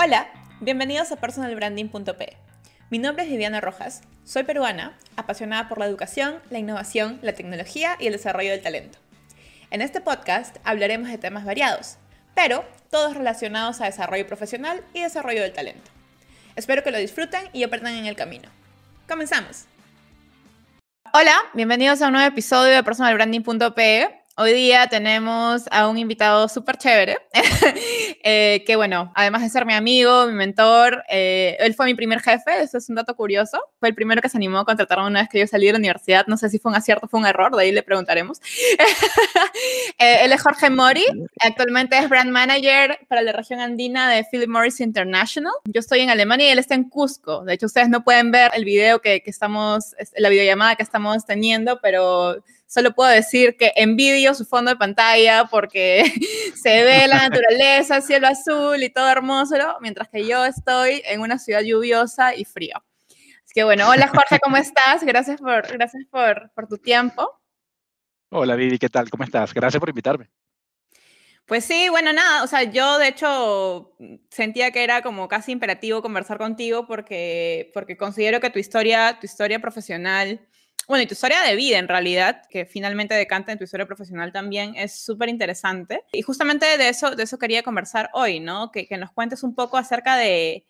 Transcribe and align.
Hola, 0.00 0.28
bienvenidos 0.60 1.10
a 1.10 1.16
personalbranding.p. 1.16 2.36
Mi 2.88 3.00
nombre 3.00 3.24
es 3.24 3.30
Viviana 3.30 3.60
Rojas, 3.60 4.02
soy 4.22 4.44
peruana, 4.44 4.96
apasionada 5.16 5.68
por 5.68 5.78
la 5.78 5.86
educación, 5.86 6.40
la 6.50 6.60
innovación, 6.60 7.18
la 7.20 7.32
tecnología 7.32 7.96
y 7.98 8.06
el 8.06 8.12
desarrollo 8.12 8.52
del 8.52 8.62
talento. 8.62 9.00
En 9.72 9.82
este 9.82 10.00
podcast 10.00 10.58
hablaremos 10.62 11.08
de 11.08 11.18
temas 11.18 11.44
variados, 11.44 11.96
pero 12.36 12.64
todos 12.92 13.16
relacionados 13.16 13.80
a 13.80 13.86
desarrollo 13.86 14.24
profesional 14.24 14.84
y 14.94 15.02
desarrollo 15.02 15.42
del 15.42 15.52
talento. 15.52 15.90
Espero 16.54 16.84
que 16.84 16.92
lo 16.92 16.98
disfruten 16.98 17.50
y 17.52 17.64
aprendan 17.64 17.94
en 17.94 18.06
el 18.06 18.14
camino. 18.14 18.48
¡Comenzamos! 19.08 19.64
Hola, 21.12 21.34
bienvenidos 21.54 22.02
a 22.02 22.06
un 22.06 22.12
nuevo 22.12 22.28
episodio 22.28 22.72
de 22.72 22.84
personalbranding.pe. 22.84 24.17
Hoy 24.40 24.52
día 24.52 24.86
tenemos 24.86 25.64
a 25.72 25.88
un 25.88 25.98
invitado 25.98 26.48
súper 26.48 26.76
chévere, 26.76 27.18
eh, 28.22 28.62
que 28.64 28.76
bueno, 28.76 29.10
además 29.16 29.42
de 29.42 29.48
ser 29.48 29.66
mi 29.66 29.74
amigo, 29.74 30.28
mi 30.28 30.32
mentor, 30.34 31.02
eh, 31.08 31.56
él 31.58 31.74
fue 31.74 31.86
mi 31.86 31.94
primer 31.94 32.20
jefe, 32.20 32.62
eso 32.62 32.78
es 32.78 32.88
un 32.88 32.94
dato 32.94 33.16
curioso. 33.16 33.60
Fue 33.80 33.88
el 33.88 33.96
primero 33.96 34.22
que 34.22 34.28
se 34.28 34.36
animó 34.36 34.60
a 34.60 34.64
contratarme 34.64 35.08
una 35.08 35.22
vez 35.22 35.28
que 35.28 35.40
yo 35.40 35.46
salí 35.48 35.66
de 35.66 35.72
la 35.72 35.78
universidad. 35.80 36.28
No 36.28 36.36
sé 36.36 36.50
si 36.50 36.60
fue 36.60 36.70
un 36.70 36.76
acierto 36.76 37.06
o 37.06 37.08
fue 37.08 37.18
un 37.18 37.26
error, 37.26 37.56
de 37.56 37.62
ahí 37.64 37.72
le 37.72 37.82
preguntaremos. 37.82 38.38
eh, 39.98 40.18
él 40.22 40.30
es 40.30 40.40
Jorge 40.40 40.70
Mori, 40.70 41.04
actualmente 41.40 41.98
es 41.98 42.08
brand 42.08 42.30
manager 42.30 42.96
para 43.08 43.22
la 43.22 43.32
región 43.32 43.58
andina 43.58 44.08
de 44.08 44.24
Philip 44.30 44.48
Morris 44.48 44.78
International. 44.78 45.52
Yo 45.64 45.80
estoy 45.80 45.98
en 45.98 46.10
Alemania 46.10 46.46
y 46.46 46.50
él 46.50 46.60
está 46.60 46.76
en 46.76 46.88
Cusco. 46.88 47.44
De 47.44 47.54
hecho, 47.54 47.66
ustedes 47.66 47.88
no 47.88 48.04
pueden 48.04 48.30
ver 48.30 48.52
el 48.54 48.64
video 48.64 49.00
que, 49.00 49.20
que 49.20 49.30
estamos, 49.30 49.96
la 50.16 50.28
videollamada 50.28 50.76
que 50.76 50.84
estamos 50.84 51.26
teniendo, 51.26 51.80
pero 51.80 52.40
solo 52.68 52.94
puedo 52.94 53.10
decir 53.10 53.56
que 53.56 53.72
envidio 53.76 54.34
su 54.34 54.44
fondo 54.44 54.70
de 54.70 54.76
pantalla 54.76 55.46
porque 55.50 56.04
se 56.54 56.84
ve 56.84 57.08
la 57.08 57.16
naturaleza, 57.28 58.00
cielo 58.00 58.28
azul 58.28 58.80
y 58.82 58.90
todo 58.90 59.08
hermoso, 59.08 59.56
mientras 59.80 60.08
que 60.08 60.26
yo 60.26 60.44
estoy 60.44 61.02
en 61.06 61.20
una 61.20 61.38
ciudad 61.38 61.62
lluviosa 61.62 62.34
y 62.36 62.44
fría. 62.44 62.80
Así 63.08 63.54
que 63.54 63.64
bueno, 63.64 63.88
hola 63.88 64.08
Jorge, 64.08 64.38
¿cómo 64.40 64.56
estás? 64.58 65.02
Gracias 65.02 65.40
por, 65.40 65.66
gracias 65.72 66.04
por, 66.10 66.52
por 66.54 66.68
tu 66.68 66.76
tiempo. 66.76 67.40
Hola 68.30 68.54
Vivi, 68.54 68.78
¿qué 68.78 68.90
tal? 68.90 69.08
¿Cómo 69.08 69.24
estás? 69.24 69.54
Gracias 69.54 69.80
por 69.80 69.88
invitarme. 69.88 70.28
Pues 71.46 71.64
sí, 71.64 71.88
bueno, 71.88 72.12
nada, 72.12 72.44
o 72.44 72.46
sea, 72.46 72.64
yo 72.64 72.98
de 72.98 73.08
hecho 73.08 73.96
sentía 74.28 74.70
que 74.70 74.84
era 74.84 75.00
como 75.00 75.28
casi 75.28 75.50
imperativo 75.52 76.02
conversar 76.02 76.36
contigo 76.36 76.86
porque, 76.86 77.70
porque 77.72 77.96
considero 77.96 78.38
que 78.38 78.50
tu 78.50 78.58
historia, 78.58 79.16
tu 79.18 79.24
historia 79.24 79.58
profesional, 79.58 80.46
bueno, 80.88 81.02
y 81.02 81.06
tu 81.06 81.12
historia 81.12 81.42
de 81.42 81.54
vida 81.54 81.78
en 81.78 81.86
realidad, 81.86 82.42
que 82.48 82.64
finalmente 82.64 83.14
decanta 83.14 83.52
en 83.52 83.58
tu 83.58 83.64
historia 83.64 83.86
profesional 83.86 84.32
también, 84.32 84.74
es 84.74 84.98
súper 84.98 85.28
interesante. 85.28 86.02
Y 86.12 86.22
justamente 86.22 86.78
de 86.78 86.88
eso, 86.88 87.14
de 87.14 87.22
eso 87.22 87.38
quería 87.38 87.62
conversar 87.62 88.10
hoy, 88.14 88.40
¿no? 88.40 88.72
Que, 88.72 88.86
que 88.86 88.96
nos 88.96 89.12
cuentes 89.12 89.42
un 89.42 89.54
poco 89.54 89.76
acerca 89.76 90.16
de, 90.16 90.64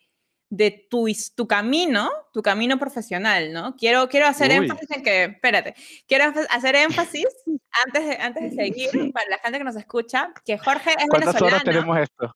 de 0.49 0.87
tu, 0.89 1.07
tu 1.35 1.47
camino, 1.47 2.09
tu 2.33 2.41
camino 2.41 2.79
profesional, 2.79 3.53
¿no? 3.53 3.75
Quiero, 3.75 4.09
quiero 4.09 4.25
hacer 4.27 4.49
Uy. 4.49 4.65
énfasis 4.65 4.91
en 4.91 5.03
que, 5.03 5.23
espérate, 5.25 5.75
quiero 6.07 6.33
hacer 6.49 6.75
énfasis 6.75 7.27
antes 7.85 8.07
de, 8.07 8.15
antes 8.17 8.43
de 8.43 8.63
seguir, 8.63 9.13
para 9.13 9.29
la 9.29 9.37
gente 9.37 9.59
que 9.59 9.63
nos 9.63 9.75
escucha, 9.75 10.31
que 10.43 10.57
Jorge 10.57 10.91
es 10.91 11.07
¿Cuántas 11.07 11.33
venezolano. 11.33 11.45
horas 11.47 11.63
tenemos 11.63 11.99
esto? 11.99 12.35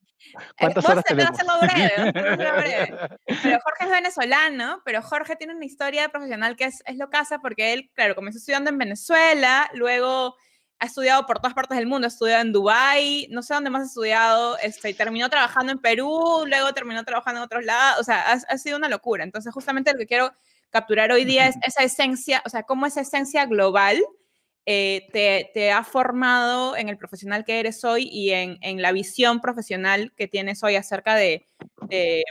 ¿Cuántas 0.60 0.86
eh, 0.86 0.92
horas 0.92 1.04
tenemos? 1.06 1.32
Hacerlo 1.32 1.54
breve, 1.62 2.10
hacerlo 2.10 2.58
breve. 2.58 2.98
Pero 3.44 3.60
Jorge 3.64 3.84
es 3.84 3.90
venezolano, 3.90 4.82
pero 4.86 5.02
Jorge 5.02 5.36
tiene 5.36 5.56
una 5.56 5.66
historia 5.66 6.10
profesional 6.10 6.56
que 6.56 6.66
es, 6.66 6.82
es 6.86 6.98
lo 6.98 7.10
casa 7.10 7.40
porque 7.40 7.74
él, 7.74 7.92
claro, 7.94 8.16
comenzó 8.16 8.38
estudiando 8.38 8.70
en 8.70 8.78
Venezuela, 8.78 9.70
luego 9.74 10.36
ha 10.80 10.86
estudiado 10.86 11.26
por 11.26 11.40
todas 11.40 11.54
partes 11.54 11.78
del 11.78 11.88
mundo, 11.88 12.06
ha 12.06 12.10
estudiado 12.10 12.42
en 12.42 12.52
Dubái, 12.52 13.28
no 13.30 13.42
sé 13.42 13.54
dónde 13.54 13.70
más 13.70 13.84
ha 13.84 13.86
estudiado, 13.86 14.58
este, 14.60 14.94
terminó 14.94 15.30
trabajando 15.30 15.72
en 15.72 15.80
Perú, 15.80 16.44
luego 16.46 16.74
terminó 16.74 17.04
trabajando 17.04 17.40
en 17.40 17.46
otros 17.46 17.64
lados, 17.64 18.02
o 18.02 18.04
sea, 18.04 18.32
ha, 18.32 18.34
ha, 18.34 18.58
sido 18.58 18.78
una 18.78 18.90
locura. 18.90 19.24
Entonces, 19.24 19.54
justamente 19.54 19.92
lo 19.94 19.98
que 19.98 20.08
quiero 20.08 20.34
capturar 20.70 21.12
hoy 21.12 21.24
día 21.24 21.48
es 21.48 21.56
esa 21.66 21.84
esencia, 21.84 22.42
o 22.46 22.50
sea, 22.50 22.64
cómo 22.64 22.86
esa 22.86 23.02
esencia 23.02 23.46
global 23.46 24.04
eh, 24.66 25.08
te, 25.12 25.52
te, 25.54 25.72
ha 25.72 25.84
formado 25.84 26.78
en 26.78 26.88
el 26.88 26.98
profesional 26.98 27.44
que 27.44 27.60
eres 27.60 27.84
hoy 27.84 28.08
y 28.10 28.32
en, 28.32 28.58
en 28.62 28.82
la 28.82 28.94
visión 28.94 29.42
profesional 29.42 30.14
que 30.16 30.28
tienes 30.28 30.64
hoy 30.64 30.78
acerca 30.78 31.16
de, 31.16 31.48
de, 31.90 32.24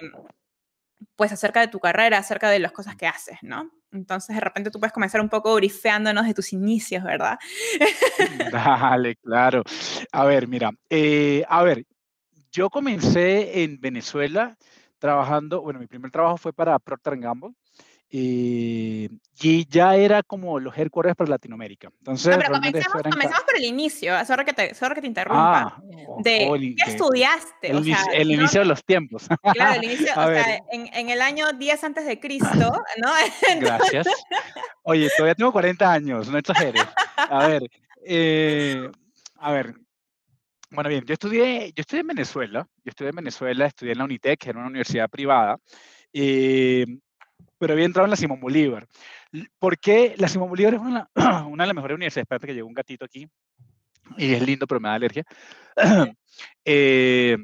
pues 1.17 1.31
acerca 1.33 1.61
de 1.61 1.69
tu 1.69 1.79
carrera, 1.79 2.19
acerca 2.19 2.51
de 2.51 2.59
las 2.59 2.73
cosas 2.73 2.97
que 2.97 3.07
haces, 3.07 3.39
¿no? 3.43 3.71
Entonces, 3.93 4.35
de 4.35 4.41
repente 4.41 4.71
tú 4.71 4.81
puedes 4.81 4.93
comenzar 4.93 5.21
un 5.21 5.29
poco 5.29 5.55
brifeándonos 5.55 6.27
de 6.27 6.35
tus 6.35 6.53
inicios, 6.53 7.05
¿verdad? 7.05 7.39
Dale, 8.53 9.17
claro. 9.17 9.63
A 10.13 10.25
ver, 10.25 10.49
mira, 10.49 10.71
eh, 10.89 11.45
a 11.49 11.63
ver, 11.63 11.85
yo 12.51 12.71
comencé 12.71 13.63
en 13.63 13.81
Venezuela 13.81 14.57
trabajando, 14.99 15.63
bueno, 15.63 15.81
mi 15.81 15.87
primer 15.87 16.11
trabajo 16.11 16.37
fue 16.37 16.53
para 16.53 16.79
Procter 16.79 17.19
Gamble. 17.19 17.55
Eh, 18.15 19.09
y 19.41 19.67
ya 19.69 19.97
era 19.97 20.23
como 20.23 20.61
los 20.61 20.77
headquarters 20.77 21.17
para 21.17 21.31
Latinoamérica. 21.31 21.89
Entonces, 22.01 22.37
no, 22.37 22.43
pero 22.43 22.53
comenzamos, 22.53 23.01
eran... 23.01 23.13
comenzamos, 23.13 23.45
por 23.45 23.57
el 23.57 23.65
inicio, 23.65 24.25
sorry 24.27 24.45
que 24.45 24.53
te, 24.53 24.75
sorry 24.75 24.97
que 24.97 25.01
te 25.01 25.07
interrumpa. 25.07 25.61
Ah, 25.61 25.83
de, 26.19 26.47
oh, 26.47 26.59
¿Qué 26.59 26.91
estudiaste? 26.91 27.71
El, 27.71 27.77
o 27.77 27.83
sea, 27.83 28.05
el 28.13 28.29
no, 28.29 28.35
inicio 28.35 28.61
de 28.61 28.67
los 28.67 28.85
tiempos. 28.85 29.27
Claro, 29.55 29.81
el 29.81 29.85
inicio, 29.91 30.13
o 30.13 30.27
sea, 30.27 30.61
en, 30.73 30.91
en, 30.93 31.09
el 31.09 31.23
año 31.23 31.53
10 31.55 31.85
antes 31.85 32.05
de 32.05 32.21
Cristo, 32.21 32.51
¿no? 32.99 33.13
Gracias. 33.61 34.07
Oye, 34.83 35.09
todavía 35.17 35.35
tengo 35.35 35.51
40 35.51 35.91
años, 35.91 36.29
no 36.29 36.37
exageres. 36.37 36.85
A 37.17 37.47
ver, 37.47 37.63
eh, 38.05 38.91
a 39.37 39.53
ver, 39.53 39.75
bueno, 40.71 40.91
bien, 40.91 41.03
yo 41.07 41.15
estudié, 41.15 41.73
yo 41.75 41.81
estudié 41.81 42.03
en 42.03 42.09
Venezuela, 42.09 42.69
yo 42.85 42.91
estudié 42.91 43.09
en 43.09 43.17
Venezuela, 43.17 43.67
estudié 43.67 43.93
en 43.93 43.99
la 43.99 44.05
Unitec, 44.05 44.39
que 44.39 44.51
era 44.51 44.59
una 44.59 44.69
universidad 44.69 45.09
privada, 45.09 45.57
eh, 46.13 46.85
pero 47.63 47.75
había 47.75 47.85
entrado 47.85 48.07
en 48.07 48.11
la 48.11 48.17
Simón 48.17 48.41
Bolívar. 48.41 48.89
¿Por 49.61 49.79
qué? 49.79 50.17
La 50.19 50.27
Simón 50.27 50.49
Bolívar 50.49 50.75
es 50.75 50.81
una, 50.81 51.09
una 51.47 51.63
de 51.63 51.69
las 51.69 51.77
mejores 51.77 51.95
universidades. 51.95 52.25
Espérate 52.25 52.49
que 52.49 52.55
llegó 52.55 52.67
un 52.67 52.75
gatito 52.75 53.05
aquí 53.05 53.29
y 54.17 54.35
es 54.35 54.43
lindo, 54.43 54.67
pero 54.67 54.81
me 54.81 54.89
da 54.89 54.95
alergia. 54.97 55.23
eh, 56.65 57.37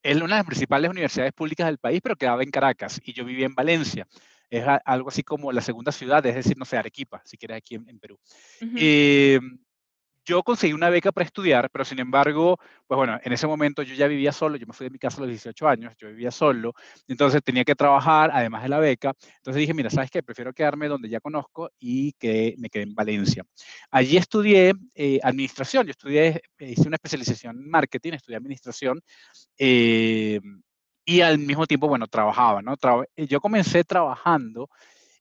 es 0.00 0.16
una 0.16 0.36
de 0.36 0.38
las 0.38 0.46
principales 0.46 0.88
universidades 0.88 1.32
públicas 1.32 1.66
del 1.66 1.78
país, 1.78 1.98
pero 2.04 2.14
quedaba 2.14 2.44
en 2.44 2.52
Caracas 2.52 3.00
y 3.04 3.12
yo 3.12 3.24
vivía 3.24 3.46
en 3.46 3.56
Valencia. 3.56 4.06
Es 4.48 4.64
algo 4.84 5.08
así 5.08 5.24
como 5.24 5.50
la 5.50 5.60
segunda 5.60 5.90
ciudad, 5.90 6.24
es 6.24 6.36
decir, 6.36 6.56
no 6.56 6.64
sé, 6.64 6.76
Arequipa, 6.76 7.20
si 7.24 7.36
quieres, 7.36 7.56
aquí 7.56 7.74
en, 7.74 7.88
en 7.88 7.98
Perú. 7.98 8.16
Uh 8.60 8.64
-huh. 8.64 8.78
eh, 8.78 9.40
yo 10.24 10.42
conseguí 10.42 10.72
una 10.72 10.90
beca 10.90 11.12
para 11.12 11.26
estudiar, 11.26 11.70
pero 11.70 11.84
sin 11.84 11.98
embargo, 11.98 12.58
pues 12.86 12.96
bueno, 12.96 13.18
en 13.22 13.32
ese 13.32 13.46
momento 13.46 13.82
yo 13.82 13.94
ya 13.94 14.06
vivía 14.06 14.32
solo, 14.32 14.56
yo 14.56 14.66
me 14.66 14.72
fui 14.72 14.84
de 14.84 14.90
mi 14.90 14.98
casa 14.98 15.18
a 15.18 15.20
los 15.20 15.28
18 15.28 15.68
años, 15.68 15.94
yo 15.98 16.08
vivía 16.08 16.30
solo, 16.30 16.74
entonces 17.08 17.42
tenía 17.42 17.64
que 17.64 17.74
trabajar 17.74 18.30
además 18.32 18.62
de 18.62 18.68
la 18.68 18.78
beca, 18.78 19.12
entonces 19.36 19.60
dije, 19.60 19.74
mira, 19.74 19.90
¿sabes 19.90 20.10
qué? 20.10 20.22
Prefiero 20.22 20.52
quedarme 20.52 20.88
donde 20.88 21.08
ya 21.08 21.20
conozco 21.20 21.70
y 21.78 22.12
que 22.12 22.54
me 22.58 22.70
quedé 22.70 22.84
en 22.84 22.94
Valencia. 22.94 23.44
Allí 23.90 24.16
estudié 24.16 24.74
eh, 24.94 25.20
administración, 25.22 25.86
yo 25.86 25.90
estudié, 25.90 26.42
eh, 26.58 26.70
hice 26.70 26.88
una 26.88 26.96
especialización 26.96 27.56
en 27.58 27.70
marketing, 27.70 28.12
estudié 28.14 28.36
administración, 28.36 29.00
eh, 29.58 30.40
y 31.06 31.20
al 31.20 31.38
mismo 31.38 31.66
tiempo, 31.66 31.86
bueno, 31.86 32.06
trabajaba, 32.06 32.62
¿no? 32.62 32.76
Traba 32.78 33.04
yo 33.16 33.40
comencé 33.40 33.84
trabajando 33.84 34.70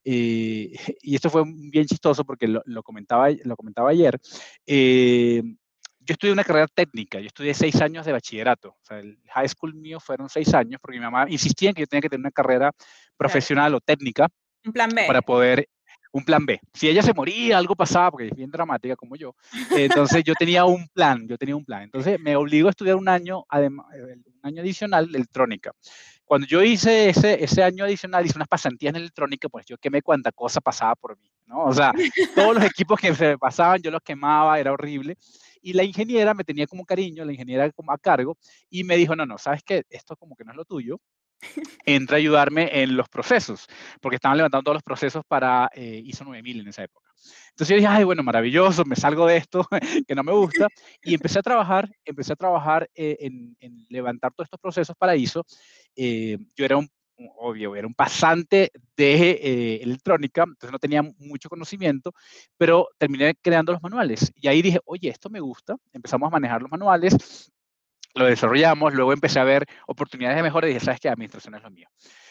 eh, 0.04 0.74
y 1.02 1.16
esto 1.16 1.30
fue 1.30 1.44
bien 1.46 1.86
chistoso 1.86 2.24
porque 2.26 2.48
lo, 2.48 2.62
lo 2.66 2.84
comentaba, 2.84 3.30
lo 3.44 3.56
comentaba 3.56 3.90
ayer. 3.90 4.20
Eh, 4.66 5.42
yo 6.06 6.14
estudié 6.14 6.34
una 6.34 6.44
carrera 6.44 6.68
técnica, 6.68 7.20
yo 7.20 7.28
estudié 7.28 7.54
seis 7.54 7.80
años 7.82 8.06
de 8.06 8.12
bachillerato. 8.12 8.70
O 8.70 8.84
sea, 8.84 9.00
el 9.00 9.20
high 9.34 9.48
school 9.48 9.74
mío 9.74 10.00
fueron 10.00 10.30
seis 10.30 10.54
años 10.54 10.80
porque 10.82 10.98
mi 10.98 11.04
mamá 11.04 11.26
insistía 11.30 11.70
en 11.70 11.76
que 11.76 11.82
yo 11.82 11.88
tenía 11.88 12.02
que 12.02 12.10
tener 12.10 12.22
una 12.22 12.32
carrera 12.32 12.72
profesional 13.18 13.72
claro. 13.72 13.78
o 13.78 13.82
técnica. 13.82 14.28
Un 14.66 14.74
plan 14.74 14.90
B. 14.90 15.06
Para 15.08 15.22
poder, 15.22 15.70
un 16.12 16.24
plan 16.24 16.46
B. 16.46 16.60
Si 16.74 16.88
ella 16.88 17.02
se 17.02 17.14
moría, 17.14 17.58
algo 17.58 17.76
pasaba, 17.76 18.12
porque 18.12 18.28
es 18.28 18.36
bien 18.36 18.52
dramática 18.52 18.96
como 18.96 19.16
yo, 19.16 19.36
entonces 19.72 20.24
yo 20.24 20.34
tenía 20.36 20.66
un 20.66 20.88
plan, 20.90 21.28
yo 21.28 21.38
tenía 21.38 21.56
un 21.56 21.66
plan. 21.66 21.84
Entonces 21.84 22.20
me 22.20 22.36
obligó 22.36 22.68
a 22.68 22.72
estudiar 22.72 22.96
un 22.96 23.10
año, 23.10 23.44
además, 23.50 23.88
un 23.94 24.24
año 24.44 24.62
adicional 24.62 25.12
de 25.12 25.18
electrónica. 25.18 25.72
Cuando 26.26 26.48
yo 26.48 26.64
hice 26.64 27.10
ese, 27.10 27.44
ese 27.44 27.64
año 27.64 27.84
adicional, 27.84 28.26
hice 28.26 28.38
unas 28.38 28.48
pasantías 28.48 28.92
en 28.92 29.02
electrónica, 29.02 29.50
pues 29.50 29.66
yo 29.66 29.78
quemé 29.78 30.02
cuánta 30.02 30.32
cosa 30.32 30.62
pasaba 30.62 30.96
por 30.96 31.20
mí, 31.20 31.30
¿no? 31.46 31.66
O 31.66 31.74
sea, 31.74 31.92
todos 32.36 32.56
los 32.56 32.64
equipos 32.64 33.00
que 33.00 33.14
se 33.14 33.30
me 33.30 33.38
pasaban, 33.38 33.82
yo 33.82 33.92
los 33.92 34.02
quemaba, 34.02 34.60
era 34.60 34.72
horrible. 34.72 35.18
Y 35.62 35.74
la 35.74 35.84
ingeniera 35.84 36.34
me 36.34 36.44
tenía 36.44 36.66
como 36.68 36.86
cariño, 36.86 37.24
la 37.26 37.32
ingeniera 37.32 37.70
como 37.72 37.92
a 37.92 37.98
cargo, 37.98 38.38
y 38.70 38.84
me 38.84 38.98
dijo, 38.98 39.16
no, 39.16 39.26
no, 39.26 39.38
¿sabes 39.38 39.62
qué? 39.64 39.84
Esto 39.90 40.16
como 40.16 40.36
que 40.36 40.44
no 40.44 40.52
es 40.52 40.58
lo 40.58 40.66
tuyo, 40.66 41.00
entra 41.86 42.18
a 42.18 42.20
ayudarme 42.20 42.82
en 42.82 42.96
los 42.96 43.10
procesos, 43.10 43.68
porque 44.02 44.16
estaban 44.16 44.38
levantando 44.38 44.64
todos 44.64 44.76
los 44.76 44.84
procesos 44.84 45.24
para 45.28 45.70
eh, 45.74 46.02
ISO 46.04 46.24
9000 46.24 46.62
en 46.62 46.68
esa 46.68 46.84
época. 46.84 47.10
Entonces 47.50 47.70
yo 47.70 47.76
dije, 47.76 47.88
ay, 47.88 48.04
bueno, 48.04 48.24
maravilloso, 48.24 48.84
me 48.86 48.96
salgo 48.96 49.28
de 49.28 49.38
esto, 49.38 49.66
que 50.08 50.16
no 50.16 50.24
me 50.24 50.32
gusta, 50.32 50.68
y 51.04 51.14
empecé 51.14 51.40
a 51.40 51.44
trabajar, 51.44 51.90
empecé 52.04 52.34
a 52.34 52.36
trabajar 52.36 52.90
eh, 52.96 53.18
en, 53.20 53.56
en, 53.60 53.86
levantar 53.90 54.34
todos 54.34 54.48
estos 54.48 54.60
procesos 54.60 54.96
para 54.98 55.16
ISO. 55.16 55.46
Eh, 55.96 56.38
yo 56.56 56.66
era 56.66 56.78
un, 56.78 56.90
obvio, 57.38 57.76
era 57.76 57.88
un 57.88 57.94
pasante 57.94 58.72
de 58.96 59.32
eh, 59.32 59.84
electrónica, 59.84 60.44
entonces 60.44 60.72
no 60.72 60.80
tenía 60.80 61.04
mucho 61.20 61.50
conocimiento, 61.50 62.12
pero 62.58 62.88
terminé 62.98 63.36
creando 63.42 63.72
los 63.72 63.82
manuales. 63.82 64.32
Y 64.36 64.48
ahí 64.48 64.62
dije, 64.62 64.80
oye, 64.86 65.10
esto 65.10 65.30
me 65.30 65.40
gusta, 65.40 65.76
empezamos 65.92 66.28
a 66.28 66.32
manejar 66.32 66.62
los 66.62 66.72
manuales, 66.72 67.52
lo 68.14 68.26
desarrollamos, 68.26 68.94
luego 68.94 69.14
empecé 69.14 69.40
a 69.40 69.44
ver 69.44 69.66
oportunidades 69.88 70.38
de 70.38 70.44
mejora 70.44 70.68
y 70.68 70.74
dije, 70.74 70.86
sabes 70.86 71.00
que 71.00 71.10
administración 71.10 71.56
es 71.56 71.64
lo 71.64 71.72
mío. 71.72 71.88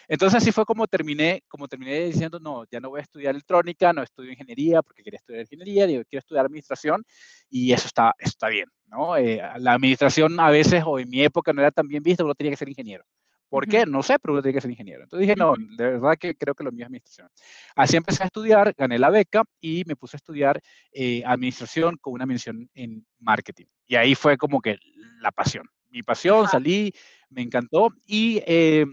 Entonces 0.09 0.43
así 0.43 0.53
fue 0.53 0.65
como 0.65 0.87
terminé, 0.87 1.43
como 1.49 1.69
terminé 1.69 2.01
diciendo, 2.01 2.39
no, 2.41 2.65
ya 2.71 2.81
no 2.81 2.91
voy 2.91 3.01
a 3.01 3.03
estudiar 3.03 3.35
electrónica, 3.35 3.93
no 3.93 4.03
estudio 4.03 4.31
ingeniería 4.31 4.83
porque 4.83 5.03
quería 5.03 5.19
estudiar 5.19 5.43
ingeniería, 5.43 5.87
digo, 5.87 6.03
quiero 6.09 6.21
estudiar 6.21 6.47
administración 6.47 7.05
y 7.49 7.73
eso 7.73 7.87
está, 7.87 8.15
está 8.19 8.49
bien, 8.49 8.67
¿no? 8.87 9.17
Eh, 9.17 9.41
la 9.59 9.75
administración 9.75 10.39
a 10.41 10.51
veces, 10.51 10.83
o 10.87 10.99
en 10.99 11.09
mi 11.09 11.23
época 11.23 11.53
no 11.53 11.61
era 11.61 11.71
tan 11.71 11.89
bien 11.89 12.03
vista, 12.03 12.25
uno 12.25 12.35
tenía 12.35 12.51
que 12.51 12.57
ser 12.57 12.69
ingeniero. 12.69 13.05
¿Por 13.53 13.69
qué? 13.69 13.85
No 13.85 14.03
sé, 14.03 14.19
pero 14.19 14.33
uno 14.33 14.41
tiene 14.41 14.55
que 14.55 14.63
ser 14.63 14.71
ingeniero. 14.71 15.03
Entonces 15.03 15.29
dije, 15.29 15.37
no, 15.37 15.53
de 15.77 15.85
verdad 15.85 16.17
que 16.19 16.35
creo 16.35 16.55
que 16.55 16.65
lo 16.65 16.73
mío 16.73 16.85
es 16.85 16.87
administración. 16.87 17.29
Así 17.77 17.99
empecé 17.99 18.23
a 18.23 18.27
estudiar, 18.27 18.75
gané 18.79 18.99
la 18.99 19.11
beca 19.11 19.45
y 19.61 19.83
me 19.87 19.95
puse 19.95 20.17
a 20.17 20.21
estudiar 20.21 20.59
eh, 20.91 21.23
administración 21.27 21.99
con 22.01 22.15
una 22.15 22.25
mención 22.25 22.71
en 22.73 23.05
marketing. 23.19 23.67
Y 23.87 23.97
ahí 23.97 24.15
fue 24.15 24.39
como 24.39 24.63
que 24.63 24.79
la 25.21 25.33
pasión. 25.33 25.69
Mi 25.91 26.03
pasión, 26.03 26.49
salí, 26.49 26.95
me 27.29 27.43
encantó 27.43 27.91
y 28.07 28.43
eh, 28.47 28.87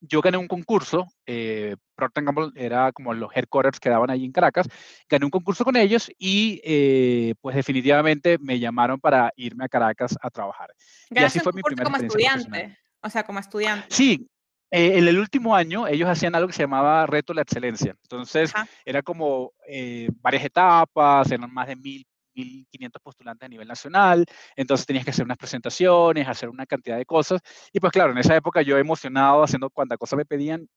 yo 0.00 0.20
gané 0.20 0.36
un 0.36 0.48
concurso, 0.48 1.06
eh, 1.24 1.76
Procter 1.94 2.24
Gamble 2.24 2.50
era 2.56 2.92
como 2.92 3.14
los 3.14 3.34
headquarters 3.34 3.80
que 3.80 3.88
daban 3.88 4.10
ahí 4.10 4.26
en 4.26 4.32
Caracas, 4.32 4.68
gané 5.08 5.24
un 5.24 5.30
concurso 5.30 5.64
con 5.64 5.76
ellos 5.76 6.12
y 6.18 6.60
eh, 6.62 7.36
pues 7.40 7.56
definitivamente 7.56 8.36
me 8.38 8.58
llamaron 8.58 9.00
para 9.00 9.32
irme 9.34 9.64
a 9.64 9.68
Caracas 9.70 10.14
a 10.20 10.28
trabajar. 10.28 10.74
Y 11.08 11.20
así 11.20 11.40
fue 11.40 11.54
mi 11.54 11.62
primera 11.62 11.90
como 11.90 11.96
estudiante, 11.96 12.76
o 13.02 13.10
sea, 13.10 13.24
como 13.24 13.38
estudiante. 13.38 13.86
Sí, 13.90 14.28
eh, 14.70 14.98
en 14.98 15.08
el 15.08 15.18
último 15.18 15.54
año 15.54 15.86
ellos 15.86 16.08
hacían 16.08 16.34
algo 16.34 16.48
que 16.48 16.54
se 16.54 16.62
llamaba 16.62 17.06
Reto 17.06 17.34
la 17.34 17.42
Excelencia. 17.42 17.94
Entonces 18.02 18.52
era 18.84 19.02
como 19.02 19.52
eh, 19.68 20.08
varias 20.20 20.44
etapas, 20.44 21.30
eran 21.30 21.52
más 21.52 21.68
de 21.68 21.76
mil 21.76 22.06
1.500 22.34 23.02
postulantes 23.02 23.46
a 23.46 23.48
nivel 23.48 23.68
nacional, 23.68 24.24
entonces 24.56 24.86
tenías 24.86 25.04
que 25.04 25.10
hacer 25.10 25.24
unas 25.24 25.36
presentaciones, 25.36 26.26
hacer 26.26 26.48
una 26.48 26.66
cantidad 26.66 26.96
de 26.96 27.04
cosas, 27.04 27.40
y 27.72 27.80
pues 27.80 27.92
claro, 27.92 28.12
en 28.12 28.18
esa 28.18 28.36
época 28.36 28.62
yo 28.62 28.78
emocionado 28.78 29.42
haciendo 29.42 29.70
cuanta 29.70 29.96
cosa 29.96 30.16
me 30.16 30.24
pedían. 30.24 30.68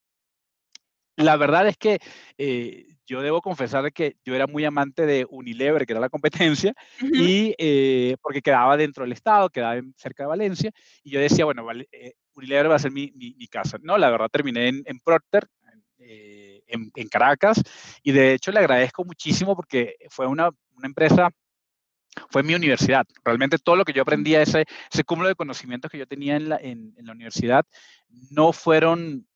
La 1.18 1.38
verdad 1.38 1.68
es 1.68 1.78
que 1.78 2.00
eh, 2.38 2.88
yo 3.06 3.22
debo 3.22 3.42
confesar 3.42 3.92
que 3.94 4.18
yo 4.26 4.36
era 4.36 4.48
muy 4.48 4.66
amante 4.66 5.06
de 5.06 5.26
Unilever, 5.30 5.86
que 5.86 5.94
era 5.94 6.00
la 6.00 6.10
competencia, 6.10 6.74
y 7.02 7.54
eh, 7.58 8.18
porque 8.22 8.42
quedaba 8.42 8.76
dentro 8.78 9.04
del 9.04 9.14
estado, 9.14 9.50
quedaba 9.50 9.82
cerca 9.96 10.24
de 10.24 10.28
Valencia, 10.28 10.72
y 11.04 11.12
yo 11.12 11.20
decía, 11.20 11.46
bueno, 11.46 11.66
eh, 11.92 12.14
Unilever 12.34 12.72
va 12.72 12.76
a 12.76 12.80
ser 12.80 12.92
mi, 12.92 13.12
mi, 13.16 13.48
casa. 13.48 13.78
No, 13.82 13.98
la 13.98 14.10
verdad 14.10 14.30
terminé 14.30 14.68
en, 14.68 14.84
en 14.86 15.00
Procter, 15.00 15.48
en, 15.98 16.92
en, 16.94 17.08
Caracas, 17.08 17.64
y 18.04 18.12
de 18.12 18.34
hecho 18.34 18.52
le 18.52 18.60
agradezco 18.60 19.04
muchísimo 19.06 19.56
porque 19.56 19.96
fue 20.10 20.28
una, 20.28 20.50
una 20.76 20.88
empresa 20.88 21.32
fue 22.30 22.44
mi 22.44 22.56
universidad. 22.56 23.06
Realmente 23.24 23.58
todo 23.58 23.76
lo 23.76 23.86
que 23.86 23.94
yo 23.94 24.02
aprendí, 24.02 24.36
ese, 24.36 24.66
ese 24.92 25.04
cúmulo 25.04 25.30
de 25.30 25.36
conocimientos 25.36 25.92
que 25.92 25.98
yo 25.98 26.08
tenía 26.08 26.36
en 26.36 26.50
la, 26.50 26.58
en, 26.58 26.94
la 26.98 27.12
universidad, 27.12 27.66
no 28.32 28.54
fueron 28.54 29.28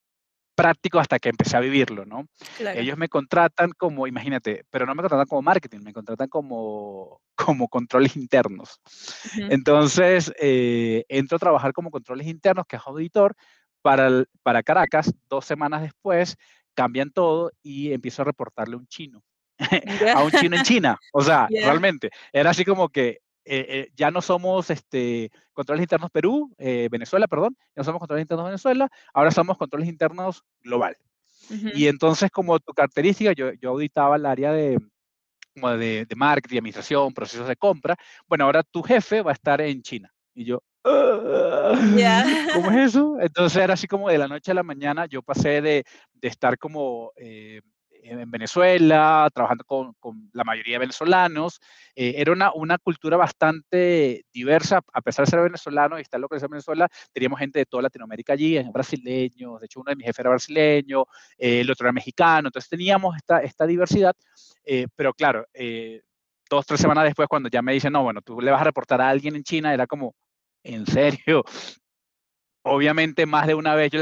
prácticos 0.60 1.00
hasta 1.00 1.20
que 1.20 1.30
empecé 1.30 1.56
a 1.56 1.62
vivirlo, 1.62 2.06
¿no? 2.06 2.28
Ellos 2.76 2.98
me 2.98 3.08
contratan 3.08 3.72
como, 3.78 4.08
imagínate, 4.08 4.66
pero 4.70 4.86
no 4.86 4.94
me 4.94 5.02
contratan 5.02 5.26
como 5.26 5.42
marketing, 5.42 5.80
me 5.84 5.94
contratan 5.94 6.28
como, 6.28 7.22
como 7.36 7.70
controles 7.70 8.18
internos. 8.18 8.82
Entonces, 9.38 10.34
eh, 10.38 11.06
entro 11.08 11.38
a 11.38 11.40
trabajar 11.40 11.72
como 11.72 11.92
controles 11.92 12.28
internos, 12.28 12.66
que 12.68 12.76
es 12.76 12.82
auditor, 12.86 13.36
para, 13.82 14.26
para 14.44 14.62
Caracas. 14.62 15.14
Dos 15.30 15.46
semanas 15.46 15.82
después, 15.82 16.36
cambian 16.74 17.12
todo 17.12 17.52
y 17.64 17.94
empiezo 17.94 18.24
a 18.24 18.26
reportarle 18.26 18.76
un 18.76 18.88
chino. 18.88 19.24
a 20.16 20.24
un 20.24 20.32
chino 20.32 20.58
en 20.58 20.64
China. 20.64 21.00
O 21.14 21.22
sea, 21.22 21.48
realmente, 21.64 22.10
era 22.34 22.50
así 22.50 22.66
como 22.66 22.90
que 22.90 23.20
eh, 23.52 23.66
eh, 23.68 23.92
ya 23.96 24.12
no 24.12 24.22
somos 24.22 24.70
este, 24.70 25.32
controles 25.54 25.82
internos 25.82 26.12
Perú, 26.12 26.54
eh, 26.60 26.88
Venezuela, 26.92 27.28
perdón, 27.28 27.58
ya 27.76 27.78
no 27.78 27.84
somos 27.84 28.00
controles 28.00 28.22
internos 28.22 28.46
Venezuela, 28.46 28.88
ahora 29.12 29.32
somos 29.32 29.58
controles 29.58 29.90
internos 29.90 30.44
global. 30.62 30.96
Y 31.74 31.88
entonces, 31.88 32.30
como 32.30 32.60
tu 32.60 32.74
característica, 32.74 33.34
yo, 33.34 33.54
yo 33.54 33.72
auditaba 33.72 34.18
el 34.18 34.28
área 34.28 34.52
de, 34.52 34.78
como 35.56 35.76
de, 35.76 36.06
de, 36.06 36.16
marketing, 36.16 36.60
administración, 36.60 37.12
procesos 37.12 37.48
de 37.48 37.56
compra. 37.56 37.96
Bueno, 38.28 38.46
ahora 38.46 38.62
tu 38.62 38.84
jefe 38.84 39.24
va 39.24 39.32
a 39.32 39.34
estar 39.34 39.60
en 39.62 39.82
China. 39.82 40.14
Y 40.36 40.46
yo, 40.46 40.62
ah, 40.84 41.74
¿cómo 42.54 42.70
es 42.70 42.78
eso? 42.94 43.18
Entonces 43.20 43.64
era 43.64 43.74
así 43.74 43.88
como 43.88 44.10
de 44.10 44.20
la 44.20 44.28
noche 44.28 44.52
a 44.52 44.54
la 44.54 44.62
mañana, 44.62 45.08
yo 45.08 45.24
pasé 45.24 45.60
de, 45.60 45.86
de 46.14 46.28
estar 46.28 46.60
como 46.60 47.14
en 48.04 48.30
Venezuela, 48.32 49.30
trabajando 49.34 49.64
con, 49.64 49.94
con, 50.00 50.30
la 50.34 50.44
mayoría 50.44 50.76
de 50.76 50.80
venezolanos. 50.80 51.60
Eh, 51.96 52.16
era 52.18 52.32
una, 52.32 52.52
una, 52.54 52.78
cultura 52.78 53.18
bastante 53.18 54.26
diversa, 54.34 54.82
a 54.94 55.02
pesar 55.02 55.26
de 55.26 55.32
ser 55.32 55.42
venezolano 55.42 55.98
y 55.98 56.02
estar 56.02 56.20
localizado 56.20 56.48
en 56.48 56.52
Venezuela, 56.52 56.88
teníamos 57.14 57.40
gente 57.40 57.60
de 57.60 57.66
toda 57.66 57.84
Latinoamérica 57.84 58.34
allí, 58.34 58.60
brasileños, 58.72 59.60
de 59.60 59.66
hecho 59.66 59.82
uno 59.82 59.90
de 59.90 59.96
mis 59.96 60.06
jefes 60.06 60.20
era 60.20 60.30
brasileño, 60.30 61.06
eh, 61.38 61.62
el 61.62 61.72
otro 61.72 61.86
era 61.88 61.94
mexicano, 61.94 62.48
entonces 62.48 62.70
teníamos 62.70 63.16
esta, 63.18 63.42
esta 63.42 63.66
diversidad, 63.66 64.16
eh, 64.64 64.88
pero 64.96 65.14
claro, 65.14 65.46
dos, 66.50 66.66
tres 66.66 66.80
semanas 66.80 67.04
después, 67.06 67.28
cuando 67.28 67.50
ya 67.50 67.62
me 67.62 67.74
dicen, 67.74 67.94
no, 67.94 68.04
bueno, 68.04 68.22
tú 68.22 68.42
le 68.42 68.52
vas 68.52 68.62
a 68.62 68.66
reportar 68.66 69.02
a 69.02 69.10
alguien 69.10 69.36
en 69.36 69.44
China, 69.44 69.74
era 69.74 69.88
como, 69.88 70.16
¿en 70.64 70.86
serio? 70.86 71.44
Obviamente 72.70 73.26
más 73.26 73.48
de 73.48 73.56
una 73.56 73.76
vez 73.76 73.92
yo 73.92 74.00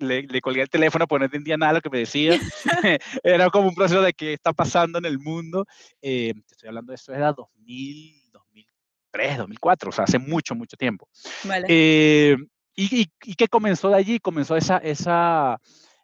le, 0.00 0.22
le, 0.22 0.40
colgué 0.40 0.62
el 0.62 0.68
teléfono 0.68 1.06
porque 1.06 1.20
no 1.20 1.24
entendía 1.26 1.56
nada 1.56 1.72
de 1.72 1.78
lo 1.78 1.82
que 1.82 1.90
me 1.90 1.98
decía. 1.98 2.38
era 3.22 3.50
como 3.50 3.68
un 3.68 3.74
proceso 3.74 4.02
de 4.02 4.12
qué 4.12 4.34
está 4.34 4.52
pasando 4.52 4.98
en 4.98 5.06
el 5.06 5.18
mundo. 5.18 5.66
Eh, 6.02 6.34
estoy 6.50 6.68
hablando 6.68 6.90
de 6.90 6.96
eso, 6.96 7.12
era 7.12 7.32
2000, 7.32 8.30
2003, 8.32 9.38
2004, 9.38 9.88
o 9.88 9.92
sea, 9.92 10.04
hace 10.04 10.18
mucho, 10.18 10.54
mucho 10.54 10.76
tiempo. 10.76 11.08
Eh, 11.68 12.36
y, 12.74 13.08
y, 13.24 13.34
qué 13.34 13.48
comenzó 13.48 13.90
de 13.90 13.96
allí? 13.96 14.18
Comenzó 14.20 14.56
esa, 14.56 14.78
esa, 14.78 15.58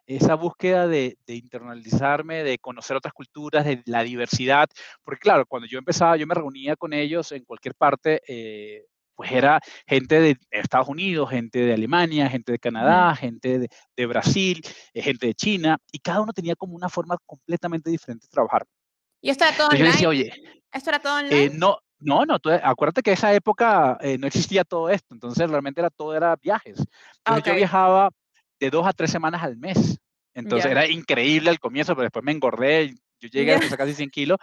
esa 0.05 0.35
búsqueda 0.35 0.87
de, 0.87 1.17
de, 1.25 1.35
internalizarme, 1.35 2.43
de 2.43 2.59
conocer 2.59 2.95
otras 2.97 3.13
culturas, 3.13 3.65
de 3.65 3.81
la 3.85 4.03
diversidad, 4.03 4.69
porque 5.03 5.21
claro, 5.21 5.45
cuando 5.45 5.67
yo 5.67 5.79
empezaba, 5.79 6.17
yo 6.17 6.27
me 6.27 6.35
reunía 6.35 6.75
con 6.75 6.93
ellos 6.93 7.31
en 7.31 7.45
cualquier 7.45 7.73
parte, 7.75 8.21
eh, 8.27 8.85
pues 9.17 9.31
era 9.31 9.59
gente 9.87 10.21
de 10.21 10.37
Estados 10.51 10.87
Unidos, 10.87 11.31
gente 11.31 11.57
de 11.57 11.73
Alemania, 11.73 12.29
gente 12.29 12.51
de 12.51 12.59
Canadá, 12.59 13.15
gente 13.15 13.67
de, 13.95 14.05
Brasil, 14.05 14.61
eh, 14.93 15.01
gente 15.01 15.25
de 15.25 15.33
China, 15.33 15.79
y 15.91 15.97
cada 15.97 16.21
uno 16.21 16.31
tenía 16.31 16.55
como 16.55 16.75
una 16.75 16.87
forma 16.87 17.17
completamente 17.25 17.89
diferente 17.89 18.27
de 18.27 18.29
trabajar. 18.29 18.63
¿Y 19.19 19.31
esto 19.31 19.43
era 19.43 19.57
todo 19.57 19.67
online? 19.69 19.85
Yo 19.85 19.91
decía, 19.91 20.09
oye, 20.09 20.31
¿esto 20.71 20.89
era 20.91 20.99
todo 20.99 21.17
online? 21.17 21.45
Eh, 21.45 21.49
no, 21.51 21.79
no, 21.97 22.25
no, 22.27 22.37
acuérdate 22.63 23.01
que 23.01 23.13
esa 23.13 23.33
época 23.33 23.97
eh, 24.01 24.19
no 24.19 24.27
existía 24.27 24.63
todo 24.63 24.87
esto, 24.91 25.15
entonces 25.15 25.49
realmente 25.49 25.81
era 25.81 25.89
todo 25.89 26.15
era 26.15 26.35
viajes. 26.35 26.77
Entonces 27.25 27.43
yo 27.43 27.55
viajaba 27.55 28.11
de 28.59 28.69
dos 28.69 28.85
a 28.85 28.93
tres 28.93 29.09
semanas 29.09 29.41
al 29.41 29.57
mes. 29.57 29.97
Entonces 30.35 30.69
era 30.69 30.87
increíble 30.87 31.49
al 31.49 31.59
comienzo, 31.59 31.95
pero 31.95 32.03
después 32.03 32.23
me 32.23 32.33
engordé, 32.33 32.93
yo 33.19 33.29
llegué 33.29 33.55
a 33.55 33.59
pesar 33.59 33.77
casi 33.77 33.93
100 33.93 34.09
kilos, 34.09 34.37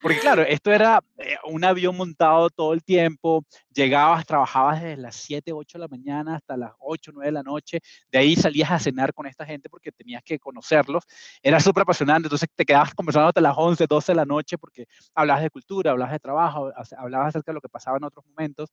porque 0.00 0.18
claro, 0.18 0.42
esto 0.42 0.72
era 0.72 1.02
eh, 1.18 1.36
un 1.44 1.64
avión 1.64 1.96
montado 1.96 2.50
todo 2.50 2.72
el 2.72 2.82
tiempo, 2.82 3.44
llegabas, 3.72 4.26
trabajabas 4.26 4.82
desde 4.82 4.96
las 4.96 5.16
7, 5.16 5.52
8 5.52 5.78
de 5.78 5.80
la 5.80 5.88
mañana 5.88 6.36
hasta 6.36 6.56
las 6.56 6.72
8, 6.78 7.12
9 7.14 7.26
de 7.26 7.32
la 7.32 7.42
noche, 7.42 7.80
de 8.10 8.18
ahí 8.18 8.36
salías 8.36 8.70
a 8.70 8.78
cenar 8.78 9.12
con 9.12 9.26
esta 9.26 9.44
gente 9.44 9.68
porque 9.68 9.92
tenías 9.92 10.22
que 10.22 10.38
conocerlos, 10.38 11.04
era 11.42 11.60
súper 11.60 11.82
apasionante, 11.82 12.26
entonces 12.26 12.48
te 12.54 12.64
quedabas 12.64 12.94
conversando 12.94 13.28
hasta 13.28 13.40
las 13.40 13.54
11, 13.56 13.86
12 13.86 14.12
de 14.12 14.16
la 14.16 14.24
noche 14.24 14.58
porque 14.58 14.86
hablabas 15.14 15.42
de 15.42 15.50
cultura, 15.50 15.90
hablabas 15.90 16.12
de 16.12 16.20
trabajo, 16.20 16.72
hablabas 16.96 17.28
acerca 17.28 17.52
de 17.52 17.54
lo 17.54 17.60
que 17.60 17.68
pasaba 17.68 17.96
en 17.96 18.04
otros 18.04 18.24
momentos. 18.26 18.70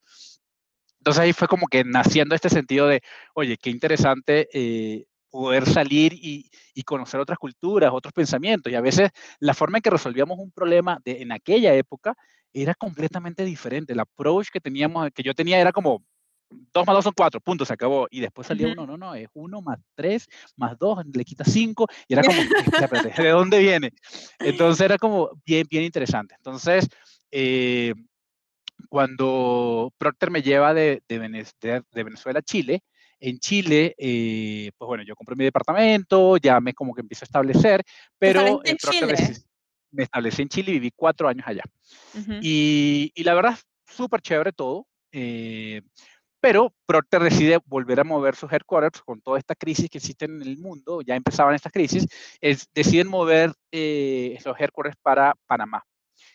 Entonces 1.00 1.22
ahí 1.22 1.34
fue 1.34 1.48
como 1.48 1.68
que 1.68 1.84
naciendo 1.84 2.36
este 2.36 2.50
sentido 2.50 2.88
de, 2.88 3.02
oye, 3.34 3.58
qué 3.58 3.70
interesante 3.70 4.50
eh, 4.52 5.06
poder 5.30 5.66
salir 5.66 6.14
y, 6.14 6.50
conocer 6.86 7.20
otras 7.20 7.38
culturas, 7.38 7.92
otros 7.94 8.14
pensamientos. 8.14 8.72
Y 8.72 8.76
a 8.76 8.82
veces 8.82 9.10
la 9.40 9.54
forma 9.54 9.78
en 9.78 9.82
que 9.82 9.90
resolvíamos 9.90 10.38
un 10.40 10.52
problema 10.52 11.00
de, 11.04 11.22
en 11.22 11.32
aquella 11.32 11.74
época 11.74 12.16
era 12.54 12.74
completamente 12.76 13.44
diferente. 13.44 13.94
El 13.94 14.00
approach 14.00 14.48
que 14.52 14.62
teníamos, 14.62 15.10
que 15.14 15.24
yo 15.24 15.34
tenía 15.34 15.60
era 15.60 15.72
como 15.72 16.04
dos 16.50 16.86
más 16.86 16.96
dos 16.96 17.04
son 17.04 17.14
cuatro, 17.16 17.42
punto, 17.42 17.66
se 17.66 17.74
acabó. 17.74 18.08
Y 18.10 18.22
después 18.22 18.48
salía 18.48 18.72
uno, 18.72 18.86
no, 18.86 18.98
no, 18.98 19.16
es 19.16 19.28
uno 19.34 19.62
más 19.62 19.80
tres, 19.96 20.28
más 20.56 20.78
dos, 20.78 21.04
le 21.14 21.26
quita 21.26 21.44
cinco, 21.44 21.88
y 22.08 22.14
era 22.14 22.24
como, 22.24 22.38
¿de 23.18 23.30
dónde 23.30 23.60
viene? 23.60 23.92
Entonces 24.40 24.82
era 24.82 24.98
como 24.98 25.32
bien, 25.46 25.68
bien 25.70 25.84
interesante. 25.84 26.36
Entonces, 26.36 26.88
eh, 27.32 27.94
cuando 28.90 29.92
Procter 29.98 30.32
me 30.32 30.42
lleva 30.42 30.74
de, 30.74 31.04
de, 31.08 31.84
de 31.92 32.04
Venezuela 32.04 32.40
a 32.40 32.44
Chile, 32.44 32.84
en 33.20 33.40
Chile, 33.40 33.96
eh, 33.98 34.72
pues 34.78 34.88
bueno, 34.88 35.04
yo 35.04 35.16
compré 35.16 35.36
mi 35.36 35.44
departamento, 35.44 36.38
ya 36.38 36.60
me 36.60 36.74
como 36.74 36.94
que 36.94 37.02
empiezo 37.02 37.24
a 37.24 37.28
establecer, 37.28 37.84
pero 38.18 38.62
en 38.64 38.78
Chile? 38.78 39.16
me 39.92 40.04
establecí 40.04 40.42
en 40.42 40.50
Chile 40.50 40.72
y 40.72 40.74
viví 40.76 40.92
cuatro 40.96 41.28
años 41.28 41.46
allá. 41.48 41.64
y, 42.42 43.12
y, 43.16 43.24
la 43.24 43.34
verdad, 43.34 43.58
súper 43.86 44.22
chévere 44.22 44.52
todo. 44.52 44.86
Eh, 45.12 45.82
pero 46.40 46.74
Procter 46.86 47.24
decide 47.24 47.60
volver 47.66 48.00
a 48.00 48.04
mover 48.04 48.36
sus 48.36 48.52
headquarters 48.52 49.02
con 49.02 49.22
toda 49.22 49.40
esta 49.40 49.56
crisis 49.56 49.90
que 49.90 49.98
existe 49.98 50.26
en 50.26 50.42
el 50.42 50.58
mundo, 50.58 51.02
ya 51.02 51.16
empezaban 51.16 51.56
estas 51.56 51.72
crisis, 51.72 52.08
es, 52.40 52.68
deciden 52.74 53.08
mover 53.08 53.54
eh, 53.72 54.38
los 54.46 54.60
headquarters 54.60 54.98
para 55.02 55.34
Panamá. 55.48 55.84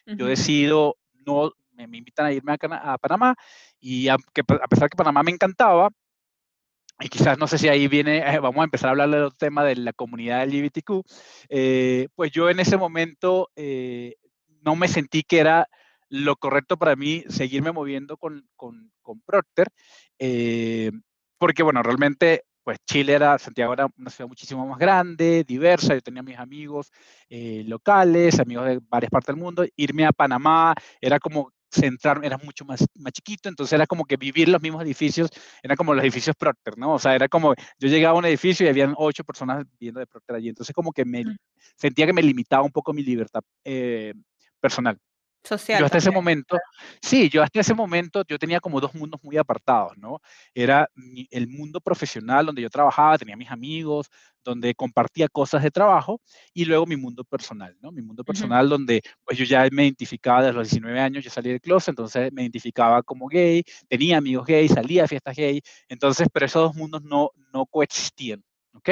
Yo 0.04 0.26
decido 0.26 0.96
no, 1.24 1.52
me, 1.70 1.84
invitan 1.96 2.26
a 2.26 2.32
irme 2.32 2.52
a, 2.52 2.98
Panamá 2.98 3.36
y 3.78 4.08
a, 4.08 4.14
a 4.14 4.68
pesar 4.68 4.90
que 4.90 4.96
Panamá 4.96 5.22
me 5.22 5.30
encantaba, 5.30 5.88
y 7.02 7.08
quizás 7.08 7.38
no 7.38 7.46
sé 7.46 7.58
si 7.58 7.68
ahí 7.68 7.88
viene, 7.88 8.18
eh, 8.18 8.38
vamos 8.38 8.60
a 8.60 8.64
empezar 8.64 8.88
a 8.88 8.90
hablar 8.92 9.10
del 9.10 9.34
tema 9.36 9.64
de 9.64 9.76
la 9.76 9.92
comunidad 9.92 10.44
LGBTQ, 10.44 11.02
eh, 11.48 12.08
pues 12.14 12.30
yo 12.30 12.48
en 12.48 12.60
ese 12.60 12.76
momento 12.76 13.50
eh, 13.56 14.16
no 14.62 14.76
me 14.76 14.88
sentí 14.88 15.22
que 15.22 15.40
era 15.40 15.68
lo 16.08 16.36
correcto 16.36 16.76
para 16.76 16.94
mí 16.94 17.24
seguirme 17.28 17.72
moviendo 17.72 18.16
con, 18.16 18.46
con, 18.54 18.92
con 19.00 19.20
Procter, 19.22 19.68
porque 21.38 21.62
bueno, 21.62 21.82
realmente 21.82 22.44
pues 22.62 22.78
Chile 22.86 23.14
era, 23.14 23.38
Santiago 23.38 23.72
era 23.72 23.88
una 23.98 24.10
ciudad 24.10 24.28
muchísimo 24.28 24.64
más 24.66 24.78
grande, 24.78 25.42
diversa, 25.42 25.94
yo 25.94 26.00
tenía 26.00 26.22
mis 26.22 26.38
amigos 26.38 26.92
locales, 27.30 28.38
amigos 28.38 28.66
de 28.66 28.80
varias 28.88 29.10
partes 29.10 29.34
del 29.34 29.42
mundo, 29.42 29.64
irme 29.74 30.04
a 30.04 30.12
Panamá 30.12 30.74
era 31.00 31.18
como 31.18 31.50
centrar, 31.72 32.20
era 32.22 32.38
mucho 32.38 32.64
más, 32.64 32.86
más 32.94 33.12
chiquito, 33.12 33.48
entonces 33.48 33.72
era 33.72 33.86
como 33.86 34.04
que 34.04 34.16
vivir 34.16 34.48
los 34.48 34.60
mismos 34.60 34.82
edificios, 34.82 35.30
eran 35.62 35.76
como 35.76 35.94
los 35.94 36.04
edificios 36.04 36.36
Procter, 36.36 36.76
¿no? 36.78 36.94
O 36.94 36.98
sea, 36.98 37.14
era 37.14 37.28
como, 37.28 37.54
yo 37.78 37.88
llegaba 37.88 38.14
a 38.16 38.18
un 38.18 38.26
edificio 38.26 38.66
y 38.66 38.68
habían 38.68 38.94
ocho 38.96 39.24
personas 39.24 39.64
viviendo 39.78 40.00
de 40.00 40.06
Procter 40.06 40.36
allí, 40.36 40.48
entonces 40.48 40.74
como 40.74 40.92
que 40.92 41.04
me 41.04 41.24
sentía 41.76 42.06
que 42.06 42.12
me 42.12 42.22
limitaba 42.22 42.62
un 42.62 42.72
poco 42.72 42.92
mi 42.92 43.02
libertad 43.02 43.42
eh, 43.64 44.12
personal. 44.60 44.98
Social. 45.44 45.80
Yo 45.80 45.86
hasta 45.86 45.98
ese 45.98 46.10
momento, 46.10 46.56
sí, 47.00 47.28
yo 47.28 47.42
hasta 47.42 47.60
ese 47.60 47.74
momento 47.74 48.24
yo 48.28 48.38
tenía 48.38 48.60
como 48.60 48.80
dos 48.80 48.94
mundos 48.94 49.20
muy 49.22 49.36
apartados, 49.36 49.96
¿no? 49.98 50.20
Era 50.54 50.88
el 51.30 51.48
mundo 51.48 51.80
profesional 51.80 52.46
donde 52.46 52.62
yo 52.62 52.70
trabajaba, 52.70 53.18
tenía 53.18 53.36
mis 53.36 53.50
amigos, 53.50 54.08
donde 54.44 54.74
compartía 54.74 55.28
cosas 55.28 55.62
de 55.62 55.70
trabajo 55.70 56.20
y 56.52 56.64
luego 56.64 56.86
mi 56.86 56.96
mundo 56.96 57.24
personal, 57.24 57.76
¿no? 57.80 57.92
Mi 57.92 58.02
mundo 58.02 58.24
personal 58.24 58.68
donde 58.68 59.02
pues 59.24 59.38
yo 59.38 59.44
ya 59.44 59.66
me 59.70 59.84
identificaba 59.84 60.42
desde 60.42 60.54
los 60.54 60.68
19 60.68 61.00
años, 61.00 61.24
yo 61.24 61.30
salí 61.30 61.50
del 61.50 61.60
closet, 61.60 61.90
entonces 61.90 62.32
me 62.32 62.42
identificaba 62.42 63.02
como 63.02 63.26
gay, 63.28 63.62
tenía 63.88 64.18
amigos 64.18 64.46
gay, 64.46 64.68
salía 64.68 65.04
a 65.04 65.08
fiestas 65.08 65.36
gay, 65.36 65.60
entonces, 65.88 66.28
pero 66.32 66.46
esos 66.46 66.62
dos 66.62 66.76
mundos 66.76 67.02
no, 67.02 67.30
no 67.52 67.66
coexistían, 67.66 68.42
¿ok? 68.74 68.90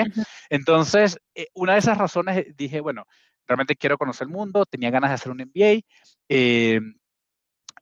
Entonces, 0.49 1.19
eh, 1.35 1.47
una 1.55 1.75
de 1.75 1.79
esas 1.81 1.99
razones 1.99 2.39
eh, 2.39 2.53
dije, 2.57 2.81
bueno, 2.81 3.05
realmente 3.51 3.75
quiero 3.75 3.99
conocer 3.99 4.29
el 4.29 4.33
mundo, 4.33 4.65
tenía 4.65 4.91
ganas 4.91 5.11
de 5.11 5.15
hacer 5.15 5.33
un 5.33 5.39
MBA. 5.39 5.81
Eh, 6.29 6.81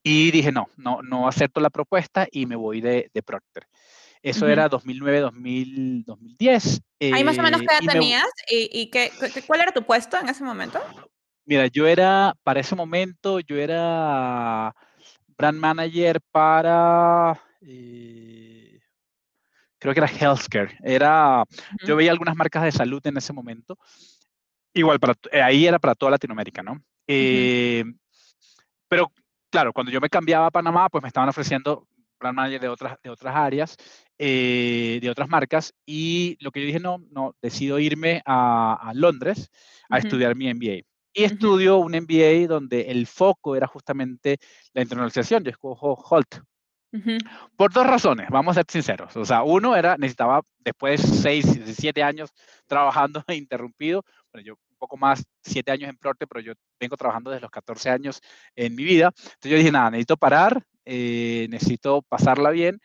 y 0.03 0.31
dije, 0.31 0.51
no, 0.51 0.69
no, 0.79 1.03
no 1.03 1.29
acepto 1.29 1.61
la 1.61 1.69
propuesta 1.69 2.27
y 2.33 2.47
me 2.47 2.57
voy 2.57 2.81
de, 2.81 3.11
de 3.13 3.23
Procter. 3.23 3.67
Eso 4.23 4.49
era 4.49 4.69
2009, 4.69 5.21
2000, 5.21 6.05
2010. 6.05 6.81
¿Ahí 7.13 7.23
más 7.23 7.39
o 7.39 7.43
menos 7.43 7.61
qué 7.61 7.67
edad 7.67 7.93
tenías? 7.93 8.25
¿Y, 8.51 8.89
qué, 8.91 9.13
cuál 9.47 9.61
era 9.61 9.73
tu 9.73 9.85
puesto 9.85 10.19
en 10.19 10.31
ese 10.31 10.43
momento? 10.43 10.81
Mira, 11.45 11.67
yo 11.67 11.87
era, 11.87 12.35
para 12.43 12.61
ese 12.61 12.75
momento, 12.75 13.41
yo 13.41 13.57
era 13.57 14.75
brand 15.37 15.59
manager 15.59 16.21
para, 16.33 17.39
eh, 17.61 18.81
creo 19.79 19.93
que 19.93 20.01
era 20.01 20.11
healthcare. 20.11 20.79
Era, 20.83 21.45
yo 21.87 21.97
veía 21.97 22.11
algunas 22.11 22.37
marcas 22.37 22.65
de 22.65 22.73
salud 22.73 23.07
en 23.07 23.19
ese 23.19 23.35
momento 23.35 23.79
Igual, 24.79 25.01
para, 25.01 25.15
eh, 25.33 25.43
ahí 25.43 25.67
era 25.67 25.81
para 25.81 25.97
toda 25.97 26.13
Latinoamérica, 26.13 26.63
¿no? 26.63 26.81
Eh, 27.09 27.83
pero 28.87 29.11
claro, 29.51 29.73
cuando 29.73 29.91
yo 29.91 30.01
me 30.01 30.09
cambiaba 30.09 30.47
a 30.47 30.51
Panamá, 30.53 30.89
pues 30.89 31.03
me 31.03 31.09
estaban 31.09 31.29
ofreciendo 31.29 31.89
brand 32.21 32.37
manager 32.37 32.61
de 32.61 32.69
otras, 32.69 32.97
de 33.03 33.11
otras 33.11 33.35
áreas, 33.35 33.77
eh, 34.19 35.01
de 35.03 35.11
otras 35.11 35.29
marcas, 35.29 35.75
y 35.85 36.37
lo 36.39 36.53
que 36.53 36.61
yo 36.61 36.67
dije, 36.67 36.79
no, 36.79 36.99
no, 37.11 37.35
decido 37.43 37.81
irme 37.81 38.23
a, 38.25 38.93
Londres 38.95 39.51
a 39.91 39.99
estudiar 39.99 40.37
mi 40.37 40.49
MBA. 40.55 40.85
Y 41.13 41.25
estudio 41.25 41.79
un 41.79 41.97
MBA 41.97 42.47
donde 42.47 42.83
el 42.83 43.09
foco 43.09 43.57
era 43.57 43.67
justamente 43.67 44.39
la 44.75 44.83
internacionalización. 44.83 45.43
Yo 45.43 45.51
escojo 45.51 45.95
Holt. 46.09 46.37
Por 47.57 47.73
dos 47.73 47.85
razones, 47.85 48.29
vamos 48.31 48.57
a 48.57 48.61
ser 48.61 48.67
sinceros. 48.69 49.17
O 49.17 49.25
sea, 49.25 49.43
uno 49.43 49.75
era, 49.75 49.97
necesitaba, 49.97 50.43
después 50.61 51.03
de 51.03 51.17
seis, 51.17 51.61
siete 51.77 52.05
años 52.05 52.31
trabajando 52.67 53.25
interrumpido, 53.29 54.05
bueno, 54.33 54.47
yo 54.47 54.68
poco 54.79 54.97
más, 54.97 55.25
siete 55.43 55.71
años 55.71 55.91
en 55.91 55.97
Procter, 55.97 56.29
pero 56.29 56.41
yo 56.41 56.53
vengo 56.81 56.97
trabajando 56.97 57.31
desde 57.31 57.43
los 57.43 57.51
14 57.51 57.91
años 57.91 58.21
en 58.57 58.75
mi 58.75 58.85
vida. 58.85 59.13
Entonces 59.15 59.51
yo 59.51 59.57
dije, 59.59 59.73
nada, 59.73 59.91
necesito 59.91 60.17
parar, 60.17 60.65
eh, 60.85 61.47
necesito 61.51 62.03
pasarla 62.03 62.51
bien 62.51 62.81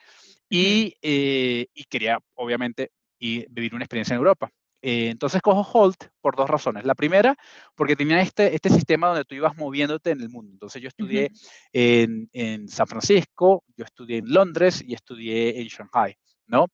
y, 0.50 0.96
eh, 1.02 1.68
y 1.74 1.84
quería, 1.86 2.20
obviamente, 2.36 2.92
y 3.18 3.46
vivir 3.50 3.74
una 3.74 3.86
experiencia 3.86 4.14
en 4.14 4.20
Europa. 4.20 4.52
Eh, 4.86 5.08
entonces 5.10 5.42
cojo 5.42 5.62
Holt 5.62 6.08
por 6.20 6.36
dos 6.36 6.50
razones. 6.50 6.84
La 6.84 6.94
primera, 6.94 7.38
porque 7.74 7.96
tenía 7.96 8.20
este, 8.20 8.54
este 8.54 8.70
sistema 8.70 9.08
donde 9.08 9.24
tú 9.24 9.34
ibas 9.34 9.56
moviéndote 9.56 10.12
en 10.12 10.20
el 10.20 10.30
mundo. 10.30 10.52
Entonces 10.52 10.82
yo 10.82 10.90
estudié 10.90 11.32
en, 11.72 12.30
en, 12.34 12.68
San 12.68 12.86
Francisco, 12.86 13.64
yo 13.78 13.86
estudié 13.86 14.18
en 14.18 14.34
Londres 14.34 14.84
y 14.86 14.94
estudié 14.94 15.62
en 15.62 15.68
Shanghai. 15.68 16.18
¿No? 16.48 16.68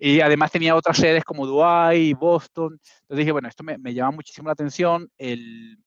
Y 0.00 0.20
además 0.20 0.50
tenía 0.50 0.74
otras 0.74 0.96
sedes 0.96 1.24
como 1.24 1.46
Dubái, 1.46 2.12
Boston. 2.14 2.78
Entonces 3.02 3.18
dije, 3.18 3.32
bueno, 3.32 3.48
esto 3.48 3.64
me, 3.64 3.78
me 3.78 3.94
llama 3.94 4.12
muchísimo 4.12 4.48
la 4.48 4.52
atención. 4.52 5.08
El, 5.18 5.78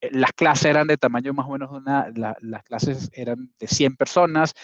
eh, 0.00 0.10
las 0.12 0.32
clases 0.32 0.66
eran 0.66 0.86
de 0.86 0.96
tamaño 0.96 1.32
más 1.32 1.46
o 1.46 1.52
menos, 1.52 1.70
una, 1.70 2.10
las 2.14 2.62
clases 2.64 3.10
eran 3.12 3.52
de 3.58 3.66
100 3.66 3.96
personas. 3.96 4.54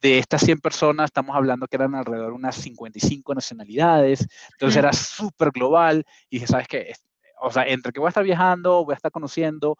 De 0.00 0.18
estas 0.18 0.42
100 0.42 0.60
personas 0.60 1.06
estamos 1.06 1.34
hablando 1.34 1.66
que 1.66 1.76
eran 1.76 1.94
alrededor 1.94 2.28
de 2.28 2.36
unas 2.36 2.56
55 2.56 3.34
nacionalidades. 3.34 4.26
Entonces 4.52 4.76
era 4.76 4.92
súper 4.92 5.50
global. 5.50 6.04
Y 6.28 6.36
dije, 6.36 6.46
¿sabes 6.46 6.68
qué? 6.68 6.92
O 7.40 7.50
sea, 7.50 7.66
entre 7.66 7.92
que 7.92 8.00
voy 8.00 8.08
a 8.08 8.10
estar 8.10 8.24
viajando, 8.24 8.84
voy 8.84 8.92
a 8.92 8.96
estar 8.96 9.10
conociendo, 9.10 9.76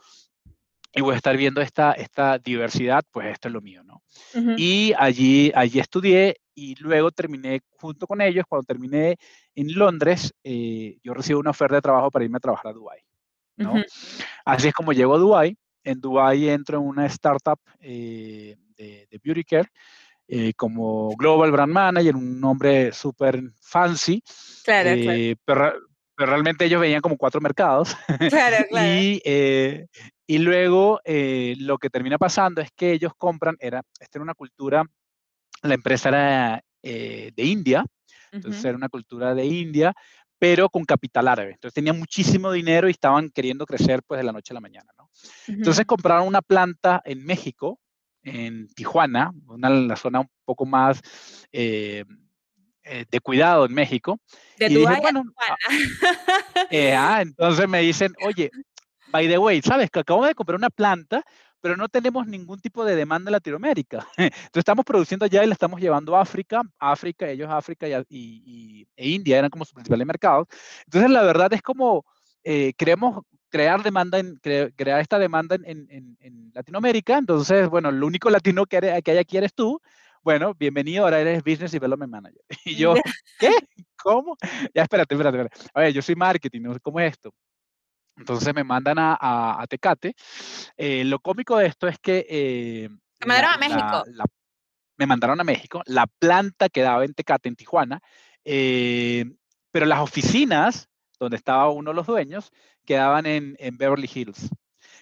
y 0.97 1.03
voy 1.03 1.13
a 1.13 1.17
estar 1.17 1.37
viendo 1.37 1.61
esta, 1.61 1.93
esta 1.93 2.39
diversidad, 2.39 3.05
pues 3.11 3.27
esto 3.29 3.49
es 3.49 3.55
lo 3.55 3.61
mío, 3.61 3.85
¿no? 3.85 4.03
Y 4.57 4.95
allí, 4.97 5.53
allí 5.55 5.79
estudié 5.79 6.39
y 6.57 6.75
luego 6.77 7.13
terminé 7.13 7.61
junto 7.79 8.07
con 8.07 8.21
ellos, 8.21 8.47
cuando 8.49 8.65
terminé 8.65 9.17
en 9.55 9.75
Londres, 9.75 10.35
eh, 10.43 10.97
yo 11.05 11.13
recibí 11.13 11.39
una 11.39 11.51
oferta 11.51 11.77
de 11.77 11.83
trabajo 11.83 12.11
para 12.11 12.25
irme 12.25 12.39
a 12.39 12.41
trabajar 12.41 12.71
a 12.71 12.73
Dubái, 12.73 13.01
¿no? 13.57 13.75
Así 14.45 14.69
es 14.69 14.75
como 14.75 14.93
llego 14.93 15.15
a 15.15 15.19
Dubái. 15.19 15.57
En 15.85 16.01
Dubái 16.01 16.49
entro 16.49 16.79
en 16.79 16.85
una 16.85 17.07
startup 17.07 17.61
eh, 17.79 18.57
de, 18.77 19.21
Beauty 19.23 19.45
Care 19.45 19.69
eh, 20.27 20.53
como 20.55 21.15
Global 21.17 21.53
Brand 21.53 21.73
Manager, 21.73 22.17
un 22.17 22.41
nombre 22.41 22.91
súper 22.91 23.41
fancy. 23.61 24.23
Claro, 24.65 24.91
claro. 25.01 25.19
Pero, 25.45 25.73
pero 26.17 26.31
realmente 26.31 26.65
ellos 26.65 26.81
veían 26.81 27.03
como 27.03 27.19
cuatro 27.19 27.41
mercados. 27.41 27.95
Claro, 28.31 28.65
claro. 28.71 28.89
y, 28.89 29.23
y 30.27 30.39
luego 30.39 31.01
lo 31.05 31.79
que 31.79 31.91
termina 31.91 32.17
pasando 32.17 32.63
es 32.63 32.71
que 32.75 32.93
ellos 32.93 33.13
compran, 33.17 33.57
era, 33.61 33.83
esta 34.01 34.19
era 34.19 34.25
una 34.25 34.35
cultura 34.35 34.85
la 35.63 35.75
empresa 35.75 36.09
era 36.09 36.65
eh, 36.83 37.33
de 37.35 37.45
India, 37.45 37.85
entonces 38.33 38.65
era 38.65 38.77
una 38.77 38.89
cultura 38.89 39.35
de 39.35 39.47
India, 39.47 39.95
pero 40.39 40.69
con 40.69 40.85
capital 40.85 41.29
árabe. 41.29 41.53
Entonces 41.53 41.75
tenían 41.75 41.99
muchísimo 41.99 42.53
dinero 42.53 42.89
y 42.89 42.93
estaban 42.93 43.31
queriendo 43.31 43.67
crecer 43.67 44.03
pues 44.07 44.19
de 44.19 44.25
la 44.25 44.33
noche 44.33 44.53
a 44.53 44.55
la 44.55 44.61
mañana, 44.61 44.91
¿no? 44.99 45.11
Entonces 45.49 45.87
compraron 45.87 46.29
una 46.29 46.43
planta 46.43 47.01
en 47.05 47.25
México, 47.25 47.81
en 48.23 48.69
Tijuana, 48.69 49.33
una 49.47 49.71
la 49.71 49.97
zona 49.97 50.21
un 50.21 50.31
poco 50.45 50.67
más 50.67 51.01
eh, 51.53 52.05
eh, 52.83 53.05
de 53.11 53.21
cuidado 53.21 53.65
en 53.65 53.75
México. 53.75 54.21
De 54.59 54.67
y 54.67 54.77
dije, 54.77 55.01
bueno, 55.01 55.25
ah, 55.49 55.57
ah, 56.97 57.23
entonces 57.23 57.69
me 57.69 57.81
dicen, 57.81 58.13
oye, 58.25 58.51
by 59.09 59.27
the 59.29 59.39
way, 59.39 59.63
¿sabes 59.63 59.91
que 59.91 60.01
acabo 60.01 60.27
de 60.27 60.35
comprar 60.35 60.57
una 60.57 60.71
planta 60.71 61.25
pero 61.67 61.77
no 61.77 61.89
tenemos 61.89 62.29
ningún 62.29 62.61
tipo 62.61 62.85
de 62.85 62.95
demanda 62.95 63.29
en 63.29 63.33
Latinoamérica. 63.33 64.07
Entonces 64.17 64.51
estamos 64.55 64.85
produciendo 64.85 65.25
allá 65.25 65.43
y 65.43 65.49
la 65.49 65.53
estamos 65.53 65.81
llevando 65.81 66.15
a 66.15 66.21
África, 66.21 66.63
África, 66.79 67.29
ellos 67.29 67.49
África 67.51 67.89
y, 68.09 68.87
e 68.95 69.09
India 69.09 69.39
eran 69.39 69.51
como 69.51 69.65
sus 69.65 69.75
principales 69.75 70.07
mercados. 70.07 70.47
Entonces 70.85 71.11
la 71.11 71.25
verdad 71.25 71.53
es 71.53 71.63
como 71.63 72.05
eh, 72.45 72.73
queremos 72.77 73.25
crear 73.49 73.83
demanda, 73.83 74.21
en, 74.21 74.37
crear 74.37 75.01
esta 75.01 75.19
demanda 75.19 75.57
en, 75.57 75.89
en, 75.91 76.53
Latinoamérica, 76.55 77.19
entonces, 77.19 77.69
bueno, 77.69 77.89
el 77.89 78.03
único 78.03 78.31
latino 78.31 78.65
que, 78.65 78.79
que 79.05 79.11
hay 79.11 79.19
aquí 79.19 79.37
eres 79.37 79.53
tú, 79.53 79.81
bueno, 80.23 80.55
bienvenido, 80.55 81.03
ahora 81.03 81.21
eres 81.21 81.43
Business 81.43 81.73
Development 81.73 82.13
Manager. 82.13 82.43
Y 82.65 82.77
yo, 82.77 82.95
¿qué? 83.41 83.51
¿Cómo? 84.01 84.37
Ya, 84.73 84.83
espérate, 84.83 85.17
espérate, 85.17 85.39
espérate. 85.39 85.71
A 85.75 85.81
ver, 85.81 85.93
yo 85.93 86.01
soy 86.01 86.15
marketing, 86.15 86.79
cómo 86.81 87.01
es 87.01 87.13
esto. 87.13 87.35
Entonces 88.17 88.55
me 88.55 88.65
mandan 88.65 88.97
a, 88.99 89.65
Tecate. 89.69 90.15
Eh, 90.77 91.05
lo 91.05 91.19
cómico 91.21 91.57
de 91.59 91.67
esto 91.67 91.87
es 91.87 91.99
que... 91.99 92.27
Eh, 92.29 92.89
me 93.21 93.27
mandaron 93.27 93.53
a 93.53 93.59
México. 93.59 94.05
me 94.97 95.07
mandaron 95.07 95.41
a 95.41 95.45
México. 95.45 95.83
La 95.87 96.07
planta 96.07 96.69
quedaba 96.69 97.05
en 97.05 97.15
Tecate, 97.15 97.49
en 97.49 97.57
Tijuana. 97.57 98.01
Eh, 98.45 99.25
pero 99.71 99.87
las 99.87 100.01
oficinas, 100.01 100.89
donde 101.19 101.37
estaba 101.37 101.71
uno 101.71 101.91
de 101.91 101.97
los 101.97 102.07
dueños, 102.07 102.51
quedaban 102.87 103.27
en, 103.27 103.57
Beverly 103.77 104.09
Hills. 104.13 104.49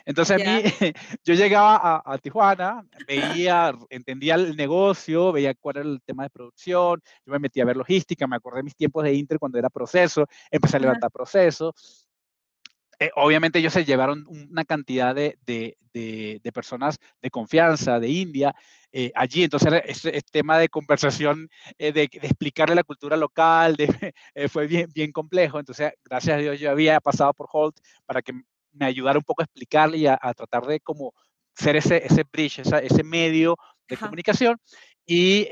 Entonces 0.06 0.40
a 0.40 0.44
mí, 0.44 0.62
yo 1.24 1.34
llegaba 1.34 2.02
a, 2.04 2.18
Tijuana, 2.18 2.84
veía, 3.06 3.72
entendía 3.88 4.34
el 4.34 4.56
negocio, 4.56 5.32
veía 5.32 5.54
cuál 5.54 5.76
era 5.76 5.88
el 5.88 6.02
tema 6.02 6.24
de 6.24 6.30
producción, 6.30 7.00
yo 7.24 7.32
me 7.32 7.38
metía 7.38 7.62
a 7.62 7.66
ver 7.66 7.76
logística, 7.76 8.26
me 8.26 8.36
acordé 8.36 8.58
de 8.58 8.64
mis 8.64 8.76
tiempos 8.76 9.04
de 9.04 9.14
Inter 9.14 9.38
cuando 9.38 9.58
era 9.58 9.70
proceso, 9.70 10.26
empecé 10.50 10.76
a 10.76 10.80
levantar 10.80 11.10
procesos, 11.10 12.03
eh, 12.98 13.10
obviamente 13.16 13.58
ellos 13.58 13.72
se 13.72 13.84
llevaron 13.84 14.24
una 14.28 14.64
cantidad 14.64 15.14
de, 15.14 15.38
de, 15.46 15.76
de, 15.92 16.52
personas 16.52 16.98
de 17.22 17.30
confianza 17.30 18.00
de 18.00 18.08
India 18.08 18.54
eh, 18.92 19.10
allí, 19.14 19.44
entonces 19.44 19.72
ese, 19.86 20.20
tema 20.30 20.58
de 20.58 20.68
conversación, 20.68 21.48
eh, 21.78 21.92
de, 21.92 22.04
explicarle 22.04 22.74
la 22.74 22.84
cultura 22.84 23.16
local, 23.16 23.76
fue 24.48 24.66
bien, 24.66 24.90
bien 24.94 25.12
complejo, 25.12 25.58
entonces 25.58 25.92
gracias 26.04 26.36
a 26.36 26.40
Dios 26.40 26.60
yo 26.60 26.70
había 26.70 27.00
pasado 27.00 27.32
por 27.34 27.48
Holt 27.52 27.76
para 28.06 28.22
que 28.22 28.32
me 28.72 28.86
ayudara 28.86 29.18
un 29.18 29.24
poco 29.24 29.42
a 29.42 29.44
explicarle 29.44 29.98
y 29.98 30.06
a, 30.06 30.18
tratar 30.36 30.66
de 30.66 30.80
como 30.80 31.12
ser 31.54 31.76
ese, 31.76 32.04
ese 32.04 32.24
bridge, 32.24 32.60
ese 32.60 33.04
medio 33.04 33.56
de 33.88 33.96
comunicación, 33.96 34.58
y, 35.06 35.46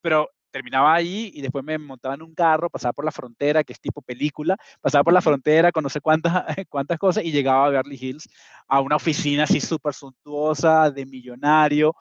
pero 0.00 0.30
terminaba 0.54 0.94
ahí 0.94 1.32
y 1.34 1.42
después 1.42 1.64
me 1.64 1.76
montaba 1.78 2.14
en 2.14 2.22
un 2.22 2.32
carro, 2.32 2.70
pasaba 2.70 2.92
por 2.92 3.04
la 3.04 3.10
frontera, 3.10 3.64
que 3.64 3.72
es 3.72 3.80
tipo 3.80 4.00
película, 4.02 4.56
pasaba 4.80 5.02
por 5.02 5.12
la 5.12 5.20
frontera 5.20 5.72
con 5.72 5.82
no 5.82 5.88
sé 5.88 6.00
cuántas, 6.00 6.32
cuántas 6.68 6.96
cosas 6.96 7.24
y 7.24 7.32
llegaba 7.32 7.66
a 7.66 7.70
Beverly 7.70 7.98
Hills, 8.00 8.28
a 8.68 8.80
una 8.80 8.94
oficina 8.94 9.42
así 9.44 9.60
súper 9.60 9.94
suntuosa 9.94 10.92
de 10.92 11.06
millonario, 11.06 11.96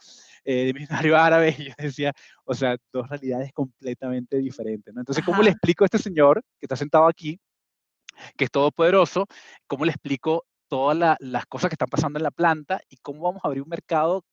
eh, 0.46 0.66
de 0.66 0.74
millonario 0.74 1.18
árabe, 1.18 1.56
y 1.58 1.64
yo 1.70 1.74
decía, 1.80 2.14
o 2.46 2.54
sea, 2.54 2.78
dos 2.92 3.10
realidades 3.10 3.52
completamente 3.54 4.38
diferentes, 4.38 4.94
¿no? 4.94 5.02
Entonces, 5.02 5.26
¿cómo 5.26 5.42
le 5.42 5.50
explico 5.50 5.84
a 5.84 5.88
este 5.88 5.98
señor 5.98 6.44
que 6.60 6.68
está 6.68 6.76
sentado 6.76 7.08
aquí, 7.08 7.40
que 8.38 8.46
es 8.46 8.52
todopoderoso, 8.52 9.26
cómo 9.66 9.84
le 9.84 9.94
explico 9.94 10.46
todas 10.68 11.18
las 11.20 11.46
cosas 11.48 11.70
que 11.70 11.74
están 11.74 11.90
pasando 11.90 12.20
en 12.20 12.24
la 12.24 12.32
planta 12.32 12.82
y 12.88 12.98
cómo 12.98 13.24
vamos 13.24 13.42
a 13.44 13.48
abrir 13.48 13.64
un 13.64 13.70
mercado 13.70 14.24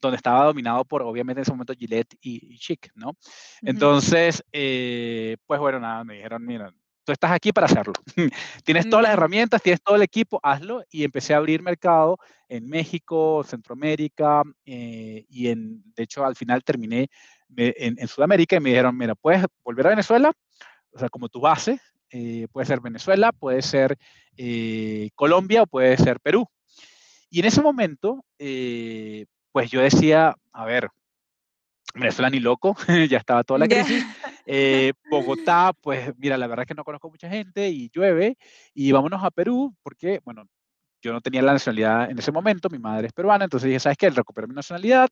donde 0.00 0.16
estaba 0.16 0.44
dominado 0.44 0.84
por, 0.84 1.02
obviamente, 1.02 1.40
en 1.40 1.42
ese 1.42 1.52
momento 1.52 1.74
Gillette 1.78 2.16
y, 2.20 2.58
Chic, 2.58 2.90
¿no? 2.94 3.16
Entonces, 3.62 4.44
eh, 4.52 5.36
pues 5.46 5.60
bueno, 5.60 5.80
nada, 5.80 6.04
me 6.04 6.14
dijeron, 6.14 6.44
mira, 6.44 6.72
tú 7.04 7.12
estás 7.12 7.32
aquí 7.32 7.52
para 7.52 7.66
hacerlo. 7.66 7.94
tienes 8.64 8.88
todas 8.88 9.02
las 9.02 9.12
herramientas, 9.12 9.62
tienes 9.62 9.82
todo 9.82 9.96
el 9.96 10.02
equipo, 10.02 10.40
hazlo. 10.42 10.84
Y 10.90 11.04
empecé 11.04 11.34
a 11.34 11.38
abrir 11.38 11.62
mercado 11.62 12.18
en 12.48 12.68
México, 12.68 13.42
Centroamérica, 13.44 14.42
eh, 14.64 15.24
y 15.28 15.48
en, 15.48 15.82
de 15.94 16.02
hecho, 16.02 16.24
al 16.24 16.36
final 16.36 16.62
terminé 16.64 17.08
en, 17.56 18.08
Sudamérica 18.08 18.56
y 18.56 18.60
me 18.60 18.70
dijeron, 18.70 18.96
mira, 18.96 19.14
puedes 19.14 19.44
volver 19.64 19.86
a 19.86 19.90
Venezuela, 19.90 20.32
o 20.92 20.98
sea, 20.98 21.08
como 21.08 21.28
tu 21.28 21.40
base, 21.40 21.80
eh, 22.10 22.46
puede 22.52 22.66
ser 22.66 22.80
Venezuela, 22.80 23.32
puede 23.32 23.62
ser 23.62 23.96
Colombia 25.14 25.62
o 25.62 25.66
puede 25.66 25.96
ser 25.96 26.20
Perú. 26.20 26.46
Y 27.28 27.40
en 27.40 27.46
ese 27.46 27.62
momento, 27.62 28.24
pues 29.52 29.70
yo 29.70 29.80
decía, 29.80 30.34
a 30.52 30.64
ver, 30.64 30.88
Venezuela 31.94 32.30
ni 32.30 32.40
loco, 32.40 32.76
ya 33.08 33.18
estaba 33.18 33.44
toda 33.44 33.58
la 33.58 33.68
crisis. 33.68 34.04
Eh, 34.46 34.92
Bogotá, 35.10 35.72
pues 35.80 36.12
mira, 36.18 36.36
la 36.36 36.46
verdad 36.46 36.62
es 36.64 36.68
que 36.68 36.74
no 36.74 36.84
conozco 36.84 37.10
mucha 37.10 37.28
gente 37.28 37.68
y 37.68 37.90
llueve 37.90 38.36
y 38.74 38.92
vámonos 38.92 39.22
a 39.22 39.30
Perú 39.30 39.74
porque, 39.82 40.20
bueno, 40.24 40.44
yo 41.02 41.12
no 41.12 41.20
tenía 41.20 41.42
la 41.42 41.52
nacionalidad 41.52 42.10
en 42.10 42.18
ese 42.18 42.32
momento, 42.32 42.68
mi 42.68 42.78
madre 42.78 43.06
es 43.08 43.12
peruana, 43.12 43.44
entonces 43.44 43.68
dije, 43.68 43.80
¿sabes 43.80 43.98
qué? 43.98 44.10
Recupero 44.10 44.46
mi 44.46 44.54
nacionalidad. 44.54 45.08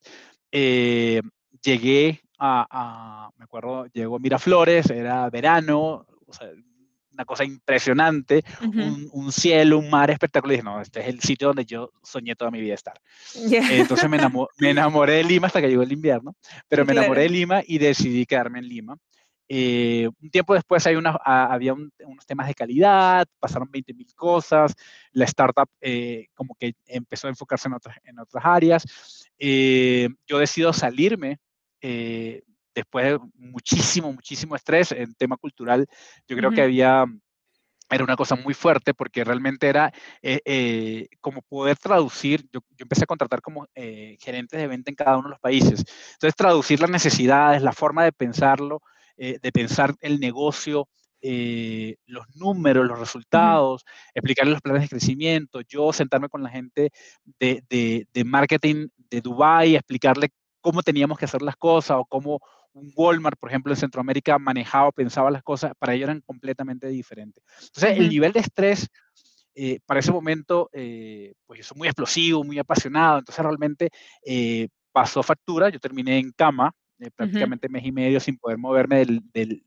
Eh, 0.53 1.23
llegué 1.63 2.21
a, 2.39 2.67
a, 2.71 3.31
me 3.37 3.45
acuerdo, 3.45 3.87
llegó 3.87 4.17
a 4.17 4.21
Miraflores, 4.21 4.91
era 4.91 5.29
verano, 5.31 6.07
o 6.27 6.33
sea, 6.33 6.49
una 7.19 7.25
cosa 7.25 7.45
impresionante, 7.45 8.45
un, 9.13 9.33
cielo, 9.33 9.79
un 9.79 9.91
mar 9.91 10.09
espectacular. 10.09 10.55
Y 10.55 10.57
dije, 10.59 10.65
no, 10.65 10.81
este 10.81 11.01
es 11.01 11.09
el 11.09 11.21
sitio 11.21 11.49
donde 11.49 11.65
yo 11.65 11.91
soñé 12.01 12.37
toda 12.37 12.53
mi 12.53 12.61
vida 12.61 12.75
estar. 12.75 12.95
Entonces 13.35 14.09
me, 14.09 14.19
enamoré 14.71 15.15
de 15.15 15.25
Lima 15.25 15.49
hasta 15.49 15.61
que 15.61 15.69
llegó 15.69 15.83
el 15.83 15.91
invierno, 15.91 16.37
pero 16.69 16.85
me 16.85 16.93
enamoré 16.93 17.23
de 17.23 17.29
Lima 17.29 17.63
y 17.67 17.79
decidí 17.79 18.25
quedarme 18.25 18.61
en 18.61 18.69
Lima. 18.69 18.97
Eh, 19.49 20.09
un 20.23 20.31
tiempo 20.31 20.55
después 20.55 20.87
hay 20.87 20.95
una, 20.95 21.19
había 21.25 21.73
unos 21.73 22.27
temas 22.27 22.47
de 22.47 22.55
calidad, 22.55 23.27
pasaron 23.41 23.69
20 23.69 23.95
mil 23.95 24.15
cosas, 24.15 24.77
la 25.11 25.25
startup 25.25 25.69
eh, 25.81 26.27
como 26.35 26.55
que 26.55 26.75
empezó 26.87 27.27
a 27.27 27.31
enfocarse 27.31 27.67
en 27.67 27.75
otras, 27.75 27.97
en 28.05 28.19
otras 28.21 28.45
áreas. 28.45 29.29
Eh, 29.39 30.09
yo 30.27 30.39
decido 30.39 30.73
salirme 30.73 31.39
después 32.79 33.05
de 33.05 33.19
muchísimo, 33.35 34.13
muchísimo 34.13 34.55
estrés 34.55 34.93
en 34.93 35.15
tema 35.15 35.37
cultural, 35.37 35.87
yo 36.29 36.37
creo 36.37 36.51
que 36.51 36.63
había, 36.63 37.05
era 37.91 38.05
una 38.05 38.17
cosa 38.17 38.37
muy 38.37 38.55
fuerte 38.55 38.95
porque 38.95 39.25
realmente 39.25 39.69
era 39.69 39.93
eh, 40.23 40.41
eh, 40.45 41.09
como 41.21 41.43
poder 41.43 41.77
traducir, 41.77 42.47
yo, 42.53 42.61
empecé 42.79 43.05
a 43.05 43.07
contratar 43.07 43.41
como 43.41 43.67
eh, 43.75 44.17
gerentes 44.21 44.61
de 44.61 44.69
venta 44.69 44.91
en 44.91 44.95
cada 44.95 45.17
uno 45.17 45.29
de 45.29 45.33
los 45.33 45.41
países, 45.41 45.85
entonces 46.13 46.37
traducir 46.37 46.81
las 46.81 46.91
necesidades, 46.91 47.63
la 47.63 47.73
forma 47.73 48.05
de 48.05 48.13
pensarlo, 48.13 48.83
de 49.17 49.51
pensar 49.51 49.97
el 50.01 50.21
negocio, 50.21 50.89
los 51.21 52.27
números, 52.37 52.87
los 52.87 53.01
resultados, 53.01 53.85
explicarles 54.15 54.53
los 54.53 54.63
planes 54.63 54.83
de 54.83 54.89
crecimiento, 54.89 55.61
yo 55.63 55.93
sentarme 55.93 56.29
con 56.29 56.45
la 56.45 56.51
gente 56.51 56.91
de, 57.41 57.65
de, 57.69 58.07
de 58.15 58.25
marketing 58.25 58.87
de 59.11 59.21
Dubai, 59.21 59.75
explicarle 59.75 60.29
cómo 60.61 60.83
teníamos 60.83 61.19
que 61.19 61.25
hacer 61.25 61.43
las 61.43 61.57
cosas 61.57 61.97
o 61.99 62.05
cómo 62.05 62.41
un 62.79 62.93
Walmart, 62.95 63.39
por 63.39 63.51
ejemplo, 63.51 63.73
en 63.73 63.77
Centroamérica 63.77 64.39
manejaba, 64.39 64.93
pensaba 64.93 65.31
las 65.31 65.43
cosas, 65.43 65.73
para 65.79 65.95
ellos 65.95 66.09
eran 66.09 66.21
completamente 66.21 66.89
diferentes. 66.89 67.43
Entonces, 67.61 67.99
el 67.99 68.09
nivel 68.09 68.33
de 68.33 68.41
estrés 68.41 68.89
eh, 69.61 69.81
para 69.85 69.99
ese 69.99 70.13
momento, 70.13 70.71
eh, 70.73 71.35
pues 71.45 71.59
yo 71.59 71.65
soy 71.65 71.79
muy 71.79 71.89
explosivo, 71.89 72.45
muy 72.45 72.61
apasionado, 72.61 73.19
entonces 73.19 73.45
realmente 73.45 73.91
eh, 74.25 74.69
pasó 74.93 75.21
factura, 75.25 75.69
yo 75.69 75.81
terminé 75.81 76.19
en 76.19 76.31
cama, 76.31 76.73
prácticamente 77.17 77.69
mes 77.69 77.85
y 77.85 77.91
medio 77.91 78.21
sin 78.21 78.39
poder 78.39 78.59
moverme 78.59 78.99
del, 78.99 79.21
del, 79.33 79.63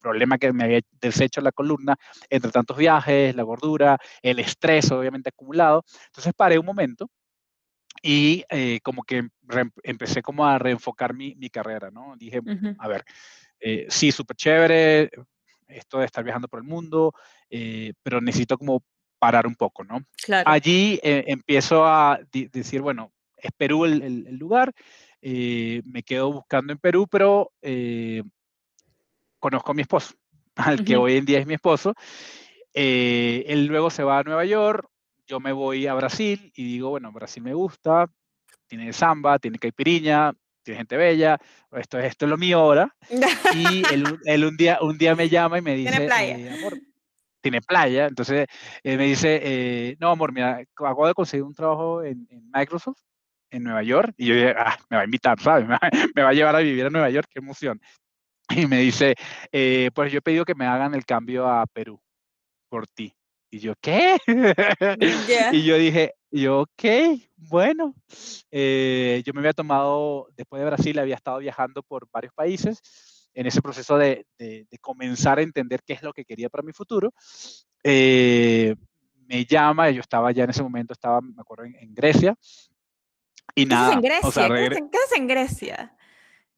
problema 0.00 0.38
que 0.38 0.52
me 0.52 0.64
había 0.64 0.80
deshecho 1.00 1.40
la 1.40 1.52
columna, 1.52 1.96
entre 2.30 2.50
tantos 2.50 2.76
viajes, 2.76 3.34
la 3.34 3.42
gordura, 3.42 3.98
el 4.22 4.38
estrés 4.38 4.90
obviamente 4.92 5.30
acumulado. 5.30 5.84
Entonces 6.06 6.32
paré 6.36 6.58
un 6.58 6.66
momento 6.66 7.08
y 8.02 8.44
eh, 8.48 8.80
como 8.82 9.02
que 9.02 9.28
empecé 9.82 10.22
como 10.22 10.46
a 10.46 10.58
reenfocar 10.58 11.14
mi, 11.14 11.34
mi 11.36 11.50
carrera, 11.50 11.90
¿no? 11.90 12.14
Dije, 12.16 12.40
a 12.78 12.88
ver, 12.88 13.04
eh, 13.60 13.86
sí, 13.88 14.12
súper 14.12 14.36
chévere 14.36 15.10
esto 15.68 15.98
de 15.98 16.06
estar 16.06 16.22
viajando 16.22 16.48
por 16.48 16.60
el 16.60 16.64
mundo, 16.64 17.12
eh, 17.50 17.92
pero 18.02 18.20
necesito 18.20 18.56
como 18.56 18.84
parar 19.18 19.46
un 19.46 19.56
poco, 19.56 19.82
¿no? 19.82 20.00
Claro. 20.24 20.48
Allí 20.48 21.00
empiezo 21.02 21.84
a 21.84 22.20
decir, 22.30 22.82
bueno, 22.82 23.12
es 23.36 23.50
Perú 23.56 23.84
el, 23.84 24.02
el, 24.02 24.36
lugar, 24.36 24.72
me 25.20 26.02
quedo 26.04 26.32
buscando 26.32 26.72
en 26.72 26.78
Perú, 26.78 27.08
pero 27.10 27.50
conozco 29.40 29.70
a 29.70 29.74
mi 29.74 29.82
esposo, 29.82 30.14
al 30.56 30.84
que 30.84 30.96
hoy 30.96 31.16
en 31.16 31.24
día 31.24 31.40
es 31.40 31.46
mi 31.46 31.54
esposo. 31.54 31.94
él 32.72 33.66
luego 33.66 33.90
se 33.90 34.04
va 34.04 34.18
a 34.18 34.22
Nueva 34.22 34.44
York, 34.44 34.88
yo 35.26 35.40
me 35.40 35.52
voy 35.52 35.86
a 35.86 35.94
Brasil 35.94 36.52
y 36.54 36.64
digo, 36.64 36.90
bueno, 36.90 37.12
Brasil 37.12 37.42
me 37.42 37.54
gusta, 37.54 38.06
tiene 38.66 38.92
samba, 38.92 39.38
tiene 39.38 39.58
caipiriña, 39.58 40.32
tiene 40.62 40.78
gente 40.78 40.96
bella, 40.96 41.38
esto, 41.72 41.98
esto 41.98 42.24
es 42.24 42.30
lo 42.30 42.36
mío 42.36 42.58
ahora. 42.58 42.94
Y 43.54 43.82
él, 44.24 44.44
un, 44.44 44.56
día, 44.56 44.78
un 44.80 44.98
día 44.98 45.14
me 45.14 45.28
llama 45.28 45.58
y 45.58 45.62
me 45.62 45.74
dice, 45.76 45.90
tiene 45.90 46.06
playa. 46.06 46.38
Eh, 46.38 46.58
amor, 46.58 46.78
tiene 47.40 47.60
playa, 47.60 48.06
entonces 48.06 48.46
eh, 48.82 48.96
me 48.96 49.04
dice, 49.04 49.40
eh, 49.42 49.96
no, 50.00 50.10
amor, 50.10 50.32
mira, 50.32 50.64
acabo 50.74 51.06
de 51.06 51.14
conseguir 51.14 51.44
un 51.44 51.54
trabajo 51.54 52.02
en, 52.02 52.26
Microsoft 52.52 53.00
en 53.50 53.62
Nueva 53.62 53.82
York 53.84 54.12
y 54.16 54.26
yo 54.26 54.34
dije, 54.34 54.54
ah, 54.58 54.76
me 54.90 54.96
va 54.96 55.02
a 55.02 55.04
invitar, 55.04 55.38
¿sabes? 55.40 55.68
Me 56.16 56.22
va, 56.22 56.30
a 56.30 56.32
llevar 56.32 56.56
a 56.56 56.60
vivir 56.60 56.86
a 56.86 56.90
Nueva 56.90 57.10
York, 57.10 57.28
qué 57.32 57.38
emoción. 57.38 57.80
Y 58.48 58.66
me 58.66 58.78
dice, 58.78 59.14
pues 59.92 60.12
yo 60.12 60.18
he 60.18 60.22
pedido 60.22 60.44
que 60.44 60.54
me 60.54 60.66
hagan 60.66 60.94
el 60.94 61.04
cambio 61.04 61.48
a 61.48 61.66
Perú 61.66 62.00
por 62.68 62.86
ti. 62.86 63.12
Y 63.50 63.58
yo, 63.60 63.74
¿qué? 63.80 64.16
y 65.52 65.64
yo 65.64 65.76
dije, 65.78 66.14
yo, 66.30 66.60
ok, 66.60 66.84
bueno. 67.36 67.94
Eh, 68.50 69.22
yo 69.24 69.32
me 69.32 69.40
había 69.40 69.52
tomado, 69.52 70.28
después 70.36 70.60
de 70.60 70.66
Brasil, 70.66 70.98
había 70.98 71.14
estado 71.14 71.38
viajando 71.38 71.82
por 71.82 72.08
varios 72.12 72.32
países 72.34 72.82
en 73.34 73.46
ese 73.46 73.60
proceso 73.60 73.98
de, 73.98 74.26
de, 74.38 74.66
comenzar 74.80 75.38
a 75.38 75.42
entender 75.42 75.80
qué 75.86 75.92
es 75.92 76.02
lo 76.02 76.12
que 76.12 76.24
quería 76.24 76.48
para 76.48 76.62
mi 76.62 76.72
futuro. 76.72 77.12
Eh, 77.84 78.74
me 79.26 79.44
llama, 79.44 79.90
yo 79.90 80.00
estaba 80.00 80.32
ya 80.32 80.44
en 80.44 80.50
ese 80.50 80.62
momento, 80.62 80.92
estaba, 80.92 81.20
me 81.20 81.34
acuerdo, 81.38 81.64
en, 81.64 81.94
Grecia. 81.94 82.34
Y 83.54 83.66
nada. 83.66 83.92
en 83.92 84.00
Grecia? 84.00 84.28
O 84.28 84.32
sea, 84.32 84.48
¿Qué, 84.48 84.66
haces 84.66 85.16
en 85.18 85.26
Grecia? 85.26 85.95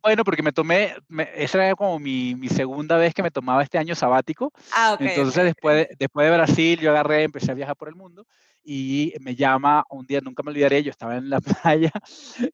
Bueno, 0.08 0.24
porque 0.24 0.42
me 0.42 0.52
tomé, 0.52 0.94
esa 1.34 1.62
era 1.62 1.74
como 1.74 1.98
mi, 1.98 2.34
mi, 2.34 2.48
segunda 2.48 2.96
vez 2.96 3.12
que 3.12 3.22
me 3.22 3.30
tomaba 3.30 3.62
este 3.62 3.76
año 3.76 3.94
sabático. 3.94 4.54
Ah, 4.72 4.94
ok. 4.94 5.02
Entonces, 5.02 5.44
Después, 5.44 5.76
de, 5.76 5.96
después 5.98 6.26
de 6.26 6.34
Brasil, 6.34 6.80
yo 6.80 6.92
agarré, 6.92 7.24
empecé 7.24 7.50
a 7.50 7.54
viajar 7.54 7.76
por 7.76 7.90
el 7.90 7.94
mundo 7.94 8.26
y 8.64 9.12
me 9.20 9.36
llama 9.36 9.84
un 9.90 10.06
día, 10.06 10.22
nunca 10.22 10.42
me 10.42 10.50
olvidaré, 10.50 10.82
yo 10.82 10.90
estaba 10.90 11.18
en 11.18 11.28
la 11.28 11.40
playa, 11.62 11.92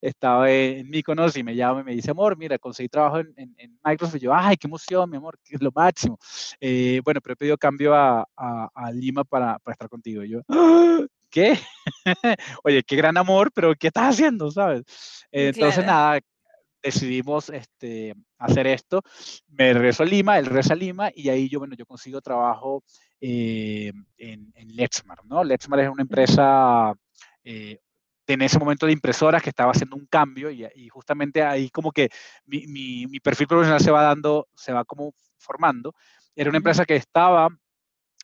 estaba 0.00 0.50
en 0.50 0.90
Mykonos 0.90 1.36
y 1.36 1.44
me 1.44 1.54
llama 1.54 1.82
y 1.82 1.84
me 1.84 1.94
dice, 1.94 2.10
amor, 2.10 2.36
mira, 2.36 2.58
conseguí 2.58 2.88
trabajo 2.88 3.20
en, 3.20 3.32
en, 3.36 3.78
Microsoft. 3.84 4.16
Y 4.16 4.24
yo, 4.24 4.34
ay, 4.34 4.56
qué 4.56 4.66
emoción, 4.66 5.08
mi 5.08 5.18
amor, 5.18 5.38
que 5.44 5.54
es 5.54 5.62
lo 5.62 5.70
máximo. 5.72 6.18
Eh, 6.58 7.00
bueno, 7.04 7.20
pero 7.20 7.34
he 7.34 7.36
pedido 7.36 7.56
cambio 7.56 7.94
a, 7.94 8.26
a, 8.36 8.68
a 8.74 8.90
Lima 8.90 9.22
para, 9.22 9.60
para, 9.60 9.74
estar 9.74 9.88
contigo. 9.88 10.24
Y 10.24 10.30
yo, 10.30 10.40
¿qué? 11.30 11.56
Oye, 12.64 12.82
qué 12.82 12.96
gran 12.96 13.16
amor, 13.16 13.52
pero 13.54 13.76
¿qué 13.76 13.86
estás 13.86 14.14
haciendo, 14.14 14.50
sabes? 14.50 14.82
Entonces, 15.30 15.86
nada, 15.86 16.18
decidimos 16.84 17.48
este, 17.48 18.14
hacer 18.38 18.66
esto. 18.66 19.02
Me 19.48 19.72
regreso 19.72 20.02
a 20.02 20.06
Lima, 20.06 20.38
él 20.38 20.46
regresa 20.46 20.74
a 20.74 20.76
Lima 20.76 21.10
y 21.14 21.30
ahí 21.30 21.48
yo, 21.48 21.58
bueno, 21.58 21.74
yo 21.74 21.86
consigo 21.86 22.20
trabajo 22.20 22.84
eh, 23.20 23.90
en, 24.18 24.52
en 24.54 24.76
Lexmar, 24.76 25.24
¿no? 25.24 25.42
Lexmar 25.42 25.80
es 25.80 25.88
una 25.88 26.02
empresa 26.02 26.92
eh, 27.42 27.78
en 28.26 28.42
ese 28.42 28.58
momento 28.58 28.86
de 28.86 28.92
impresoras 28.92 29.42
que 29.42 29.50
estaba 29.50 29.72
haciendo 29.72 29.96
un 29.96 30.06
cambio 30.06 30.50
y, 30.50 30.66
y 30.76 30.88
justamente 30.88 31.42
ahí 31.42 31.70
como 31.70 31.90
que 31.90 32.10
mi, 32.44 32.66
mi, 32.66 33.06
mi, 33.06 33.20
perfil 33.20 33.46
profesional 33.46 33.80
se 33.80 33.90
va 33.90 34.02
dando, 34.02 34.48
se 34.54 34.72
va 34.72 34.84
como 34.84 35.14
formando. 35.38 35.94
Era 36.36 36.50
una 36.50 36.58
empresa 36.58 36.84
que 36.84 36.96
estaba 36.96 37.48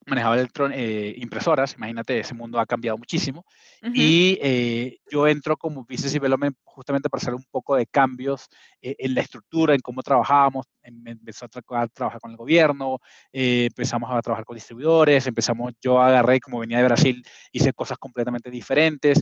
manejaba 0.07 0.37
eh, 0.73 1.15
impresoras, 1.19 1.75
imagínate, 1.77 2.19
ese 2.19 2.35
mundo 2.35 2.59
ha 2.59 2.67
cambiado 2.67 2.99
muchísimo. 2.99 3.45
Uh 3.83 3.87
-huh. 3.87 3.93
Y 3.95 4.39
eh, 4.43 4.99
yo 5.11 5.27
entro 5.29 5.57
como 5.57 5.85
Business 5.85 6.13
Development 6.13 6.57
justamente 6.65 7.09
para 7.09 7.21
hacer 7.21 7.35
un 7.35 7.45
poco 7.51 7.77
de 7.77 7.87
cambios 7.87 8.49
eh, 8.81 8.97
en 8.99 9.15
la 9.15 9.21
estructura, 9.21 9.75
en 9.75 9.81
cómo 9.81 10.03
trabajábamos. 10.03 10.67
Empezó 10.83 11.45
a, 11.45 11.49
tra 11.49 11.63
a 11.83 11.89
trabajar 11.89 12.21
con 12.21 12.31
el 12.31 12.37
gobierno, 12.37 12.99
eh, 13.33 13.67
empezamos 13.67 14.11
a 14.11 14.21
trabajar 14.23 14.45
con 14.45 14.57
distribuidores, 14.57 15.27
empezamos, 15.27 15.73
yo 15.81 16.01
agarré, 16.01 16.41
como 16.41 16.61
venía 16.61 16.79
de 16.79 16.85
Brasil, 16.85 17.23
hice 17.53 17.73
cosas 17.73 17.99
completamente 17.99 18.51
diferentes. 18.51 19.21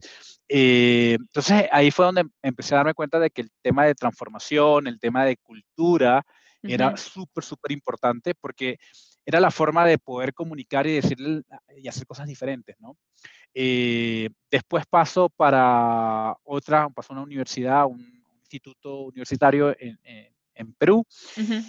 Eh, 0.48 1.16
entonces 1.18 1.66
ahí 1.72 1.90
fue 1.90 2.06
donde 2.06 2.24
empecé 2.42 2.74
a 2.74 2.78
darme 2.78 2.94
cuenta 2.94 3.18
de 3.18 3.30
que 3.30 3.42
el 3.42 3.50
tema 3.62 3.84
de 3.84 3.94
transformación, 3.94 4.86
el 4.86 4.98
tema 5.00 5.24
de 5.24 5.36
cultura, 5.36 6.24
uh 6.62 6.66
-huh. 6.66 6.74
era 6.74 6.96
súper, 6.96 7.44
súper 7.44 7.72
importante 7.72 8.34
porque 8.34 8.78
era 9.24 9.40
la 9.40 9.50
forma 9.50 9.84
de 9.84 9.98
poder 9.98 10.32
comunicar 10.32 10.86
y 10.86 10.94
decirle 10.94 11.42
y 11.76 11.88
hacer 11.88 12.06
cosas 12.06 12.26
diferentes, 12.26 12.76
¿no? 12.80 12.96
Eh, 13.54 14.28
después 14.50 14.84
paso 14.86 15.28
para 15.28 16.36
otra, 16.44 16.88
paso 16.90 17.12
a 17.12 17.16
una 17.16 17.24
universidad, 17.24 17.86
un 17.86 18.22
instituto 18.40 19.00
universitario 19.00 19.70
en, 19.78 19.98
en, 20.02 20.32
en 20.54 20.72
Perú. 20.74 21.04
Uh 21.36 21.40
-huh. 21.40 21.64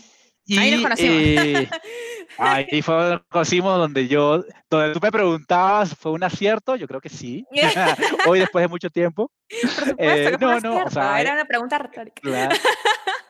Y, 0.49 0.57
ahí 0.57 0.71
nos 0.71 0.81
conocimos. 0.81 1.15
Eh, 1.15 1.69
ahí 2.39 2.81
fue 2.81 2.95
donde 2.95 3.23
conocimos, 3.29 3.77
donde 3.77 4.07
yo, 4.07 4.43
donde 4.67 4.93
tú 4.93 4.99
me 4.99 5.11
preguntabas, 5.11 5.95
¿fue 5.95 6.11
un 6.11 6.23
acierto? 6.23 6.75
Yo 6.75 6.87
creo 6.87 6.99
que 6.99 7.09
sí. 7.09 7.45
Hoy, 8.27 8.39
después 8.39 8.63
de 8.63 8.67
mucho 8.67 8.89
tiempo. 8.89 9.31
Por 9.61 9.69
supuesto, 9.69 9.95
eh, 9.99 10.37
no, 10.39 10.59
no, 10.59 10.85
o 10.85 10.89
sea, 10.89 11.21
era 11.21 11.33
una 11.33 11.45
pregunta 11.45 11.77
retórica. 11.77 12.19
Claro, 12.19 12.55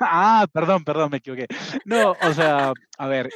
Ah, 0.00 0.46
perdón, 0.52 0.84
perdón, 0.84 1.10
me 1.10 1.18
equivoqué. 1.18 1.46
No, 1.84 2.12
o 2.12 2.32
sea, 2.34 2.72
a 2.98 3.06
ver, 3.06 3.30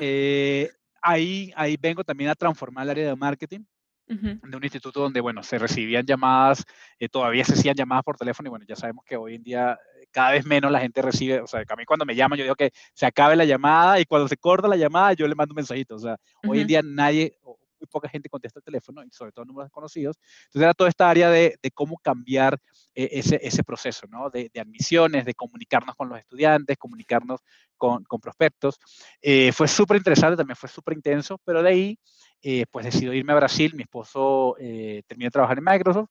eh, 0.00 0.70
ahí, 1.00 1.52
ahí 1.56 1.76
vengo 1.80 2.04
también 2.04 2.30
a 2.30 2.34
transformar 2.34 2.84
el 2.84 2.90
área 2.90 3.06
de 3.08 3.16
marketing 3.16 3.60
uh 4.08 4.14
-huh. 4.14 4.40
de 4.50 4.56
un 4.56 4.64
instituto 4.64 5.00
donde, 5.00 5.20
bueno, 5.20 5.42
se 5.42 5.58
recibían 5.58 6.06
llamadas, 6.06 6.64
eh, 6.98 7.08
todavía 7.08 7.44
se 7.44 7.54
hacían 7.54 7.74
llamadas 7.76 8.04
por 8.04 8.16
teléfono 8.16 8.48
y 8.48 8.50
bueno, 8.50 8.64
ya 8.68 8.76
sabemos 8.76 9.04
que 9.04 9.16
hoy 9.16 9.34
en 9.34 9.42
día 9.42 9.78
eh, 10.00 10.06
cada 10.10 10.32
vez 10.32 10.44
menos 10.44 10.70
la 10.70 10.80
gente 10.80 11.02
recibe, 11.02 11.40
o 11.40 11.46
sea, 11.46 11.60
a 11.68 11.76
mí 11.76 11.84
cuando 11.84 12.04
me 12.04 12.14
llaman 12.14 12.38
yo 12.38 12.44
digo 12.44 12.54
que 12.56 12.70
se 12.94 13.06
acabe 13.06 13.36
la 13.36 13.44
llamada 13.44 14.00
y 14.00 14.04
cuando 14.04 14.28
se 14.28 14.36
corta 14.36 14.68
la 14.68 14.76
llamada 14.76 15.12
yo 15.14 15.26
le 15.26 15.34
mando 15.34 15.52
un 15.52 15.56
mensajito, 15.56 15.96
o 15.96 15.98
sea, 15.98 16.12
uh 16.14 16.16
-huh. 16.16 16.50
hoy 16.50 16.60
en 16.60 16.66
día 16.66 16.82
nadie, 16.84 17.36
muy 17.82 17.88
poca 17.88 18.08
gente 18.08 18.28
contesta 18.28 18.60
el 18.60 18.64
teléfono 18.64 19.02
y 19.04 19.10
sobre 19.10 19.32
todo 19.32 19.44
números 19.44 19.66
desconocidos. 19.66 20.16
Entonces 20.44 20.62
era 20.62 20.74
toda 20.74 20.88
esta 20.88 21.10
área 21.10 21.30
de, 21.30 21.56
de 21.60 21.70
cómo 21.70 21.96
cambiar 21.98 22.58
eh, 22.94 23.08
ese, 23.12 23.40
ese, 23.42 23.64
proceso, 23.64 24.06
¿no? 24.08 24.30
De, 24.30 24.50
de, 24.52 24.60
admisiones, 24.60 25.24
de 25.24 25.34
comunicarnos 25.34 25.96
con 25.96 26.08
los 26.08 26.18
estudiantes, 26.18 26.76
comunicarnos 26.78 27.40
con, 27.76 28.04
con 28.04 28.20
prospectos. 28.20 28.78
Eh, 29.20 29.52
fue 29.52 29.68
súper 29.68 29.96
interesante, 29.96 30.36
también 30.36 30.56
fue 30.56 30.68
súper 30.68 30.94
intenso, 30.94 31.38
pero 31.44 31.62
de 31.62 31.68
ahí, 31.68 31.98
eh, 32.42 32.64
pues 32.70 32.84
decido 32.84 33.12
irme 33.12 33.32
a 33.32 33.36
Brasil. 33.36 33.74
Mi 33.74 33.82
esposo 33.82 34.56
eh, 34.58 35.02
terminó 35.06 35.26
de 35.26 35.32
trabajar 35.32 35.58
en 35.58 35.64
Microsoft. 35.64 36.08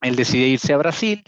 Él 0.00 0.16
decide 0.16 0.46
irse 0.48 0.72
a 0.72 0.76
Brasil 0.76 1.22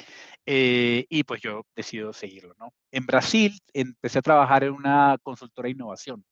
eh, 0.49 1.07
y 1.09 1.25
pues 1.25 1.41
yo 1.43 1.63
decido 1.75 2.13
seguirlo, 2.13 2.55
¿no? 2.59 2.73
En 2.93 3.05
Brasil 3.05 3.53
empecé 3.73 4.21
a 4.21 4.23
trabajar 4.23 4.63
en 4.63 4.73
una 4.73 5.19
consultora 5.23 5.67
de 5.67 5.73
innovación. 5.73 6.25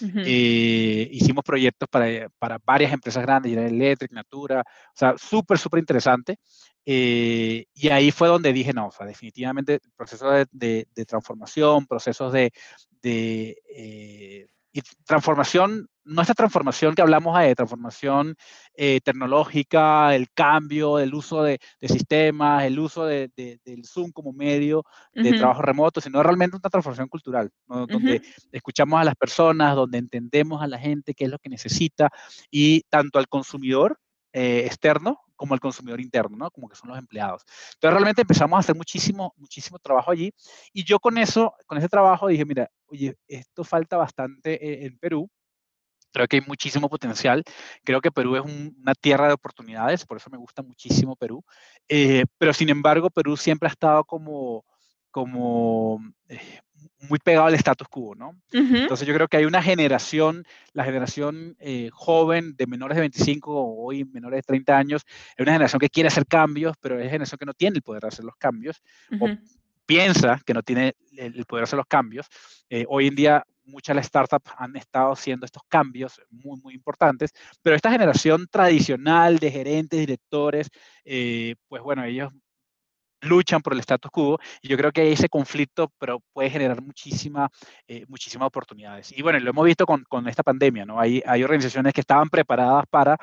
Uh 0.00 0.22
eh, 0.26 1.08
hicimos 1.12 1.44
proyectos 1.44 1.88
para, 1.88 2.28
para, 2.38 2.58
varias 2.64 2.92
empresas 2.92 3.22
grandes, 3.22 3.50
General 3.50 3.72
Electric, 3.72 4.10
Natura, 4.10 4.60
o 4.62 4.96
sea, 4.96 5.14
súper, 5.16 5.58
súper 5.58 5.78
interesante. 5.78 6.38
Eh, 6.84 7.66
y 7.72 7.88
ahí 7.90 8.10
fue 8.10 8.26
donde 8.26 8.52
dije, 8.52 8.72
no, 8.72 8.90
definitivamente 9.06 9.78
procesos 9.96 10.46
de, 10.50 10.88
de, 10.92 11.04
transformación, 11.04 11.86
procesos 11.86 12.32
de, 12.32 12.52
de 13.00 13.56
eh, 13.76 14.46
transformación, 15.04 15.88
no 16.04 16.22
esta 16.22 16.34
transformación 16.34 16.94
que 16.94 17.02
hablamos 17.02 17.38
de 17.38 17.54
transformación 17.54 18.34
eh, 18.74 19.00
tecnológica, 19.02 20.14
el 20.14 20.30
cambio, 20.32 20.98
el 20.98 21.14
uso 21.14 21.42
de, 21.42 21.58
de 21.80 21.88
sistemas, 21.88 22.64
el 22.64 22.78
uso 22.78 23.04
de, 23.04 23.30
de, 23.36 23.60
del 23.64 23.84
Zoom 23.86 24.10
como 24.10 24.32
medio 24.32 24.84
de 25.12 25.22
uh 25.22 25.24
-huh. 25.24 25.38
trabajo 25.38 25.62
remoto, 25.62 26.00
sino 26.00 26.22
realmente 26.22 26.56
una 26.56 26.70
transformación 26.70 27.08
cultural, 27.08 27.50
¿no? 27.68 27.86
donde 27.86 28.16
uh 28.16 28.20
-huh. 28.20 28.48
escuchamos 28.52 29.00
a 29.00 29.04
las 29.04 29.14
personas, 29.14 29.76
donde 29.76 29.98
entendemos 29.98 30.62
a 30.62 30.66
la 30.66 30.78
gente 30.78 31.14
qué 31.14 31.24
es 31.24 31.30
lo 31.30 31.38
que 31.38 31.48
necesita 31.48 32.10
y 32.50 32.82
tanto 32.88 33.18
al 33.18 33.28
consumidor 33.28 33.98
eh, 34.32 34.64
externo 34.66 35.20
como 35.36 35.54
al 35.54 35.60
consumidor 35.60 36.00
interno, 36.00 36.36
¿no? 36.36 36.50
Como 36.52 36.68
que 36.68 36.76
son 36.76 36.88
los 36.88 36.98
empleados. 36.98 37.42
Entonces 37.74 37.94
realmente 37.94 38.22
empezamos 38.22 38.56
a 38.56 38.60
hacer 38.60 38.76
muchísimo, 38.76 39.34
muchísimo 39.36 39.78
trabajo 39.80 40.12
allí 40.12 40.32
y 40.72 40.84
yo 40.84 41.00
con 41.00 41.18
eso, 41.18 41.52
con 41.66 41.78
ese 41.78 41.88
trabajo 41.88 42.28
dije, 42.28 42.44
mira, 42.44 42.70
oye, 42.86 43.16
esto 43.26 43.64
falta 43.64 43.96
bastante 43.96 44.86
en 44.86 44.96
Perú, 44.98 45.28
creo 46.12 46.28
que 46.28 46.36
hay 46.36 46.42
muchísimo 46.46 46.88
potencial. 46.88 47.42
Creo 47.84 48.00
que 48.00 48.12
Perú 48.12 48.36
es 48.36 48.42
un, 48.42 48.76
una 48.80 48.94
tierra 48.94 49.28
de 49.28 49.34
oportunidades, 49.34 50.04
por 50.04 50.16
eso 50.16 50.30
me 50.30 50.38
gusta 50.38 50.62
muchísimo 50.62 51.16
Perú. 51.16 51.44
Eh, 51.88 52.24
pero 52.38 52.52
sin 52.52 52.68
embargo, 52.68 53.10
Perú 53.10 53.36
siempre 53.36 53.68
ha 53.68 53.72
estado 53.72 54.04
como, 54.04 54.64
como 55.10 56.00
eh, 56.28 56.60
muy 57.08 57.18
pegado 57.18 57.46
al 57.46 57.54
status 57.54 57.88
quo, 57.88 58.14
¿no? 58.14 58.30
Uh 58.52 58.58
-huh. 58.58 58.82
Entonces 58.82 59.06
yo 59.06 59.14
creo 59.14 59.28
que 59.28 59.36
hay 59.36 59.44
una 59.44 59.62
generación, 59.62 60.44
la 60.72 60.84
generación 60.84 61.56
eh, 61.58 61.90
joven 61.92 62.54
de 62.56 62.66
menores 62.66 62.96
de 62.96 63.00
25 63.00 63.50
o 63.52 63.86
hoy 63.86 64.04
menores 64.04 64.38
de 64.38 64.42
30 64.42 64.76
años, 64.76 65.02
es 65.36 65.42
una 65.42 65.52
generación 65.52 65.80
que 65.80 65.90
quiere 65.90 66.08
hacer 66.08 66.26
cambios, 66.26 66.76
pero 66.80 66.96
es 66.96 67.02
una 67.02 67.10
generación 67.10 67.38
que 67.38 67.46
no 67.46 67.54
tiene 67.54 67.76
el 67.76 67.82
poder 67.82 68.02
de 68.02 68.08
hacer 68.08 68.24
los 68.24 68.36
cambios 68.36 68.82
uh 69.10 69.16
-huh. 69.16 69.38
o 69.38 69.62
piensa 69.86 70.40
que 70.44 70.54
no 70.54 70.62
tiene 70.62 70.94
el 71.16 71.44
poder 71.44 71.62
de 71.62 71.64
hacer 71.64 71.76
los 71.76 71.86
cambios. 71.86 72.26
Eh, 72.70 72.84
hoy 72.88 73.08
en 73.08 73.14
día 73.14 73.44
muchas 73.64 73.94
de 73.94 73.98
las 73.98 74.06
startups 74.06 74.50
han 74.56 74.76
estado 74.76 75.12
haciendo 75.12 75.46
estos 75.46 75.62
cambios 75.68 76.20
muy, 76.30 76.60
muy 76.60 76.74
importantes, 76.74 77.32
pero 77.62 77.76
esta 77.76 77.90
generación 77.90 78.46
tradicional 78.50 79.38
de 79.38 79.50
gerentes, 79.50 80.00
directores, 80.00 80.68
eh, 81.04 81.54
pues 81.68 81.82
bueno, 81.82 82.04
ellos 82.04 82.32
luchan 83.22 83.62
por 83.62 83.72
el 83.72 83.80
status 83.80 84.10
quo 84.10 84.38
y 84.60 84.68
yo 84.68 84.76
creo 84.76 84.92
que 84.92 85.12
ese 85.12 85.28
conflicto 85.28 85.92
pero 85.98 86.20
puede 86.32 86.50
generar 86.50 86.82
muchísima, 86.82 87.48
eh, 87.86 88.04
muchísimas 88.08 88.46
oportunidades. 88.48 89.12
Y 89.16 89.22
bueno, 89.22 89.38
lo 89.38 89.50
hemos 89.50 89.64
visto 89.64 89.86
con, 89.86 90.04
con 90.04 90.28
esta 90.28 90.42
pandemia, 90.42 90.84
¿no? 90.84 91.00
Hay, 91.00 91.22
hay 91.26 91.44
organizaciones 91.44 91.92
que 91.92 92.00
estaban 92.00 92.28
preparadas 92.28 92.84
para 92.90 93.16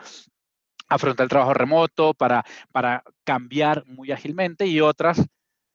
afrontar 0.88 1.26
el 1.26 1.30
trabajo 1.30 1.54
remoto, 1.54 2.14
para, 2.14 2.44
para 2.72 3.04
cambiar 3.24 3.86
muy 3.86 4.12
ágilmente 4.12 4.66
y 4.66 4.82
otras 4.82 5.22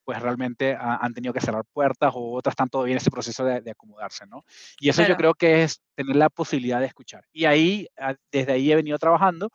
pues 0.05 0.21
realmente 0.21 0.77
han 0.79 1.14
tenido 1.14 1.33
que 1.33 1.40
cerrar 1.40 1.64
puertas 1.73 2.12
o 2.14 2.33
otras 2.33 2.53
están 2.53 2.69
todavía 2.69 2.93
en 2.93 2.99
ese 2.99 3.11
proceso 3.11 3.45
de, 3.45 3.61
de 3.61 3.71
acomodarse, 3.71 4.27
¿no? 4.27 4.45
Y 4.79 4.90
eso 4.90 4.99
claro. 4.99 5.14
yo 5.14 5.17
creo 5.17 5.35
que 5.35 5.62
es 5.64 5.81
tener 5.95 6.17
la 6.17 6.29
posibilidad 6.29 6.81
de 6.81 6.87
escuchar. 6.87 7.25
Y 7.33 7.47
ahí, 7.47 7.88
desde 8.31 8.53
ahí 8.53 8.71
he 8.71 8.77
venido 8.77 8.99
trabajando. 8.99 9.51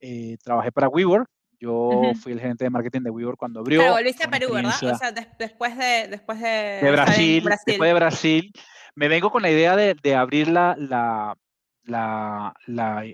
Eh, 0.00 0.36
trabajé 0.42 0.72
para 0.72 0.88
WeWork, 0.88 1.28
yo 1.60 1.72
uh 1.72 2.02
-huh. 2.06 2.16
fui 2.16 2.32
el 2.32 2.40
gerente 2.40 2.64
de 2.64 2.70
marketing 2.70 3.02
de 3.02 3.10
WeWork 3.10 3.38
cuando 3.38 3.60
abrió. 3.60 3.80
Pero 3.80 3.92
volviste 3.92 4.24
a 4.24 4.28
Perú, 4.28 4.52
¿verdad? 4.52 4.74
O 4.82 4.98
sea, 4.98 5.12
de 5.12 5.28
después 5.38 5.78
de, 5.78 6.08
después 6.08 6.40
de, 6.40 6.48
de 6.82 6.90
Brasil, 6.90 7.44
Brasil, 7.44 7.64
después 7.66 7.88
de 7.88 7.94
Brasil, 7.94 8.52
me 8.96 9.06
vengo 9.06 9.30
con 9.30 9.42
la 9.42 9.50
idea 9.50 9.76
de, 9.76 9.94
de 10.02 10.14
abrir 10.16 10.48
la, 10.48 10.74
la, 10.76 11.36
la, 11.84 12.52
la 12.66 13.04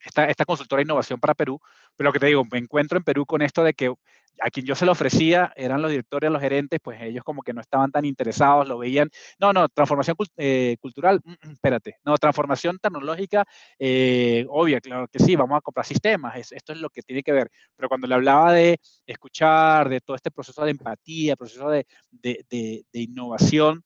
esta, 0.00 0.24
esta, 0.24 0.46
consultora 0.46 0.80
de 0.80 0.84
innovación 0.84 1.20
para 1.20 1.34
Perú, 1.34 1.60
pero 1.94 2.08
lo 2.08 2.12
que 2.12 2.20
te 2.20 2.26
digo, 2.26 2.42
me 2.50 2.58
encuentro 2.58 2.96
en 2.96 3.04
Perú 3.04 3.26
con 3.26 3.42
esto 3.42 3.62
de 3.62 3.74
que 3.74 3.92
a 4.40 4.50
quien 4.50 4.66
yo 4.66 4.74
se 4.74 4.86
lo 4.86 4.92
ofrecía 4.92 5.52
eran 5.56 5.82
los 5.82 5.90
directores, 5.90 6.30
los 6.30 6.40
gerentes, 6.40 6.80
pues 6.82 7.00
ellos 7.02 7.24
como 7.24 7.42
que 7.42 7.52
no 7.52 7.60
estaban 7.60 7.90
tan 7.90 8.04
interesados, 8.04 8.68
lo 8.68 8.78
veían, 8.78 9.10
no, 9.38 9.52
no, 9.52 9.68
transformación 9.68 10.16
eh, 10.36 10.76
cultural, 10.80 11.20
mm, 11.24 11.30
mm, 11.30 11.52
espérate, 11.52 11.96
no, 12.04 12.16
transformación 12.16 12.78
tecnológica, 12.78 13.44
eh, 13.78 14.46
obvia, 14.48 14.80
claro 14.80 15.08
que 15.08 15.18
sí, 15.18 15.36
vamos 15.36 15.58
a 15.58 15.60
comprar 15.60 15.86
sistemas, 15.86 16.36
es, 16.36 16.52
esto 16.52 16.72
es 16.72 16.80
lo 16.80 16.90
que 16.90 17.02
tiene 17.02 17.22
que 17.22 17.32
ver, 17.32 17.50
pero 17.76 17.88
cuando 17.88 18.06
le 18.06 18.14
hablaba 18.14 18.52
de 18.52 18.78
escuchar, 19.06 19.88
de 19.88 20.00
todo 20.00 20.16
este 20.16 20.30
proceso 20.30 20.64
de 20.64 20.70
empatía, 20.72 21.36
proceso 21.36 21.70
de, 21.70 21.86
de, 22.10 22.44
de, 22.48 22.84
de 22.92 23.00
innovación, 23.00 23.84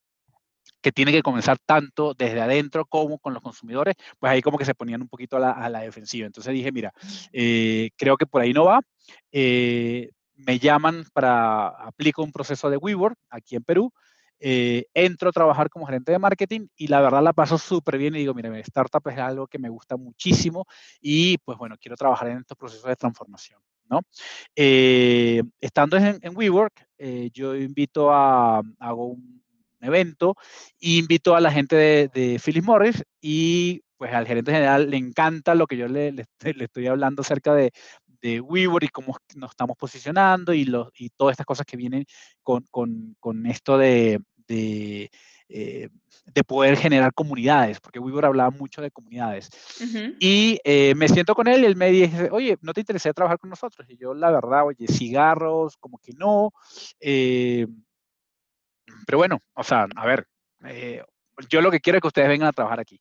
que 0.80 0.92
tiene 0.92 1.12
que 1.12 1.22
comenzar 1.22 1.58
tanto 1.58 2.14
desde 2.14 2.40
adentro 2.40 2.84
como 2.86 3.18
con 3.18 3.34
los 3.34 3.42
consumidores, 3.42 3.94
pues 4.18 4.30
ahí 4.30 4.42
como 4.42 4.58
que 4.58 4.64
se 4.64 4.74
ponían 4.74 5.02
un 5.02 5.08
poquito 5.08 5.36
a 5.36 5.40
la, 5.40 5.50
a 5.50 5.68
la 5.68 5.80
defensiva. 5.80 6.26
Entonces 6.26 6.52
dije, 6.52 6.72
mira, 6.72 6.92
eh, 7.32 7.90
creo 7.96 8.16
que 8.16 8.26
por 8.26 8.42
ahí 8.42 8.52
no 8.52 8.64
va. 8.64 8.80
Eh, 9.32 10.10
me 10.38 10.58
llaman 10.58 11.04
para, 11.12 11.68
aplico 11.68 12.22
un 12.22 12.32
proceso 12.32 12.70
de 12.70 12.76
WeWork 12.76 13.18
aquí 13.30 13.56
en 13.56 13.64
Perú, 13.64 13.92
eh, 14.40 14.86
entro 14.94 15.30
a 15.30 15.32
trabajar 15.32 15.68
como 15.68 15.86
gerente 15.86 16.12
de 16.12 16.18
marketing 16.18 16.68
y 16.76 16.86
la 16.86 17.00
verdad 17.00 17.22
la 17.22 17.32
paso 17.32 17.58
súper 17.58 17.98
bien 17.98 18.14
y 18.14 18.20
digo, 18.20 18.34
mira, 18.34 18.56
startup 18.60 19.06
es 19.08 19.18
algo 19.18 19.48
que 19.48 19.58
me 19.58 19.68
gusta 19.68 19.96
muchísimo 19.96 20.64
y 21.00 21.38
pues 21.38 21.58
bueno, 21.58 21.76
quiero 21.80 21.96
trabajar 21.96 22.28
en 22.28 22.38
estos 22.38 22.56
procesos 22.56 22.88
de 22.88 22.96
transformación. 22.96 23.60
¿no? 23.90 24.02
Eh, 24.54 25.42
estando 25.60 25.96
en, 25.96 26.18
en 26.22 26.36
WeWork, 26.36 26.86
eh, 26.98 27.30
yo 27.32 27.56
invito 27.56 28.12
a, 28.12 28.62
hago 28.78 29.06
un 29.06 29.42
evento 29.80 30.36
y 30.78 30.98
invito 30.98 31.34
a 31.34 31.40
la 31.40 31.50
gente 31.50 31.74
de, 31.74 32.08
de 32.08 32.40
Philip 32.44 32.64
Morris 32.64 33.02
y 33.20 33.82
pues 33.96 34.12
al 34.14 34.26
gerente 34.26 34.52
general 34.52 34.90
le 34.90 34.96
encanta 34.96 35.54
lo 35.54 35.66
que 35.66 35.76
yo 35.76 35.88
le, 35.88 36.12
le, 36.12 36.24
estoy 36.64 36.86
hablando 36.86 37.22
acerca 37.22 37.54
de, 37.54 37.72
de 38.20 38.40
WeWork 38.40 38.84
y 38.84 38.88
cómo 38.88 39.16
nos 39.36 39.50
estamos 39.50 39.76
posicionando 39.76 40.52
y, 40.52 40.64
los, 40.64 40.88
y 40.94 41.10
todas 41.10 41.32
estas 41.32 41.46
cosas 41.46 41.66
que 41.66 41.76
vienen 41.76 42.04
con, 42.42 42.64
con, 42.70 43.16
con 43.20 43.46
esto 43.46 43.78
de, 43.78 44.20
de, 44.48 45.10
eh, 45.50 45.88
de, 46.26 46.44
poder 46.44 46.76
generar 46.76 47.14
comunidades, 47.14 47.80
porque 47.80 47.98
WeWork 47.98 48.26
hablaba 48.26 48.50
mucho 48.50 48.82
de 48.82 48.90
comunidades. 48.90 49.48
Y 50.20 50.58
eh, 50.64 50.94
me 50.94 51.08
siento 51.08 51.34
con 51.34 51.46
él 51.48 51.62
y 51.62 51.66
él 51.66 51.76
me 51.76 51.90
dice, 51.90 52.28
oye, 52.30 52.58
¿no 52.60 52.74
te 52.74 52.80
interesa 52.80 53.12
trabajar 53.12 53.38
con 53.38 53.50
nosotros? 53.50 53.88
Y 53.88 53.96
yo, 53.96 54.14
la 54.14 54.30
verdad, 54.30 54.66
oye, 54.66 54.86
cigarros, 54.88 55.76
como 55.76 55.98
que 55.98 56.12
no. 56.12 56.52
Eh, 57.00 57.66
pero 59.06 59.18
bueno, 59.18 59.40
o 59.54 59.62
sea, 59.62 59.86
a 59.96 60.06
ver, 60.06 60.26
yo 61.48 61.60
lo 61.60 61.70
que 61.70 61.80
quiero 61.80 61.98
es 61.98 62.02
que 62.02 62.08
ustedes 62.08 62.28
vengan 62.28 62.48
a 62.48 62.52
trabajar 62.52 62.80
aquí. 62.80 63.00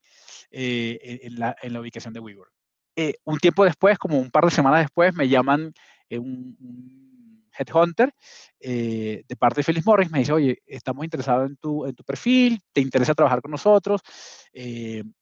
En, 0.49 1.39
la, 1.39 1.55
en, 1.61 1.73
la, 1.73 1.81
ubicación 1.81 2.13
de 2.13 2.21
WeWork. 2.21 2.56
Eh, 2.99 3.13
un 3.25 3.37
tiempo 3.37 3.63
después, 3.63 3.99
como 3.99 4.17
un 4.19 4.31
par 4.31 4.43
de 4.45 4.49
semanas 4.49 4.81
después, 4.81 5.13
me 5.13 5.29
llaman 5.29 5.71
eh, 6.09 6.17
un, 6.17 6.57
un, 6.59 6.97
headhunter 7.59 8.13
de 8.59 9.35
parte 9.39 9.61
de 9.61 9.63
Phyllis 9.63 9.85
Morris, 9.85 10.11
me 10.11 10.19
dice, 10.19 10.31
oye, 10.31 10.59
estamos 10.67 11.03
interesados 11.03 11.49
en 11.49 11.57
tu, 11.57 11.87
en 11.87 11.95
tu 11.95 12.03
perfil, 12.03 12.59
te 12.71 12.81
interesa 12.81 13.15
trabajar 13.15 13.41
con 13.41 13.49
nosotros, 13.49 14.01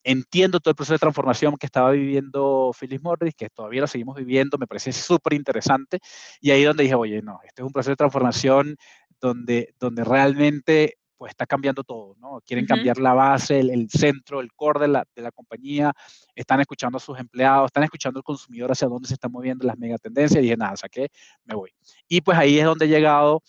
entiendo 0.03 0.59
todo 0.59 0.71
el 0.71 0.75
proceso 0.75 0.95
de 0.95 0.99
transformación 0.99 1.55
que 1.55 1.65
estaba 1.65 1.91
viviendo 1.91 2.71
Phyllis 2.77 3.01
Morris, 3.01 3.35
que 3.35 3.49
todavía 3.49 3.79
lo 3.79 3.87
seguimos 3.87 4.17
viviendo, 4.17 4.57
me 4.57 4.67
parece 4.67 4.91
súper 4.91 5.31
interesante, 5.31 5.99
y 6.41 6.51
ahí 6.51 6.63
donde 6.65 6.83
dije, 6.83 6.95
oye, 6.95 7.21
no, 7.21 7.39
este 7.45 7.61
es 7.61 7.65
un 7.65 7.71
proceso 7.71 7.91
de 7.91 7.97
transformación 7.97 8.75
donde, 9.21 9.73
donde 9.79 10.03
realmente 10.03 10.97
pues 11.17 11.31
está 11.31 11.45
cambiando 11.45 11.83
todo, 11.83 12.15
¿no? 12.19 12.41
Quieren 12.45 12.65
cambiar 12.65 12.97
la 12.97 13.13
base, 13.13 13.59
el, 13.59 13.89
centro, 13.89 14.41
el 14.41 14.51
core 14.53 14.81
de 14.81 14.87
la, 14.87 15.05
de 15.15 15.21
la, 15.21 15.31
compañía, 15.31 15.93
están 16.35 16.59
escuchando 16.59 16.97
a 16.97 17.01
sus 17.01 17.17
empleados, 17.19 17.67
están 17.67 17.83
escuchando 17.83 18.19
al 18.19 18.23
consumidor 18.23 18.71
hacia 18.71 18.87
dónde 18.87 19.07
se 19.07 19.13
están 19.13 19.31
moviendo 19.31 19.65
las 19.65 19.77
megatendencias, 19.77 20.39
y 20.39 20.43
dije, 20.43 20.57
nada, 20.57 20.75
saqué, 20.75 21.09
me 21.45 21.55
voy. 21.55 21.71
Y 22.07 22.21
pues 22.21 22.37
ahí 22.37 22.59
es 22.59 22.65
donde 22.65 22.85
he 22.85 22.89
llegado, 22.89 23.41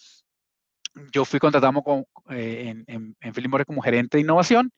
yo 1.12 1.24
fui 1.24 1.40
contratado 1.40 1.82
con, 1.82 2.04
eh, 2.30 2.68
en, 2.68 2.84
en, 2.86 3.16
en 3.20 3.64
como 3.64 3.82
gerente 3.82 4.16
de 4.16 4.22
innovación, 4.22 4.70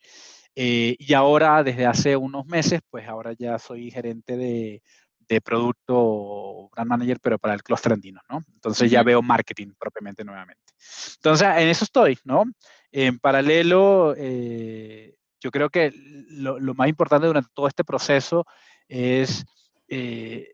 eh, 0.55 0.97
y 0.99 1.15
ahora, 1.15 1.63
desde 1.63 1.87
hace 1.87 2.17
unos 2.17 2.47
meses, 2.47 2.81
pues 2.91 3.07
ahora 3.07 3.33
ya 3.39 3.59
soy 3.59 3.91
gerente 3.91 4.37
de, 4.37 4.83
de 5.29 5.41
producto 5.41 6.69
brand 6.73 6.89
manager, 6.89 7.21
pero 7.21 7.39
para 7.39 7.55
el 7.55 7.63
cluster 7.63 7.93
andino, 7.93 8.21
¿no? 8.29 8.41
Entonces 8.55 8.91
ya 8.91 9.03
veo 9.03 9.23
marketing 9.23 9.69
propiamente 9.79 10.25
nuevamente. 10.25 10.73
Entonces, 11.17 11.47
en 11.47 11.69
eso 11.69 11.85
estoy, 11.85 12.19
¿no? 12.25 12.45
En 12.91 13.19
paralelo, 13.19 14.15
eh, 14.17 15.17
yo 15.41 15.51
creo 15.51 15.71
que 15.71 15.93
lo, 16.31 16.59
lo, 16.59 16.75
más 16.75 16.89
importante 16.89 17.27
durante 17.27 17.51
todo 17.55 17.69
este 17.69 17.85
proceso 17.85 18.47
es 18.89 19.45
eh, 19.89 20.53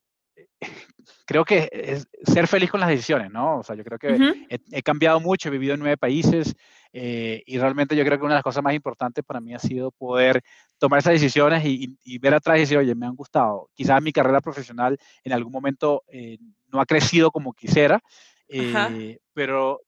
creo 1.27 1.45
que 1.45 1.69
es 1.73 2.09
ser 2.23 2.47
feliz 2.47 2.71
con 2.71 2.81
las 2.81 2.89
decisiones, 2.89 3.31
¿no? 3.31 3.59
O 3.59 3.63
sea, 3.63 3.77
yo 3.77 3.85
creo 3.85 3.99
que 3.99 4.47
he, 4.49 4.83
cambiado 4.83 5.21
mucho, 5.21 5.49
he 5.49 5.53
vivido 5.53 5.75
en 5.75 5.81
nueve 5.81 5.97
países 5.97 6.55
eh, 6.93 7.43
y 7.47 7.59
realmente 7.59 7.97
yo 7.97 8.05
creo 8.05 8.19
que 8.19 8.25
una 8.25 8.35
de 8.35 8.39
las 8.39 8.45
cosas 8.45 8.63
más 8.63 8.75
importantes 8.75 9.25
para 9.25 9.41
mí 9.41 9.55
ha 9.55 9.59
sido 9.59 9.91
poder 9.91 10.43
tomar 10.79 11.01
esas 11.01 11.15
decisiones 11.15 11.65
y, 11.65 11.97
y, 12.05 12.19
ver 12.19 12.35
atrás 12.35 12.59
y 12.59 12.61
decir, 12.61 12.79
oye, 12.79 12.95
me 12.95 13.07
han 13.07 13.17
gustado. 13.17 13.71
Quizás 13.75 14.03
mi 14.03 14.13
carrera 14.13 14.41
profesional 14.41 14.99
en 15.23 15.33
algún 15.33 15.53
momento 15.53 16.03
eh, 16.09 16.39
no 16.73 16.81
ha 16.81 16.87
crecido 16.87 17.31
como 17.31 17.53
quisiera, 17.53 18.01
eh, 18.49 19.19
pero 19.33 19.81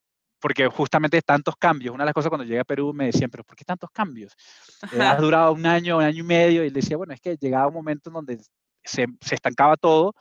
porque 0.47 0.65
justamente 0.67 1.21
tantos 1.21 1.57
cambios. 1.57 1.93
Una 1.93 2.05
de 2.05 2.05
las 2.05 2.13
cosas 2.13 2.29
cuando 2.29 2.45
llegué 2.45 2.61
a 2.61 2.63
Perú 2.63 2.93
me 2.93 3.07
decían, 3.07 3.29
pero 3.29 3.43
¿por 3.43 3.57
qué 3.57 3.65
tantos 3.65 3.89
cambios? 3.91 4.33
Has 4.97 5.19
durado 5.19 5.51
un 5.51 5.65
año, 5.65 5.97
un 5.97 6.05
año 6.05 6.23
y 6.23 6.25
medio 6.25 6.63
y 6.63 6.69
le 6.69 6.75
decía, 6.75 6.95
bueno, 6.95 7.13
es 7.13 7.19
que 7.19 7.35
llegaba 7.35 7.67
un 7.67 7.73
momento 7.73 8.09
en 8.09 8.13
donde 8.13 8.39
se, 8.81 9.07
se 9.19 9.35
estancaba 9.35 9.75
todo 9.75 10.15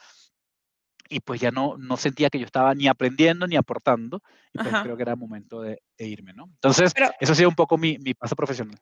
y 1.09 1.21
pues 1.21 1.41
ya 1.41 1.53
no, 1.53 1.77
no 1.79 1.97
sentía 1.97 2.29
que 2.29 2.41
yo 2.41 2.45
estaba 2.45 2.75
ni 2.75 2.89
aprendiendo 2.89 3.47
ni 3.47 3.55
aportando, 3.55 4.21
y 4.53 4.59
pues 4.59 4.75
creo 4.83 4.97
que 4.97 5.03
era 5.03 5.13
el 5.13 5.19
momento 5.19 5.61
de, 5.61 5.81
irme, 5.99 6.33
¿no? 6.33 6.47
Entonces, 6.55 6.93
eso 7.21 7.33
ha 7.33 7.37
sido 7.37 7.49
un 7.49 7.55
poco 7.55 7.79
mi, 7.79 7.97
mi 7.99 8.13
paso 8.13 8.35
profesional. 8.35 8.81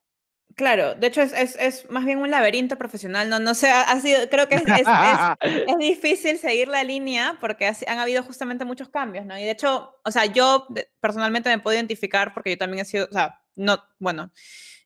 Claro, 0.57 0.95
de 0.95 1.09
hecho 1.09 1.21
es, 1.21 1.33
es, 1.33 1.57
es, 1.59 1.91
más 1.91 2.05
bien 2.05 2.19
un 2.19 2.31
laberinto 2.31 2.77
profesional, 2.77 3.29
no, 3.29 3.41
no 3.41 3.55
sé, 3.55 3.71
ha 3.71 4.01
sido, 4.01 4.29
creo 4.29 4.49
que 4.49 4.55
es, 4.57 4.63
es 5.41 5.79
difícil 5.79 6.39
seguir 6.39 6.69
la 6.69 6.85
línea 6.85 7.39
porque 7.41 7.67
han 7.67 7.99
habido 7.99 8.23
justamente 8.23 8.65
muchos 8.65 8.89
cambios, 8.89 9.27
¿no? 9.27 9.37
Y 9.37 9.43
de 9.43 9.51
hecho, 9.51 9.97
o 10.05 10.11
sea, 10.13 10.27
yo 10.27 10.69
personalmente 11.01 11.49
me 11.49 11.59
puedo 11.59 11.77
identificar 11.77 12.33
porque 12.35 12.51
yo 12.51 12.59
también 12.59 12.83
he 12.83 12.85
sido, 12.85 13.09
o 13.11 13.13
sea, 13.13 13.41
no, 13.57 13.83
bueno, 13.99 14.31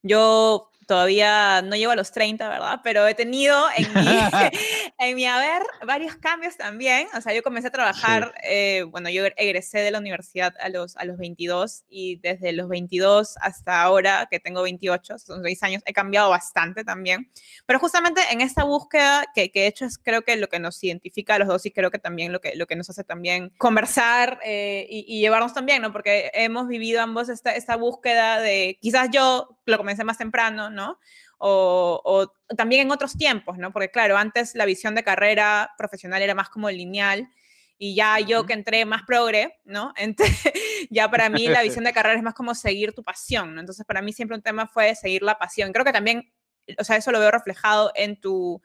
yo 0.03 0.71
todavía 0.89 1.61
no 1.61 1.77
llego 1.77 1.93
a 1.93 1.97
los 1.97 2.11
30, 2.13 2.49
¿verdad? 2.49 2.81
Pero 2.83 3.07
he 3.07 3.15
tenido 3.15 3.67
en 3.77 3.93
mi, 3.93 4.09
en 4.99 5.17
mi 5.17 5.27
haber 5.27 5.63
varios 5.87 6.17
cambios 6.17 6.57
también. 6.57 7.07
O 7.15 7.21
sea, 7.21 7.35
yo 7.35 7.43
comencé 7.43 7.69
a 7.69 7.71
trabajar, 7.71 8.35
eh, 8.43 8.85
bueno, 8.89 9.11
yo 9.11 9.25
egresé 9.37 9.81
de 9.81 9.91
la 9.91 9.99
universidad 9.99 10.55
a 10.61 10.71
los, 10.71 10.97
a 10.97 11.05
los 11.05 11.19
22 11.19 11.85
y 11.91 12.17
desde 12.17 12.53
los 12.53 12.69
22 12.69 13.37
hasta 13.41 13.83
ahora, 13.83 14.29
que 14.31 14.41
tengo 14.41 14.63
28, 14.63 15.19
son 15.19 15.43
6 15.43 15.63
años, 15.63 15.83
he 15.85 15.93
cambiado 15.93 16.31
bastante 16.31 16.85
también. 16.85 17.31
Pero 17.67 17.79
justamente 17.79 18.23
en 18.31 18.41
esta 18.41 18.65
búsqueda 18.65 19.27
que, 19.35 19.51
que 19.51 19.65
he 19.65 19.67
hecho 19.67 19.85
es 19.85 19.99
creo 19.99 20.23
que 20.23 20.37
lo 20.37 20.49
que 20.49 20.59
nos 20.59 20.83
identifica 20.83 21.35
a 21.35 21.39
los 21.39 21.49
dos 21.49 21.67
y 21.67 21.71
creo 21.71 21.91
que 21.91 21.99
también 21.99 22.33
lo 22.33 22.41
que, 22.41 22.57
lo 22.57 22.67
que 22.67 22.77
nos 22.77 22.89
hace 22.89 23.05
también 23.05 23.53
conversar 23.59 24.41
eh, 24.43 24.87
y, 24.89 25.05
y, 25.07 25.21
llevarnos 25.21 25.53
también, 25.53 25.83
¿no? 25.83 25.93
Porque 25.93 26.31
hemos 26.33 26.67
vivido 26.67 27.03
ambos 27.03 27.29
esta, 27.29 27.51
esta 27.51 27.77
búsqueda 27.77 28.41
de, 28.41 28.79
quizás 28.81 29.11
yo 29.13 29.59
lo 29.67 29.77
comencé 29.77 30.03
más 30.05 30.19
temprano, 30.19 30.71
¿no? 30.79 30.99
O, 31.39 32.33
también 32.57 32.83
en 32.83 32.91
otros 32.91 33.17
tiempos, 33.17 33.59
¿no? 33.59 33.73
Porque 33.73 33.91
claro, 33.91 34.17
antes 34.17 34.55
la 34.55 34.65
visión 34.65 34.95
de 34.95 35.05
carrera 35.05 35.73
profesional 35.77 36.23
era 36.23 36.35
más 36.35 36.49
como 36.49 36.71
lineal 36.71 37.29
y 37.77 37.95
ya 37.95 38.19
yo 38.19 38.47
que 38.47 38.55
entré 38.55 38.85
más 38.85 39.03
progre, 39.03 39.57
¿no? 39.65 39.93
ya 40.91 41.11
para 41.11 41.29
mí 41.29 41.49
la 41.49 41.63
visión 41.69 41.85
de 41.85 41.93
carrera 41.93 42.17
es 42.17 42.23
más 42.23 42.35
como 42.35 42.55
seguir 42.55 42.93
tu 42.93 43.03
pasión, 43.03 43.55
¿no? 43.55 43.61
Entonces 43.61 43.85
para 43.85 44.03
mí 44.03 44.13
siempre 44.13 44.37
un 44.37 44.43
tema 44.43 44.67
fue 44.67 44.95
seguir 44.95 45.23
la 45.23 45.39
pasión. 45.39 45.73
Creo 45.73 45.85
que 45.85 45.93
también, 45.93 46.33
o 46.79 46.85
sea, 46.85 46.97
eso 46.97 47.13
lo 47.13 47.21
veo 47.21 47.31
reflejado 47.31 47.93
en 47.95 48.21
tu, 48.21 48.61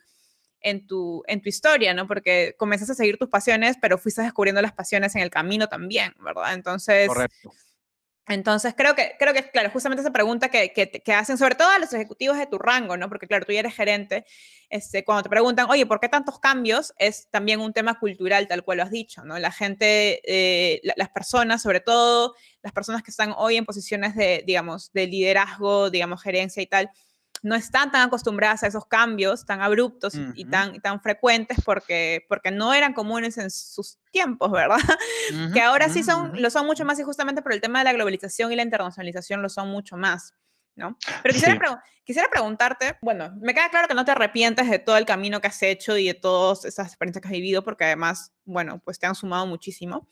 en 0.61 0.87
tu, 0.87 1.23
en 1.27 1.41
tu 1.41 1.49
historia, 1.49 1.93
¿no? 1.93 2.07
Porque 2.07 2.55
comenzaste 2.57 2.93
a 2.93 2.95
seguir 2.95 3.17
tus 3.17 3.29
pasiones, 3.29 3.77
pero 3.81 3.97
fuiste 3.97 4.21
descubriendo 4.21 4.61
las 4.61 4.73
pasiones 4.73 5.15
en 5.15 5.21
el 5.21 5.29
camino 5.29 5.67
también, 5.67 6.13
¿verdad? 6.19 6.53
Entonces... 6.53 7.07
Correcto 7.07 7.53
entonces, 8.27 8.73
creo 8.75 8.95
que, 8.95 9.15
creo 9.19 9.33
que, 9.33 9.49
claro, 9.49 9.69
justamente 9.69 10.01
esa 10.01 10.13
pregunta 10.13 10.49
que, 10.49 10.71
que, 10.71 11.13
hacen 11.13 11.37
sobre 11.37 11.55
todo 11.55 11.67
a 11.69 11.79
los 11.79 11.91
ejecutivos 11.93 12.37
de 12.37 12.47
tu 12.47 12.57
rango, 12.57 12.95
¿no? 12.95 13.09
Porque, 13.09 13.27
claro, 13.27 13.45
tú 13.45 13.51
ya 13.51 13.59
eres 13.59 13.75
gerente, 13.75 14.25
este, 14.69 15.03
cuando 15.03 15.23
te 15.23 15.29
preguntan, 15.29 15.69
oye, 15.69 15.85
¿por 15.85 15.99
qué 15.99 16.07
tantos 16.07 16.39
cambios? 16.39 16.93
Es 16.97 17.27
también 17.29 17.59
un 17.59 17.73
tema 17.73 17.99
cultural, 17.99 18.47
tal 18.47 18.63
cual 18.63 18.77
lo 18.77 18.83
has 18.83 18.91
dicho, 18.91 19.25
¿no? 19.25 19.37
La 19.39 19.51
gente, 19.51 20.21
eh, 20.23 20.81
las 20.95 21.09
personas, 21.09 21.61
sobre 21.61 21.81
todo 21.81 22.33
las 22.61 22.71
personas 22.71 23.03
que 23.03 23.11
están 23.11 23.33
hoy 23.37 23.57
en 23.57 23.65
posiciones 23.65 24.15
de, 24.15 24.43
digamos, 24.47 24.93
de 24.93 25.07
liderazgo, 25.07 25.89
digamos, 25.89 26.23
gerencia 26.23 26.63
y 26.63 26.67
tal, 26.67 26.89
no 27.43 27.55
están 27.55 27.91
tan 27.91 28.07
acostumbradas 28.07 28.63
a 28.63 28.67
esos 28.67 28.85
cambios 28.85 29.45
tan 29.45 29.61
abruptos 29.61 30.13
y, 30.33 30.45
tan, 30.45 30.79
tan 30.81 31.01
frecuentes 31.01 31.57
porque, 31.63 32.25
porque 32.29 32.51
no 32.51 32.73
eran 32.73 32.93
comunes 32.93 33.37
en 33.37 33.51
sus 33.51 33.99
tiempos, 34.11 34.49
¿verdad? 34.49 34.77
que 35.53 35.61
ahora 35.61 35.89
sí 35.89 36.03
son, 36.03 36.41
lo 36.41 36.49
son 36.49 36.65
mucho 36.65 36.85
más 36.85 36.97
y 36.99 37.03
justamente 37.03 37.41
por 37.41 37.51
el 37.53 37.59
tema 37.59 37.79
de 37.79 37.85
la 37.85 37.93
globalización 37.93 38.51
y 38.51 38.55
la 38.55 38.63
internacionalización 38.63 39.41
lo 39.41 39.49
son 39.49 39.67
mucho 39.67 39.97
más. 39.97 40.33
¿No? 40.75 40.97
Pero 41.21 41.35
quisiera, 41.35 41.83
quisiera 42.03 42.29
preguntarte, 42.31 42.97
bueno, 42.99 43.31
me 43.39 43.53
queda 43.53 43.69
claro 43.69 43.87
que 43.87 43.93
no 43.93 44.05
te 44.05 44.09
arrepientes 44.09 44.67
de 44.67 44.79
todo 44.79 44.97
el 44.97 45.05
camino 45.05 45.39
que 45.39 45.45
has 45.45 45.61
hecho 45.61 45.95
y 45.97 46.07
de 46.07 46.15
todas 46.15 46.65
esas 46.65 46.87
experiencias 46.87 47.21
que 47.21 47.27
has 47.27 47.31
vivido, 47.31 47.63
porque 47.63 47.83
además, 47.83 48.31
bueno, 48.43 48.81
pues 48.83 48.97
te 48.97 49.05
han 49.05 49.13
sumado 49.13 49.45
muchísimo. 49.45 50.07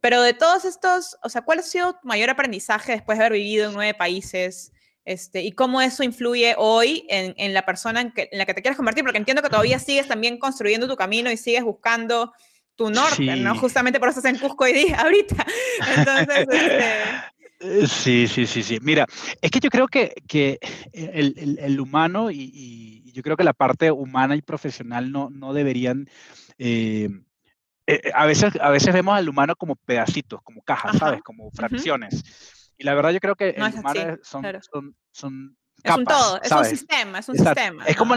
Pero 0.00 0.22
de 0.22 0.32
todos 0.32 0.64
estos, 0.64 1.18
o 1.22 1.28
sea, 1.28 1.42
¿cuál 1.42 1.58
ha 1.58 1.62
sido 1.62 1.92
tu 1.92 2.08
mayor 2.08 2.30
aprendizaje 2.30 2.92
después 2.92 3.18
de 3.18 3.24
haber 3.24 3.38
vivido 3.38 3.68
en 3.68 3.74
nueve 3.74 3.92
países? 3.92 4.72
Este, 5.08 5.42
y 5.42 5.52
cómo 5.52 5.80
eso 5.80 6.02
influye 6.02 6.54
hoy 6.58 7.06
en, 7.08 7.32
en 7.38 7.54
la 7.54 7.64
persona 7.64 8.02
en, 8.02 8.12
que, 8.12 8.28
en, 8.30 8.36
la 8.36 8.44
que 8.44 8.52
te 8.52 8.60
quieres 8.60 8.76
convertir, 8.76 9.02
porque 9.02 9.16
entiendo 9.16 9.40
que 9.42 9.48
todavía 9.48 9.78
sigues 9.78 10.06
también 10.06 10.38
construyendo 10.38 10.86
tu 10.86 10.96
camino 10.96 11.30
y 11.30 11.38
sigues 11.38 11.64
buscando 11.64 12.34
tu 12.76 12.90
norte, 12.90 13.36
¿no? 13.36 13.56
Justamente 13.56 13.98
por 13.98 14.10
eso 14.10 14.18
estás 14.18 14.34
en 14.34 14.38
Cusco 14.38 14.64
hoy 14.64 14.74
día, 14.74 15.00
ahorita. 15.00 15.46
Entonces, 15.96 16.46
este... 16.50 16.94
Sí, 17.88 18.28
sí, 18.28 18.46
sí, 18.46 18.62
sí. 18.62 18.78
Mira, 18.82 19.06
es 19.40 19.50
que 19.50 19.58
yo 19.58 19.70
creo 19.70 19.88
que, 19.88 20.12
que 20.28 20.60
el, 20.92 21.34
el, 21.38 21.58
el, 21.58 21.80
humano 21.80 22.30
y, 22.30 22.52
y, 22.54 23.10
yo 23.10 23.22
creo 23.22 23.36
que 23.36 23.42
la 23.42 23.54
parte 23.54 23.90
humana 23.90 24.36
y 24.36 24.42
profesional 24.42 25.10
no, 25.10 25.30
no 25.30 25.54
deberían... 25.54 26.06
Eh, 26.58 27.08
eh, 27.86 28.12
a, 28.14 28.26
veces, 28.26 28.52
a 28.60 28.70
veces 28.70 28.92
vemos 28.92 29.16
al 29.16 29.28
humano 29.28 29.56
como 29.56 29.74
pedacitos, 29.74 30.42
como 30.42 30.60
cajas, 30.60 30.98
¿sabes? 30.98 31.22
Como 31.22 31.50
fracciones. 31.50 32.22
Y 32.78 32.84
la 32.84 32.94
verdad 32.94 33.10
yo 33.10 33.20
creo 33.20 33.34
que 33.34 33.54
son, 34.22 34.48
son, 34.62 34.96
son, 35.10 35.56
es 35.82 35.96
un 35.96 36.04
todo, 36.04 36.40
es 36.42 36.50
un 36.50 36.64
sistema, 36.64 37.18
es 37.18 37.28
un 37.28 37.36
sistema. 37.36 37.84
Es 37.86 37.96
como, 37.96 38.14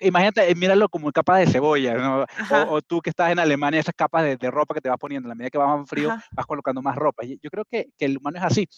imagínate, 0.00 0.54
míralo 0.54 0.88
como 0.88 1.12
capas 1.12 1.40
de 1.40 1.46
cebolla, 1.46 1.94
¿no? 1.94 2.24
O, 2.68 2.82
tú 2.82 3.00
que 3.00 3.10
estás 3.10 3.30
en 3.30 3.38
Alemania, 3.38 3.80
esas 3.80 3.94
capas 3.94 4.24
de, 4.24 4.50
ropa 4.50 4.74
que 4.74 4.80
te 4.80 4.88
vas 4.88 4.98
poniendo, 4.98 5.28
a 5.28 5.30
la 5.30 5.34
medida 5.34 5.50
que 5.50 5.58
va 5.58 5.76
más 5.76 5.88
frío, 5.88 6.08
vas 6.32 6.46
colocando 6.46 6.82
más 6.82 6.96
ropa. 6.96 7.24
Yo 7.24 7.50
creo 7.50 7.64
que, 7.64 7.88
que 7.96 8.06
el 8.06 8.16
humano 8.16 8.38
es 8.38 8.44
así. 8.44 8.68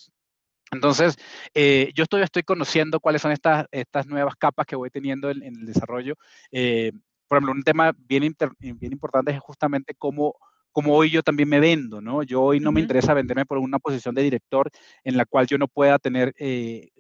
Entonces, 0.71 1.17
eh, 1.55 1.91
yo 1.95 2.03
estoy, 2.03 2.23
estoy 2.23 2.43
conociendo 2.43 3.01
cuáles 3.01 3.23
son 3.23 3.33
estas, 3.33 3.67
estas 3.71 4.07
nuevas 4.07 4.35
capas 4.37 4.67
que 4.67 4.77
voy 4.77 4.91
teniendo 4.91 5.31
en, 5.31 5.43
el 5.43 5.67
desarrollo. 5.67 6.15
Eh, 6.51 6.93
por 7.27 7.39
ejemplo, 7.39 7.53
un 7.53 7.63
tema 7.63 7.95
bien, 7.97 8.35
bien 8.59 8.93
importante 8.93 9.33
es 9.33 9.41
justamente 9.41 9.95
cómo, 9.95 10.37
cómo 10.79 10.95
hoy 10.95 11.11
yo 11.11 11.25
también 11.25 11.49
me 11.49 11.59
vendo, 11.59 12.01
¿no? 12.01 12.23
Yo 12.23 12.41
hoy 12.41 12.61
no 12.61 12.71
me 12.71 12.81
interesa 12.81 13.13
venderme 13.13 13.45
por 13.45 13.59
una 13.59 13.81
posición 13.81 14.15
de 14.15 14.23
director 14.23 14.71
en 15.03 15.17
la 15.17 15.25
cual 15.25 15.49
yo 15.49 15.59
no 15.59 15.67
pueda 15.67 15.99
tener 15.99 16.33
eh, 16.39 16.91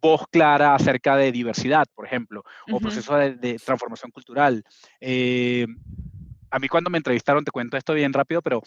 voz 0.00 0.26
clara 0.32 0.74
acerca 0.74 1.14
de 1.14 1.30
diversidad, 1.30 1.86
por 1.94 2.06
ejemplo, 2.06 2.42
o 2.72 2.80
proceso 2.80 3.14
de, 3.14 3.56
transformación 3.64 4.10
cultural. 4.10 4.64
a 6.50 6.58
mí 6.58 6.68
cuando 6.68 6.90
me 6.90 6.98
entrevistaron, 6.98 7.44
te 7.44 7.52
cuento 7.52 7.76
esto 7.76 7.94
bien 7.94 8.12
rápido, 8.12 8.42
pero 8.42 8.60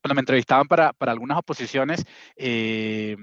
cuando 0.00 0.14
me 0.14 0.20
entrevistaban 0.20 0.66
para, 0.66 0.94
para 0.94 1.12
algunas 1.12 1.36
oposiciones, 1.36 2.06
eh, 2.34 3.18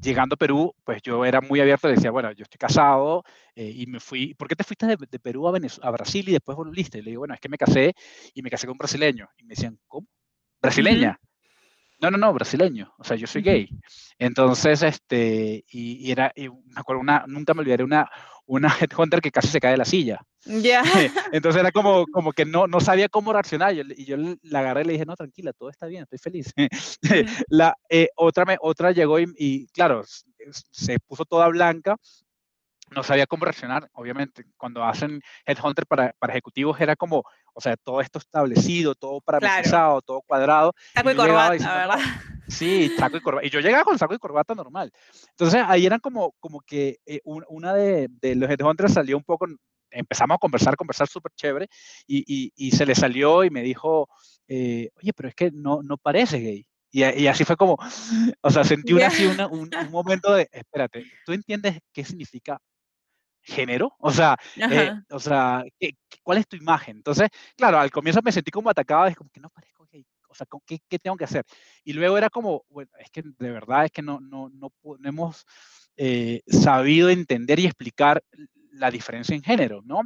llegando 0.00 0.34
a 0.34 0.36
Perú, 0.36 0.74
pues 0.84 1.02
yo 1.02 1.24
era 1.24 1.40
muy 1.40 1.60
abierto 1.60 1.88
y 1.88 1.94
decía, 1.94 2.10
bueno, 2.10 2.32
yo 2.32 2.44
estoy 2.44 2.58
casado 2.58 3.24
eh, 3.54 3.72
y 3.74 3.86
me 3.86 4.00
fui, 4.00 4.34
¿por 4.34 4.48
qué 4.48 4.56
te 4.56 4.64
fuiste 4.64 4.86
de, 4.86 5.18
Perú 5.18 5.48
a, 5.48 5.52
a, 5.82 5.90
Brasil 5.90 6.28
y 6.28 6.32
después 6.32 6.56
volviste? 6.56 6.98
Y 6.98 7.02
le 7.02 7.10
digo, 7.10 7.20
bueno, 7.20 7.34
es 7.34 7.40
que 7.40 7.48
me 7.48 7.58
casé 7.58 7.94
y 8.34 8.42
me 8.42 8.50
casé 8.50 8.66
con 8.66 8.72
un 8.72 8.78
brasileño. 8.78 9.28
Y 9.38 9.44
me 9.44 9.54
decían, 9.54 9.78
¿cómo? 9.86 10.06
¿Brasileña? 10.60 11.18
No, 12.02 12.10
no, 12.10 12.18
no, 12.18 12.34
brasileño. 12.34 12.92
O 12.98 13.04
sea, 13.04 13.16
yo 13.16 13.28
soy 13.28 13.42
gay. 13.42 13.68
Entonces, 14.18 14.82
este, 14.82 15.64
y, 15.70 16.10
era, 16.10 16.32
y 16.34 16.48
me 16.48 16.56
acuerdo, 16.74 17.00
una, 17.00 17.24
nunca 17.28 17.54
me 17.54 17.60
olvidaré 17.60 17.84
una, 17.84 18.10
una 18.44 18.68
headhunter 18.80 19.20
que 19.20 19.30
casi 19.30 19.46
se 19.46 19.60
cae 19.60 19.70
de 19.70 19.78
la 19.78 19.84
silla. 19.84 20.20
Ya. 20.44 20.82
Entonces 21.32 21.60
era 21.60 21.70
como, 21.70 22.04
como 22.12 22.32
que 22.32 22.44
no, 22.44 22.66
no 22.66 22.80
sabía 22.80 23.08
cómo 23.08 23.32
reaccionar. 23.32 23.72
y 23.72 24.04
yo 24.04 24.16
la 24.42 24.58
agarré 24.58 24.82
y 24.82 24.84
le 24.86 24.92
dije, 24.94 25.06
no, 25.06 25.14
tranquila, 25.14 25.52
todo 25.52 25.70
está 25.70 25.86
bien, 25.86 26.02
estoy 26.02 26.18
feliz. 26.18 26.52
la, 27.48 27.76
eh, 27.88 28.08
otra, 28.16 28.44
me, 28.46 28.56
otra 28.60 28.90
llegó 28.90 29.20
y, 29.20 29.32
y, 29.38 29.68
claro, 29.68 30.02
se 30.72 30.98
puso 30.98 31.24
toda 31.24 31.46
blanca. 31.48 31.96
No 32.94 33.02
sabía 33.02 33.26
cómo 33.26 33.44
reaccionar, 33.44 33.88
obviamente. 33.92 34.44
Cuando 34.56 34.84
hacen 34.84 35.20
Headhunter 35.46 35.86
para, 35.86 36.14
para 36.18 36.32
ejecutivos 36.32 36.80
era 36.80 36.96
como, 36.96 37.24
o 37.54 37.60
sea, 37.60 37.76
todo 37.76 38.00
esto 38.00 38.18
establecido, 38.18 38.94
todo 38.94 39.20
parametrizado, 39.20 40.02
todo 40.02 40.22
cuadrado. 40.22 40.74
Saco 40.94 41.10
y, 41.10 41.16
corbata, 41.16 41.76
¿verdad? 41.76 41.98
Sí, 42.48 42.90
saco 42.96 43.16
y 43.16 43.20
corbata. 43.22 43.46
Y 43.46 43.50
yo 43.50 43.60
llegaba 43.60 43.84
con 43.84 43.98
saco 43.98 44.14
y 44.14 44.18
corbata 44.18 44.54
normal. 44.54 44.90
Entonces 45.30 45.62
ahí 45.66 45.86
eran 45.86 46.00
como, 46.00 46.34
como 46.40 46.60
que 46.60 46.98
eh, 47.06 47.20
una 47.24 47.74
de, 47.74 48.08
de 48.20 48.34
los 48.34 48.50
headhunters 48.50 48.94
salió 48.94 49.16
un 49.16 49.24
poco, 49.24 49.46
empezamos 49.90 50.36
a 50.36 50.38
conversar, 50.38 50.76
conversar 50.76 51.08
súper 51.08 51.32
chévere, 51.34 51.68
y, 52.06 52.24
y, 52.26 52.52
y, 52.56 52.70
se 52.72 52.86
le 52.86 52.94
salió 52.94 53.44
y 53.44 53.50
me 53.50 53.62
dijo, 53.62 54.08
eh, 54.48 54.90
oye, 54.96 55.12
pero 55.14 55.28
es 55.28 55.34
que 55.34 55.50
no, 55.52 55.82
no 55.82 55.96
parece 55.96 56.38
gay. 56.38 56.66
Y, 56.90 57.04
y, 57.04 57.26
así 57.26 57.44
fue 57.44 57.56
como, 57.56 57.78
o 58.42 58.50
sea, 58.50 58.64
sentí 58.64 58.92
una, 58.92 59.06
así 59.06 59.24
una, 59.26 59.46
un, 59.46 59.70
un, 59.74 59.90
momento 59.90 60.32
de, 60.34 60.48
espérate, 60.52 61.04
¿tú 61.24 61.32
entiendes 61.32 61.78
qué 61.92 62.04
significa 62.04 62.58
género? 63.42 63.94
O 63.98 64.10
sea, 64.10 64.36
eh, 64.56 64.92
o 65.10 65.18
sea 65.18 65.64
¿qué, 65.78 65.96
¿cuál 66.22 66.38
es 66.38 66.48
tu 66.48 66.56
imagen? 66.56 66.96
Entonces, 66.96 67.28
claro, 67.56 67.78
al 67.78 67.90
comienzo 67.90 68.20
me 68.22 68.32
sentí 68.32 68.50
como 68.50 68.70
atacado, 68.70 69.06
es 69.06 69.16
como 69.16 69.30
que 69.30 69.40
no 69.40 69.50
parezco 69.50 69.86
gay 69.90 70.06
o 70.32 70.34
sea, 70.34 70.46
¿qué, 70.66 70.78
¿qué, 70.88 70.98
tengo 70.98 71.16
que 71.16 71.24
hacer? 71.24 71.44
Y 71.84 71.92
luego 71.92 72.16
era 72.16 72.30
como, 72.30 72.64
bueno, 72.70 72.90
es 72.98 73.10
que 73.10 73.22
de 73.22 73.50
verdad 73.50 73.84
es 73.84 73.92
que 73.92 74.00
no, 74.00 74.18
no, 74.18 74.48
no, 74.48 74.72
hemos 75.04 75.44
eh, 75.96 76.40
sabido 76.46 77.10
entender 77.10 77.60
y 77.60 77.66
explicar 77.66 78.24
la 78.72 78.90
diferencia 78.90 79.36
en 79.36 79.42
género, 79.42 79.82
¿no? 79.84 80.00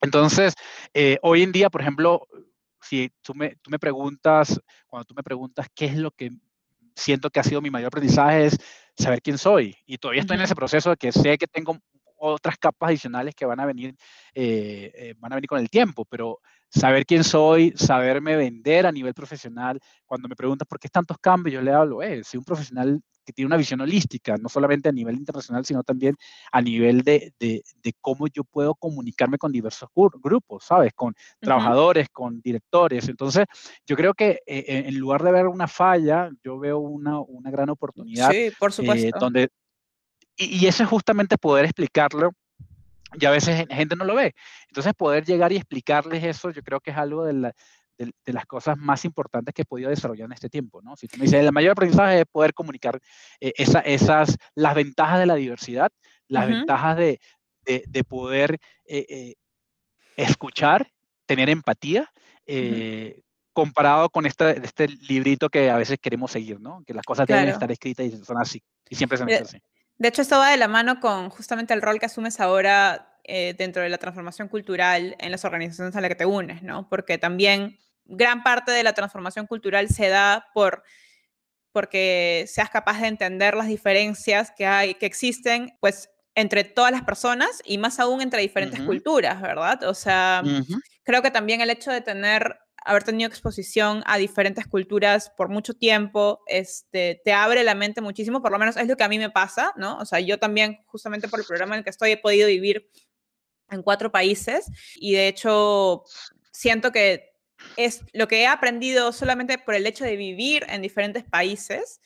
Entonces, 0.00 0.54
eh, 0.92 1.18
hoy 1.22 1.42
en 1.42 1.52
día, 1.52 1.70
por 1.70 1.80
ejemplo, 1.80 2.26
si 2.80 3.12
tú 3.22 3.32
me, 3.34 3.56
tú 3.62 3.70
me 3.70 3.78
preguntas, 3.78 4.60
cuando 4.88 5.04
tú 5.04 5.14
me 5.14 5.22
preguntas 5.22 5.68
qué 5.72 5.86
es 5.86 5.96
lo 5.96 6.10
que 6.10 6.30
siento 6.96 7.30
que 7.30 7.40
ha 7.40 7.44
sido 7.44 7.62
mi 7.62 7.70
mayor 7.70 7.88
aprendizaje, 7.88 8.46
es 8.46 8.58
saber 8.96 9.22
quién 9.22 9.38
soy. 9.38 9.76
Y 9.86 9.98
todavía 9.98 10.22
estoy 10.22 10.36
en 10.36 10.42
ese 10.42 10.54
proceso 10.54 10.90
de 10.90 10.96
que 10.96 11.12
sé 11.12 11.38
que 11.38 11.46
tengo 11.46 11.78
otras 12.16 12.56
capas 12.58 12.88
adicionales 12.88 13.34
que 13.34 13.46
van 13.46 13.60
a 13.60 13.66
venir, 13.66 13.94
eh, 14.34 15.14
van 15.18 15.32
a 15.32 15.36
venir 15.36 15.48
con 15.48 15.58
el 15.58 15.70
tiempo, 15.70 16.04
pero 16.04 16.40
saber 16.74 17.06
quién 17.06 17.24
soy, 17.24 17.72
saberme 17.76 18.36
vender 18.36 18.86
a 18.86 18.92
nivel 18.92 19.14
profesional. 19.14 19.80
Cuando 20.04 20.28
me 20.28 20.36
preguntas 20.36 20.66
por 20.66 20.78
qué 20.78 20.88
tantos 20.88 21.18
cambios, 21.18 21.54
yo 21.54 21.62
le 21.62 21.72
hablo, 21.72 22.02
eh, 22.02 22.22
soy 22.24 22.38
un 22.38 22.44
profesional 22.44 23.00
que 23.24 23.32
tiene 23.32 23.46
una 23.46 23.56
visión 23.56 23.80
holística, 23.80 24.36
no 24.36 24.50
solamente 24.50 24.88
a 24.88 24.92
nivel 24.92 25.16
internacional, 25.16 25.64
sino 25.64 25.82
también 25.82 26.14
a 26.52 26.60
nivel 26.60 27.00
de, 27.02 27.32
de, 27.38 27.62
cómo 28.02 28.26
yo 28.26 28.44
puedo 28.44 28.74
comunicarme 28.74 29.38
con 29.38 29.50
diversos 29.50 29.88
grupos, 29.94 30.64
¿sabes? 30.64 30.92
Con 30.92 31.14
trabajadores, 31.40 32.08
con 32.10 32.42
directores. 32.42 33.08
Entonces, 33.08 33.46
yo 33.86 33.96
creo 33.96 34.12
que 34.12 34.40
eh, 34.46 34.84
en 34.86 34.98
lugar 34.98 35.22
de 35.22 35.32
ver 35.32 35.46
una 35.46 35.66
falla, 35.66 36.28
yo 36.42 36.58
veo 36.58 36.80
una, 36.80 37.18
una 37.20 37.50
gran 37.50 37.70
oportunidad. 37.70 38.30
Sí, 38.30 38.50
por 38.58 38.70
eh, 38.70 38.74
supuesto. 38.74 39.18
donde, 39.18 39.48
y, 40.36 40.64
y, 40.64 40.66
eso 40.66 40.82
es 40.82 40.88
justamente 40.88 41.38
poder 41.38 41.64
explicarlo 41.64 42.32
y 43.18 43.26
a 43.26 43.30
veces 43.30 43.66
gente 43.70 43.96
no 43.96 44.04
lo 44.04 44.14
ve. 44.14 44.34
Entonces, 44.68 44.92
poder 44.94 45.24
llegar 45.24 45.52
y 45.52 45.56
explicarles 45.56 46.24
eso, 46.24 46.50
yo 46.50 46.62
creo 46.62 46.80
que 46.80 46.90
es 46.90 46.96
algo 46.96 47.24
de, 47.24 47.52
de, 47.98 48.32
las 48.32 48.46
cosas 48.46 48.76
más 48.76 49.04
importantes 49.04 49.54
que 49.54 49.62
he 49.62 49.66
podido 49.66 49.90
desarrollar 49.90 50.26
en 50.26 50.32
este 50.32 50.48
tiempo, 50.48 50.82
¿no? 50.82 50.96
Si 50.96 51.06
tú 51.06 51.16
me 51.18 51.24
dices, 51.24 51.40
el 51.40 51.52
mayor 51.52 51.72
aprendizaje 51.72 52.20
es 52.20 52.26
poder 52.26 52.54
comunicar 52.54 53.00
eh, 53.40 53.52
esa, 53.56 53.80
esas, 53.80 54.36
las 54.54 54.74
ventajas 54.74 55.20
de 55.20 55.26
la 55.26 55.34
diversidad, 55.36 55.90
las 56.28 56.48
ventajas 56.48 56.96
de, 56.96 57.20
de 57.64 58.04
poder 58.04 58.58
eh, 58.86 59.06
eh, 59.08 59.34
escuchar, 60.16 60.90
tener 61.26 61.48
empatía, 61.48 62.10
comparado 63.52 64.10
con 64.10 64.26
este, 64.26 64.58
este 64.64 64.88
librito 64.88 65.48
que 65.48 65.70
a 65.70 65.76
veces 65.76 65.98
queremos 66.00 66.32
seguir, 66.32 66.60
¿no? 66.60 66.82
Que 66.84 66.92
las 66.92 67.04
cosas 67.04 67.26
deben 67.26 67.48
estar 67.48 67.70
escritas 67.70 68.06
y 68.06 68.24
son 68.24 68.38
así, 68.38 68.62
y 68.90 68.96
siempre 68.96 69.16
son 69.16 69.30
así. 69.30 69.58
De 69.98 70.08
hecho, 70.08 70.22
esto 70.22 70.38
va 70.38 70.50
de 70.50 70.56
la 70.56 70.68
mano 70.68 71.00
con 71.00 71.30
justamente 71.30 71.74
el 71.74 71.82
rol 71.82 71.98
que 71.98 72.06
asumes 72.06 72.40
ahora 72.40 73.18
eh, 73.24 73.54
dentro 73.56 73.82
de 73.82 73.88
la 73.88 73.98
transformación 73.98 74.48
cultural 74.48 75.16
en 75.18 75.30
las 75.30 75.44
organizaciones 75.44 75.96
a 75.96 76.00
las 76.00 76.08
que 76.08 76.16
te 76.16 76.26
unes, 76.26 76.62
¿no? 76.62 76.88
Porque 76.88 77.16
también 77.16 77.78
gran 78.04 78.42
parte 78.42 78.70
de 78.72 78.82
la 78.82 78.92
transformación 78.92 79.46
cultural 79.46 79.88
se 79.88 80.08
da 80.08 80.48
por 80.52 80.82
porque 81.72 82.44
seas 82.46 82.70
capaz 82.70 83.00
de 83.00 83.08
entender 83.08 83.56
las 83.56 83.66
diferencias 83.66 84.52
que 84.56 84.64
hay, 84.64 84.94
que 84.94 85.06
existen, 85.06 85.76
pues 85.80 86.08
entre 86.36 86.62
todas 86.62 86.92
las 86.92 87.02
personas 87.02 87.62
y 87.64 87.78
más 87.78 87.98
aún 87.98 88.20
entre 88.20 88.42
diferentes 88.42 88.80
culturas, 88.80 89.40
¿verdad? 89.40 89.82
O 89.84 89.94
sea, 89.94 90.42
creo 91.02 91.22
que 91.22 91.32
también 91.32 91.60
el 91.60 91.70
hecho 91.70 91.90
de 91.90 92.00
tener 92.00 92.58
haber 92.84 93.02
tenido 93.02 93.28
exposición 93.28 94.02
a 94.06 94.18
diferentes 94.18 94.66
culturas 94.66 95.32
por 95.36 95.48
mucho 95.48 95.74
tiempo, 95.74 96.42
este, 96.46 97.20
te 97.24 97.32
abre 97.32 97.64
la 97.64 97.74
mente 97.74 98.00
muchísimo, 98.00 98.42
por 98.42 98.52
lo 98.52 98.58
menos 98.58 98.76
es 98.76 98.86
lo 98.86 98.96
que 98.96 99.04
a 99.04 99.08
mí 99.08 99.18
me 99.18 99.30
pasa, 99.30 99.72
¿no? 99.76 99.96
O 99.98 100.04
sea, 100.04 100.20
yo 100.20 100.38
también, 100.38 100.78
justamente 100.86 101.28
por 101.28 101.40
el 101.40 101.46
programa 101.46 101.74
en 101.74 101.78
el 101.78 101.84
que 101.84 101.90
estoy, 101.90 102.12
he 102.12 102.16
podido 102.18 102.46
vivir 102.46 102.90
en 103.70 103.82
cuatro 103.82 104.12
países 104.12 104.66
y 104.96 105.14
de 105.14 105.28
hecho 105.28 106.04
siento 106.52 106.92
que 106.92 107.32
es 107.76 108.02
lo 108.12 108.28
que 108.28 108.42
he 108.42 108.46
aprendido 108.46 109.12
solamente 109.12 109.56
por 109.56 109.74
el 109.74 109.86
hecho 109.86 110.04
de 110.04 110.16
vivir 110.16 110.66
en 110.68 110.82
diferentes 110.82 111.24
países. 111.24 112.00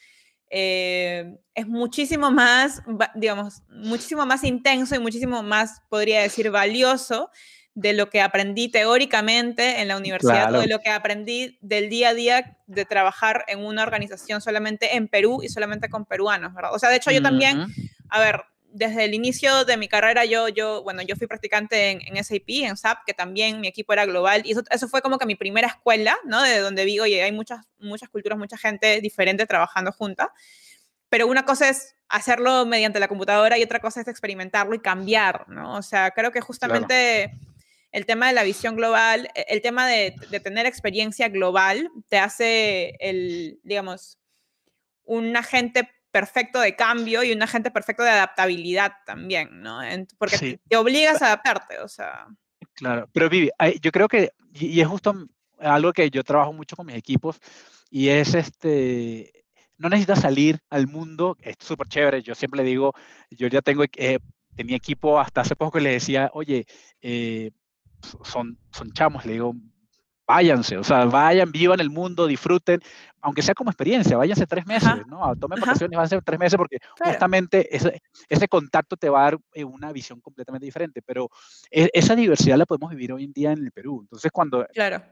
Eh, 0.50 1.36
es 1.54 1.66
muchísimo 1.66 2.30
más, 2.30 2.82
digamos, 3.16 3.62
muchísimo 3.68 4.24
más 4.24 4.44
intenso 4.44 4.94
y 4.94 5.00
muchísimo 5.00 5.42
más, 5.42 5.82
podría 5.88 6.22
decir, 6.22 6.50
valioso 6.50 7.30
de 7.78 7.92
lo 7.92 8.10
que 8.10 8.20
aprendí 8.20 8.68
teóricamente 8.68 9.80
en 9.80 9.86
la 9.86 9.96
universidad 9.96 10.52
o 10.52 10.60
de 10.60 10.66
lo 10.66 10.80
que 10.80 10.90
aprendí 10.90 11.58
del 11.60 11.88
día 11.88 12.08
a 12.08 12.14
día 12.14 12.58
de 12.66 12.84
trabajar 12.84 13.44
en 13.46 13.64
una 13.64 13.84
organización 13.84 14.40
solamente 14.40 14.96
en 14.96 15.06
Perú 15.06 15.42
y 15.44 15.48
solamente 15.48 15.88
con 15.88 16.04
peruanos, 16.04 16.52
¿verdad? 16.54 16.74
O 16.74 16.78
sea, 16.80 16.88
de 16.88 16.96
hecho 16.96 17.12
yo 17.12 17.22
también, 17.22 17.66
a 18.08 18.18
ver, 18.18 18.42
desde 18.72 19.04
el 19.04 19.14
inicio 19.14 19.64
de 19.64 19.76
mi 19.76 19.86
carrera 19.86 20.24
yo, 20.24 20.48
yo 20.48 20.82
bueno, 20.82 21.02
yo 21.02 21.14
fui 21.14 21.28
practicante 21.28 21.90
en, 21.90 22.24
SAP, 22.24 22.48
en 22.48 22.76
SAP, 22.76 23.04
que 23.06 23.14
también 23.14 23.60
mi 23.60 23.68
equipo 23.68 23.92
era 23.92 24.06
global 24.06 24.42
y 24.44 24.50
eso, 24.50 24.64
eso 24.70 24.88
fue 24.88 25.00
como 25.00 25.16
que 25.16 25.26
mi 25.26 25.36
primera 25.36 25.68
escuela, 25.68 26.16
¿no? 26.24 26.42
De 26.42 26.58
donde 26.58 26.84
vi, 26.84 26.98
oye, 26.98 27.22
hay 27.22 27.30
muchas, 27.30 27.64
muchas 27.78 28.08
culturas, 28.08 28.36
mucha 28.36 28.58
gente 28.58 29.00
diferente 29.00 29.46
trabajando 29.46 29.92
junta. 29.92 30.32
Pero 31.08 31.28
una 31.28 31.44
cosa 31.44 31.68
es 31.68 31.94
hacerlo 32.08 32.66
mediante 32.66 32.98
la 32.98 33.06
computadora 33.06 33.56
y 33.56 33.62
otra 33.62 33.78
cosa 33.78 34.00
es 34.00 34.08
experimentarlo 34.08 34.74
y 34.74 34.80
cambiar, 34.80 35.48
¿no? 35.48 35.76
O 35.76 35.82
sea, 35.82 36.10
creo 36.10 36.32
que 36.32 36.40
justamente 36.40 37.38
el 37.92 38.06
tema 38.06 38.28
de 38.28 38.34
la 38.34 38.42
visión 38.42 38.76
global, 38.76 39.30
e, 39.34 39.46
el 39.48 39.62
tema 39.62 39.86
de, 39.86 40.14
tener 40.42 40.66
experiencia 40.66 41.28
global, 41.28 41.90
te 42.08 42.18
hace 42.18 42.96
el, 43.00 43.60
digamos, 43.62 44.18
un 45.04 45.36
agente 45.36 45.88
perfecto 46.10 46.60
de 46.60 46.76
cambio 46.76 47.22
y 47.22 47.32
un 47.32 47.42
agente 47.42 47.70
perfecto 47.70 48.02
de 48.02 48.10
adaptabilidad 48.10 48.92
también, 49.04 49.60
¿no? 49.62 49.80
Porque 50.18 50.58
te 50.68 50.76
obligas 50.76 51.22
a 51.22 51.26
adaptarte, 51.26 51.78
o 51.80 51.88
sea. 51.88 52.26
Claro, 52.74 53.08
pero 53.12 53.28
Vivi, 53.28 53.50
yo 53.80 53.90
creo 53.90 54.08
que, 54.08 54.30
y 54.52 54.80
es 54.80 54.86
justo 54.86 55.14
algo 55.58 55.92
que 55.92 56.10
yo 56.10 56.22
trabajo 56.24 56.52
mucho 56.52 56.76
con 56.76 56.86
mis 56.86 56.96
equipos, 56.96 57.38
y 57.90 58.08
es 58.08 58.34
este, 58.34 59.32
no 59.78 59.88
necesitas 59.88 60.20
salir 60.20 60.60
al 60.70 60.86
mundo, 60.86 61.36
es 61.40 61.56
súper 61.60 61.88
chévere, 61.88 62.22
yo 62.22 62.34
siempre 62.34 62.62
le 62.62 62.68
digo, 62.68 62.94
yo 63.30 63.48
ya 63.48 63.62
tengo, 63.62 63.84
eh, 63.96 64.18
tenía 64.54 64.76
equipo 64.76 65.18
hasta 65.20 65.42
hace 65.42 65.56
poco 65.56 65.78
que 65.78 65.80
le 65.80 65.92
decía, 65.92 66.30
oye, 66.34 66.66
eh, 67.00 67.50
son, 68.22 68.58
son 68.72 68.92
chamos, 68.92 69.24
le 69.24 69.34
digo, 69.34 69.54
váyanse, 70.28 70.76
o 70.76 70.84
sea, 70.84 71.06
vayan, 71.06 71.50
vivan 71.50 71.80
el 71.80 71.88
mundo, 71.88 72.26
disfruten, 72.26 72.80
aunque 73.22 73.40
sea 73.40 73.54
como 73.54 73.70
experiencia, 73.70 74.16
váyanse 74.16 74.46
tres 74.46 74.66
meses, 74.66 75.06
¿no? 75.06 75.34
Tomen 75.36 75.58
vacaciones, 75.58 75.96
váyanse 75.96 76.20
tres 76.20 76.38
meses 76.38 76.56
porque 76.58 76.78
justamente 77.02 77.74
ese, 77.74 78.02
ese, 78.28 78.46
contacto 78.46 78.96
te 78.96 79.08
va 79.08 79.20
a 79.20 79.24
dar 79.24 79.38
eh, 79.54 79.64
una 79.64 79.90
visión 79.90 80.20
completamente 80.20 80.66
diferente, 80.66 81.00
pero 81.00 81.30
e, 81.70 81.88
esa 81.94 82.14
diversidad 82.14 82.58
la 82.58 82.66
podemos 82.66 82.90
vivir 82.90 83.12
hoy 83.12 83.24
en 83.24 83.32
día 83.32 83.52
en 83.52 83.64
el 83.64 83.72
Perú. 83.72 84.00
Entonces, 84.02 84.30
cuando, 84.30 84.66
claro. 84.74 85.02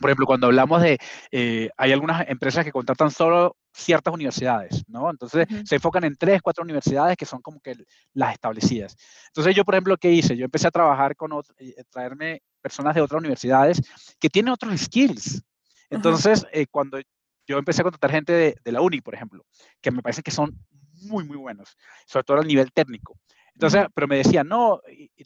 Por 0.00 0.10
ejemplo, 0.10 0.26
cuando 0.26 0.46
hablamos 0.46 0.82
de, 0.82 0.98
eh, 1.30 1.70
hay 1.76 1.92
algunas 1.92 2.28
empresas 2.28 2.64
que 2.64 2.72
contratan 2.72 3.10
solo 3.10 3.56
ciertas 3.72 4.12
universidades, 4.12 4.84
¿no? 4.88 5.10
Entonces, 5.10 5.46
se 5.64 5.76
enfocan 5.76 6.04
en 6.04 6.16
tres, 6.16 6.40
cuatro 6.42 6.64
universidades 6.64 7.16
que 7.16 7.26
son 7.26 7.42
como 7.42 7.60
que 7.60 7.76
las 8.14 8.32
establecidas. 8.32 8.96
Entonces, 9.28 9.54
yo, 9.54 9.64
por 9.64 9.74
ejemplo, 9.74 9.96
¿qué 9.96 10.10
hice? 10.10 10.36
Yo 10.36 10.44
empecé 10.44 10.68
a 10.68 10.70
trabajar 10.70 11.14
con, 11.16 11.32
eh, 11.58 11.74
traerme 11.90 12.42
personas 12.62 12.94
de 12.94 13.00
otras 13.00 13.20
universidades 13.20 13.82
que 14.18 14.30
tienen 14.30 14.52
otros 14.52 14.80
skills. 14.80 15.42
Entonces, 15.90 16.46
eh, 16.52 16.66
cuando 16.66 16.98
yo 17.46 17.58
empecé 17.58 17.82
a 17.82 17.84
contratar 17.84 18.10
gente 18.10 18.32
de, 18.62 18.72
la 18.72 18.80
uni, 18.80 19.00
por 19.00 19.14
ejemplo, 19.14 19.44
que 19.80 19.90
me 19.90 20.02
parece 20.02 20.22
que 20.22 20.30
son 20.30 20.58
muy, 21.02 21.24
muy 21.24 21.36
buenos, 21.36 21.76
sobre 22.06 22.24
todo 22.24 22.40
a 22.40 22.44
nivel 22.44 22.72
técnico. 22.72 23.18
Entonces, 23.56 23.86
pero 23.94 24.06
me 24.06 24.18
decía, 24.18 24.44
no, 24.44 24.82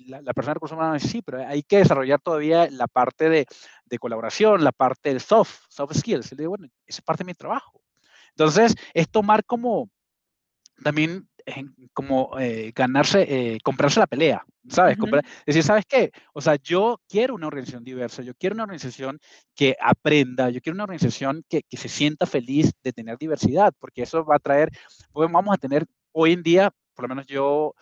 la, 0.07 0.33
persona 0.33 0.53
de 0.53 0.55
recursos 0.55 0.77
humanos 0.77 1.03
sí, 1.03 1.21
pero 1.21 1.45
hay 1.45 1.65
que 1.65 1.79
desarrollar 1.79 2.21
todavía 2.21 2.71
la 2.71 2.87
parte 2.87 3.29
de, 3.29 3.47
de 3.87 3.99
colaboración, 3.99 4.63
la 4.63 4.71
parte 4.71 5.09
del 5.09 5.21
soft, 5.21 5.65
soft 5.69 5.97
skills. 5.97 6.31
Y 6.31 6.37
le 6.37 6.43
digo, 6.43 6.51
bueno, 6.51 6.69
esa 6.87 7.01
es 7.01 7.05
parte 7.05 7.25
de 7.25 7.27
mi 7.27 7.35
trabajo. 7.35 7.83
Entonces, 8.31 8.77
es 8.95 9.09
tomar 9.11 9.45
como 9.45 9.91
también 10.83 11.29
como 11.93 12.39
eh, 12.39 12.73
ganarse, 12.75 13.23
eh, 13.23 13.59
comprarse 13.63 14.01
la 14.01 14.07
pelea, 14.07 14.45
¿sabes? 14.69 14.97
decir, 15.47 15.63
¿sabes 15.63 15.85
qué? 15.87 16.13
O 16.33 16.41
sea, 16.41 16.57
yo 16.57 17.01
quiero 17.09 17.35
una 17.35 17.47
organización 17.47 17.85
diversa, 17.85 18.23
yo 18.23 18.35
quiero 18.35 18.55
una 18.55 18.65
organización 18.65 19.19
que 19.55 19.77
aprenda, 19.81 20.51
yo 20.51 20.61
quiero 20.61 20.75
una 20.75 20.85
organización 20.85 21.45
que, 21.49 21.63
que 21.63 21.77
se 21.77 21.89
sienta 21.89 22.27
feliz 22.27 22.73
de 22.83 22.93
tener 22.93 23.19
diversidad, 23.19 23.73
porque 23.79 24.03
eso 24.03 24.25
va 24.25 24.37
a 24.37 24.41
traer, 24.41 24.71
pues 25.13 25.31
vamos 25.31 25.55
a 25.55 25.59
tener 25.59 25.87
hoy 26.13 26.33
en 26.33 26.43
día, 26.43 26.71
por 26.95 27.05
lo 27.05 27.09
menos 27.09 27.27
yo 27.27 27.75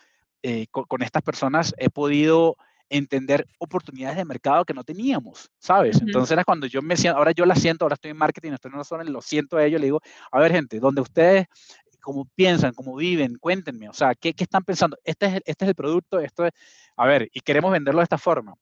eh, 0.43 0.67
con, 0.71 1.01
estas 1.01 1.21
personas 1.21 1.73
he 1.77 1.89
podido 1.89 2.57
entender 2.89 3.47
oportunidades 3.59 4.17
de 4.17 4.25
mercado 4.25 4.65
que 4.65 4.73
no 4.73 4.83
teníamos, 4.83 5.51
¿sabes? 5.59 6.01
Entonces 6.01 6.31
era 6.31 6.43
cuando 6.43 6.65
yo 6.65 6.81
me 6.81 6.97
siento, 6.97 7.19
ahora 7.19 7.31
yo 7.31 7.45
la 7.45 7.55
siento, 7.55 7.85
ahora 7.85 7.93
estoy 7.93 8.11
en 8.11 8.17
marketing, 8.17 8.53
estoy 8.53 8.69
en 8.69 8.75
una 8.75 8.83
zona, 8.83 9.03
lo 9.03 9.21
siento 9.21 9.57
a 9.57 9.65
ellos, 9.65 9.79
le 9.79 9.87
digo, 9.87 10.01
a 10.31 10.39
ver 10.39 10.51
gente, 10.51 10.79
donde 10.79 11.01
ustedes 11.01 11.45
cómo 12.01 12.25
piensan, 12.35 12.73
cómo 12.73 12.95
viven, 12.95 13.35
cuéntenme, 13.39 13.89
o 13.89 13.93
sea, 13.93 14.15
¿qué, 14.15 14.33
qué 14.33 14.43
están 14.43 14.63
pensando? 14.63 14.97
Este 15.03 15.27
es, 15.27 15.33
el, 15.33 15.41
este 15.45 15.65
es 15.65 15.69
el 15.69 15.75
producto, 15.75 16.19
esto 16.19 16.45
es, 16.45 16.53
a 16.95 17.05
ver, 17.05 17.29
y 17.33 17.41
queremos 17.41 17.71
venderlo 17.71 17.99
de 17.99 18.05
esta 18.05 18.17
forma. 18.17 18.55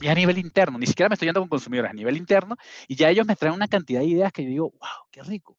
Y 0.00 0.08
a 0.08 0.14
nivel 0.14 0.38
interno, 0.38 0.76
ni 0.78 0.86
siquiera 0.86 1.08
me 1.08 1.14
estoy 1.14 1.26
yendo 1.26 1.40
con 1.40 1.48
consumidores, 1.48 1.90
a 1.90 1.94
nivel 1.94 2.16
interno, 2.16 2.56
y 2.88 2.96
ya 2.96 3.10
ellos 3.10 3.26
me 3.26 3.36
traen 3.36 3.54
una 3.54 3.68
cantidad 3.68 4.00
de 4.00 4.06
ideas 4.06 4.32
que 4.32 4.42
yo 4.42 4.48
digo, 4.48 4.70
wow, 4.80 5.06
qué 5.10 5.22
rico. 5.22 5.56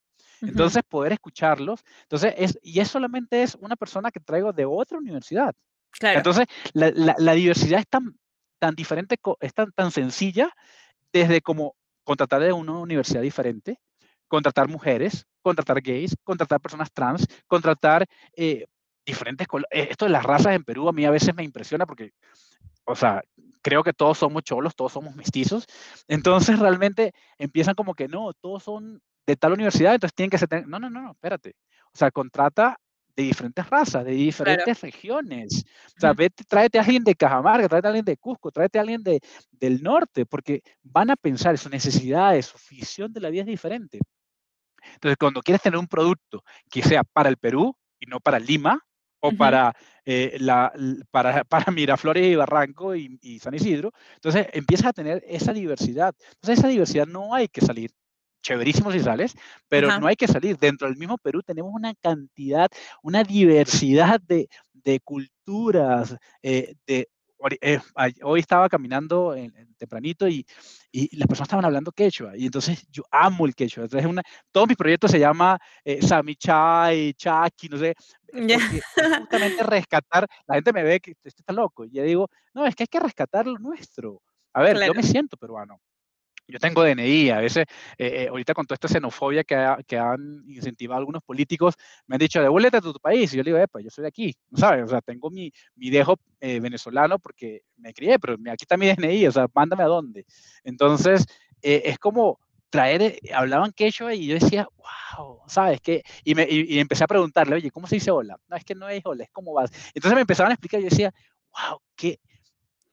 Entonces, 0.47 0.83
poder 0.87 1.13
escucharlos, 1.13 1.83
entonces, 2.03 2.33
es, 2.37 2.59
y 2.61 2.79
es 2.79 2.87
solamente 2.87 3.43
es 3.43 3.55
una 3.55 3.75
persona 3.75 4.11
que 4.11 4.19
traigo 4.19 4.53
de 4.53 4.65
otra 4.65 4.97
universidad. 4.97 5.53
Claro. 5.91 6.17
Entonces, 6.17 6.45
la, 6.73 6.91
la, 6.93 7.15
la, 7.17 7.33
diversidad 7.33 7.79
es 7.79 7.87
tan, 7.87 8.17
tan 8.59 8.75
diferente, 8.75 9.17
es 9.39 9.53
tan, 9.53 9.71
tan 9.71 9.91
sencilla, 9.91 10.53
desde 11.13 11.41
como 11.41 11.75
contratar 12.03 12.41
de 12.41 12.51
una 12.51 12.73
universidad 12.79 13.21
diferente, 13.21 13.79
contratar 14.27 14.67
mujeres, 14.67 15.25
contratar 15.41 15.81
gays, 15.81 16.15
contratar 16.23 16.59
personas 16.59 16.91
trans, 16.91 17.25
contratar 17.47 18.05
eh, 18.35 18.65
diferentes 19.05 19.47
eh, 19.71 19.87
Esto 19.91 20.05
de 20.05 20.11
las 20.11 20.23
razas 20.23 20.53
en 20.55 20.63
Perú 20.63 20.89
a 20.89 20.93
mí 20.93 21.05
a 21.05 21.11
veces 21.11 21.35
me 21.35 21.43
impresiona 21.43 21.85
porque, 21.85 22.11
o 22.85 22.95
sea, 22.95 23.21
creo 23.61 23.83
que 23.83 23.93
todos 23.93 24.17
somos 24.17 24.43
cholos, 24.43 24.75
todos 24.75 24.93
somos 24.93 25.15
mestizos. 25.15 25.65
Entonces 26.07 26.59
realmente 26.59 27.13
empiezan 27.37 27.75
como 27.75 27.93
que 27.93 28.07
no, 28.07 28.33
todos 28.33 28.63
son 28.63 29.01
de 29.25 29.35
tal 29.35 29.53
universidad, 29.53 29.93
entonces 29.93 30.15
tienen 30.15 30.29
que 30.29 30.37
ser... 30.37 30.67
No, 30.67 30.79
no, 30.79 30.89
no, 30.89 31.01
no, 31.01 31.11
espérate. 31.11 31.55
O 31.93 31.97
sea, 31.97 32.11
contrata 32.11 32.77
de 33.15 33.23
diferentes 33.23 33.69
razas, 33.69 34.05
de 34.05 34.11
diferentes 34.11 34.81
regiones. 34.81 35.65
O 35.95 35.99
sea, 35.99 36.13
vete, 36.13 36.43
tráete 36.43 36.77
a 36.77 36.81
alguien 36.81 37.03
de 37.03 37.15
Cajamarca, 37.15 37.69
tráete 37.69 37.87
a 37.87 37.89
alguien 37.89 38.05
de 38.05 38.17
Cusco, 38.17 38.51
tráete 38.51 38.77
a 38.77 38.81
alguien 38.81 39.03
de, 39.03 39.21
del 39.51 39.81
norte, 39.81 40.25
porque 40.25 40.61
van 40.83 41.09
a 41.09 41.15
pensar, 41.15 41.57
sus 41.57 41.71
necesidades, 41.71 42.47
su 42.47 42.57
visión 42.69 43.13
de 43.13 43.21
la 43.21 43.29
vida 43.29 43.41
es 43.41 43.47
diferente. 43.47 43.99
Entonces, 44.93 45.17
cuando 45.17 45.41
quieres 45.41 45.61
tener 45.61 45.79
un 45.79 45.87
producto 45.87 46.43
que 46.69 46.83
sea 46.83 47.03
para 47.03 47.29
el 47.29 47.37
Perú 47.37 47.75
y 47.99 48.05
no 48.05 48.19
para 48.19 48.39
Lima, 48.39 48.79
o 49.21 49.31
para, 49.31 49.75
eh, 50.05 50.37
la, 50.39 50.71
para, 51.09 51.43
para, 51.45 51.71
Miraflores 51.71 52.27
y 52.27 52.35
Barranco 52.35 52.95
y, 52.95 53.17
y, 53.21 53.39
San 53.39 53.55
Isidro, 53.55 53.91
entonces 54.15 54.47
empiezas 54.53 54.87
a 54.87 54.93
tener 54.93 55.23
esa 55.27 55.51
diversidad. 55.51 56.13
Entonces, 56.35 56.59
esa 56.59 56.67
diversidad 56.67 57.07
no 57.07 57.33
hay 57.33 57.47
que 57.47 57.61
salir. 57.61 57.91
Chéverísimo 58.45 58.91
si 58.91 58.99
sales, 58.99 59.35
pero 59.67 59.99
no 59.99 60.05
hay 60.05 60.15
que 60.15 60.27
salir. 60.27 60.55
Dentro 60.57 60.87
del 60.87 60.97
mismo 60.97 61.17
Perú 61.17 61.41
tenemos 61.41 61.71
una 61.73 61.95
cantidad, 61.95 62.69
una 63.01 63.23
diversidad 63.23 64.21
de, 64.21 64.47
de 64.71 64.99
culturas, 64.99 66.15
eh, 66.43 66.75
de 66.85 67.09
eh, 67.61 67.79
hoy 68.23 68.39
estaba 68.39 68.69
caminando 68.69 69.35
en, 69.35 69.51
tempranito 69.77 70.27
y, 70.27 70.45
y, 70.91 71.15
las 71.17 71.27
personas 71.27 71.47
estaban 71.47 71.65
hablando 71.65 71.91
quechua 71.91 72.31
y 72.35 72.45
entonces 72.45 72.87
yo 72.91 73.03
amo 73.09 73.47
el 73.47 73.55
quechua. 73.55 73.83
Entonces 73.83 74.07
una, 74.07 74.21
todos 74.51 74.67
mis 74.67 74.77
proyectos 74.77 75.11
se 75.11 75.19
llama 75.19 75.57
eh, 75.83 76.01
Samichai, 76.01 77.13
Chaki, 77.13 77.69
no 77.69 77.77
sé, 77.77 77.95
justamente 79.21 79.63
rescatar, 79.63 80.27
la 80.47 80.55
gente 80.55 80.71
me 80.71 80.83
ve 80.83 80.99
que 80.99 81.11
este 81.11 81.29
está 81.29 81.51
loco 81.51 81.85
y 81.85 81.91
yo 81.91 82.03
digo, 82.03 82.29
no, 82.53 82.65
es 82.65 82.75
que 82.75 82.83
hay 82.83 82.87
que 82.87 82.99
rescatar 82.99 83.47
lo 83.47 83.57
nuestro. 83.57 84.21
A 84.53 84.61
ver, 84.61 84.77
yo 84.85 84.93
me 84.93 85.03
siento 85.03 85.35
peruano, 85.35 85.81
yo 86.47 86.59
tengo 86.59 86.83
DNI, 86.83 87.29
a 87.31 87.39
veces, 87.39 87.65
eh, 87.97 88.23
eh, 88.23 88.27
ahorita 88.27 88.53
con 88.53 88.65
toda 88.65 88.75
esta 88.75 88.87
xenofobia 88.87 89.43
que, 89.43 89.55
que, 89.87 89.97
han 89.97 90.43
incentivado 90.47 90.99
algunos 90.99 91.23
políticos, 91.23 91.75
me 92.07 92.15
han 92.15 92.19
dicho, 92.19 92.41
devuélvete 92.41 92.77
a 92.77 92.81
tu, 92.81 92.93
país. 92.99 93.33
Y 93.33 93.37
yo 93.37 93.43
le 93.43 93.49
digo, 93.49 93.57
epa, 93.57 93.81
yo 93.81 93.89
soy 93.89 94.03
de 94.03 94.07
aquí, 94.09 94.35
¿sabes? 94.55 94.83
O 94.85 94.87
sea, 94.87 95.01
tengo 95.01 95.29
mi, 95.29 95.51
mi 95.75 95.89
dejo 95.89 96.17
eh, 96.39 96.59
venezolano 96.59 97.19
porque 97.19 97.63
me 97.77 97.93
crié, 97.93 98.19
pero 98.19 98.33
aquí 98.33 98.63
está 98.63 98.77
mi 98.77 98.87
DNI, 98.87 99.27
o 99.27 99.31
sea, 99.31 99.47
mándame 99.53 99.83
a 99.83 99.87
dónde. 99.87 100.25
Entonces, 100.63 101.25
es 101.61 101.97
como 101.97 102.39
traer, 102.69 103.17
hablaban 103.33 103.71
quechua 103.71 104.13
y 104.13 104.27
yo 104.27 104.35
decía, 104.35 104.67
wow, 105.17 105.39
¿sabes 105.47 105.79
qué? 105.81 106.03
Y, 106.23 106.35
me, 106.35 106.47
y, 106.49 106.77
empecé 106.77 107.03
a 107.03 107.07
preguntarle, 107.07 107.55
oye, 107.55 107.71
¿cómo 107.71 107.87
se 107.87 107.95
dice 107.95 108.11
hola? 108.11 108.37
No, 108.47 108.55
es 108.55 108.63
que 108.63 108.75
no 108.75 108.87
es 108.89 109.01
hola, 109.05 109.23
es 109.23 109.31
como 109.31 109.53
vas. 109.53 109.71
Entonces 109.93 110.13
me 110.13 110.21
empezaban 110.21 110.51
a 110.51 110.55
explicar 110.55 110.79
y 110.79 110.83
yo 110.83 110.89
decía, 110.89 111.13
wow, 111.51 111.79
qué, 111.95 112.19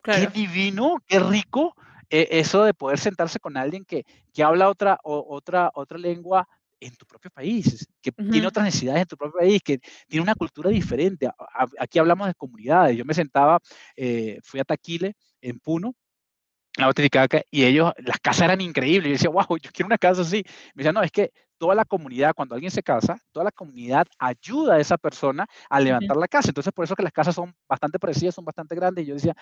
qué 0.02 0.28
divino, 0.28 0.96
qué 1.06 1.18
rico 1.18 1.74
eso 2.12 2.64
de 2.64 2.74
poder 2.74 2.98
sentarse 2.98 3.40
con 3.40 3.56
alguien 3.56 3.84
que, 3.84 4.04
que 4.32 4.42
habla 4.42 4.68
otra, 4.68 4.98
otra, 5.02 5.70
otra 5.74 5.98
lengua 5.98 6.46
en 6.78 6.94
tu 6.96 7.06
propio 7.06 7.30
país, 7.30 7.88
que 8.00 8.12
tiene 8.12 8.46
otras 8.46 8.64
necesidades 8.64 9.02
en 9.02 9.08
tu 9.08 9.16
propio 9.16 9.38
país, 9.38 9.62
que 9.62 9.78
tiene 10.08 10.22
una 10.22 10.34
cultura 10.34 10.70
diferente. 10.70 11.28
Aquí 11.78 11.98
hablamos 11.98 12.26
de 12.26 12.34
comunidades. 12.34 12.96
Yo 12.96 13.04
me 13.04 13.14
sentaba, 13.14 13.60
eh, 13.96 14.38
fui 14.42 14.60
a 14.60 14.64
Taquile, 14.64 15.14
en 15.40 15.58
Puno, 15.60 15.94
la 16.76 16.86
Boticaca, 16.86 17.42
y 17.50 17.64
ellos, 17.64 17.92
las 17.98 18.18
casas 18.18 18.42
eran 18.42 18.60
increíbles. 18.60 19.08
Yo 19.08 19.12
decía, 19.12 19.30
wow, 19.30 19.58
yo 19.58 19.70
quiero 19.72 19.86
una 19.86 19.98
casa 19.98 20.22
así. 20.22 20.42
Me 20.74 20.82
decían, 20.82 20.94
no, 20.94 21.02
es 21.02 21.12
que 21.12 21.32
toda 21.58 21.74
la 21.74 21.84
comunidad, 21.84 22.34
cuando 22.34 22.54
alguien 22.54 22.72
se 22.72 22.82
casa, 22.82 23.16
toda 23.30 23.44
la 23.44 23.52
comunidad 23.52 24.06
ayuda 24.18 24.74
a 24.74 24.80
esa 24.80 24.98
persona 24.98 25.46
a 25.70 25.78
levantar 25.78 26.16
la 26.16 26.26
casa. 26.26 26.48
Entonces, 26.48 26.72
por 26.72 26.84
eso 26.84 26.96
que 26.96 27.04
las 27.04 27.12
casas 27.12 27.36
son 27.36 27.54
bastante 27.68 27.98
parecidas, 28.00 28.34
son 28.34 28.44
bastante 28.44 28.74
grandes. 28.74 29.04
Y 29.04 29.08
yo 29.08 29.14
decía, 29.14 29.36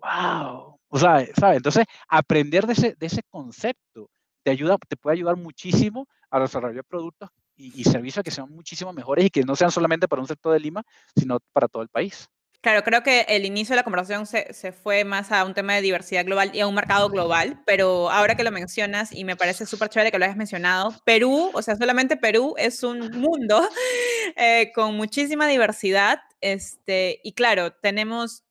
wow. 0.00 0.78
O 0.88 0.98
sea, 0.98 1.26
¿sabes? 1.38 1.58
Entonces, 1.58 1.84
aprender 2.08 2.66
de 2.66 2.72
ese, 2.72 2.94
de 2.98 3.06
ese 3.06 3.22
concepto 3.28 4.10
te 4.42 4.50
ayuda, 4.50 4.76
te 4.88 4.96
puede 4.96 5.16
ayudar 5.16 5.36
muchísimo 5.36 6.06
a 6.30 6.40
desarrollar 6.40 6.84
productos 6.84 7.30
y, 7.56 7.84
servicios 7.84 8.24
que 8.24 8.30
sean 8.30 8.50
muchísimo 8.50 8.92
mejores 8.92 9.24
y 9.24 9.30
que 9.30 9.42
no 9.42 9.56
sean 9.56 9.70
solamente 9.70 10.06
para 10.06 10.22
un 10.22 10.28
sector 10.28 10.52
de 10.52 10.60
Lima, 10.60 10.84
sino 11.16 11.38
para 11.52 11.68
todo 11.68 11.82
el 11.82 11.88
país. 11.88 12.28
Claro, 12.60 12.82
creo 12.82 13.02
que 13.02 13.20
el 13.28 13.44
inicio 13.44 13.72
de 13.72 13.76
la 13.76 13.84
conversación 13.84 14.26
se, 14.26 14.52
se, 14.52 14.72
fue 14.72 15.04
más 15.04 15.30
a 15.30 15.44
un 15.44 15.54
tema 15.54 15.74
de 15.74 15.82
diversidad 15.82 16.24
global 16.24 16.50
y 16.52 16.60
a 16.60 16.66
un 16.66 16.74
mercado 16.74 17.08
global, 17.08 17.62
pero 17.66 18.10
ahora 18.10 18.34
que 18.34 18.42
lo 18.42 18.50
mencionas 18.50 19.12
y 19.12 19.24
me 19.24 19.36
parece 19.36 19.64
súper 19.64 19.88
chévere 19.88 20.10
que 20.10 20.18
lo 20.18 20.24
hayas 20.24 20.36
mencionado, 20.36 20.92
Perú, 21.04 21.50
o 21.54 21.62
sea, 21.62 21.76
solamente 21.76 22.16
Perú 22.16 22.54
es 22.58 22.82
un 22.82 23.10
mundo 23.12 23.68
eh, 24.36 24.72
con 24.74 24.96
muchísima 24.96 25.46
diversidad, 25.46 26.20
este, 26.40 27.20
y 27.22 27.32
claro, 27.32 27.72
tenemos 27.74 28.44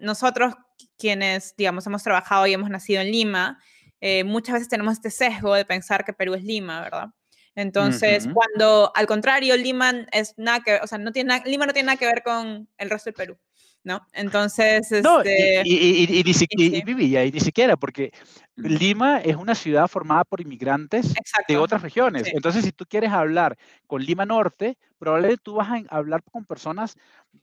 nosotros 0.00 0.54
quienes, 0.98 1.54
digamos, 1.56 1.86
hemos 1.86 2.02
trabajado 2.02 2.46
y 2.46 2.52
hemos 2.52 2.70
nacido 2.70 3.02
en 3.02 3.10
Lima, 3.10 3.58
eh, 4.00 4.24
muchas 4.24 4.54
veces 4.54 4.68
tenemos 4.68 4.94
este 4.94 5.10
sesgo 5.10 5.54
de 5.54 5.64
pensar 5.64 6.04
que 6.04 6.12
Perú 6.12 6.34
es 6.34 6.42
Lima, 6.42 6.80
¿verdad? 6.80 7.08
Entonces, 7.54 8.28
cuando 8.32 8.90
al 8.94 9.06
contrario, 9.06 9.56
Lima 9.56 10.06
es 10.10 10.34
nada 10.38 10.60
que, 10.60 10.76
o 10.82 10.86
sea, 10.86 10.98
no 10.98 11.12
tiene 11.12 11.42
Lima 11.44 11.66
no 11.66 11.72
tiene 11.72 11.86
nada 11.86 11.98
que 11.98 12.06
ver 12.06 12.22
con 12.22 12.68
el 12.78 12.90
resto 12.90 13.10
del 13.10 13.14
Perú. 13.14 13.38
¿no? 13.84 14.06
Entonces, 14.12 14.90
no, 15.02 15.22
este, 15.22 15.62
y, 15.64 16.22
ni 16.24 16.34
siquiera, 16.34 17.24
y, 17.24 17.32
ni 17.32 17.40
siquiera, 17.40 17.76
porque 17.76 18.12
Lima 18.54 19.18
es 19.18 19.36
una 19.36 19.54
ciudad 19.54 19.88
formada 19.88 20.24
por 20.24 20.40
inmigrantes 20.40 21.12
de 21.48 21.56
otras 21.56 21.82
regiones. 21.82 22.28
Entonces, 22.32 22.64
si 22.64 22.72
tú 22.72 22.84
quieres 22.88 23.10
hablar 23.10 23.58
con 23.86 24.02
Lima 24.02 24.24
Norte, 24.24 24.78
probablemente 24.98 25.42
tú 25.42 25.54
vas 25.54 25.68
a 25.68 25.96
hablar 25.96 26.22
con 26.30 26.44
personas 26.44 26.96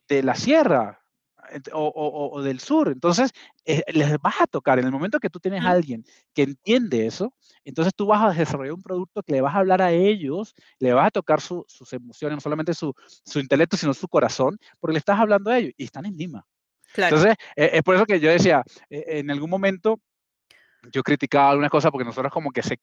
de 0.08 0.24
la 0.24 0.36
sierra, 0.36 1.02
o, 1.74 2.42
del 2.42 2.60
sur. 2.60 2.90
Entonces, 2.90 3.32
eh, 3.66 3.84
les 3.88 4.18
vas 4.20 4.42
a 4.42 4.48
tocar. 4.48 4.80
En 4.80 4.86
el 4.86 4.92
momento 4.92 5.20
que 5.20 5.30
tú 5.30 5.40
tienes 5.40 5.64
a 5.64 5.72
alguien 5.72 6.04
que 6.34 6.44
entiende 6.44 7.06
eso, 7.06 7.34
entonces 7.64 7.94
tú 7.96 8.08
vas 8.08 8.22
a 8.22 8.38
desarrollar 8.38 8.74
un 8.74 8.82
producto 8.82 9.24
que 9.24 9.34
le 9.34 9.42
vas 9.42 9.56
a 9.56 9.60
hablar 9.60 9.82
a 9.82 9.92
ellos, 9.92 10.56
le 10.80 10.94
vas 10.94 11.08
a 11.08 11.12
tocar 11.12 11.42
sus 11.42 11.94
emociones, 11.94 12.38
no 12.38 12.42
solamente 12.42 12.74
su, 12.74 12.94
su, 13.24 13.40
intelecto, 13.40 13.78
sino 13.78 13.94
su 13.94 14.08
corazón, 14.08 14.58
porque 14.80 14.94
le 14.94 15.00
estás 15.00 15.20
hablando 15.20 15.52
a 15.52 15.58
ellos 15.58 15.74
y 15.78 15.86
están 15.86 16.06
en 16.06 16.16
Lima. 16.16 16.46
Entonces, 16.96 17.36
eh, 17.56 17.72
es 17.74 17.84
por 17.84 17.96
eso 17.96 18.06
que 18.06 18.20
yo 18.20 18.32
decía, 18.32 18.64
eh, 18.90 19.04
en 19.08 19.30
algún 19.32 19.50
momento 19.50 20.00
yo 20.92 21.04
criticaba 21.04 21.52
algunas 21.52 21.72
cosas 21.72 21.92
porque 21.92 22.06
nosotros 22.06 22.32
como 22.32 22.52
que 22.52 22.64
se, 22.64 22.80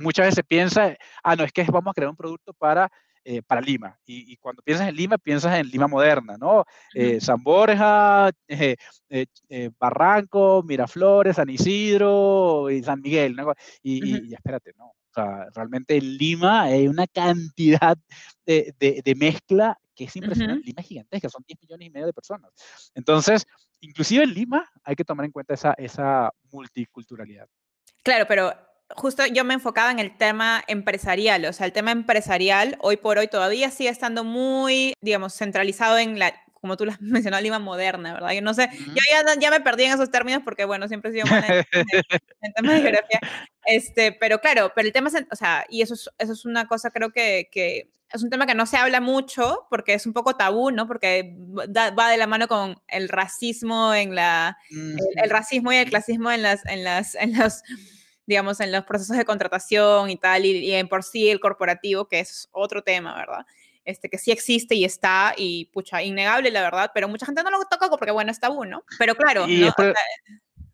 muchas 0.00 0.26
veces 0.26 0.36
se 0.36 0.44
piensa, 0.44 0.96
ah, 1.22 1.36
no, 1.36 1.44
es 1.44 1.52
que 1.52 1.64
vamos 1.64 1.90
a 1.90 1.94
crear 1.94 2.10
un 2.10 2.16
producto 2.16 2.52
para 2.54 2.90
eh, 3.28 3.42
para 3.42 3.60
Lima. 3.60 3.98
Y, 4.06 4.36
cuando 4.36 4.62
piensas 4.62 4.88
en 4.88 4.94
Lima, 4.94 5.18
piensas 5.18 5.58
en 5.58 5.68
Lima 5.68 5.88
moderna, 5.88 6.36
¿no? 6.38 6.64
Eh, 6.94 7.20
San 7.20 7.42
Borja, 7.42 8.30
eh, 8.46 8.76
Barranco, 9.80 10.62
Miraflores, 10.62 11.34
San 11.34 11.50
Isidro 11.50 12.70
y 12.70 12.84
San 12.84 13.00
Miguel, 13.00 13.34
¿no? 13.34 13.52
Y, 13.82 14.32
espérate, 14.32 14.74
¿no? 14.78 14.90
O 14.90 15.12
sea, 15.12 15.48
realmente 15.52 15.96
en 15.96 16.16
Lima 16.16 16.62
hay 16.62 16.86
una 16.86 17.08
cantidad 17.08 17.98
de, 18.44 18.72
de, 18.78 19.14
mezcla 19.16 19.76
que 19.96 20.04
es 20.04 20.14
impresionante. 20.14 20.64
Lima 20.64 20.82
es 20.82 20.86
gigantesca, 20.86 21.28
son 21.28 21.42
10 21.48 21.60
millones 21.62 21.88
y 21.88 21.90
medio 21.90 22.06
de 22.06 22.12
personas. 22.12 22.52
Entonces, 22.94 23.44
inclusive 23.80 24.22
en 24.22 24.34
Lima 24.34 24.70
hay 24.84 24.94
que 24.94 25.04
tomar 25.04 25.26
en 25.26 25.32
cuenta 25.32 25.54
esa, 25.54 25.72
esa 25.72 26.30
multiculturalidad. 26.52 27.48
Claro, 28.04 28.24
pero 28.28 28.52
justo 28.94 29.26
yo 29.26 29.44
me 29.44 29.54
enfocaba 29.54 29.90
en 29.90 29.98
el 29.98 30.16
tema 30.16 30.62
empresarial, 30.68 31.44
o 31.46 31.52
sea, 31.52 31.66
el 31.66 31.72
tema 31.72 31.90
empresarial 31.90 32.76
hoy 32.80 32.96
por 32.96 33.18
hoy 33.18 33.28
todavía 33.28 33.70
sigue 33.70 33.90
estando 33.90 34.24
muy, 34.24 34.94
digamos, 35.00 35.34
centralizado 35.34 35.98
en 35.98 36.18
la, 36.18 36.34
como 36.60 36.76
tú 36.76 36.84
lo 36.84 36.92
has 36.92 37.00
mencionado, 37.00 37.42
Lima 37.42 37.58
moderna, 37.58 38.14
¿verdad? 38.14 38.32
Yo 38.32 38.42
no 38.42 38.54
sé, 38.54 38.68
yo 38.72 39.02
ya, 39.10 39.40
ya, 39.40 39.50
me 39.50 39.60
perdí 39.60 39.84
en 39.84 39.92
esos 39.92 40.10
términos 40.10 40.42
porque, 40.44 40.64
bueno, 40.64 40.88
siempre 40.88 41.10
he 41.10 41.14
sido 41.14 41.26
buena 41.28 41.46
en, 41.46 41.64
en, 42.42 42.52
temas 42.52 42.74
de 42.74 42.80
geografía, 42.82 43.20
este, 43.64 44.12
pero 44.12 44.40
claro, 44.40 44.72
pero 44.74 44.86
el 44.86 44.92
tema, 44.92 45.10
o 45.30 45.36
sea, 45.36 45.66
y 45.68 45.82
eso 45.82 45.94
es, 45.94 46.08
eso 46.18 46.32
es 46.32 46.44
una 46.44 46.68
cosa, 46.68 46.90
creo 46.90 47.10
que, 47.10 47.48
que 47.50 47.90
es 48.12 48.22
un 48.22 48.30
tema 48.30 48.46
que 48.46 48.54
no 48.54 48.66
se 48.66 48.76
habla 48.76 49.00
mucho 49.00 49.66
porque 49.68 49.94
es 49.94 50.06
un 50.06 50.12
poco 50.12 50.36
tabú, 50.36 50.70
¿no? 50.70 50.86
Porque 50.86 51.34
va 51.36 52.10
de 52.10 52.16
la 52.16 52.26
mano 52.26 52.46
con 52.46 52.80
el 52.88 53.08
racismo 53.08 53.92
en 53.94 54.14
la, 54.14 54.56
el, 54.70 55.30
racismo 55.30 55.72
y 55.72 55.76
el 55.76 55.90
clasismo 55.90 56.30
en 56.30 56.42
las, 56.42 56.64
en 56.66 56.84
las, 56.84 57.16
en 57.16 57.36
las 57.36 57.62
digamos, 58.26 58.60
en 58.60 58.72
los 58.72 58.84
procesos 58.84 59.16
de 59.16 59.24
contratación 59.24 60.10
y 60.10 60.16
tal, 60.16 60.44
y, 60.44 60.72
en 60.72 60.88
por 60.88 61.02
sí 61.02 61.30
el 61.30 61.40
corporativo, 61.40 62.08
que 62.08 62.20
es 62.20 62.48
otro 62.52 62.82
tema, 62.82 63.14
¿verdad? 63.14 63.46
Este, 63.84 64.08
que 64.08 64.18
sí 64.18 64.32
existe 64.32 64.74
y 64.74 64.84
está, 64.84 65.32
y 65.36 65.66
pucha, 65.66 66.02
innegable 66.02 66.50
la 66.50 66.62
verdad, 66.62 66.90
pero 66.92 67.08
mucha 67.08 67.26
gente 67.26 67.42
no 67.42 67.50
lo 67.50 67.64
toca 67.70 67.88
porque, 67.88 68.10
bueno, 68.10 68.32
está 68.32 68.50
uno, 68.50 68.84
pero 68.98 69.14
claro, 69.14 69.48
y, 69.48 69.68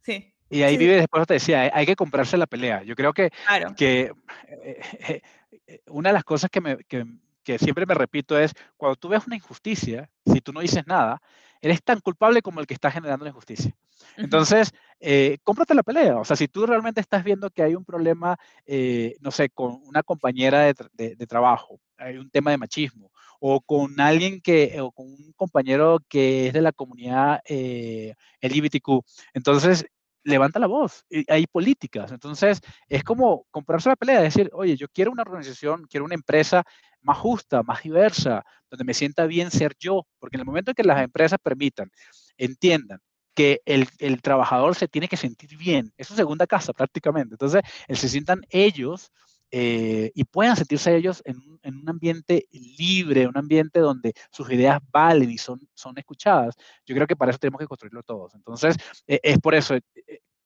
sí. 0.03 0.35
y 0.49 0.63
ahí 0.63 0.79
vive, 0.79 0.97
después 0.97 1.27
te 1.27 1.35
decía, 1.35 1.71
hay 1.73 1.85
que 1.85 1.97
comprarse 1.97 2.39
la 2.39 2.47
pelea. 2.47 2.83
Yo 2.85 2.97
creo 2.97 3.13
que, 3.13 3.31
que 3.77 4.13
eh, 4.49 5.23
eh, 5.67 5.81
una 5.89 6.09
de 6.09 6.15
las 6.15 6.25
cosas 6.25 6.51
que, 6.51 6.63
me, 6.63 6.79
que, 6.85 7.05
que 7.45 7.59
siempre 7.59 7.85
me 7.85 7.95
repito 7.95 8.39
es, 8.39 8.55
cuando 8.79 8.97
tú 8.97 9.09
ves 9.09 9.27
una 9.27 9.37
injusticia, 9.37 10.09
si 10.25 10.41
tú 10.41 10.53
no 10.55 10.61
dices 10.61 10.87
nada, 10.87 11.21
eres 11.63 11.83
tan 11.83 12.01
culpable 12.01 12.43
como 12.43 12.61
el 12.61 12.67
que 12.67 12.75
está 12.75 12.91
generando 12.91 13.25
la 13.25 13.31
injusticia. 13.31 13.75
Entonces, 14.17 14.73
eh, 15.01 15.39
cómprate 15.45 15.75
la 15.75 15.85
pelea. 15.85 16.19
O 16.19 16.25
sea, 16.25 16.37
si 16.37 16.49
tú 16.49 16.67
realmente 16.67 17.01
estás 17.01 17.25
viendo 17.25 17.49
que 17.51 17.63
hay 17.63 17.75
un 17.75 17.85
problema, 17.85 18.37
eh, 18.67 19.17
no 19.21 19.31
sé, 19.31 19.49
con 19.49 19.81
una 19.85 20.03
compañera 20.03 20.65
de, 20.65 21.17
de, 21.17 21.27
trabajo, 21.27 21.81
hay 21.97 22.19
un 22.19 22.29
tema 22.31 22.51
de 22.51 22.59
machismo, 22.59 23.13
o 23.41 23.61
con 23.61 24.01
alguien 24.01 24.41
que, 24.41 24.81
o 24.81 24.91
con 24.91 25.07
un 25.07 25.33
compañero 25.37 26.01
que 26.09 26.49
es 26.49 26.53
de 26.53 26.63
la 26.63 26.73
comunidad 26.73 27.41
eh, 27.47 28.15
LGBTQ, 28.41 29.05
entonces 29.35 29.87
levanta 30.25 30.59
la 30.59 30.67
voz. 30.67 31.05
Y 31.11 31.31
hay 31.31 31.47
políticas. 31.47 32.13
Entonces, 32.13 32.61
es 32.89 33.05
como 33.05 33.47
comprarse 33.51 33.89
la 33.89 33.97
pelea, 33.97 34.21
decir, 34.21 34.51
oye, 34.53 34.77
yo 34.77 34.89
quiero 34.89 35.13
una 35.13 35.23
organización, 35.23 35.87
quiero 35.89 36.05
una 36.05 36.15
empresa 36.15 36.65
más 37.01 37.19
justa, 37.19 37.63
más 37.63 37.83
diversa, 37.83 38.45
donde 38.71 38.85
me 38.85 38.95
sienta 38.95 39.27
bien 39.27 39.51
ser 39.51 39.75
yo, 39.79 40.07
porque 40.19 40.37
en 40.37 40.41
el 40.41 40.47
momento 40.47 40.71
en 40.71 40.75
que 40.75 40.85
las 40.85 41.03
empresas 41.03 41.39
permitan, 41.43 41.91
entiendan 42.37 43.01
que 43.35 43.63
el, 43.65 43.89
trabajador 44.23 44.75
se 44.75 44.89
tiene 44.89 45.09
que 45.09 45.17
sentir 45.17 45.57
bien. 45.57 45.93
Es 45.97 46.09
su 46.09 46.15
segunda 46.15 46.47
casa 46.47 46.73
prácticamente. 46.73 47.35
Entonces, 47.35 47.63
el 47.89 47.97
se 47.97 48.09
sientan 48.09 48.43
ellos 48.51 49.11
eh, 49.53 50.11
y 50.15 50.25
puedan 50.25 50.57
sentirse 50.57 50.97
ellos 50.97 51.23
en 51.25 51.53
en 51.63 51.77
un, 51.77 51.89
ambiente 51.89 52.47
libre, 52.51 53.27
un 53.27 53.37
ambiente 53.37 53.81
donde 53.81 54.13
sus 54.31 54.51
ideas 54.51 54.81
valen 54.93 55.31
y 55.31 55.39
son, 55.39 55.61
son 55.75 55.97
escuchadas. 55.97 56.55
Yo 56.85 56.95
creo 56.95 57.07
que 57.07 57.17
para 57.17 57.31
eso 57.31 57.39
tenemos 57.39 57.61
que 57.61 57.67
construirlo 57.67 58.03
todos. 58.03 58.35
Entonces, 58.35 58.77
eh, 59.07 59.21
es 59.23 59.39
por 59.39 59.55
eso, 59.55 59.75
eh, 59.75 59.83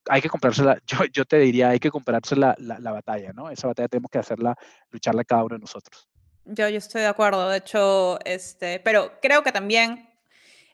hay 0.09 0.21
que 0.21 0.29
comprársela, 0.29 0.79
yo, 0.87 1.05
yo 1.13 1.25
te 1.25 1.39
diría, 1.39 1.71
hay 1.71 1.79
que 1.79 1.91
comprarse 1.91 2.37
la, 2.37 2.55
la, 2.59 2.79
la, 2.79 2.93
batalla, 2.93 3.33
¿no? 3.33 3.51
Esa 3.51 3.69
batalla 3.69 3.89
tenemos 3.89 4.11
que 4.11 4.19
hacerla, 4.19 4.55
lucharla 4.91 5.25
cada 5.25 5.45
uno 5.45 5.57
de 5.57 5.61
nosotros. 5.61 6.09
Yo, 6.45 6.69
yo 6.69 6.79
estoy 6.79 7.01
de 7.01 7.09
acuerdo, 7.09 7.49
de 7.49 7.59
hecho, 7.59 8.19
este, 8.25 8.79
pero 8.81 9.13
creo 9.21 9.43
que 9.43 9.51
también 9.51 10.09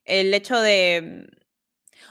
el 0.05 0.35
hecho 0.35 0.61
de 0.61 1.31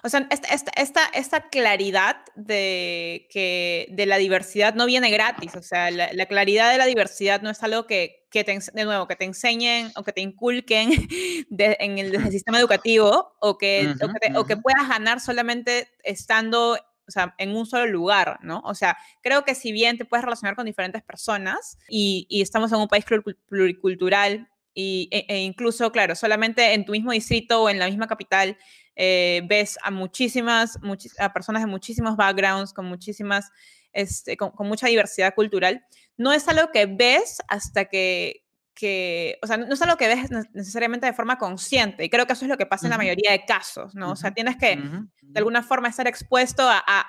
o 0.03 0.09
sea, 0.09 0.27
esta, 0.29 0.71
esta, 0.75 1.05
esta, 1.13 1.49
claridad 1.49 2.17
de, 2.35 3.27
que, 3.29 3.87
de 3.91 4.05
la 4.05 4.17
diversidad 4.17 4.73
no 4.73 4.85
viene 4.85 5.09
gratis. 5.09 5.55
O 5.55 5.61
sea, 5.61 5.91
la, 5.91 6.25
claridad 6.25 6.71
de 6.71 6.77
la 6.77 6.85
diversidad 6.85 7.41
no 7.41 7.49
es 7.49 7.61
algo 7.63 7.85
que, 7.87 8.25
que 8.31 8.43
te, 8.43 8.57
de 8.73 8.85
nuevo, 8.85 9.07
que 9.07 9.15
te 9.15 9.25
enseñen 9.25 9.91
o 9.95 10.03
que 10.03 10.13
te 10.13 10.21
inculquen 10.21 10.91
en 11.57 11.97
el, 11.97 12.31
sistema 12.31 12.59
educativo 12.59 13.33
o 13.39 13.57
que, 13.57 13.93
o 14.35 14.45
que, 14.45 14.57
puedas 14.57 14.87
ganar 14.87 15.19
solamente 15.19 15.89
estando 16.03 16.77
o 17.07 17.11
sea, 17.11 17.35
en 17.39 17.55
un 17.55 17.65
solo 17.65 17.87
lugar, 17.87 18.39
¿no? 18.41 18.61
O 18.63 18.73
sea, 18.73 18.97
creo 19.21 19.43
que 19.43 19.53
si 19.53 19.73
bien 19.73 19.97
te 19.97 20.05
puedes 20.05 20.23
relacionar 20.23 20.55
con 20.55 20.65
diferentes 20.65 21.03
personas 21.03 21.77
y, 21.89 22.25
y 22.29 22.41
estamos 22.41 22.71
en 22.71 22.79
un 22.79 22.87
país 22.87 23.03
pluricultural 23.49 24.47
y, 24.73 25.09
e, 25.11 25.25
e, 25.27 25.39
incluso, 25.39 25.91
claro, 25.91 26.15
solamente 26.15 26.73
en 26.73 26.85
tu 26.85 26.93
mismo 26.93 27.11
distrito 27.11 27.63
o 27.63 27.69
en 27.69 27.79
la 27.79 27.87
misma 27.87 28.07
capital 28.07 28.57
eh, 29.03 29.41
ves 29.45 29.79
a 29.81 29.89
muchísimas, 29.89 30.77
a 31.17 31.33
personas 31.33 31.63
de 31.63 31.67
muchísimos 31.67 32.15
backgrounds, 32.15 32.71
con 32.71 32.85
muchísimas, 32.85 33.49
este, 33.93 34.37
con, 34.37 34.53
mucha 34.59 34.85
diversidad 34.85 35.33
cultural. 35.33 35.83
No 36.17 36.31
es 36.31 36.47
algo 36.47 36.71
que 36.71 36.85
ves 36.85 37.41
hasta 37.47 37.85
que, 37.85 38.45
que, 38.75 39.39
o 39.41 39.47
sea, 39.47 39.57
no 39.57 39.73
es 39.73 39.81
algo 39.81 39.97
que 39.97 40.07
ves 40.07 40.29
necesariamente 40.53 41.07
de 41.07 41.13
forma 41.13 41.39
consciente, 41.39 42.05
y 42.05 42.11
creo 42.11 42.27
que 42.27 42.33
eso 42.33 42.45
es 42.45 42.49
lo 42.49 42.59
que 42.59 42.67
pasa 42.67 42.85
en 42.85 42.91
la 42.91 42.97
mayoría 42.97 43.31
de 43.31 43.43
casos, 43.43 43.95
¿no? 43.95 44.11
O 44.11 44.15
sea, 44.15 44.35
tienes 44.35 44.55
que, 44.57 44.75
de 44.75 45.39
alguna 45.39 45.63
forma, 45.63 45.87
estar 45.87 46.05
expuesto 46.07 46.69
a, 46.69 46.83
a, 46.85 47.07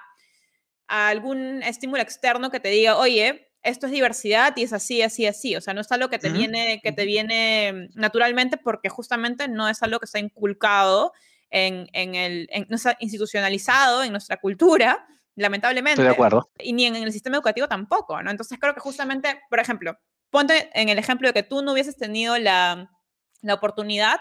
a 0.88 1.08
algún 1.08 1.62
estímulo 1.62 2.00
externo 2.00 2.50
que 2.50 2.60
te 2.60 2.70
diga, 2.70 2.96
oye, 2.96 3.50
esto 3.62 3.84
es 3.84 3.92
diversidad 3.92 4.56
y 4.56 4.62
es 4.62 4.72
así, 4.72 5.02
así, 5.02 5.26
así. 5.26 5.56
O 5.56 5.60
sea, 5.60 5.74
no 5.74 5.82
es 5.82 5.92
algo 5.92 6.08
que 6.08 6.18
te, 6.18 6.30
viene, 6.30 6.80
que 6.82 6.92
te 6.92 7.04
viene 7.04 7.90
naturalmente 7.94 8.56
porque 8.56 8.88
justamente 8.88 9.46
no 9.46 9.68
es 9.68 9.82
algo 9.82 9.98
que 9.98 10.06
está 10.06 10.18
inculcado 10.18 11.12
en, 11.52 11.88
en 11.92 12.14
el, 12.14 12.48
no 12.68 12.76
está 12.76 12.96
institucionalizado 12.98 14.02
en 14.02 14.10
nuestra 14.10 14.38
cultura, 14.38 15.06
lamentablemente. 15.36 15.92
Estoy 15.92 16.06
de 16.06 16.10
acuerdo. 16.10 16.50
Y 16.58 16.72
ni 16.72 16.86
en 16.86 16.96
el 16.96 17.12
sistema 17.12 17.36
educativo 17.36 17.68
tampoco, 17.68 18.20
¿no? 18.22 18.30
Entonces 18.30 18.58
creo 18.58 18.74
que 18.74 18.80
justamente, 18.80 19.40
por 19.48 19.60
ejemplo, 19.60 19.96
ponte 20.30 20.70
en 20.74 20.88
el 20.88 20.98
ejemplo 20.98 21.28
de 21.28 21.34
que 21.34 21.42
tú 21.42 21.62
no 21.62 21.72
hubieses 21.72 21.96
tenido 21.96 22.38
la, 22.38 22.90
la 23.42 23.54
oportunidad 23.54 24.18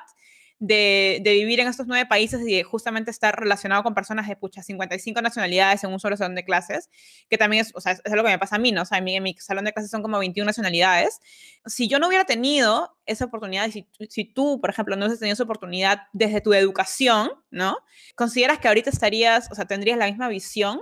de, 0.62 1.20
vivir 1.24 1.60
en 1.60 1.68
estos 1.68 1.88
nueve 1.88 2.06
países 2.06 2.40
y 2.48 2.56
de 2.56 2.64
justamente 2.64 3.10
estar 3.10 3.36
relacionado 3.38 3.82
con 3.82 3.96
personas 3.96 4.28
de 4.28 4.36
pucha, 4.36 4.62
55 4.62 5.20
nacionalidades 5.20 5.84
en 5.84 5.92
un 5.92 6.00
solo 6.00 6.16
salón 6.16 6.36
de 6.36 6.46
clases, 6.46 6.90
que 7.30 7.38
también 7.40 7.66
es, 7.66 7.72
o 7.74 7.82
sea, 7.82 7.94
es, 7.94 8.14
lo 8.14 8.24
que 8.24 8.30
me 8.30 8.38
pasa 8.38 8.58
a 8.58 8.60
mí, 8.60 8.72
¿no? 8.72 8.84
O 8.84 8.86
sea, 8.86 9.00
en 9.00 9.04
mi, 9.04 9.16
en 9.16 9.24
mi, 9.24 9.34
salón 9.40 9.66
de 9.66 9.74
clases 9.74 9.90
son 9.90 10.04
como 10.04 10.20
21 10.20 10.46
nacionalidades. 10.46 11.20
Si 11.66 11.88
yo 11.88 11.98
no 11.98 12.08
hubiera 12.08 12.26
tenido 12.26 12.96
esa 13.08 13.26
oportunidad, 13.26 13.72
si, 13.72 13.88
si 14.08 14.24
tú, 14.24 14.62
por 14.62 14.70
ejemplo, 14.70 14.96
no 14.96 15.06
hubieses 15.06 15.20
tenido 15.20 15.34
esa 15.34 15.44
oportunidad 15.44 16.04
desde 16.14 16.42
tu 16.42 16.54
educación, 16.54 17.32
¿no? 17.50 17.78
¿Consideras 18.14 18.60
que 18.60 18.68
ahorita 18.68 18.92
estarías, 18.92 19.50
o 19.52 19.56
sea, 19.56 19.66
tendrías 19.66 19.98
la 19.98 20.06
misma 20.06 20.28
visión 20.28 20.80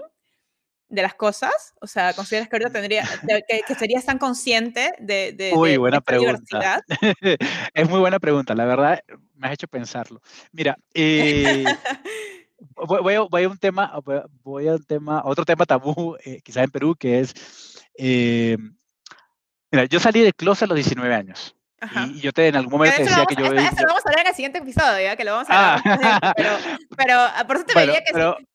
de 0.89 1.03
las 1.03 1.13
cosas? 1.13 1.73
O 1.79 1.87
sea, 1.87 2.13
¿consideras 2.13 2.49
que 2.49 2.57
ahorita 2.57 2.71
tendría, 2.73 3.07
que, 3.65 3.75
serías 3.75 4.03
tan 4.03 4.17
consciente 4.17 4.93
de, 4.99 5.31
de, 5.31 5.53
Uy, 5.55 5.77
buena 5.77 6.01
pregunta. 6.01 6.83
es 7.73 7.89
muy 7.89 8.01
buena 8.01 8.19
pregunta, 8.19 8.53
la 8.55 8.65
verdad, 8.65 8.99
me 9.39 9.47
has 9.47 9.53
hecho 9.53 9.67
pensarlo. 9.67 10.21
Mira, 10.51 10.77
eh, 10.93 11.63
voy, 12.75 13.15
a, 13.15 13.21
voy, 13.21 13.43
a, 13.43 13.49
un 13.49 13.57
tema, 13.57 13.99
voy 14.43 14.67
a 14.67 14.73
un 14.73 14.83
tema, 14.83 15.21
otro 15.25 15.45
tema 15.45 15.65
tabú, 15.65 16.17
eh, 16.23 16.41
quizás 16.43 16.65
en 16.65 16.71
Perú, 16.71 16.95
que 16.95 17.19
es, 17.19 17.33
eh, 17.97 18.57
Mira, 19.71 19.85
yo 19.85 19.99
salí 19.99 20.21
de 20.21 20.33
closet 20.33 20.63
a 20.63 20.67
los 20.67 20.75
19 20.75 21.13
años. 21.13 21.55
Y, 22.07 22.19
yo 22.19 22.33
te 22.33 22.47
en 22.47 22.55
algún 22.57 22.73
momento 22.73 23.01
decía 23.01 23.25
que 23.25 23.35
yo... 23.35 23.45
Eso, 23.45 23.55
eso 23.55 23.81
lo 23.81 23.87
vamos 23.87 24.05
a 24.05 24.09
hablar 24.09 24.25
en 24.25 24.27
el 24.27 24.35
siguiente 24.35 24.57
episodio, 24.59 25.01
¿ya? 25.01 25.15
que 25.15 25.23
lo 25.23 25.31
vamos 25.31 25.49
a 25.49 25.75
hablar. 25.75 26.03
Ah. 26.21 26.33
Pero, 26.37 26.49
pero, 26.97 27.13
ah, 27.19 27.43
por 27.47 27.55
eso 27.55 27.65
te 27.65 27.73
bueno, 27.73 27.93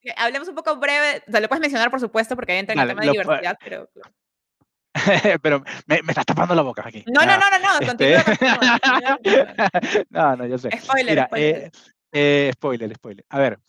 que, 0.01 0.13
hablemos 0.15 0.47
un 0.47 0.55
poco 0.55 0.75
breve, 0.75 1.23
o 1.27 1.31
sea, 1.31 1.39
lo 1.39 1.47
puedes 1.47 1.61
mencionar 1.61 1.89
por 1.89 1.99
supuesto, 1.99 2.35
porque 2.35 2.51
ahí 2.51 2.59
entra 2.59 2.73
en 2.73 2.79
el 2.79 2.87
tema 2.89 3.01
de 3.01 3.11
diversidad, 3.11 3.57
pero... 3.63 3.89
pero 5.41 5.63
me, 5.87 6.01
me, 6.01 6.11
estás 6.11 6.25
tapando 6.25 6.55
la 6.55 6.61
boca 6.61 6.83
aquí. 6.85 7.03
No, 7.07 7.25
no, 7.25 7.37
no, 7.37 7.49
no, 7.49 7.59
no, 7.59 7.87
continúa, 7.87 8.23
este 9.21 10.05
no, 10.09 10.35
no, 10.37 10.45
yo 10.45 10.57
sé. 10.57 10.69
Spoiler, 10.79 11.25
spoiler. 11.25 11.57
Eh, 11.57 11.71
eh, 12.11 12.51
spoiler, 12.53 12.95
spoiler. 12.95 13.25
A 13.29 13.39
ver, 13.39 13.59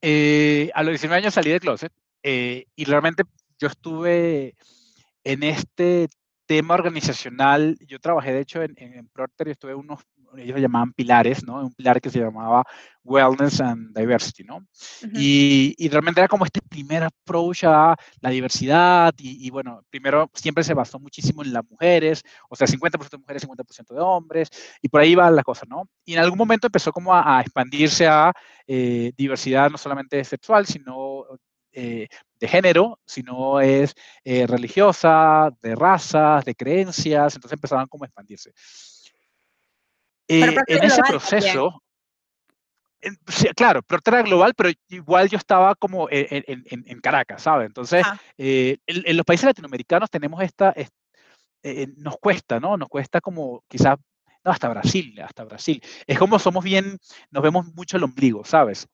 eh, 0.00 0.70
a 0.74 0.82
los 0.82 0.92
19 0.92 1.18
años 1.18 1.34
salí 1.34 1.50
de 1.50 1.60
closet 1.60 1.92
y 2.22 2.84
realmente 2.84 3.24
yo 3.58 3.68
estuve 3.68 4.54
en 5.24 5.42
este 5.42 6.08
tema 6.46 6.74
organizacional, 6.74 7.76
yo 7.86 7.98
trabajé 7.98 8.32
de 8.32 8.40
hecho 8.40 8.62
en, 8.62 8.74
en 8.76 9.08
Procter 9.08 9.48
y 9.48 9.50
estuve 9.52 9.74
unos, 9.74 10.00
ellos 10.38 10.60
llamaban 10.60 10.92
pilares, 10.92 11.44
¿no? 11.44 11.60
Un 11.60 11.72
pilar 11.72 12.00
que 12.00 12.10
se 12.10 12.20
llamaba 12.20 12.64
Wellness 13.04 13.60
and 13.60 13.96
Diversity, 13.96 14.44
¿no? 14.44 14.66
y, 15.12 15.74
y, 15.76 15.88
realmente 15.88 16.20
era 16.20 16.28
como 16.28 16.44
este 16.44 16.60
primer 16.62 17.04
approach 17.04 17.64
a 17.64 17.94
la 18.20 18.30
diversidad 18.30 19.12
y, 19.18 19.50
bueno, 19.50 19.82
primero 19.90 20.30
siempre 20.32 20.64
se 20.64 20.74
basó 20.74 20.98
muchísimo 20.98 21.42
en 21.42 21.52
las 21.52 21.64
mujeres, 21.68 22.22
o 22.48 22.56
sea, 22.56 22.66
50% 22.66 23.10
de 23.10 23.18
mujeres, 23.18 23.46
50% 23.46 23.94
de 23.94 24.00
hombres, 24.00 24.48
y 24.80 24.88
por 24.88 25.00
ahí 25.02 25.14
va 25.14 25.30
la 25.30 25.42
cosa, 25.42 25.66
¿no? 25.68 25.88
Y 26.04 26.14
en 26.14 26.20
algún 26.20 26.38
momento 26.38 26.66
empezó 26.66 26.92
como 26.92 27.14
a, 27.14 27.40
expandirse 27.40 28.06
a 28.06 28.32
eh, 28.66 29.12
diversidad 29.16 29.70
no 29.70 29.76
solamente 29.76 30.24
sexual, 30.24 30.66
sino 30.66 31.26
eh, 31.72 32.08
de 32.38 32.48
género, 32.48 33.00
sino 33.04 33.60
es 33.60 33.94
eh, 34.22 34.46
religiosa, 34.46 35.50
de 35.60 35.74
razas, 35.74 36.44
de 36.44 36.54
creencias, 36.54 37.34
entonces 37.34 37.56
empezaban 37.56 37.86
como 37.86 38.04
a 38.04 38.06
expandirse. 38.06 38.52
Eh, 40.28 40.56
en 40.66 40.84
ese 40.84 41.02
proceso, 41.02 41.82
claro, 43.54 43.82
pero 43.82 44.00
era 44.06 44.22
global, 44.22 44.54
pero 44.56 44.70
igual 44.88 45.28
yo 45.28 45.36
estaba 45.36 45.74
como 45.74 46.08
en, 46.10 47.00
Caracas, 47.00 47.42
¿sabes? 47.42 47.66
Entonces, 47.66 48.06
en, 48.38 49.16
los 49.16 49.26
países 49.26 49.44
latinoamericanos 49.44 50.10
tenemos 50.10 50.42
esta, 50.42 50.74
nos 51.96 52.16
cuesta, 52.18 52.58
¿no? 52.58 52.76
Nos 52.76 52.88
cuesta 52.88 53.20
como 53.20 53.62
quizás, 53.68 53.98
no, 54.44 54.50
hasta 54.50 54.68
Brasil, 54.68 55.20
hasta 55.20 55.44
Brasil. 55.44 55.82
Es 56.06 56.18
como 56.18 56.38
somos 56.38 56.64
bien, 56.64 56.98
nos 57.30 57.42
vemos 57.42 57.66
mucho 57.74 57.96
el 57.96 58.04
ombligo, 58.04 58.44
¿sabes? 58.44 58.88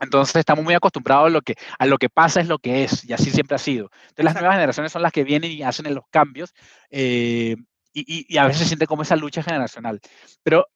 Entonces 0.00 0.36
estamos 0.36 0.64
muy 0.64 0.74
acostumbrados 0.74 1.26
a 1.26 1.30
lo, 1.30 1.42
que, 1.42 1.54
a 1.78 1.86
lo 1.86 1.98
que 1.98 2.08
pasa 2.08 2.40
es 2.40 2.48
lo 2.48 2.58
que 2.58 2.84
es, 2.84 3.04
y 3.04 3.12
así 3.12 3.30
siempre 3.30 3.54
ha 3.54 3.58
sido. 3.58 3.90
Entonces 4.02 4.24
las 4.24 4.34
nuevas 4.34 4.54
generaciones 4.54 4.92
son 4.92 5.02
las 5.02 5.12
que 5.12 5.24
vienen 5.24 5.50
y 5.50 5.62
hacen 5.62 5.92
los 5.94 6.04
cambios, 6.10 6.54
eh, 6.90 7.56
y, 7.92 8.36
a 8.38 8.46
veces 8.46 8.62
se 8.62 8.68
siente 8.68 8.86
como 8.86 9.02
esa 9.02 9.16
lucha 9.16 9.42
generacional. 9.42 10.00
Pero 10.42 10.66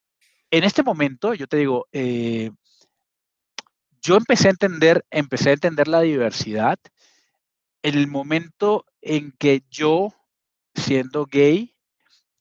en 0.50 0.64
este 0.64 0.82
momento, 0.82 1.34
yo 1.34 1.46
te 1.46 1.56
digo, 1.56 1.86
eh, 1.92 2.50
yo 4.02 4.16
empecé 4.16 4.48
a 4.48 4.52
entender, 4.52 5.04
empecé 5.10 5.50
a 5.50 5.54
entender 5.54 5.88
la 5.88 6.00
diversidad 6.00 6.78
en 7.82 7.96
el 7.96 8.06
momento 8.06 8.84
en 9.00 9.32
que 9.32 9.62
yo, 9.70 10.12
siendo 10.74 11.26
gay, 11.26 11.74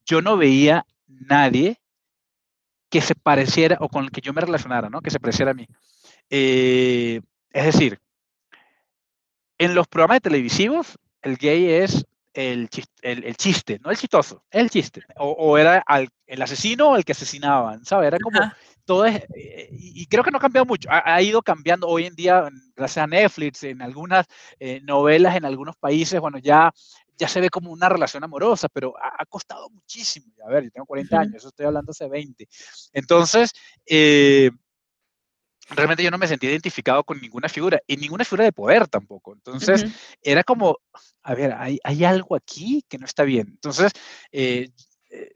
yo 0.05 0.21
no 0.21 0.37
veía 0.37 0.85
nadie 1.07 1.79
que 2.89 3.01
se 3.01 3.15
pareciera 3.15 3.77
o 3.79 3.89
con 3.89 4.05
el 4.05 4.11
que 4.11 4.21
yo 4.21 4.33
me 4.33 4.41
relacionara, 4.41 4.89
¿no? 4.89 5.01
Que 5.01 5.11
se 5.11 5.19
pareciera 5.19 5.51
a 5.51 5.55
mí. 5.55 5.67
Eh, 6.29 7.21
es 7.51 7.65
decir, 7.65 7.99
en 9.57 9.75
los 9.75 9.87
programas 9.87 10.21
televisivos, 10.21 10.97
el 11.21 11.37
gay 11.37 11.65
es 11.69 12.05
el 12.35 12.69
chiste, 12.69 12.93
el, 13.01 13.37
chiste 13.37 13.79
no 13.81 13.89
el 13.89 13.97
chistoso, 13.97 14.43
el 14.51 14.69
chiste. 14.69 15.01
O, 15.17 15.57
era 15.57 15.83
el 16.27 16.41
asesino 16.41 16.89
o 16.89 16.95
el 16.97 17.05
que 17.05 17.13
asesinaban, 17.13 17.85
¿sabes? 17.85 18.07
Era 18.07 18.19
como 18.19 18.39
todo 18.85 19.05
es, 19.05 19.23
eh, 19.35 19.69
y 19.71 20.05
creo 20.07 20.23
que 20.23 20.31
no 20.31 20.37
ha 20.37 20.41
cambiado 20.41 20.65
mucho, 20.65 20.87
ha, 20.91 21.21
ido 21.21 21.41
cambiando 21.41 21.87
hoy 21.87 22.05
en 22.05 22.15
día, 22.15 22.47
gracias 22.75 23.03
a 23.03 23.07
Netflix, 23.07 23.63
en 23.63 23.81
algunas 23.81 24.27
eh, 24.59 24.79
novelas, 24.83 25.35
en 25.35 25.45
algunos 25.45 25.75
países, 25.75 26.19
bueno, 26.19 26.37
ya, 26.37 26.71
ya 27.17 27.27
se 27.27 27.41
ve 27.41 27.49
como 27.49 27.71
una 27.71 27.89
relación 27.89 28.23
amorosa, 28.23 28.67
pero 28.69 28.93
ha, 29.01 29.25
costado 29.25 29.69
muchísimo. 29.69 30.27
A 30.45 30.49
ver, 30.49 30.65
yo 30.65 30.71
tengo 30.71 30.85
40 30.85 31.19
años, 31.19 31.35
eso 31.35 31.47
estoy 31.47 31.65
hablando 31.65 31.91
hace 31.91 32.07
20. 32.07 32.47
Entonces, 32.93 33.53
eh, 33.85 34.51
realmente 35.69 36.03
yo 36.03 36.11
no 36.11 36.17
me 36.17 36.27
sentía 36.27 36.51
identificado 36.51 37.03
con 37.03 37.19
ninguna 37.19 37.49
figura 37.49 37.79
y 37.87 37.97
ninguna 37.97 38.23
figura 38.23 38.43
de 38.43 38.53
poder 38.53 38.87
tampoco. 38.87 39.33
Entonces, 39.33 39.85
era 40.21 40.43
como, 40.43 40.77
a 41.23 41.33
ver, 41.33 41.53
hay, 41.53 41.79
hay, 41.83 42.03
algo 42.03 42.35
aquí 42.35 42.83
que 42.87 42.97
no 42.97 43.05
está 43.05 43.23
bien. 43.23 43.47
Entonces, 43.49 43.91
eh, 44.31 44.69
eh, 45.09 45.35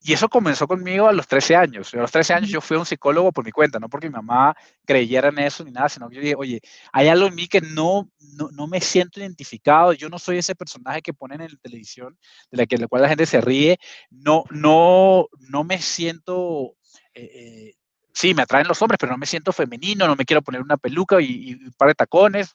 y 0.00 0.12
eso 0.12 0.28
comenzó 0.28 0.66
conmigo 0.66 1.06
a 1.06 1.12
los 1.12 1.28
13 1.28 1.54
años. 1.54 1.94
A 1.94 1.98
los 1.98 2.10
13 2.10 2.34
años 2.34 2.50
yo 2.50 2.60
fui 2.60 2.76
a 2.76 2.80
un 2.80 2.86
psicólogo 2.86 3.30
por 3.30 3.44
mi 3.44 3.52
cuenta, 3.52 3.78
no 3.78 3.88
porque 3.88 4.08
mi 4.08 4.14
mamá 4.14 4.54
creyera 4.84 5.28
en 5.28 5.38
eso 5.38 5.64
ni 5.64 5.70
nada, 5.70 5.88
sino 5.88 6.08
que 6.08 6.16
yo 6.16 6.22
dije, 6.22 6.34
oye, 6.36 6.60
hay 6.92 7.06
algo 7.06 7.28
en 7.28 7.34
mí 7.36 7.46
que 7.46 7.60
no, 7.60 8.10
no, 8.34 8.50
no 8.50 8.66
me 8.66 8.80
siento 8.80 9.20
identificado, 9.20 9.92
yo 9.92 10.08
no 10.08 10.18
soy 10.18 10.38
ese 10.38 10.56
personaje 10.56 11.02
que 11.02 11.14
ponen 11.14 11.40
en 11.40 11.52
la 11.52 11.58
televisión, 11.58 12.18
de 12.50 12.58
la, 12.58 12.66
que, 12.66 12.78
la 12.78 12.88
cual 12.88 13.02
la 13.02 13.08
gente 13.08 13.26
se 13.26 13.40
ríe, 13.40 13.78
no, 14.10 14.44
no, 14.50 15.28
no 15.38 15.64
me 15.64 15.78
siento... 15.80 16.74
Eh, 17.14 17.74
sí, 18.12 18.34
me 18.34 18.42
atraen 18.42 18.68
los 18.68 18.80
hombres, 18.82 18.98
pero 18.98 19.12
no 19.12 19.18
me 19.18 19.26
siento 19.26 19.52
femenino, 19.52 20.06
no 20.06 20.16
me 20.16 20.24
quiero 20.24 20.42
poner 20.42 20.60
una 20.60 20.76
peluca 20.76 21.20
y, 21.20 21.54
un 21.54 21.72
par 21.76 21.88
de 21.88 21.94
tacones. 21.94 22.54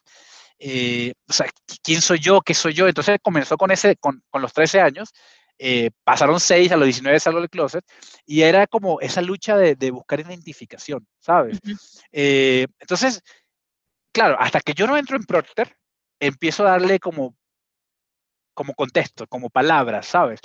Eh, 0.58 1.14
o 1.28 1.32
sea, 1.32 1.46
¿quién 1.82 2.00
soy 2.00 2.18
yo? 2.18 2.40
¿Qué 2.40 2.54
soy 2.54 2.74
yo? 2.74 2.88
Entonces 2.88 3.18
comenzó 3.22 3.56
con, 3.56 3.70
ese, 3.70 3.96
con, 3.96 4.22
con 4.30 4.42
los 4.42 4.52
13 4.52 4.80
años, 4.80 5.12
eh, 5.58 5.90
pasaron 6.04 6.40
6, 6.40 6.70
a 6.72 6.76
los 6.76 6.86
19 6.86 7.18
salgo 7.20 7.40
del 7.40 7.50
closet, 7.50 7.84
y 8.26 8.42
era 8.42 8.66
como 8.66 9.00
esa 9.00 9.22
lucha 9.22 9.56
de, 9.56 9.74
de 9.74 9.90
buscar 9.90 10.20
identificación, 10.20 11.06
¿sabes? 11.20 11.58
Eh, 12.12 12.66
entonces, 12.78 13.22
claro, 14.12 14.36
hasta 14.38 14.60
que 14.60 14.74
yo 14.74 14.86
no 14.86 14.96
entro 14.96 15.16
en 15.16 15.24
Procter, 15.24 15.76
empiezo 16.20 16.66
a 16.66 16.70
darle 16.70 16.98
como 16.98 17.36
como 18.54 18.74
contexto, 18.74 19.28
como 19.28 19.50
palabras, 19.50 20.04
¿sabes? 20.04 20.40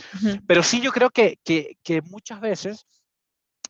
Pero 0.45 0.61
sí 0.61 0.79
yo 0.79 0.91
creo 0.91 1.09
que, 1.09 1.39
que, 1.43 1.77
que 1.81 2.03
muchas 2.03 2.39
veces 2.41 2.85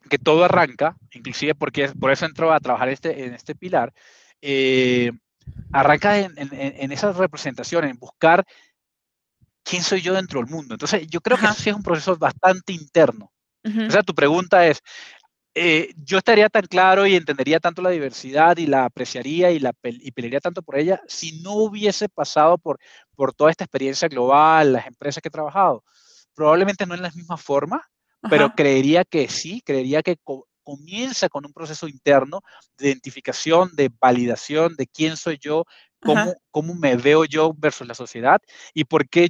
que 0.09 0.17
todo 0.17 0.43
arranca, 0.45 0.95
inclusive 1.11 1.55
porque 1.55 1.89
por 1.89 2.11
eso 2.11 2.25
entró 2.25 2.51
a 2.51 2.59
trabajar 2.59 2.89
este, 2.89 3.25
en 3.25 3.33
este 3.33 3.55
pilar, 3.55 3.93
eh, 4.41 5.11
arranca 5.71 6.19
en, 6.19 6.33
en, 6.37 6.91
esa 6.91 7.11
representación, 7.11 7.85
en 7.85 7.97
buscar 7.97 8.45
quién 9.63 9.83
soy 9.83 10.01
yo 10.01 10.13
dentro 10.13 10.39
del 10.39 10.49
mundo. 10.49 10.75
Entonces, 10.75 11.07
yo 11.07 11.21
creo 11.21 11.37
que 11.37 11.45
eso 11.45 11.55
sí 11.55 11.69
es 11.69 11.75
un 11.75 11.83
proceso 11.83 12.15
bastante 12.17 12.73
interno. 12.73 13.31
O 13.65 13.91
sea, 13.91 14.03
tu 14.03 14.13
pregunta 14.13 14.67
es, 14.67 14.81
eh, 15.55 15.93
yo 15.97 16.17
estaría 16.17 16.49
tan 16.49 16.65
claro 16.65 17.05
y 17.05 17.15
entendería 17.15 17.59
tanto 17.59 17.81
la 17.81 17.91
diversidad 17.91 18.57
y 18.57 18.65
la 18.65 18.85
apreciaría 18.85 19.51
y, 19.51 19.59
la 19.59 19.73
y 19.83 20.11
pelearía 20.11 20.41
tanto 20.41 20.63
por 20.63 20.77
ella 20.77 20.99
si 21.07 21.41
no 21.41 21.53
hubiese 21.53 22.09
pasado 22.09 22.57
por, 22.57 22.79
por 23.15 23.33
toda 23.33 23.51
esta 23.51 23.63
experiencia 23.63 24.07
global, 24.07 24.73
las 24.73 24.87
empresas 24.87 25.21
que 25.21 25.29
he 25.29 25.31
trabajado. 25.31 25.83
Probablemente 26.33 26.85
no 26.85 26.95
en 26.95 27.03
la 27.03 27.11
misma 27.11 27.37
forma, 27.37 27.87
pero 28.29 28.53
creería 28.55 29.03
que 29.03 29.27
sí, 29.27 29.61
creería 29.61 30.01
que 30.01 30.17
comienza 30.63 31.29
con 31.29 31.45
un 31.45 31.53
proceso 31.53 31.87
interno 31.87 32.41
de 32.77 32.87
identificación, 32.87 33.71
de 33.75 33.91
validación 33.99 34.75
de 34.75 34.87
quién 34.87 35.17
soy 35.17 35.37
yo, 35.39 35.65
cómo, 35.99 36.33
cómo 36.51 36.75
me 36.75 36.95
veo 36.95 37.25
yo 37.25 37.53
versus 37.57 37.87
la 37.87 37.93
sociedad 37.93 38.41
y 38.73 38.85
por 38.85 39.07
qué 39.09 39.29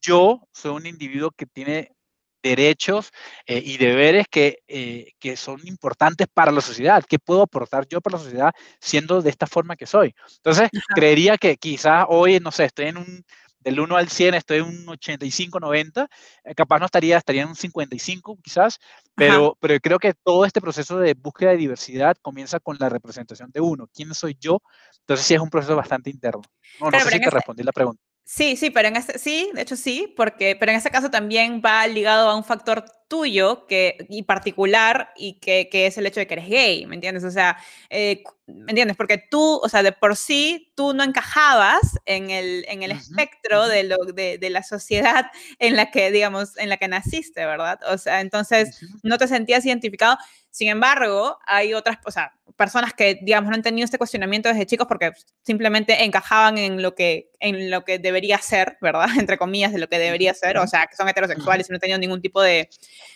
yo 0.00 0.40
soy 0.52 0.72
un 0.72 0.86
individuo 0.86 1.30
que 1.30 1.46
tiene 1.46 1.96
derechos 2.42 3.10
eh, 3.46 3.60
y 3.64 3.76
deberes 3.76 4.26
que, 4.30 4.60
eh, 4.68 5.12
que, 5.18 5.36
son 5.36 5.60
importantes 5.66 6.28
para 6.32 6.52
la 6.52 6.60
sociedad. 6.60 7.02
¿Qué 7.08 7.18
puedo 7.18 7.42
aportar 7.42 7.86
yo 7.88 8.00
para 8.00 8.18
la 8.18 8.22
sociedad 8.22 8.52
siendo 8.80 9.20
de 9.20 9.30
esta 9.30 9.46
forma 9.46 9.74
que 9.74 9.86
soy? 9.86 10.14
Entonces, 10.36 10.68
creería 10.94 11.36
que 11.38 11.56
quizás 11.56 12.06
hoy, 12.08 12.38
no 12.38 12.52
sé, 12.52 12.66
estoy 12.66 12.86
en 12.86 12.98
un, 12.98 13.24
del 13.66 13.80
1 13.80 13.96
al 13.96 14.08
100 14.08 14.34
estoy 14.34 14.58
en 14.58 14.64
un 14.64 14.88
85, 14.90 15.58
90, 15.58 16.08
eh, 16.44 16.54
capaz 16.54 16.78
no 16.78 16.86
estaría, 16.86 17.18
estaría 17.18 17.42
en 17.42 17.48
un 17.48 17.56
55 17.56 18.38
quizás, 18.40 18.78
pero, 19.16 19.58
pero 19.60 19.80
creo 19.80 19.98
que 19.98 20.14
todo 20.14 20.44
este 20.44 20.60
proceso 20.60 20.98
de 20.98 21.14
búsqueda 21.14 21.50
de 21.50 21.56
diversidad 21.56 22.16
comienza 22.22 22.60
con 22.60 22.76
la 22.78 22.88
representación 22.88 23.50
de 23.50 23.60
uno, 23.60 23.88
quién 23.92 24.14
soy 24.14 24.36
yo, 24.38 24.62
entonces 25.00 25.26
sí 25.26 25.34
es 25.34 25.40
un 25.40 25.50
proceso 25.50 25.74
bastante 25.74 26.10
interno. 26.10 26.42
No, 26.80 26.92
no 26.92 27.00
sé 27.00 27.10
si 27.10 27.20
te 27.20 27.28
respondí 27.28 27.64
la 27.64 27.72
pregunta. 27.72 28.00
Sí, 28.24 28.56
sí, 28.56 28.70
pero 28.70 28.86
en 28.86 28.96
este, 28.96 29.18
sí, 29.18 29.50
de 29.52 29.62
hecho 29.62 29.74
sí, 29.74 30.14
porque, 30.16 30.56
pero 30.58 30.70
en 30.70 30.78
este 30.78 30.90
caso 30.90 31.10
también 31.10 31.60
va 31.64 31.84
ligado 31.88 32.30
a 32.30 32.36
un 32.36 32.44
factor 32.44 32.84
tuyo 33.08 33.66
que, 33.66 33.96
y 34.08 34.24
particular 34.24 35.12
y 35.16 35.34
que, 35.34 35.68
que, 35.70 35.86
es 35.86 35.96
el 35.98 36.06
hecho 36.06 36.20
de 36.20 36.26
que 36.26 36.34
eres 36.34 36.48
gay, 36.48 36.86
¿me 36.86 36.96
entiendes? 36.96 37.24
O 37.24 37.30
sea, 37.30 37.56
eh, 37.90 38.22
¿me 38.46 38.72
entiendes? 38.72 38.96
Porque 38.96 39.18
tú, 39.18 39.60
o 39.62 39.68
sea, 39.68 39.82
de 39.82 39.92
por 39.92 40.16
sí, 40.16 40.72
tú 40.74 40.94
no 40.94 41.04
encajabas 41.04 41.98
en 42.04 42.30
el, 42.30 42.64
en 42.68 42.82
el 42.82 42.90
espectro 42.90 43.68
de, 43.68 43.84
lo, 43.84 43.96
de, 43.98 44.38
de, 44.38 44.50
la 44.50 44.62
sociedad 44.62 45.26
en 45.58 45.76
la 45.76 45.90
que, 45.90 46.10
digamos, 46.10 46.56
en 46.58 46.68
la 46.68 46.76
que 46.76 46.88
naciste, 46.88 47.46
¿verdad? 47.46 47.80
O 47.88 47.98
sea, 47.98 48.20
entonces 48.20 48.80
no 49.02 49.18
te 49.18 49.28
sentías 49.28 49.64
identificado. 49.64 50.18
Sin 50.50 50.68
embargo, 50.68 51.38
hay 51.46 51.74
otras, 51.74 51.98
o 52.06 52.10
sea, 52.10 52.32
personas 52.56 52.94
que, 52.94 53.18
digamos, 53.20 53.50
no 53.50 53.56
han 53.56 53.62
tenido 53.62 53.84
este 53.84 53.98
cuestionamiento 53.98 54.48
desde 54.48 54.66
chicos 54.66 54.86
porque 54.86 55.12
simplemente 55.42 56.04
encajaban 56.04 56.56
en 56.58 56.80
lo 56.80 56.94
que, 56.94 57.30
en 57.40 57.70
lo 57.70 57.84
que 57.84 57.98
debería 57.98 58.38
ser, 58.38 58.78
¿verdad? 58.80 59.06
Entre 59.18 59.36
comillas, 59.38 59.72
de 59.72 59.78
lo 59.78 59.88
que 59.88 59.98
debería 59.98 60.32
ser, 60.34 60.58
o 60.58 60.66
sea, 60.66 60.86
que 60.86 60.96
son 60.96 61.08
heterosexuales 61.08 61.68
y 61.68 61.72
no 61.72 61.76
han 61.76 61.80
tenido 61.80 61.98
ningún 61.98 62.22
tipo 62.22 62.40
de, 62.40 62.70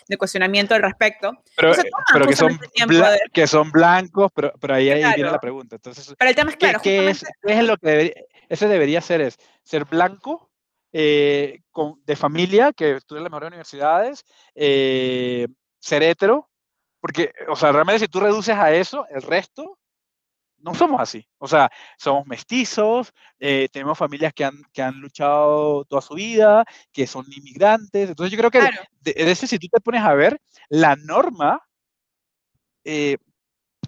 de 0.09 0.17
cuestionamiento 0.17 0.75
al 0.75 0.83
respecto. 0.83 1.33
Pero, 1.57 1.73
pero 2.13 2.27
que, 2.27 2.37
son 2.37 2.59
que 3.33 3.47
son 3.47 3.71
blancos, 3.71 4.31
pero, 4.35 4.53
pero 4.61 4.75
ahí, 4.75 4.91
ahí 4.91 5.15
viene 5.15 5.31
la 5.31 5.39
pregunta. 5.39 5.77
Entonces, 5.77 6.15
pero 6.19 6.31
el 6.31 6.37
tema 6.37 6.51
es 6.51 6.57
claro. 6.57 6.81
¿Qué, 6.83 7.11
es, 7.11 7.25
es, 7.43 7.65
lo 7.65 7.77
que 7.77 7.87
debería, 7.89 8.15
ese 8.49 8.69
debería 8.69 9.01
ser? 9.01 9.21
Es 9.21 9.39
ser 9.63 9.85
blanco, 9.85 10.51
eh, 10.93 11.61
con, 11.71 12.03
de 12.05 12.17
familia, 12.17 12.73
que 12.73 12.97
estudia 12.97 13.19
en 13.19 13.25
las 13.25 13.31
mejores 13.31 13.49
universidades, 13.49 14.25
eh, 14.55 15.47
ser 15.79 16.03
hetero, 16.03 16.49
porque, 17.01 17.33
o 17.49 17.57
sea, 17.57 17.73
realmente 17.73 18.01
si 18.01 18.09
tú 18.09 18.21
reduces 18.21 18.57
a 18.57 18.73
eso, 18.73 19.07
el 19.11 19.23
resto, 19.23 19.79
no 20.63 20.75
somos 20.75 21.01
así. 21.01 21.27
O 21.39 21.49
sea, 21.49 21.71
somos 21.99 22.27
mestizos, 22.27 23.13
eh, 23.39 23.69
tenemos 23.73 23.99
familias 23.99 24.33
que 24.35 24.45
han, 24.45 24.63
que 24.73 24.83
han 24.83 25.01
luchado 25.01 25.85
toda 25.85 26.03
su 26.03 26.15
vida, 26.15 26.65
que 26.93 27.07
son 27.07 27.27
inmigrantes. 27.33 28.11
Entonces 28.11 28.33
yo 28.33 28.39
creo 28.39 28.51
que 28.51 28.61
de, 29.01 29.15
ese, 29.17 29.47
si 29.47 29.59
tú 29.59 29.69
te 29.69 29.81
pones 29.81 30.03
a 30.03 30.15
ver, 30.15 30.41
la 30.69 30.97
norma 30.97 31.63
eh, 32.85 33.17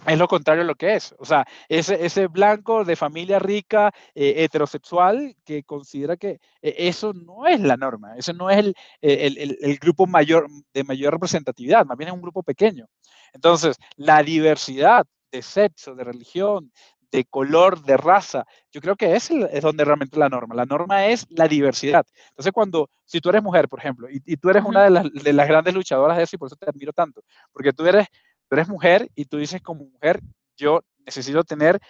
es 0.07 0.19
lo 0.19 0.27
contrario 0.29 0.63
a 0.63 0.67
lo 0.67 0.75
que 0.75 0.95
es. 0.95 1.15
O 1.19 1.25
sea, 1.25 1.47
ese, 1.69 2.05
ese 2.05 2.27
blanco 2.27 2.85
de 2.85 2.97
familia 2.97 3.39
rica, 3.39 3.93
eh, 4.15 4.35
heterosexual, 4.45 5.37
que 5.45 5.63
considera 5.65 6.17
que 6.17 6.41
eso 6.61 7.13
no 7.13 7.47
es 7.47 7.61
la 7.61 7.77
norma, 7.77 8.17
eso 8.17 8.33
no 8.33 8.51
es 8.51 8.59
el, 8.59 8.75
el, 9.01 9.39
el, 9.39 9.59
el, 9.61 9.79
grupo 9.79 10.07
mayor, 10.07 10.49
de 10.75 10.85
mayor 10.85 11.13
representatividad, 11.13 11.87
más 11.87 11.97
bien 11.97 12.09
es 12.09 12.15
un 12.15 12.23
grupo 12.23 12.43
pequeño. 12.43 12.87
Entonces, 13.33 13.77
la 13.97 14.23
diversidad 14.23 15.07
de 15.33 15.43
sexo, 15.43 15.95
de 15.97 16.05
religión, 16.05 16.71
de 17.11 17.25
color, 17.25 17.83
de 17.83 17.97
raza. 17.97 18.47
Yo 18.71 18.81
creo 18.81 18.97
que 18.97 19.15
es, 19.15 19.31
es 19.31 19.63
donde 19.63 19.85
realmente 19.85 20.19
la 20.19 20.29
norma. 20.29 20.55
La 20.55 20.65
norma 20.65 21.07
es 21.07 21.27
la 21.31 21.47
diversidad. 21.47 22.07
Entonces, 22.31 22.53
cuando, 22.53 22.89
si 23.05 23.21
tú 23.21 23.29
eres 23.29 23.43
mujer, 23.43 23.69
por 23.69 23.79
ejemplo, 23.79 24.11
y, 24.11 24.23
y 24.25 24.37
tú 24.37 24.49
eres 24.49 24.65
una 24.65 24.85
de 24.85 24.91
las, 24.91 25.13
de 25.13 25.33
las, 25.33 25.47
grandes 25.47 25.75
luchadoras 25.75 26.17
de 26.17 26.23
eso, 26.25 26.37
y 26.37 26.39
por 26.39 26.47
eso 26.47 26.57
te 26.57 26.69
admiro 26.69 26.93
tanto, 26.93 27.23
porque 27.53 27.73
tú 27.73 27.85
eres, 27.87 28.07
tú 28.49 28.57
eres 28.57 28.69
mujer 28.69 29.11
y 29.15 29.27
tú 29.27 29.37
dices 29.37 29.61
como 29.61 29.85
mujer, 29.85 30.21
yo 30.57 30.81
necesito 31.05 31.45
tener 31.45 31.81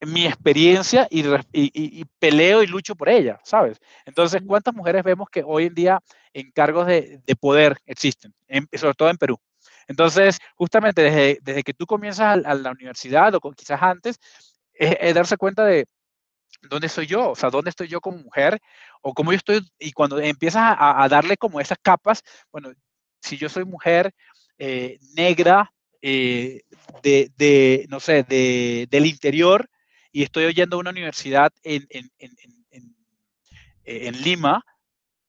mi 0.00 0.26
experiencia 0.26 1.06
y, 1.10 1.20
y, 1.20 1.40
y, 1.52 2.04
peleo 2.18 2.62
y 2.62 2.66
lucho 2.66 2.94
por 2.94 3.08
ella, 3.08 3.40
¿sabes? 3.44 3.78
Entonces, 4.04 4.42
¿cuántas 4.46 4.74
mujeres 4.74 5.02
vemos 5.02 5.28
que 5.30 5.42
hoy 5.44 5.66
en 5.66 5.74
día 5.74 6.00
en 6.32 6.50
cargos 6.52 6.86
de, 6.86 7.20
de 7.24 7.36
poder 7.36 7.78
existen, 7.86 8.34
en, 8.48 8.68
sobre 8.74 8.94
todo 8.94 9.10
en 9.10 9.16
Perú? 9.16 9.38
Entonces, 9.88 10.38
justamente 10.56 11.02
desde, 11.02 11.38
desde 11.42 11.62
que 11.62 11.74
tú 11.74 11.86
comienzas 11.86 12.44
a, 12.44 12.54
la 12.54 12.70
universidad 12.70 13.34
o 13.34 13.40
quizás 13.52 13.82
antes, 13.82 14.18
es, 14.72 15.14
darse 15.14 15.36
cuenta 15.36 15.64
de 15.64 15.86
dónde 16.62 16.88
soy 16.88 17.06
yo, 17.06 17.30
o 17.30 17.36
sea, 17.36 17.50
dónde 17.50 17.70
estoy 17.70 17.88
yo 17.88 18.00
como 18.00 18.18
mujer 18.18 18.58
o 19.02 19.12
cómo 19.12 19.32
yo 19.32 19.36
estoy, 19.36 19.60
y 19.78 19.92
cuando 19.92 20.18
empiezas 20.18 20.76
a, 20.78 21.06
darle 21.08 21.36
como 21.36 21.60
esas 21.60 21.78
capas, 21.82 22.22
bueno, 22.50 22.72
si 23.20 23.36
yo 23.36 23.48
soy 23.48 23.64
mujer 23.64 24.12
eh, 24.58 24.98
negra, 25.14 25.70
eh, 26.00 26.62
de, 27.02 27.30
de, 27.36 27.86
no 27.88 28.00
sé, 28.00 28.22
de, 28.22 28.86
del 28.90 29.06
interior, 29.06 29.68
y 30.10 30.22
estoy 30.22 30.44
oyendo 30.44 30.78
una 30.78 30.90
universidad 30.90 31.52
en, 31.62 31.86
en, 31.90 32.10
en, 32.18 32.34
en 33.84 34.22
Lima, 34.22 34.64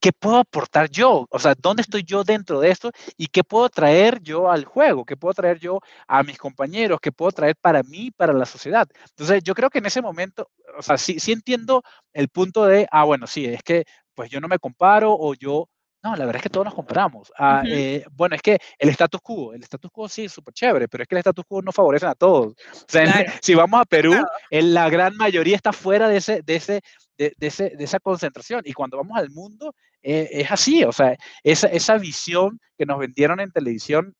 ¿qué 0.05 0.11
puedo 0.13 0.37
aportar 0.37 0.87
yo? 0.91 1.25
O 1.31 1.39
sea, 1.39 1.55
¿dónde 1.59 1.81
estoy 1.81 2.03
yo 2.03 2.23
dentro 2.23 2.59
de 2.59 2.69
esto? 2.69 2.91
¿Y 3.17 3.25
qué 3.25 3.43
puedo 3.43 3.69
traer 3.69 4.21
yo 4.21 4.51
al 4.51 4.63
juego? 4.63 5.03
¿Qué 5.03 5.17
puedo 5.17 5.33
traer 5.33 5.57
yo 5.57 5.79
a 6.07 6.21
mis 6.21 6.37
compañeros? 6.37 6.99
¿Qué 7.01 7.11
puedo 7.11 7.31
traer 7.31 7.55
para 7.59 7.81
mí, 7.81 8.11
para 8.11 8.31
la 8.31 8.45
sociedad? 8.45 8.87
Entonces, 9.09 9.41
yo 9.43 9.55
creo 9.55 9.71
que 9.71 9.79
en 9.79 9.87
ese 9.87 10.03
momento, 10.03 10.51
o 10.77 10.83
sea, 10.83 10.99
sí, 10.99 11.19
sí 11.19 11.31
entiendo 11.31 11.81
el 12.13 12.29
punto 12.29 12.65
de, 12.67 12.87
ah, 12.91 13.03
bueno, 13.03 13.25
sí, 13.25 13.45
es 13.45 13.63
que 13.63 13.85
pues 14.13 14.29
yo 14.29 14.39
no 14.39 14.47
me 14.47 14.59
comparo 14.59 15.11
o 15.17 15.33
yo 15.33 15.69
no, 16.05 16.15
la 16.15 16.25
verdad 16.25 16.35
es 16.35 16.43
que 16.43 16.49
todos 16.49 16.65
nos 16.65 16.75
comparamos. 16.75 17.33
Ah, 17.35 17.61
uh 17.63 17.67
-huh. 17.67 17.71
eh, 17.73 18.05
bueno, 18.11 18.35
es 18.35 18.41
que 18.43 18.59
el 18.77 18.89
status 18.89 19.21
quo, 19.21 19.53
el 19.53 19.63
status 19.63 19.89
quo 19.91 20.07
sí 20.07 20.25
es 20.25 20.31
súper 20.31 20.53
chévere, 20.53 20.87
pero 20.87 21.01
es 21.01 21.07
que 21.07 21.15
el 21.15 21.19
status 21.19 21.45
quo 21.47 21.63
no 21.63 21.71
favorece 21.71 22.05
a 22.05 22.13
todos. 22.13 22.53
O 22.53 22.85
sea, 22.87 23.05
claro. 23.05 23.31
si 23.41 23.55
vamos 23.55 23.81
a 23.81 23.85
Perú, 23.85 24.11
claro. 24.11 24.27
la 24.51 24.87
gran 24.91 25.17
mayoría 25.17 25.55
está 25.55 25.73
fuera 25.73 26.07
de, 26.07 26.17
ese, 26.17 26.43
de, 26.43 26.55
ese, 26.55 26.81
de, 27.17 27.33
de, 27.35 27.47
ese, 27.47 27.71
de 27.71 27.83
esa 27.83 27.99
concentración. 27.99 28.61
Y 28.65 28.73
cuando 28.73 28.97
vamos 28.97 29.17
al 29.17 29.31
mundo, 29.31 29.73
eh, 30.03 30.29
es 30.31 30.51
así. 30.51 30.83
O 30.83 30.91
sea, 30.91 31.17
esa, 31.43 31.67
esa 31.69 31.97
visión 31.97 32.59
que 32.77 32.85
nos 32.85 32.99
vendieron 32.99 33.39
en 33.39 33.51
televisión 33.51 34.13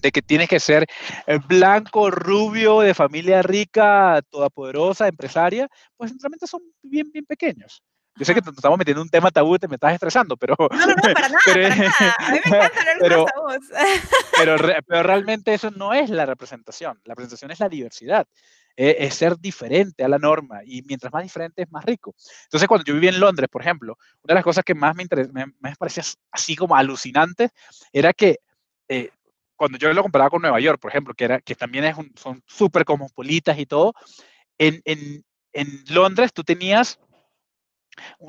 de 0.00 0.10
que 0.10 0.22
tienes 0.22 0.48
que 0.48 0.58
ser 0.58 0.86
eh, 1.26 1.38
blanco, 1.46 2.10
rubio, 2.10 2.80
de 2.80 2.94
familia 2.94 3.42
rica, 3.42 4.22
todopoderosa, 4.30 5.06
empresaria, 5.06 5.68
pues 5.98 6.12
realmente 6.18 6.46
son 6.46 6.62
bien, 6.82 7.10
bien 7.12 7.26
pequeños. 7.26 7.82
Yo 8.16 8.24
sé 8.24 8.34
que 8.34 8.42
te 8.42 8.50
estamos 8.50 8.78
metiendo 8.78 9.02
un 9.02 9.08
tema 9.08 9.30
tabú 9.30 9.56
y 9.56 9.58
te 9.58 9.66
me 9.66 9.74
estás 9.74 9.94
estresando, 9.94 10.36
pero... 10.36 10.54
No, 10.58 10.68
no, 10.78 10.86
no, 10.86 10.94
para 11.02 11.28
nada, 11.28 11.40
pero, 11.44 11.68
para 11.68 11.84
nada. 11.84 12.14
A 12.18 12.32
mí 12.32 12.40
me 12.44 12.56
encanta 12.56 12.80
hablar 12.80 12.96
pero, 13.00 13.24
tabús. 13.24 13.68
pero, 14.38 14.56
pero, 14.86 15.02
realmente 15.02 15.54
eso 15.54 15.70
no 15.72 15.92
es 15.92 16.10
la 16.10 16.24
representación. 16.24 17.00
La 17.04 17.14
representación 17.14 17.50
es 17.50 17.60
la 17.60 17.68
diversidad. 17.68 18.26
Es, 18.76 18.96
es, 18.98 19.14
ser 19.14 19.38
diferente 19.38 20.04
a 20.04 20.08
la 20.08 20.18
norma 20.18 20.60
y 20.64 20.82
mientras 20.82 21.12
más 21.12 21.22
diferente 21.22 21.62
es 21.62 21.70
más 21.72 21.84
rico. 21.84 22.14
Entonces, 22.44 22.68
cuando 22.68 22.84
yo 22.84 22.94
viví 22.94 23.08
en 23.08 23.20
Londres, 23.20 23.48
por 23.50 23.62
ejemplo, 23.62 23.98
una 24.22 24.32
de 24.32 24.34
las 24.34 24.44
cosas 24.44 24.64
que 24.64 24.74
más 24.74 24.94
me, 24.94 25.06
me, 25.32 25.46
me 25.58 25.76
parecía 25.76 26.04
así 26.30 26.56
como 26.56 26.76
alucinante 26.76 27.50
era 27.92 28.12
que 28.12 28.38
eh, 28.88 29.10
cuando 29.56 29.78
yo 29.78 29.92
lo 29.92 30.02
comparaba 30.02 30.30
con 30.30 30.42
Nueva 30.42 30.60
York, 30.60 30.80
por 30.80 30.90
ejemplo, 30.90 31.14
que, 31.14 31.24
era, 31.24 31.40
que 31.40 31.54
también 31.54 31.84
es 31.84 31.96
un, 31.96 32.12
son 32.16 32.42
súper 32.46 32.84
cosmopolitas 32.84 33.58
y 33.58 33.66
todo, 33.66 33.94
en, 34.58 34.82
en, 34.84 35.24
en 35.52 35.84
Londres 35.88 36.32
tú 36.32 36.42
tenías 36.42 36.98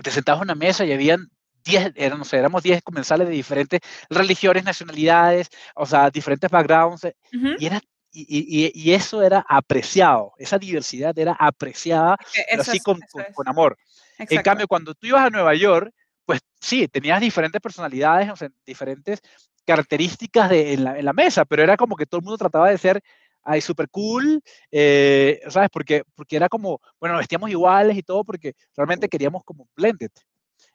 te 0.04 0.12
sentabas 0.12 0.42
en 0.42 0.46
una 0.46 0.56
mesa 0.56 0.86
y 0.86 0.94
habían 0.94 1.30
10, 1.66 1.94
eran, 1.96 2.20
no 2.20 2.26
sé, 2.26 2.38
éramos 2.38 2.64
10 2.64 2.82
comensales 2.84 3.28
de 3.28 3.34
diferentes 3.34 3.80
religiones, 4.10 4.64
nacionalidades, 4.64 5.50
o 5.76 5.86
sea, 5.86 6.10
diferentes 6.10 6.50
backgrounds, 6.50 7.06
uh 7.06 7.10
-huh. 7.32 7.56
y, 7.60 7.66
era, 7.66 7.82
y, 8.12 8.26
y, 8.30 8.72
y, 8.74 8.94
eso 8.94 9.24
era 9.24 9.44
apreciado, 9.48 10.34
esa 10.38 10.58
diversidad 10.60 11.18
era 11.18 11.36
apreciada, 11.38 12.18
pero 12.50 12.62
así 12.62 12.78
es, 12.78 12.84
con, 12.84 13.00
con, 13.12 13.24
con, 13.34 13.48
amor. 13.48 13.78
Exacto. 14.14 14.36
En 14.36 14.42
cambio, 14.44 14.68
cuando 14.68 14.94
tú 14.94 15.08
ibas 15.08 15.26
a 15.26 15.30
Nueva 15.30 15.56
York, 15.56 15.92
pues 16.26 16.42
sí, 16.60 16.88
tenías 16.88 17.20
diferentes 17.20 17.62
personalidades, 17.62 18.30
o 18.30 18.36
sea, 18.36 18.50
diferentes 18.66 19.22
características 19.66 20.50
de, 20.50 20.74
en, 20.74 20.84
la, 20.84 20.98
en 20.98 21.06
la 21.06 21.14
mesa, 21.14 21.46
pero 21.46 21.64
era 21.64 21.76
como 21.76 21.96
que 21.96 22.06
todo 22.06 22.20
el 22.20 22.24
mundo 22.24 22.38
trataba 22.38 22.70
de 22.70 22.78
ser 22.78 23.02
ay, 23.46 23.62
súper 23.62 23.90
cool, 23.90 24.42
eh, 24.72 25.40
¿sabes? 25.48 25.70
Porque, 25.72 26.04
porque 26.16 26.36
era 26.36 26.50
como, 26.50 26.82
bueno, 27.00 27.18
vestíamos 27.18 27.50
iguales 27.50 27.98
y 27.98 28.04
todo 28.04 28.24
porque 28.24 28.54
realmente 28.76 29.08
queríamos 29.08 29.44
como 29.46 29.70
blended. 29.76 30.12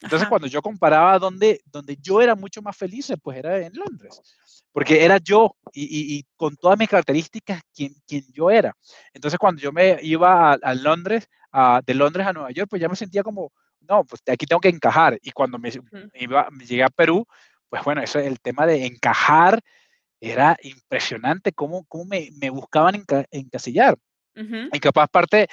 Entonces, 0.03 0.23
Ajá. 0.23 0.31
cuando 0.31 0.47
yo 0.47 0.63
comparaba 0.63 1.19
donde, 1.19 1.61
donde 1.67 1.97
yo 2.01 2.23
era 2.23 2.35
mucho 2.35 2.63
más 2.63 2.77
feliz, 2.77 3.13
pues 3.23 3.37
era 3.39 3.59
en 3.59 3.73
Londres, 3.75 4.23
porque 4.73 5.05
era 5.05 5.19
yo 5.19 5.57
y, 5.73 5.83
y, 5.83 6.19
y 6.19 6.25
con 6.37 6.57
todas 6.57 6.79
mis 6.79 6.89
características 6.89 7.61
quien, 7.75 7.95
quien, 8.07 8.25
yo 8.33 8.51
era. 8.51 8.75
Entonces, 9.13 9.39
cuando 9.39 9.61
yo 9.61 9.73
me 9.73 9.99
iba 10.03 10.53
a, 10.53 10.59
a 10.63 10.75
Londres, 10.75 11.29
a, 11.53 11.83
de 11.85 11.95
Londres 11.95 12.27
a 12.27 12.33
Nueva 12.33 12.51
York, 12.51 12.69
pues 12.71 12.81
ya 12.81 12.89
me 12.89 12.97
sentía 12.97 13.23
como, 13.23 13.53
no, 13.81 14.05
pues 14.05 14.23
aquí 14.27 14.47
tengo 14.47 14.61
que 14.61 14.69
encajar. 14.69 15.19
Y 15.23 15.33
cuando 15.33 15.59
me, 15.59 15.69
uh 15.69 15.73
-huh. 15.73 16.11
iba, 16.15 16.49
me 16.51 16.65
llegué 16.65 16.85
a 16.85 16.89
Perú, 16.89 17.27
pues 17.69 17.83
bueno, 17.85 18.03
eso 18.03 18.19
es 18.19 18.27
el 18.27 18.41
tema 18.41 18.67
de 18.67 18.87
encajar, 18.87 19.61
era 20.21 20.57
impresionante 20.63 21.53
cómo, 21.53 21.85
cómo 21.87 22.05
me, 22.05 22.31
me 22.41 22.51
buscaban 22.51 22.95
enca 22.95 23.25
encasillar. 23.31 23.97
Uh 24.37 24.41
-huh. 24.41 24.69
Y 24.73 24.81
capaz 24.81 25.09
parte, 25.09 25.49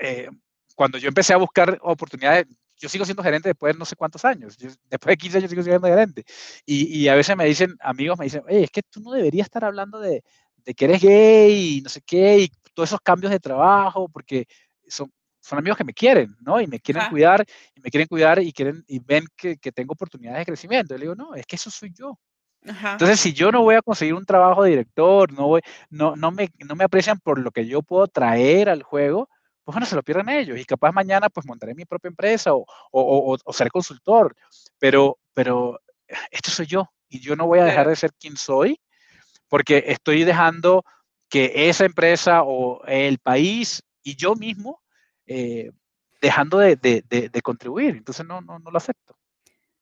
eh, 0.00 0.28
cuando 0.74 0.98
yo 0.98 1.08
empecé 1.08 1.34
a 1.34 1.38
buscar 1.38 1.78
oportunidades, 1.82 2.46
yo 2.76 2.88
sigo 2.88 3.04
siendo 3.04 3.22
gerente 3.22 3.48
después 3.48 3.74
de 3.74 3.78
no 3.78 3.84
sé 3.84 3.96
cuántos 3.96 4.24
años, 4.24 4.56
yo, 4.56 4.68
después 4.90 5.12
de 5.12 5.16
15 5.16 5.38
años 5.38 5.50
sigo 5.50 5.62
siendo 5.62 5.86
gerente. 5.86 6.24
Y, 6.66 7.02
y, 7.02 7.08
a 7.08 7.14
veces 7.14 7.36
me 7.36 7.44
dicen, 7.44 7.76
amigos 7.80 8.18
me 8.18 8.26
dicen, 8.26 8.42
oye, 8.46 8.64
es 8.64 8.70
que 8.70 8.82
tú 8.82 9.00
no 9.00 9.12
deberías 9.12 9.46
estar 9.46 9.64
hablando 9.64 10.00
de, 10.00 10.22
de 10.64 10.74
que 10.74 10.84
eres 10.86 11.00
gay 11.02 11.78
y 11.78 11.80
no 11.82 11.88
sé 11.88 12.00
qué, 12.02 12.38
y 12.38 12.52
todos 12.74 12.90
esos 12.90 13.00
cambios 13.00 13.30
de 13.32 13.40
trabajo, 13.40 14.08
porque 14.08 14.46
son, 14.88 15.12
son 15.40 15.58
amigos 15.58 15.78
que 15.78 15.84
me 15.84 15.94
quieren, 15.94 16.34
¿no? 16.40 16.60
Y 16.60 16.66
me 16.66 16.80
quieren 16.80 17.02
Ajá. 17.02 17.10
cuidar, 17.10 17.44
y 17.74 17.80
me 17.80 17.90
quieren 17.90 18.08
cuidar 18.08 18.42
y, 18.42 18.52
quieren, 18.52 18.84
y 18.88 18.98
ven 18.98 19.24
que, 19.36 19.56
que 19.58 19.72
tengo 19.72 19.92
oportunidades 19.92 20.40
de 20.40 20.46
crecimiento. 20.46 20.94
Y 20.94 20.98
le 20.98 21.04
digo, 21.04 21.14
no, 21.14 21.34
es 21.34 21.46
que 21.46 21.56
eso 21.56 21.70
soy 21.70 21.92
yo. 21.96 22.18
Ajá. 22.66 22.92
Entonces, 22.92 23.20
si 23.20 23.32
yo 23.32 23.52
no 23.52 23.62
voy 23.62 23.74
a 23.74 23.82
conseguir 23.82 24.14
un 24.14 24.24
trabajo 24.24 24.62
de 24.62 24.70
director, 24.70 25.32
no, 25.32 25.48
voy, 25.48 25.60
no, 25.90 26.16
no, 26.16 26.30
me, 26.30 26.50
no 26.66 26.74
me 26.76 26.84
aprecian 26.84 27.20
por 27.20 27.38
lo 27.38 27.50
que 27.50 27.66
yo 27.66 27.82
puedo 27.82 28.08
traer 28.08 28.68
al 28.68 28.82
juego, 28.82 29.28
pues 29.64 29.74
bueno, 29.74 29.86
se 29.86 29.96
lo 29.96 30.02
pierden 30.02 30.28
ellos. 30.28 30.58
Y 30.58 30.64
capaz 30.64 30.92
mañana 30.92 31.28
pues 31.28 31.46
montaré 31.46 31.74
mi 31.74 31.84
propia 31.84 32.08
empresa 32.08 32.54
o, 32.54 32.64
o, 32.90 33.32
o, 33.32 33.36
o 33.42 33.52
ser 33.52 33.70
consultor. 33.70 34.34
Pero, 34.78 35.18
pero 35.34 35.80
esto 36.30 36.50
soy 36.50 36.66
yo. 36.66 36.88
y 37.08 37.20
yo 37.20 37.36
no 37.36 37.46
voy 37.46 37.58
a 37.60 37.64
dejar 37.64 37.88
de 37.88 37.96
ser 37.96 38.12
quien 38.18 38.36
soy 38.36 38.80
porque 39.48 39.84
estoy 39.86 40.24
dejando 40.24 40.84
que 41.28 41.68
esa 41.68 41.84
empresa 41.84 42.42
o 42.44 42.84
el 42.86 43.18
país 43.18 43.82
y 44.02 44.16
yo 44.16 44.34
mismo 44.34 44.82
eh, 45.26 45.70
dejando 46.20 46.58
de, 46.58 46.76
de, 46.76 47.42
contribuir. 47.42 47.96
Entonces 47.96 48.26
no, 48.26 48.40
no, 48.40 48.58
no 48.58 48.70
lo 48.70 48.78
acepto. 48.78 49.16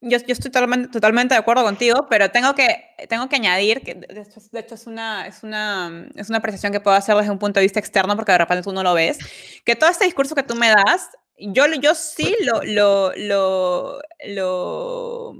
Yo, 0.05 0.19
yo, 0.19 0.33
estoy 0.33 0.51
totalmente, 0.51 0.89
totalmente 0.89 1.35
de 1.35 1.39
acuerdo 1.39 1.63
contigo, 1.63 2.07
pero 2.11 2.29
tengo 2.31 2.57
que, 2.57 2.67
tengo 3.09 3.29
que 3.29 3.37
añadir 3.37 3.83
que 3.83 3.95
de 3.95 4.21
hecho, 4.21 4.41
de 4.51 4.61
hecho, 4.61 4.75
es, 4.75 4.89
una, 4.89 5.29
es, 5.29 5.45
una, 5.45 6.09
es 6.17 6.29
una 6.29 6.39
apreciación 6.39 6.73
que 6.73 6.81
puedo 6.81 6.97
hacer 6.97 7.15
desde 7.15 7.31
un 7.31 7.39
punto 7.39 7.61
de 7.61 7.67
vista 7.67 7.79
externo 7.79 8.17
porque 8.17 8.33
de 8.33 8.39
repente 8.39 8.65
tú 8.65 8.73
no 8.73 8.83
lo 8.83 8.95
ves, 8.95 9.19
que 9.65 9.77
todo 9.77 9.91
este 9.91 10.05
discurso 10.05 10.35
que 10.35 10.43
tú 10.43 10.57
me 10.57 10.71
das, 10.71 11.09
yo, 11.39 11.67
yo 11.81 11.95
sí 11.95 12.35
lo, 12.41 12.63
lo, 12.65 13.13
lo, 13.17 14.01
lo 14.27 15.35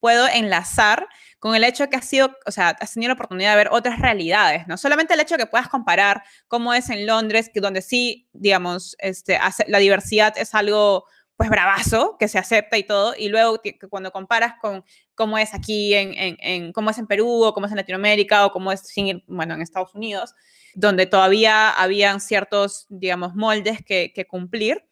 puedo 0.00 0.28
enlazar 0.28 1.06
con 1.38 1.54
el 1.54 1.64
hecho 1.64 1.88
que 1.90 1.96
has 1.96 2.06
sido, 2.06 2.34
o 2.46 2.50
sea, 2.50 2.70
has 2.70 2.94
tenido 2.94 3.10
la 3.10 3.14
oportunidad 3.14 3.50
de 3.50 3.56
ver 3.56 3.68
otras 3.70 3.98
realidades, 3.98 4.66
¿no? 4.66 4.78
Solamente 4.78 5.14
el 5.14 5.20
hecho 5.20 5.36
de 5.36 5.44
que 5.44 5.50
puedas 5.50 5.68
comparar 5.68 6.22
cómo 6.48 6.72
es 6.72 6.88
en 6.90 7.06
Londres, 7.06 7.50
que 7.52 7.60
donde 7.60 7.82
sí, 7.82 8.28
digamos, 8.32 8.96
este, 8.98 9.38
la 9.66 9.78
diversidad 9.78 10.32
es 10.38 10.54
algo 10.54 11.04
pues 11.36 11.50
bravazo, 11.50 12.16
que 12.18 12.28
se 12.28 12.38
acepta 12.38 12.78
y 12.78 12.84
todo, 12.84 13.14
y 13.16 13.28
luego 13.28 13.60
cuando 13.90 14.10
comparas 14.10 14.54
con 14.60 14.84
cómo 15.14 15.36
es 15.36 15.52
aquí, 15.52 15.94
en, 15.94 16.36
en, 16.40 16.72
cómo 16.72 16.90
es 16.90 16.98
en 16.98 17.06
Perú, 17.06 17.44
o 17.44 17.52
cómo 17.52 17.66
es 17.66 17.72
en 17.72 17.76
Latinoamérica, 17.76 18.46
o 18.46 18.52
cómo 18.52 18.72
es, 18.72 18.82
bueno, 19.26 19.54
en 19.54 19.60
Estados 19.60 19.94
Unidos, 19.94 20.34
donde 20.74 21.06
todavía 21.06 21.70
habían 21.70 22.20
ciertos, 22.20 22.86
digamos, 22.88 23.34
moldes 23.34 23.84
que, 23.84 24.12
que 24.14 24.26
cumplir, 24.26 24.86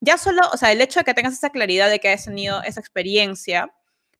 ya 0.00 0.18
solo, 0.18 0.40
o 0.52 0.56
sea, 0.56 0.72
el 0.72 0.80
hecho 0.80 1.00
de 1.00 1.04
que 1.04 1.14
tengas 1.14 1.34
esa 1.34 1.50
claridad 1.50 1.88
de 1.88 2.00
que 2.00 2.08
has 2.08 2.24
tenido 2.24 2.62
esa 2.62 2.80
experiencia, 2.80 3.72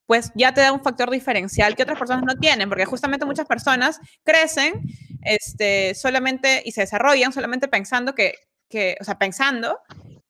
pues 0.07 0.31
ya 0.35 0.53
te 0.53 0.61
da 0.61 0.73
un 0.73 0.83
factor 0.83 1.11
diferencial 1.11 1.75
que 1.75 1.85
otras 1.85 1.99
personas 1.99 2.25
no 2.25 2.39
tienen, 2.39 2.69
porque 2.69 2.85
justamente 2.85 3.25
muchas 3.25 3.47
personas 3.47 3.99
crecen 4.23 4.83
este, 5.23 5.95
solamente 5.95 6.63
y 6.65 6.73
se 6.73 6.83
desarrollan 6.83 7.33
solamente 7.33 7.67
pensando 7.67 8.15
que, 8.15 8.35
que, 8.69 8.97
o 9.01 9.05
sea, 9.05 9.19
pensando 9.19 9.79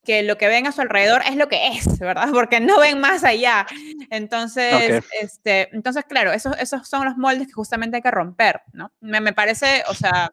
que 0.05 0.23
lo 0.23 0.37
que 0.37 0.49
ven 0.49 0.67
a 0.67 0.73
su 0.73 0.81
alrededor 0.81 1.23
es 1.29 1.37
lo 1.37 1.49
que 1.49 1.69
es, 1.69 1.99
¿verdad? 1.99 2.29
Porque 2.33 2.61
no 2.61 2.81
ven 2.81 3.01
más 3.01 3.25
allá. 3.25 3.67
Entonces, 4.11 5.05
este, 5.21 5.69
entonces 5.75 6.05
claro, 6.05 6.33
esos, 6.33 6.57
esos 6.59 6.89
son 6.89 7.05
los 7.05 7.17
moldes 7.17 7.47
que 7.47 7.53
justamente 7.53 7.97
hay 7.97 8.03
que 8.03 8.11
romper, 8.11 8.63
¿no? 8.73 8.93
Me, 9.01 9.21
me 9.21 9.33
parece, 9.33 9.85
o 9.89 9.95
sea, 9.95 10.31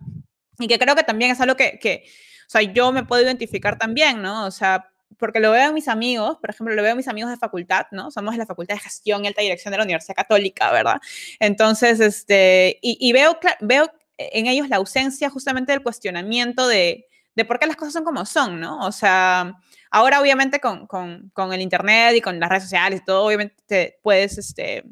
y 0.58 0.68
que 0.68 0.80
creo 0.80 0.96
que 0.96 1.04
también 1.04 1.32
es 1.32 1.42
algo 1.42 1.56
que, 1.56 1.80
que, 1.80 2.04
o 2.06 2.50
sea, 2.50 2.62
yo 2.62 2.92
me 2.92 3.04
puedo 3.04 3.24
identificar 3.24 3.78
también, 3.78 4.22
¿no? 4.22 4.46
O 4.46 4.52
sea, 4.52 4.92
porque 5.18 5.40
lo 5.40 5.52
veo 5.52 5.70
en 5.70 5.74
mis 5.74 5.88
amigos, 5.88 6.38
por 6.40 6.50
ejemplo, 6.50 6.76
lo 6.76 6.82
veo 6.82 6.92
en 6.92 6.98
mis 6.98 7.08
amigos 7.08 7.30
de 7.30 7.38
facultad, 7.38 7.88
¿no? 7.92 8.10
Somos 8.12 8.34
de 8.34 8.38
la 8.38 8.46
Facultad 8.46 8.76
de 8.76 8.82
Gestión 8.82 9.24
y 9.24 9.28
Alta 9.28 9.42
Dirección 9.42 9.72
de 9.72 9.78
la 9.78 9.84
Universidad 9.84 10.16
Católica, 10.16 10.72
¿verdad? 10.72 11.00
Entonces, 11.40 12.00
este, 12.00 12.80
y, 12.82 13.12
veo, 13.12 13.38
veo 13.60 13.92
en 14.18 14.48
ellos 14.48 14.70
la 14.70 14.78
ausencia 14.78 15.30
justamente 15.30 15.72
del 15.72 15.84
cuestionamiento 15.84 16.68
de, 16.68 17.09
de 17.40 17.46
por 17.46 17.58
qué 17.58 17.68
las 17.68 17.78
cosas 17.78 17.94
son 17.94 18.04
como 18.04 18.26
son, 18.26 18.60
¿no? 18.60 18.80
O 18.86 18.92
sea, 18.92 19.54
ahora 19.90 20.20
obviamente 20.20 20.60
con, 20.60 20.88
con, 20.88 21.30
con, 21.34 21.54
el 21.54 21.62
Internet 21.62 22.16
y 22.18 22.22
con 22.22 22.38
las 22.38 22.50
redes 22.50 22.64
sociales 22.64 23.00
y 23.00 23.06
todo, 23.06 23.26
obviamente 23.26 23.98
puedes, 24.04 24.38
este, 24.38 24.84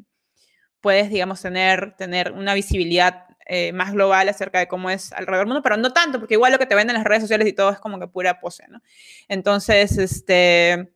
puedes 0.80 1.10
digamos, 1.10 1.42
tener, 1.42 1.94
tener 1.96 2.32
una 2.32 2.54
visibilidad 2.54 3.26
eh, 3.44 3.72
más 3.74 3.92
global 3.92 4.30
acerca 4.30 4.60
de 4.60 4.66
cómo 4.66 4.88
es 4.88 5.12
alrededor 5.12 5.40
del 5.40 5.48
mundo, 5.48 5.62
pero 5.62 5.76
no 5.76 5.92
tanto, 5.92 6.18
porque 6.18 6.34
igual 6.34 6.52
lo 6.52 6.58
que 6.58 6.64
te 6.64 6.74
venden 6.74 6.96
en 6.96 7.02
las 7.02 7.06
redes 7.06 7.22
sociales 7.22 7.46
y 7.46 7.52
todo 7.52 7.70
es 7.70 7.78
como 7.78 8.00
que 8.00 8.08
pura 8.08 8.40
pose, 8.40 8.64
¿no? 8.68 8.80
Entonces, 9.28 9.98
este, 9.98 10.94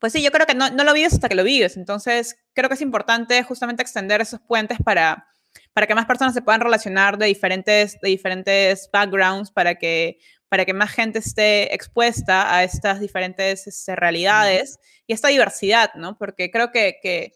pues 0.00 0.14
sí, 0.14 0.22
yo 0.22 0.30
creo 0.30 0.46
que 0.46 0.54
no, 0.54 0.70
no 0.70 0.84
lo 0.84 0.94
vives 0.94 1.12
hasta 1.12 1.28
que 1.28 1.34
lo 1.34 1.44
vives, 1.44 1.76
entonces 1.76 2.38
creo 2.54 2.70
que 2.70 2.76
es 2.76 2.80
importante 2.80 3.42
justamente 3.42 3.82
extender 3.82 4.22
esos 4.22 4.40
puentes 4.40 4.78
para, 4.82 5.28
para 5.74 5.86
que 5.86 5.94
más 5.94 6.06
personas 6.06 6.32
se 6.32 6.40
puedan 6.40 6.62
relacionar 6.62 7.18
de 7.18 7.26
diferentes, 7.26 8.00
de 8.00 8.08
diferentes 8.08 8.88
backgrounds, 8.90 9.50
para 9.50 9.74
que, 9.74 10.18
para 10.48 10.64
que 10.64 10.72
más 10.72 10.90
gente 10.90 11.18
esté 11.18 11.74
expuesta 11.74 12.54
a 12.54 12.64
estas 12.64 13.00
diferentes 13.00 13.66
este, 13.66 13.94
realidades 13.96 14.78
y 15.06 15.12
esta 15.12 15.28
diversidad, 15.28 15.94
¿no? 15.94 16.16
Porque 16.16 16.50
creo 16.50 16.70
que, 16.70 16.98
que, 17.02 17.34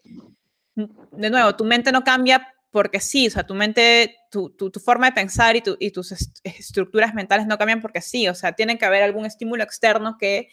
de 0.75 1.29
nuevo, 1.29 1.55
tu 1.55 1.65
mente 1.65 1.91
no 1.91 2.03
cambia 2.03 2.53
porque 2.71 2.99
sí, 2.99 3.27
o 3.27 3.29
sea, 3.29 3.43
tu 3.43 3.53
mente, 3.53 4.17
tu, 4.31 4.49
tu, 4.49 4.71
forma 4.79 5.05
de 5.05 5.11
pensar 5.11 5.55
y, 5.55 5.61
tu, 5.61 5.77
y 5.79 5.91
tus 5.91 6.11
estructuras 6.43 7.13
mentales 7.13 7.45
no 7.45 7.59
cambian 7.59 7.81
porque 7.81 8.01
sí, 8.01 8.27
o 8.27 8.33
sea, 8.33 8.53
tiene 8.53 8.79
que 8.79 8.85
haber 8.85 9.03
algún 9.03 9.27
estímulo 9.27 9.63
externo 9.63 10.17
que, 10.17 10.49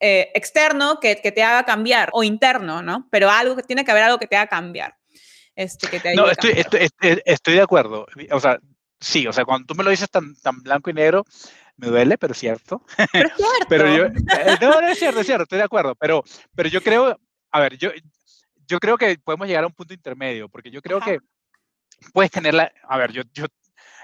eh, 0.00 0.30
externo 0.34 0.98
que, 0.98 1.16
que, 1.16 1.30
te 1.30 1.42
haga 1.42 1.64
cambiar, 1.64 2.08
o 2.14 2.24
interno, 2.24 2.82
¿no? 2.82 3.06
Pero 3.10 3.30
algo 3.30 3.54
que 3.54 3.64
tiene 3.64 3.84
que 3.84 3.90
haber 3.90 4.04
algo 4.04 4.18
que 4.18 4.26
te 4.26 4.36
haga 4.36 4.46
cambiar. 4.46 4.96
Este, 5.54 5.88
que 5.88 6.00
te 6.00 6.14
no, 6.14 6.30
estoy, 6.30 6.52
estoy, 6.52 6.88
estoy, 7.24 7.54
de 7.54 7.60
acuerdo. 7.60 8.06
O 8.30 8.40
sea, 8.40 8.58
sí, 9.00 9.26
o 9.26 9.32
sea, 9.32 9.44
cuando 9.44 9.66
tú 9.66 9.74
me 9.74 9.82
lo 9.82 9.90
dices 9.90 10.08
tan, 10.08 10.36
tan 10.36 10.62
blanco 10.62 10.88
y 10.88 10.94
negro, 10.94 11.24
me 11.78 11.86
duele, 11.86 12.18
pero 12.18 12.32
es 12.32 12.38
cierto. 12.38 12.84
Pero 13.12 13.28
es 13.28 13.34
cierto. 13.36 13.66
pero 13.68 13.96
yo, 13.96 14.04
eh, 14.06 14.58
no, 14.60 14.80
no 14.80 14.88
es 14.88 14.98
cierto, 14.98 15.20
es 15.20 15.26
cierto, 15.26 15.44
estoy 15.44 15.58
de 15.58 15.64
acuerdo. 15.64 15.94
Pero, 15.94 16.22
pero 16.54 16.68
yo 16.68 16.82
creo, 16.82 17.18
a 17.50 17.60
ver, 17.60 17.78
yo, 17.78 17.90
yo 18.66 18.78
creo 18.78 18.98
que 18.98 19.18
podemos 19.18 19.46
llegar 19.46 19.64
a 19.64 19.68
un 19.68 19.72
punto 19.72 19.94
intermedio, 19.94 20.48
porque 20.48 20.70
yo 20.70 20.82
creo 20.82 21.00
que 21.00 21.18
puedes 22.12 22.30
tenerla, 22.30 22.70
a 22.88 22.98
ver, 22.98 23.12
yo, 23.12 23.22
yo 23.32 23.46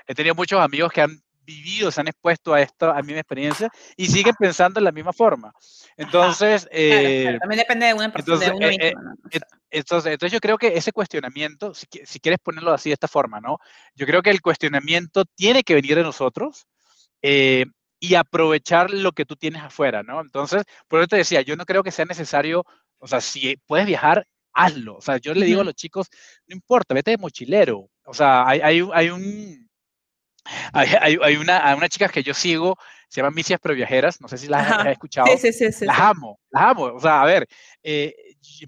he 0.07 0.14
tenido 0.14 0.35
muchos 0.35 0.61
amigos 0.61 0.93
que 0.93 1.03
han 1.03 1.20
vivido, 1.45 1.91
se 1.91 2.01
han 2.01 2.09
expuesto 2.09 2.55
a 2.55 2.62
esto, 2.62 2.91
a 2.91 3.03
mi 3.03 3.12
experiencia, 3.12 3.68
y 3.97 4.07
siguen 4.07 4.35
pensando 4.39 4.81
en 4.81 4.85
la 4.85 4.93
misma 4.93 5.12
forma. 5.12 5.53
Entonces, 5.97 6.66
eh, 6.70 7.37
también 7.41 7.59
depende 7.59 7.87
de 7.87 7.95
una 7.95 8.11
persona. 8.11 8.47
Entonces, 8.47 8.79
de 8.79 8.87
eh, 8.87 8.95
eh, 9.31 9.41
entonces, 9.70 10.12
entonces, 10.12 10.33
yo 10.33 10.41
creo 10.41 10.57
que 10.57 10.77
ese 10.77 10.93
cuestionamiento, 10.93 11.75
si, 11.75 11.87
si, 12.05 12.20
quieres 12.20 12.39
ponerlo 12.41 12.72
así 12.72 12.89
de 12.89 12.95
esta 12.95 13.09
forma, 13.09 13.41
¿no? 13.41 13.59
Yo 13.95 14.07
creo 14.07 14.22
que 14.22 14.31
el 14.31 14.41
cuestionamiento 14.41 15.25
tiene 15.25 15.64
que 15.64 15.75
venir 15.75 15.97
de 15.97 16.03
nosotros 16.03 16.66
y 18.01 18.14
aprovechar 18.16 18.91
lo 18.91 19.12
que 19.12 19.25
tú 19.25 19.35
tienes 19.35 19.62
afuera, 19.62 20.03
¿no? 20.03 20.20
Entonces, 20.20 20.62
por 20.89 21.01
eso 21.01 21.09
te 21.09 21.16
decía, 21.16 21.41
yo 21.41 21.57
no 21.57 21.64
creo 21.64 21.83
que 21.83 21.91
sea 21.91 22.05
necesario, 22.05 22.64
o 22.99 23.07
sea, 23.07 23.22
si 23.22 23.57
puedes 23.66 23.87
viajar, 23.87 24.27
hazlo. 24.53 24.97
O 24.97 25.01
sea, 25.01 25.16
yo 25.16 25.33
le 25.33 25.47
digo 25.47 25.62
a 25.62 25.64
los 25.64 25.75
chicos, 25.75 26.09
no 26.47 26.55
importa, 26.55 26.93
vete 26.95 27.12
de 27.12 27.18
mochilero. 27.18 27.89
O 28.05 28.12
sea, 28.12 28.47
hay, 28.47 28.61
hay, 28.61 28.89
hay 28.93 29.09
un... 29.11 29.64
Hay, 30.75 31.16
hay, 31.22 31.37
una, 31.37 31.75
una 31.75 31.89
chica 31.89 32.07
que 32.07 32.22
yo 32.22 32.35
sigo, 32.35 32.77
se 33.09 33.22
llama 33.22 33.35
Misias 33.35 33.59
Previajeras, 33.59 34.20
no 34.20 34.29
sé 34.29 34.37
si 34.37 34.47
las 34.47 34.70
has 34.70 34.87
escuchado. 34.89 35.27
Sí, 35.39 35.55
sí, 35.55 35.72
sí, 35.72 35.87
las 35.87 35.99
amo, 35.99 36.39
las 36.51 36.64
amo. 36.64 36.83
O 36.85 37.01
sea, 37.01 37.22
a 37.22 37.25
ver, 37.25 37.49
eh, 37.83 38.14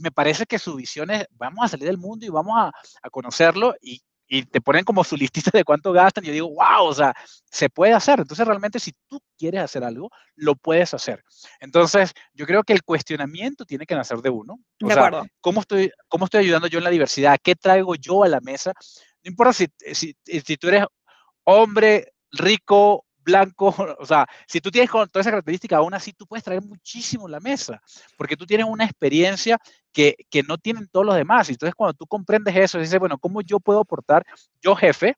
me 0.01 0.11
parece 0.11 0.47
que 0.47 0.59
su 0.59 0.75
visión 0.77 1.11
es, 1.11 1.27
vamos 1.33 1.67
a 1.67 1.69
salir 1.69 1.87
del 1.87 1.99
mundo 1.99 2.25
y 2.25 2.31
vamos 2.31 2.55
a, 2.57 2.73
a 3.03 3.11
conocerlo 3.11 3.75
y, 3.83 4.01
y 4.29 4.43
te 4.45 4.61
ponen 4.61 4.85
como 4.85 5.05
su 5.05 5.16
listita 5.16 5.51
de 5.53 5.64
cuánto 5.64 5.93
gastan 5.93 6.24
y 6.24 6.29
yo 6.29 6.33
digo, 6.33 6.49
wow, 6.49 6.87
o 6.87 6.95
sea, 6.95 7.14
se 7.45 7.70
puede 7.70 7.93
hacer. 7.93 8.20
Entonces 8.20 8.47
realmente 8.47 8.81
si 8.81 8.93
tú 9.09 9.20
quieres 9.39 9.62
hacer 9.62 9.85
algo, 9.85 10.11
lo 10.35 10.55
puedes 10.57 10.93
hacer. 10.95 11.22
Entonces 11.61 12.12
yo 12.35 12.47
creo 12.47 12.62
que 12.62 12.72
el 12.72 12.83
cuestionamiento 12.83 13.64
tiene 13.64 13.87
que 13.87 13.95
nacer 13.95 14.18
de 14.18 14.31
uno. 14.31 14.59
O 14.83 14.91
sea, 14.91 15.22
¿cómo 15.41 15.61
estoy, 15.61 15.91
¿cómo 16.09 16.24
estoy 16.24 16.41
ayudando 16.41 16.66
yo 16.66 16.79
en 16.79 16.85
la 16.85 16.91
diversidad? 16.91 17.39
¿Qué 17.43 17.55
traigo 17.55 17.95
yo 17.95 18.24
a 18.24 18.29
la 18.29 18.41
mesa? 18.41 18.72
No 19.22 19.31
importa 19.31 19.53
si, 19.53 19.66
si, 19.93 20.14
si 20.24 20.57
tú 20.57 20.68
eres 20.68 20.85
hombre, 21.45 22.12
rico, 22.33 23.06
blanco, 23.27 23.74
o 23.99 24.07
sea, 24.07 24.27
si 24.47 24.61
tú 24.61 24.70
tienes 24.70 24.91
toda 24.91 25.20
esa 25.20 25.31
característica, 25.31 25.77
aún 25.77 25.93
así 25.93 26.12
tú 26.12 26.27
puedes 26.27 26.45
traer 26.45 26.62
muchísimo 26.62 27.29
la 27.29 27.41
mesa, 27.41 27.83
porque 28.16 28.37
tú 28.37 28.47
tienes 28.47 28.66
una 28.66 28.85
experiencia 28.85 29.59
que, 29.93 30.16
que 30.31 30.43
no 30.43 30.57
tienen 30.57 30.89
todos 30.89 31.05
los 31.05 31.16
demás. 31.16 31.51
Entonces, 31.51 31.74
cuando 31.74 31.95
tú 31.95 32.07
comprendes 32.07 32.57
eso, 32.57 32.79
dices, 32.79 32.99
bueno, 32.99 33.18
¿cómo 33.18 33.43
yo 33.43 33.61
puedo 33.61 33.81
aportar, 33.81 34.24
yo 34.62 34.74
jefe, 34.74 35.16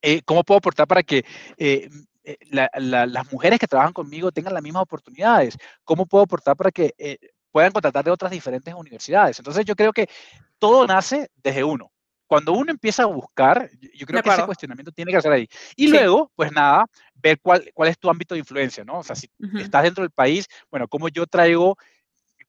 eh, 0.00 0.22
cómo 0.24 0.42
puedo 0.42 0.58
aportar 0.58 0.88
para 0.88 1.02
que 1.04 1.24
eh, 1.58 1.88
eh, 2.24 2.36
las 2.50 3.32
mujeres 3.32 3.60
que 3.60 3.68
trabajan 3.68 3.92
conmigo 3.92 4.32
tengan 4.32 4.54
las 4.54 4.62
mismas 4.62 4.82
oportunidades? 4.82 5.56
¿Cómo 5.84 6.06
puedo 6.06 6.24
aportar 6.24 6.56
para 6.56 6.72
que 6.72 6.94
puedan 7.52 7.72
contratar 7.72 8.04
de 8.04 8.10
otras 8.10 8.32
diferentes 8.32 8.74
universidades? 8.74 9.38
Entonces, 9.38 9.64
yo 9.64 9.76
creo 9.76 9.92
que 9.92 10.08
todo 10.58 10.86
nace 10.86 11.30
desde 11.36 11.62
uno 11.62 11.92
cuando 12.32 12.54
uno 12.54 12.70
empieza 12.70 13.02
a 13.02 13.06
buscar, 13.06 13.68
yo 13.94 14.06
creo 14.06 14.22
que 14.22 14.30
ese 14.30 14.46
cuestionamiento 14.46 14.90
tiene 14.90 15.12
que 15.12 15.20
ser 15.20 15.32
ahí. 15.32 15.46
Y 15.76 15.88
luego, 15.88 16.32
pues 16.34 16.50
nada, 16.50 16.86
ver 17.12 17.38
cuál, 17.42 17.70
cuál 17.74 17.90
es 17.90 17.98
tu 17.98 18.08
ámbito 18.08 18.34
de 18.34 18.38
influencia, 18.38 18.84
¿no? 18.84 19.00
O 19.00 19.02
sea, 19.02 19.14
si 19.14 19.28
estás 19.60 19.82
dentro 19.82 20.02
del 20.02 20.12
país, 20.12 20.46
bueno, 20.70 20.88
cómo 20.88 21.10
yo 21.10 21.26
traigo 21.26 21.76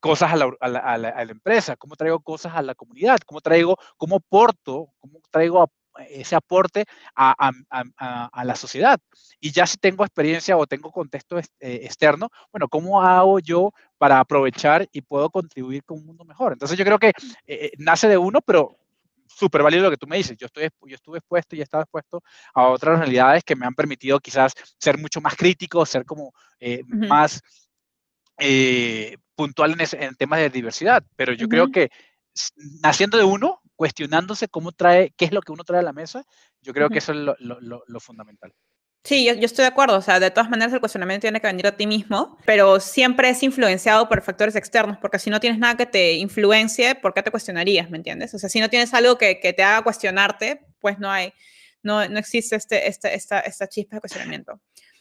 cosas 0.00 0.32
a 0.32 0.36
la, 0.36 0.50
a, 0.58 0.68
la, 0.68 0.78
a, 0.78 0.96
la, 0.96 1.30
empresa, 1.30 1.76
cómo 1.76 1.96
traigo 1.96 2.18
cosas 2.20 2.54
a 2.54 2.62
la 2.62 2.74
comunidad, 2.74 3.18
cómo 3.26 3.42
traigo, 3.42 3.76
cómo 3.98 4.16
aporto, 4.16 4.88
cómo 5.00 5.20
traigo 5.30 5.70
ese 6.08 6.34
aporte 6.34 6.86
a, 7.14 7.50
a, 7.68 8.44
la 8.44 8.56
sociedad. 8.56 8.98
Y 9.38 9.50
ya 9.50 9.66
si 9.66 9.76
tengo 9.76 10.02
experiencia 10.02 10.56
o 10.56 10.66
tengo 10.66 10.90
contexto 10.92 11.38
eh, 11.38 11.44
externo, 11.60 12.30
bueno, 12.50 12.68
¿cómo 12.68 13.02
hago 13.02 13.38
yo 13.38 13.70
para 13.98 14.18
aprovechar 14.18 14.88
y 14.92 15.02
puedo 15.02 15.28
contribuir 15.28 15.84
con 15.84 15.98
un 15.98 16.06
mundo 16.06 16.24
mejor? 16.24 16.54
Entonces 16.54 16.78
yo 16.78 16.86
creo 16.86 16.98
que 16.98 17.08
eh, 17.08 17.12
eh, 17.46 17.72
nace 17.76 18.08
de 18.08 18.16
uno, 18.16 18.40
pero 18.40 18.78
súper 19.34 19.62
válido 19.62 19.84
lo 19.84 19.90
que 19.90 19.96
tú 19.96 20.06
me 20.06 20.16
dices. 20.16 20.36
Yo, 20.36 20.46
estoy, 20.46 20.68
yo 20.86 20.94
estuve 20.94 21.18
expuesto 21.18 21.56
y 21.56 21.60
he 21.60 21.62
estado 21.62 21.82
expuesto 21.82 22.22
a 22.54 22.68
otras 22.68 22.98
realidades 22.98 23.44
que 23.44 23.56
me 23.56 23.66
han 23.66 23.74
permitido 23.74 24.20
quizás 24.20 24.52
ser 24.78 24.98
mucho 24.98 25.20
más 25.20 25.36
crítico, 25.36 25.84
ser 25.86 26.04
como 26.04 26.32
eh, 26.60 26.82
más 26.86 27.40
eh, 28.38 29.16
puntual 29.34 29.72
en, 29.78 30.02
en, 30.02 30.14
temas 30.14 30.38
de 30.38 30.50
diversidad. 30.50 31.04
Pero 31.16 31.32
yo 31.32 31.48
creo 31.48 31.70
que 31.70 31.90
naciendo 32.82 33.18
de 33.18 33.24
uno, 33.24 33.60
cuestionándose 33.76 34.48
cómo 34.48 34.72
trae, 34.72 35.12
qué 35.16 35.24
es 35.24 35.32
lo 35.32 35.42
que 35.42 35.52
uno 35.52 35.64
trae 35.64 35.80
a 35.80 35.84
la 35.84 35.92
mesa, 35.92 36.24
yo 36.60 36.72
creo 36.72 36.88
que 36.88 36.98
eso 36.98 37.12
es 37.12 37.18
lo, 37.18 37.36
lo, 37.38 37.82
lo 37.86 38.00
fundamental. 38.00 38.52
Sí, 39.04 39.26
yo, 39.26 39.32
estoy 39.32 39.64
de 39.64 39.68
acuerdo. 39.68 39.98
O 39.98 40.00
sea, 40.00 40.18
de 40.18 40.30
todas 40.30 40.48
maneras 40.48 40.72
el 40.72 40.80
cuestionamiento 40.80 41.22
tiene 41.24 41.38
que 41.38 41.46
venir 41.46 41.66
a 41.66 41.76
ti 41.76 41.86
mismo, 41.86 42.38
pero 42.46 42.80
siempre 42.80 43.28
es 43.28 43.42
influenciado 43.42 44.08
por 44.08 44.22
factores 44.22 44.56
externos, 44.56 44.96
porque 44.96 45.18
si 45.18 45.28
no 45.28 45.40
tienes 45.40 45.58
nada 45.58 45.76
que 45.76 45.84
te 45.84 46.14
influencie, 46.14 46.94
¿por 46.94 47.12
qué 47.12 47.22
te 47.22 47.30
cuestionarías? 47.30 47.90
¿Me 47.90 47.98
entiendes? 47.98 48.32
O 48.32 48.38
sea, 48.38 48.48
si 48.48 48.60
no 48.60 48.70
tienes 48.70 48.94
algo 48.94 49.18
que, 49.18 49.40
que 49.40 49.52
te 49.52 49.62
haga 49.62 49.82
cuestionarte, 49.82 50.62
pues 50.80 50.98
no 50.98 51.10
hay, 51.10 51.34
no, 51.82 52.08
no 52.08 52.18
existe 52.18 52.56
este, 52.56 52.88
este, 52.88 53.14
esta, 53.14 53.40
esta 53.40 53.68
chispa 53.68 53.96
de 53.96 54.00
cuestionamiento. 54.00 54.58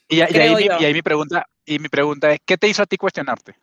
Y, 0.10 0.20
ahí, 0.20 0.34
y, 0.34 0.84
ahí, 0.84 0.93
mi 0.93 1.01
pregunta, 1.01 1.47
y 1.66 1.80
mi 1.80 1.88
pregunta 1.88 2.34
es, 2.34 2.39
¿qué 2.45 2.58
te 2.58 2.68
hizo 2.68 2.84
a 2.84 2.86
ti 2.86 2.97
cuestionarte? 2.97 3.56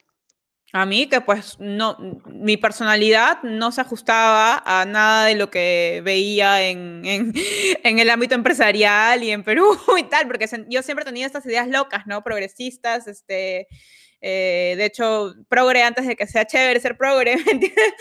A 0.73 0.87
mí 0.87 1.09
que 1.09 1.21
pues 1.21 1.57
no, 1.59 1.97
mi 2.27 2.57
personalidad 2.57 3.43
no 3.43 3.73
se 3.73 3.81
ajustaba 3.81 4.63
a 4.65 4.85
nada 4.85 5.27
de 5.27 5.35
lo 5.35 5.51
que 5.51 6.01
veía 6.05 6.63
en, 6.63 7.03
en, 7.05 7.33
en 7.85 7.99
el 7.99 8.09
ámbito 8.09 8.35
empresarial 8.35 9.23
y 9.25 9.31
en 9.33 9.43
Perú 9.43 9.77
y 9.99 10.05
tal, 10.05 10.27
porque 10.29 10.49
yo 10.69 10.83
siempre 10.83 11.05
tenía 11.05 11.27
estas 11.27 11.45
ideas 11.47 11.69
locas, 11.69 12.07
¿no? 12.07 12.23
Progresistas, 12.23 13.09
este, 13.09 13.67
eh, 14.21 14.75
de 14.77 14.85
hecho, 14.85 15.35
progre 15.49 15.83
antes 15.83 16.07
de 16.07 16.15
que 16.15 16.27
sea 16.27 16.47
chévere 16.47 16.81
ser 16.81 16.97
progre, 16.97 17.37
¿me 17.47 17.53
entiendes? 17.53 17.95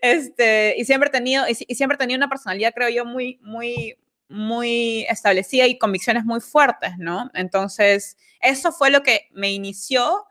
Este, 0.00 0.74
y 0.78 0.84
siempre 0.84 1.08
he 1.08 1.12
tenido, 1.12 1.44
y, 1.48 1.54
siempre 1.74 1.98
tenía 1.98 2.16
una 2.16 2.28
personalidad, 2.28 2.72
creo 2.74 2.88
yo, 2.88 3.04
muy, 3.04 3.38
muy, 3.42 3.98
muy 4.28 5.06
establecida 5.08 5.66
y 5.66 5.78
convicciones 5.78 6.24
muy 6.24 6.40
fuertes, 6.40 6.92
¿no? 6.98 7.30
Entonces, 7.34 8.16
eso 8.40 8.72
fue 8.72 8.90
lo 8.90 9.02
que 9.02 9.28
me 9.32 9.52
inició 9.52 10.25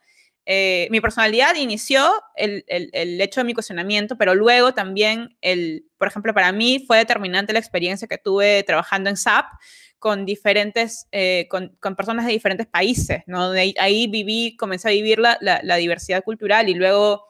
eh, 0.45 0.87
mi 0.91 1.01
personalidad 1.01 1.55
inició 1.55 2.07
el, 2.35 2.63
el, 2.67 3.19
hecho 3.19 3.39
de 3.39 3.45
mi 3.45 3.53
cuestionamiento, 3.55 4.15
pero 4.15 4.35
luego 4.35 4.73
también, 4.73 5.35
el, 5.41 5.85
por 5.97 6.07
ejemplo, 6.07 6.33
para 6.35 6.51
mí 6.51 6.83
fue 6.85 6.97
determinante 6.99 7.51
la 7.51 7.59
experiencia 7.59 8.07
que 8.07 8.19
tuve 8.19 8.61
trabajando 8.63 9.09
en 9.09 9.17
SAP 9.17 9.45
con 9.97 10.23
diferentes, 10.23 11.07
eh, 11.11 11.47
con, 11.49 11.75
con, 11.79 11.95
personas 11.95 12.27
de 12.27 12.31
diferentes 12.31 12.67
países, 12.67 13.23
¿no? 13.25 13.49
De 13.49 13.73
ahí, 13.79 14.05
viví, 14.05 14.55
comencé 14.55 14.89
a 14.89 14.91
vivir 14.91 15.17
la, 15.17 15.39
la, 15.41 15.75
diversidad 15.77 16.23
cultural 16.23 16.69
y 16.69 16.75
luego, 16.75 17.25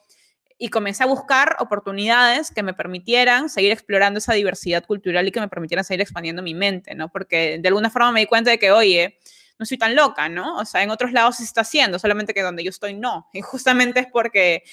y 0.57 0.67
comencé 0.67 1.03
a 1.03 1.07
buscar 1.07 1.55
oportunidades 1.59 2.51
que 2.51 2.63
me 2.63 2.73
permitieran 2.73 3.47
seguir 3.47 3.71
explorando 3.71 4.17
esa 4.17 4.33
diversidad 4.33 4.83
cultural 4.83 5.25
y 5.25 5.31
que 5.31 5.39
me 5.39 5.47
permitieran 5.47 5.85
seguir 5.85 6.01
expandiendo 6.01 6.41
mi 6.41 6.53
mente, 6.53 6.95
¿no? 6.95 7.09
Porque 7.09 7.59
de 7.59 7.67
alguna 7.69 7.89
forma 7.89 8.11
me 8.11 8.19
di 8.19 8.25
cuenta 8.25 8.51
de 8.51 8.59
que, 8.59 8.71
oye, 8.71 9.19
no 9.57 9.65
soy 9.65 9.77
tan 9.77 9.95
loca, 9.95 10.29
¿no? 10.29 10.57
O 10.57 10.65
sea, 10.65 10.83
en 10.83 10.89
otros 10.89 11.11
lados 11.11 11.37
se 11.37 11.43
está 11.43 11.61
haciendo, 11.61 11.99
solamente 11.99 12.33
que 12.33 12.41
donde 12.41 12.63
yo 12.63 12.69
estoy 12.69 12.93
no. 12.93 13.27
Y 13.33 13.41
justamente 13.41 14.01
es 14.01 14.07
porque, 14.07 14.63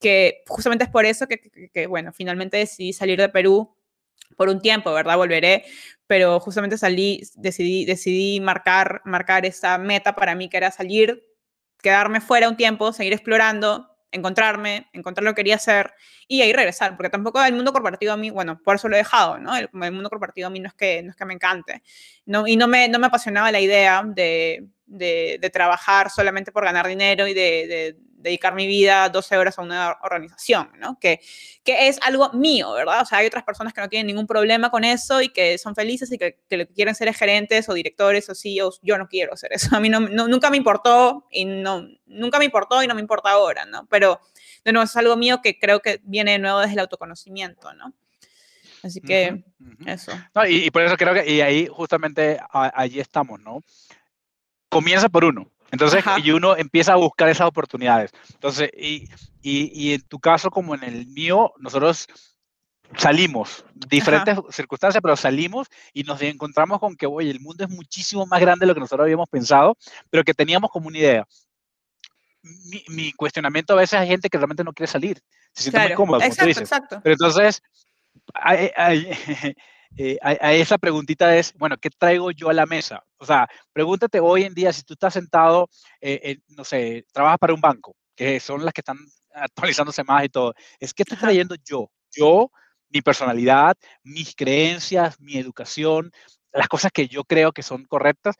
que, 0.00 0.42
justamente 0.46 0.84
es 0.84 0.90
por 0.90 1.04
eso 1.04 1.26
que, 1.26 1.70
que, 1.72 1.86
bueno, 1.86 2.12
finalmente 2.12 2.56
decidí 2.56 2.92
salir 2.92 3.18
de 3.18 3.28
Perú 3.28 3.74
por 4.36 4.48
un 4.48 4.60
tiempo, 4.60 4.92
¿verdad? 4.92 5.16
Volveré, 5.16 5.64
pero 6.06 6.40
justamente 6.40 6.78
salí, 6.78 7.22
decidí, 7.36 7.84
decidí 7.84 8.40
marcar, 8.40 9.02
marcar 9.04 9.46
esa 9.46 9.78
meta 9.78 10.14
para 10.14 10.34
mí, 10.34 10.48
que 10.48 10.56
era 10.56 10.70
salir, 10.70 11.24
quedarme 11.82 12.20
fuera 12.20 12.48
un 12.48 12.56
tiempo, 12.56 12.92
seguir 12.92 13.12
explorando, 13.12 13.91
encontrarme, 14.12 14.88
encontrar 14.92 15.24
lo 15.24 15.32
que 15.32 15.40
quería 15.40 15.56
hacer 15.56 15.92
y 16.28 16.42
ahí 16.42 16.52
regresar, 16.52 16.96
porque 16.96 17.10
tampoco 17.10 17.42
el 17.42 17.54
mundo 17.54 17.72
corporativo 17.72 18.12
a 18.12 18.16
mí, 18.16 18.30
bueno, 18.30 18.60
por 18.62 18.76
eso 18.76 18.88
lo 18.88 18.94
he 18.94 18.98
dejado, 18.98 19.38
¿no? 19.38 19.56
El, 19.56 19.68
mundo 19.72 20.08
corporativo 20.10 20.46
a 20.46 20.50
mí 20.50 20.60
no 20.60 20.68
es 20.68 20.74
que, 20.74 21.02
no 21.02 21.10
es 21.10 21.16
que 21.16 21.24
me 21.24 21.34
encante, 21.34 21.82
no, 22.26 22.46
y 22.46 22.56
no 22.56 22.68
me, 22.68 22.88
no 22.88 22.98
me 22.98 23.08
apasionaba 23.08 23.50
la 23.50 23.60
idea 23.60 24.02
de, 24.04 24.68
de, 24.86 25.38
de 25.40 25.50
trabajar 25.50 26.10
solamente 26.10 26.52
por 26.52 26.64
ganar 26.64 26.86
dinero 26.86 27.26
y 27.26 27.34
de, 27.34 27.96
dedicar 28.22 28.54
mi 28.54 28.66
vida 28.66 29.08
12 29.08 29.36
horas 29.36 29.58
a 29.58 29.62
una 29.62 29.98
organización, 30.02 30.70
¿no? 30.78 30.98
Que, 30.98 31.20
que 31.64 31.88
es 31.88 31.98
algo 32.02 32.32
mío, 32.32 32.72
¿verdad? 32.72 33.02
O 33.02 33.04
sea, 33.04 33.18
hay 33.18 33.26
otras 33.26 33.44
personas 33.44 33.72
que 33.72 33.80
no 33.80 33.88
tienen 33.88 34.06
ningún 34.06 34.26
problema 34.26 34.70
con 34.70 34.84
eso 34.84 35.20
y 35.20 35.28
que 35.28 35.58
son 35.58 35.74
felices 35.74 36.10
y 36.12 36.18
que, 36.18 36.38
que 36.48 36.56
lo 36.56 36.66
que 36.66 36.72
quieren 36.72 36.94
ser 36.94 37.08
es 37.08 37.16
gerentes 37.16 37.68
o 37.68 37.74
directores 37.74 38.28
o 38.30 38.34
CEOs. 38.34 38.80
Yo 38.82 38.96
no 38.98 39.08
quiero 39.08 39.34
hacer 39.34 39.52
eso. 39.52 39.68
A 39.76 39.80
mí 39.80 39.88
no, 39.88 40.00
nunca 40.00 40.50
me 40.50 40.56
importó 40.56 41.26
y 41.30 41.44
no, 41.44 41.86
nunca 42.06 42.38
me 42.38 42.44
importó 42.44 42.82
y 42.82 42.86
no 42.86 42.94
me 42.94 43.00
importa 43.00 43.30
ahora, 43.30 43.64
¿no? 43.64 43.86
Pero, 43.90 44.20
de 44.64 44.72
nuevo, 44.72 44.84
es 44.84 44.96
algo 44.96 45.16
mío 45.16 45.40
que 45.42 45.58
creo 45.58 45.80
que 45.80 46.00
viene 46.04 46.32
de 46.32 46.38
nuevo 46.38 46.60
desde 46.60 46.74
el 46.74 46.80
autoconocimiento, 46.80 47.74
¿no? 47.74 47.92
Así 48.82 49.00
que 49.00 49.44
eso. 49.86 50.12
No, 50.34 50.44
y, 50.44 50.64
y, 50.64 50.70
por 50.70 50.82
eso 50.82 50.96
creo 50.96 51.14
que, 51.14 51.30
y 51.30 51.40
ahí 51.40 51.68
justamente 51.68 52.40
allí 52.50 52.98
estamos, 52.98 53.40
¿no? 53.40 53.60
Comienza 54.68 55.08
por 55.08 55.24
uno. 55.24 55.51
Entonces, 55.72 56.04
y 56.22 56.30
uno 56.30 56.56
empieza 56.56 56.92
a 56.92 56.96
buscar 56.96 57.30
esas 57.30 57.48
oportunidades. 57.48 58.12
Entonces, 58.34 58.70
y, 58.76 59.08
y, 59.42 59.94
en 59.94 60.02
tu 60.02 60.20
caso 60.20 60.50
como 60.50 60.74
en 60.74 60.84
el 60.84 61.06
mío, 61.06 61.52
nosotros 61.58 62.06
salimos, 62.96 63.64
diferentes 63.74 64.38
circunstancias, 64.50 65.00
pero 65.02 65.16
salimos 65.16 65.68
y 65.94 66.02
nos 66.04 66.20
encontramos 66.20 66.78
con 66.78 66.94
que, 66.94 67.06
oye, 67.06 67.30
el 67.30 67.40
mundo 67.40 67.64
es 67.64 67.70
muchísimo 67.70 68.26
más 68.26 68.38
grande 68.38 68.64
de 68.64 68.68
lo 68.68 68.74
que 68.74 68.80
nosotros 68.80 69.04
habíamos 69.04 69.30
pensado, 69.30 69.76
pero 70.10 70.22
que 70.24 70.34
teníamos 70.34 70.70
como 70.70 70.88
una 70.88 70.98
idea. 70.98 71.26
Mi, 72.88 73.12
cuestionamiento 73.12 73.72
a 73.72 73.76
veces 73.76 73.98
hay 73.98 74.08
gente 74.08 74.28
que 74.28 74.36
realmente 74.36 74.64
no 74.64 74.74
quiere 74.74 74.92
salir, 74.92 75.22
se 75.54 75.62
siente 75.62 75.78
muy 75.78 75.94
cómoda, 75.94 76.20
como 76.20 76.34
tú 76.34 76.44
dices. 76.44 76.62
Exacto. 76.62 77.00
Pero 77.02 77.14
entonces, 77.14 77.62
hay, 78.34 78.70
hay, 78.76 79.08
eh, 79.96 80.18
a, 80.22 80.52
esa 80.52 80.78
preguntita 80.78 81.36
es, 81.36 81.52
bueno, 81.54 81.76
¿qué 81.78 81.90
traigo 81.90 82.30
yo 82.30 82.48
a 82.48 82.54
la 82.54 82.66
mesa? 82.66 83.04
O 83.18 83.26
sea, 83.26 83.48
pregúntate 83.72 84.20
hoy 84.20 84.44
en 84.44 84.54
día 84.54 84.72
si 84.72 84.82
tú 84.82 84.94
estás 84.94 85.14
sentado, 85.14 85.68
eh, 86.00 86.38
no 86.48 86.64
sé, 86.64 87.06
trabajas 87.12 87.38
para 87.38 87.54
un 87.54 87.60
banco, 87.60 87.94
que 88.14 88.40
son 88.40 88.64
las 88.64 88.72
que 88.72 88.80
están 88.80 88.98
actualizándose 89.34 90.04
más 90.04 90.24
y 90.24 90.28
todo. 90.28 90.54
Es 90.80 90.94
que 90.94 91.02
estoy 91.02 91.18
trayendo 91.18 91.54
yo, 91.64 91.90
yo, 92.10 92.50
mi 92.88 93.02
personalidad, 93.02 93.76
mis 94.02 94.34
creencias, 94.34 95.18
mi 95.20 95.36
educación, 95.36 96.12
las 96.52 96.68
cosas 96.68 96.92
que 96.92 97.08
yo 97.08 97.24
creo 97.24 97.52
que 97.52 97.62
son 97.62 97.84
correctas, 97.86 98.36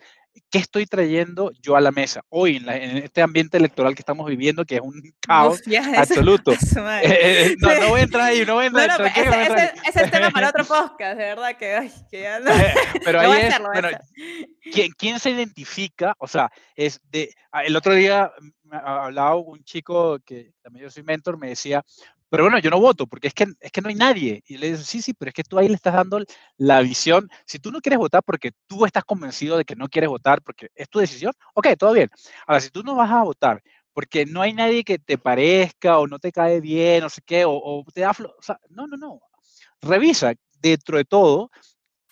¿qué 0.51 0.59
estoy 0.59 0.87
trayendo 0.87 1.51
yo 1.61 1.77
a 1.77 1.81
la 1.81 1.91
mesa 1.91 2.23
hoy 2.29 2.57
en, 2.57 2.69
este 2.99 3.23
ambiente 3.23 3.57
electoral 3.57 3.95
que 3.95 4.03
estamos 4.03 4.27
viviendo, 4.27 4.65
que 4.65 4.77
es 4.77 4.81
un 4.81 5.03
caos 5.21 5.61
absoluto? 5.97 6.53
Eh, 7.03 7.53
eh, 7.53 7.57
no, 7.59 7.75
no 7.81 7.89
voy 7.89 8.01
a 8.01 8.03
entrar 8.05 8.25
ahí, 8.25 8.45
no 8.45 8.55
voy 8.55 8.65
a 8.65 8.67
entrar. 8.69 9.01
No, 9.01 9.07
ese, 9.07 9.73
es 9.87 9.97
el 9.97 10.11
tema 10.11 10.31
para 10.31 10.51
otro 10.51 10.65
podcast, 10.65 11.19
de 11.19 11.25
verdad 11.25 11.57
que, 11.57 11.75
ay, 11.75 11.93
que 12.11 12.23
ya 12.23 12.39
no. 12.39 12.51
Pero 13.05 13.21
ahí 13.21 13.43
es, 13.43 13.59
bueno, 13.59 13.89
¿quién, 14.73 14.93
¿quién, 14.97 15.19
se 15.19 15.31
identifica? 15.31 16.15
O 16.19 16.29
sea, 16.29 16.51
es 16.77 17.01
de, 17.11 17.35
ah, 17.51 17.65
el 17.65 17.77
otro 17.77 17.95
día 17.95 18.31
hablaba 18.71 19.37
un 19.37 19.63
chico 19.65 20.19
que 20.25 20.53
también 20.63 20.85
yo 20.85 20.91
soy 20.91 21.03
mentor, 21.03 21.39
me 21.39 21.49
decía, 21.49 21.85
pero 22.33 22.45
bueno, 22.45 22.59
yo 22.61 22.71
no 22.71 22.81
voto 22.81 23.07
porque 23.07 23.29
es 23.29 23.35
que, 23.35 23.45
es 23.61 23.71
que 23.71 23.83
no 23.83 23.91
hay 23.91 23.95
nadie. 23.95 24.43
Y 24.47 24.57
le 24.57 24.69
digo, 24.69 24.79
sí, 24.79 25.03
sí, 25.03 25.13
pero 25.13 25.29
es 25.29 25.35
que 25.35 25.45
tú 25.45 25.59
ahí 25.59 25.69
le 25.69 25.75
estás 25.75 25.93
dando 25.93 26.19
la 26.57 26.81
visión. 26.81 27.29
Si 27.45 27.59
tú 27.59 27.71
no 27.71 27.83
quieres 27.83 27.99
votar 27.99 28.23
porque 28.23 28.53
tú 28.67 28.87
estás 28.87 29.05
convencido 29.05 29.59
de 29.59 29.67
que 29.67 29.77
no 29.77 29.87
quieres 29.87 30.09
votar 30.09 30.41
porque 30.41 30.69
es 30.75 30.89
tu 30.89 30.99
decisión, 30.99 31.35
ok, 31.53 31.77
todo 31.79 31.93
bien. 31.93 32.09
Ahora, 32.47 32.63
si 32.63 32.71
tú 32.71 32.83
no 32.83 32.95
vas 32.95 33.11
a 33.11 33.23
votar 33.23 33.63
porque 33.93 34.25
no 34.25 34.41
hay 34.41 34.55
nadie 34.55 34.83
que 34.83 34.99
te 34.99 35.19
parezca 35.19 35.99
o 35.99 36.07
no 36.07 36.19
te 36.19 36.33
cae 36.33 36.63
bien, 36.63 37.03
no 37.03 37.11
sé 37.11 37.21
qué, 37.21 37.45
o, 37.47 37.85
te 37.93 38.01
da... 38.01 38.13
O 38.13 38.43
sea, 38.43 38.59
no, 38.71 38.87
no, 38.87 38.97
no. 38.97 39.21
Revisa 39.83 40.33
dentro 40.59 40.97
de 40.97 41.05
todo 41.05 41.51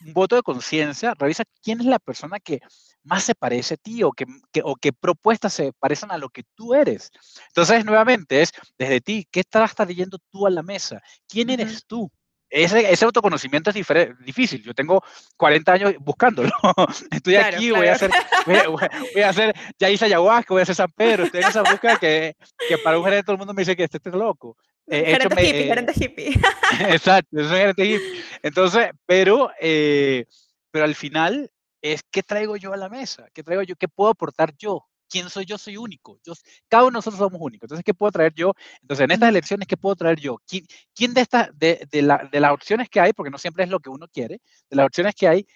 un 0.04 0.12
voto 0.12 0.36
de 0.36 0.42
conciencia, 0.42 1.14
revisa 1.18 1.44
quién 1.62 1.80
es 1.80 1.86
la 1.86 1.98
persona 1.98 2.38
que 2.40 2.60
más 3.02 3.24
se 3.24 3.34
parece 3.34 3.74
a 3.74 3.76
ti 3.76 4.02
o, 4.02 4.12
que, 4.12 4.26
o 4.62 4.76
qué 4.76 4.92
propuestas 4.92 5.52
se 5.54 5.72
parecen 5.72 6.10
a 6.10 6.18
lo 6.18 6.28
que 6.28 6.44
tú 6.54 6.74
eres. 6.74 7.10
Entonces, 7.48 7.84
nuevamente, 7.84 8.42
es 8.42 8.52
desde 8.78 9.00
ti, 9.00 9.26
¿qué 9.30 9.40
estás 9.40 9.74
trayendo 9.74 10.18
tú 10.30 10.46
a 10.46 10.50
la 10.50 10.62
mesa? 10.62 11.00
¿Quién 11.28 11.50
eres 11.50 11.84
tú? 11.86 12.10
Ese, 12.50 12.92
ese, 12.92 13.04
autoconocimiento 13.04 13.70
es 13.70 13.76
difícil. 14.24 14.60
Yo 14.64 14.74
tengo 14.74 15.04
40 15.36 15.72
años 15.72 15.94
buscándolo. 16.00 16.50
Estoy 17.12 17.36
aquí, 17.36 17.70
Voy, 17.70 17.86
a 17.86 17.92
hacer, 17.92 18.10
voy, 18.44 19.22
a, 19.22 19.28
hacer, 19.28 19.54
ya 19.78 19.88
hice 19.88 20.06
ayahuasca, 20.06 20.52
voy 20.52 20.60
a 20.60 20.62
hacer 20.64 20.74
San 20.74 20.90
Pedro. 20.90 21.24
Estoy 21.24 21.42
en 21.42 21.48
esa 21.48 21.62
búsqueda 21.62 21.96
que, 21.96 22.34
que 22.68 22.78
para 22.78 22.98
un 22.98 23.04
gerente 23.04 23.22
todo 23.22 23.34
el 23.34 23.38
mundo 23.38 23.54
me 23.54 23.62
dice 23.62 23.76
que 23.76 23.84
este, 23.84 23.98
este 23.98 24.10
es 24.10 24.16
loco. 24.16 24.56
Eh, 24.92 25.04
gerente 25.04 25.46
hippie, 25.46 25.64
gerente 25.64 25.92
hippie. 25.96 26.28
exacto, 26.90 27.36
soy 27.38 27.58
gerente 27.58 27.84
hippie. 27.84 28.24
Entonces, 28.42 28.90
pero, 29.06 29.50
eh, 29.60 30.26
pero 30.72 30.84
al 30.84 30.96
final 30.96 31.50
es 31.80 32.02
qué 32.10 32.24
traigo 32.24 32.56
yo 32.56 32.72
a 32.72 32.76
la 32.76 32.88
mesa, 32.88 33.28
qué 33.32 33.44
traigo 33.44 33.62
yo, 33.62 33.76
qué 33.76 33.86
puedo 33.86 34.10
aportar 34.10 34.52
yo, 34.56 34.88
quién 35.08 35.30
soy 35.30 35.44
yo, 35.44 35.58
soy 35.58 35.76
único. 35.76 36.18
Yo, 36.24 36.32
cada 36.68 36.82
uno 36.82 36.90
de 36.90 36.94
nosotros 36.94 37.18
somos 37.18 37.40
únicos. 37.40 37.66
Entonces, 37.66 37.84
¿qué 37.84 37.94
puedo 37.94 38.10
traer 38.10 38.34
yo? 38.34 38.52
Entonces, 38.82 39.04
en 39.04 39.12
estas 39.12 39.28
elecciones, 39.28 39.68
¿qué 39.68 39.76
puedo 39.76 39.94
traer 39.94 40.18
yo? 40.18 40.38
¿Quién, 40.44 40.66
quién 40.92 41.14
de, 41.14 41.20
estas, 41.20 41.56
de, 41.56 41.86
de, 41.88 42.02
la, 42.02 42.28
de, 42.30 42.40
las 42.40 42.52
opciones 42.52 42.88
que 42.88 42.98
hay, 42.98 43.12
porque 43.12 43.30
no 43.30 43.38
siempre 43.38 43.62
es 43.62 43.70
lo 43.70 43.78
que 43.78 43.90
uno 43.90 44.08
quiere, 44.08 44.40
de 44.68 44.76
las 44.76 44.86
opciones 44.86 45.14
que 45.14 45.28
hay, 45.28 45.46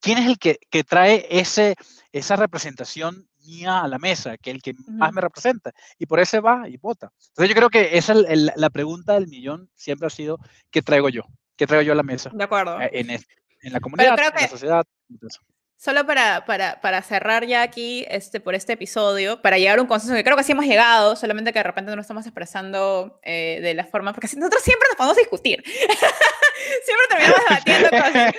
quién 0.00 0.18
es 0.18 0.26
el 0.26 0.38
que, 0.38 0.58
que 0.68 0.82
trae 0.82 1.26
ese, 1.30 1.76
esa 2.10 2.34
representación 2.34 3.28
mía 3.44 3.80
a 3.80 3.88
la 3.88 3.98
mesa, 3.98 4.36
que 4.36 4.50
el 4.50 4.62
que 4.62 4.74
más 4.86 5.12
me 5.12 5.20
representa? 5.20 5.72
Y 5.98 6.06
por 6.06 6.20
ese 6.20 6.40
va 6.40 6.68
y 6.68 6.76
vota. 6.76 7.10
Entonces, 7.28 7.48
yo 7.48 7.54
creo 7.54 7.70
que 7.70 7.96
esa 7.96 8.14
es 8.28 8.52
la 8.56 8.70
pregunta 8.70 9.14
del 9.14 9.28
millón, 9.28 9.68
siempre 9.74 10.06
ha 10.06 10.10
sido, 10.10 10.38
¿qué 10.70 10.82
traigo 10.82 11.08
yo? 11.08 11.22
¿Qué 11.56 11.66
traigo 11.66 11.82
yo 11.82 11.92
a 11.92 11.96
la 11.96 12.02
mesa? 12.02 12.30
De 12.32 12.44
acuerdo. 12.44 12.78
En, 12.80 13.10
en 13.10 13.72
la 13.72 13.80
comunidad, 13.80 14.18
en 14.18 14.42
la 14.42 14.48
sociedad. 14.48 14.84
solo 15.76 16.06
para, 16.06 16.44
para, 16.44 16.80
para, 16.80 17.02
cerrar 17.02 17.46
ya 17.46 17.62
aquí 17.62 18.04
este, 18.08 18.40
por 18.40 18.54
este 18.54 18.74
episodio, 18.74 19.40
para 19.40 19.58
llegar 19.58 19.78
a 19.78 19.82
un 19.82 19.88
consenso 19.88 20.14
que 20.14 20.24
creo 20.24 20.36
que 20.36 20.44
sí 20.44 20.52
hemos 20.52 20.66
llegado, 20.66 21.16
solamente 21.16 21.52
que 21.52 21.60
de 21.60 21.64
repente 21.64 21.90
no 21.90 21.96
lo 21.96 22.02
estamos 22.02 22.26
expresando 22.26 23.20
eh, 23.22 23.60
de 23.62 23.74
la 23.74 23.84
forma, 23.84 24.12
porque 24.12 24.28
nosotros 24.36 24.62
siempre 24.62 24.88
nos 24.88 24.96
podemos 24.96 25.16
discutir. 25.16 25.64
siempre 26.84 27.06
terminamos 27.10 27.40
debatiendo 27.48 27.90
cosas. 27.90 28.34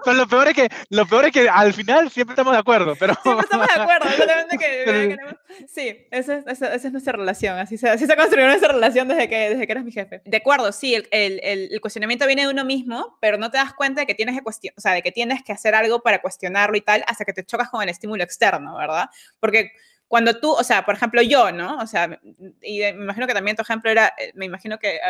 pero 0.04 0.16
lo 0.16 0.28
peor, 0.28 0.48
es 0.48 0.54
que, 0.54 0.68
lo 0.90 1.06
peor 1.06 1.24
es 1.26 1.32
que 1.32 1.48
al 1.48 1.74
final 1.74 2.10
siempre 2.10 2.34
estamos 2.34 2.52
de 2.52 2.58
acuerdo. 2.60 2.94
Pero... 2.96 3.14
Siempre 3.24 3.44
estamos 3.44 3.66
de 3.66 3.82
acuerdo, 3.82 4.10
solamente 4.16 4.58
que... 4.58 5.16
Sí, 5.68 6.06
esa 6.10 6.38
es, 6.38 6.46
esa, 6.46 6.74
es, 6.74 6.90
nuestra 6.90 7.12
relación, 7.12 7.56
así 7.58 7.78
se, 7.78 7.88
así 7.88 8.06
se 8.06 8.16
construyó 8.16 8.46
nuestra 8.46 8.72
relación 8.72 9.06
desde 9.06 9.28
que, 9.28 9.50
desde 9.50 9.66
que 9.66 9.72
eres 9.72 9.84
mi 9.84 9.92
jefe. 9.92 10.20
De 10.24 10.36
acuerdo, 10.36 10.72
sí, 10.72 10.94
el, 10.94 11.08
el, 11.12 11.40
el 11.42 11.80
cuestionamiento 11.80 12.26
viene 12.26 12.42
de 12.42 12.48
uno 12.48 12.64
mismo, 12.64 13.16
pero 13.20 13.38
no 13.38 13.50
te 13.52 13.58
das 13.58 13.72
cuenta 13.72 14.00
de 14.00 14.06
que 14.06 14.14
tienes 14.14 14.34
que 14.34 14.42
o 14.44 14.80
sea, 14.80 14.92
de 14.92 15.02
que 15.02 15.12
tienes 15.12 15.44
que 15.44 15.52
hacer 15.52 15.64
hacer 15.64 15.74
algo 15.74 16.00
para 16.00 16.20
cuestionarlo 16.20 16.76
y 16.76 16.82
tal, 16.82 17.02
hasta 17.06 17.24
que 17.24 17.32
te 17.32 17.44
chocas 17.44 17.70
con 17.70 17.82
el 17.82 17.88
estímulo 17.88 18.22
externo, 18.22 18.76
¿verdad? 18.76 19.08
Porque 19.40 19.72
cuando 20.06 20.38
tú, 20.38 20.52
o 20.52 20.62
sea, 20.62 20.84
por 20.84 20.94
ejemplo, 20.94 21.22
yo, 21.22 21.50
¿no? 21.50 21.78
O 21.78 21.86
sea, 21.86 22.20
y 22.60 22.80
me 22.80 22.88
imagino 22.90 23.26
que 23.26 23.32
también 23.32 23.56
tu 23.56 23.62
ejemplo 23.62 23.90
era, 23.90 24.12
eh, 24.18 24.32
me 24.34 24.44
imagino 24.44 24.78
que 24.78 25.00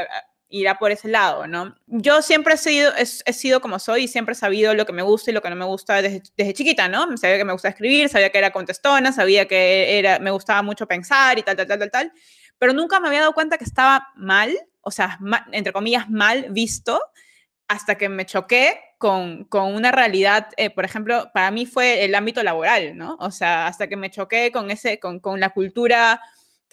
irá 0.54 0.78
por 0.78 0.92
ese 0.92 1.08
lado, 1.08 1.48
¿no? 1.48 1.74
Yo 1.86 2.22
siempre 2.22 2.54
he 2.54 2.56
sido, 2.56 2.92
he, 2.96 3.32
sido 3.32 3.60
como 3.60 3.80
soy 3.80 4.04
y 4.04 4.08
siempre 4.08 4.34
he 4.34 4.36
sabido 4.36 4.72
lo 4.74 4.86
que 4.86 4.92
me 4.92 5.02
gusta 5.02 5.30
y 5.30 5.34
lo 5.34 5.42
que 5.42 5.50
no 5.50 5.56
me 5.56 5.64
gusta 5.64 6.00
desde, 6.00 6.22
desde, 6.36 6.54
chiquita, 6.54 6.86
¿no? 6.86 7.16
Sabía 7.16 7.38
que 7.38 7.44
me 7.44 7.52
gusta 7.52 7.70
escribir, 7.70 8.08
sabía 8.08 8.30
que 8.30 8.38
era 8.38 8.52
contestona, 8.52 9.10
sabía 9.10 9.48
que 9.48 9.98
era, 9.98 10.20
me 10.20 10.30
gustaba 10.30 10.62
mucho 10.62 10.86
pensar 10.86 11.38
y 11.38 11.42
tal, 11.42 11.56
tal, 11.56 11.66
tal, 11.66 11.78
tal, 11.80 11.90
tal, 11.90 12.12
pero 12.58 12.72
nunca 12.72 13.00
me 13.00 13.08
había 13.08 13.20
dado 13.20 13.32
cuenta 13.32 13.58
que 13.58 13.64
estaba 13.64 14.08
mal, 14.14 14.56
o 14.80 14.92
sea, 14.92 15.18
entre 15.50 15.72
comillas, 15.72 16.08
mal 16.08 16.46
visto, 16.50 17.00
hasta 17.66 17.96
que 17.96 18.08
me 18.08 18.24
choqué 18.24 18.78
con, 18.98 19.44
con 19.46 19.74
una 19.74 19.90
realidad, 19.90 20.48
eh, 20.56 20.70
por 20.70 20.84
ejemplo, 20.84 21.30
para 21.34 21.50
mí 21.50 21.66
fue 21.66 22.04
el 22.04 22.14
ámbito 22.14 22.44
laboral, 22.44 22.96
¿no? 22.96 23.16
O 23.18 23.32
sea, 23.32 23.66
hasta 23.66 23.88
que 23.88 23.96
me 23.96 24.10
choqué 24.10 24.52
con, 24.52 24.70
ese, 24.70 25.00
con, 25.00 25.18
con 25.18 25.40
la 25.40 25.50
cultura 25.50 26.20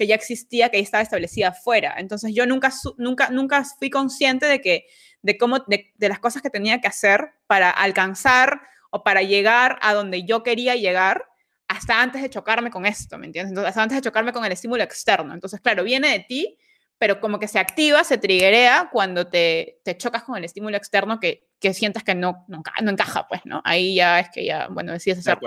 que 0.01 0.07
ya 0.07 0.15
existía, 0.15 0.69
que 0.69 0.77
ya 0.77 0.83
estaba 0.83 1.03
establecida 1.03 1.49
afuera. 1.49 1.93
Entonces 1.99 2.33
yo 2.33 2.47
nunca, 2.47 2.73
nunca, 2.97 3.29
nunca 3.29 3.63
fui 3.77 3.91
consciente 3.91 4.47
de, 4.47 4.59
que, 4.59 4.87
de, 5.21 5.37
cómo, 5.37 5.59
de, 5.67 5.93
de 5.93 6.09
las 6.09 6.17
cosas 6.17 6.41
que 6.41 6.49
tenía 6.49 6.81
que 6.81 6.87
hacer 6.87 7.33
para 7.45 7.69
alcanzar 7.69 8.61
o 8.89 9.03
para 9.03 9.21
llegar 9.21 9.77
a 9.83 9.93
donde 9.93 10.23
yo 10.23 10.41
quería 10.41 10.75
llegar 10.75 11.27
hasta 11.67 12.01
antes 12.01 12.23
de 12.23 12.31
chocarme 12.31 12.71
con 12.71 12.87
esto, 12.87 13.19
¿me 13.19 13.27
entiendes? 13.27 13.51
Entonces, 13.51 13.69
hasta 13.69 13.83
antes 13.83 13.95
de 13.95 14.01
chocarme 14.01 14.33
con 14.33 14.43
el 14.43 14.51
estímulo 14.51 14.81
externo. 14.81 15.35
Entonces, 15.35 15.61
claro, 15.61 15.83
viene 15.83 16.09
de 16.09 16.21
ti, 16.21 16.57
pero 16.97 17.21
como 17.21 17.37
que 17.37 17.47
se 17.47 17.59
activa, 17.59 18.03
se 18.03 18.17
triguea 18.17 18.89
cuando 18.91 19.27
te, 19.27 19.81
te 19.83 19.95
chocas 19.97 20.23
con 20.23 20.35
el 20.35 20.45
estímulo 20.45 20.77
externo 20.77 21.19
que, 21.19 21.47
que 21.59 21.75
sientas 21.75 22.03
que 22.03 22.15
no, 22.15 22.43
no, 22.47 22.63
no, 22.81 22.89
encaja, 22.89 23.27
pues, 23.27 23.41
¿no? 23.45 23.61
Ahí 23.63 23.93
ya 23.93 24.19
es 24.19 24.29
que 24.31 24.45
ya, 24.45 24.67
bueno, 24.67 24.93
decides 24.93 25.19
hacer 25.19 25.37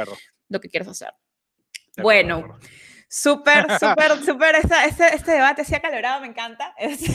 lo 0.49 0.61
que 0.61 0.69
quieres 0.69 0.87
hacer. 0.87 1.13
bueno, 1.97 2.57
súper, 3.09 3.67
súper, 3.79 4.25
súper, 4.25 4.57
este, 4.57 5.15
este, 5.15 5.33
debate 5.33 5.63
ha 5.75 5.81
calorado, 5.81 6.21
me 6.21 6.29
encanta. 6.29 6.75
Este, 6.79 7.15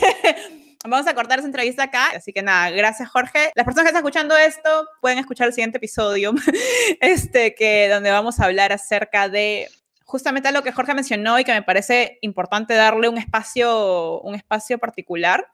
vamos 0.85 1.07
a 1.07 1.13
cortar 1.13 1.39
esa 1.39 1.47
entrevista 1.47 1.83
acá. 1.83 2.11
Así 2.15 2.33
que 2.33 2.41
nada, 2.41 2.69
gracias 2.69 3.09
Jorge. 3.09 3.51
Las 3.55 3.65
personas 3.65 3.83
que 3.83 3.89
están 3.89 4.05
escuchando 4.05 4.37
esto 4.37 4.87
pueden 5.01 5.19
escuchar 5.19 5.47
el 5.47 5.53
siguiente 5.53 5.77
episodio, 5.77 6.33
este, 7.01 7.55
que, 7.55 7.89
donde 7.89 8.11
vamos 8.11 8.39
a 8.39 8.45
hablar 8.45 8.71
acerca 8.71 9.29
de 9.29 9.67
justamente 10.09 10.51
lo 10.51 10.63
que 10.63 10.71
Jorge 10.71 10.95
mencionó 10.95 11.39
y 11.39 11.43
que 11.43 11.53
me 11.53 11.61
parece 11.61 12.17
importante 12.21 12.73
darle 12.73 13.09
un 13.09 13.19
espacio, 13.19 14.21
un 14.21 14.33
espacio 14.33 14.79
particular, 14.79 15.45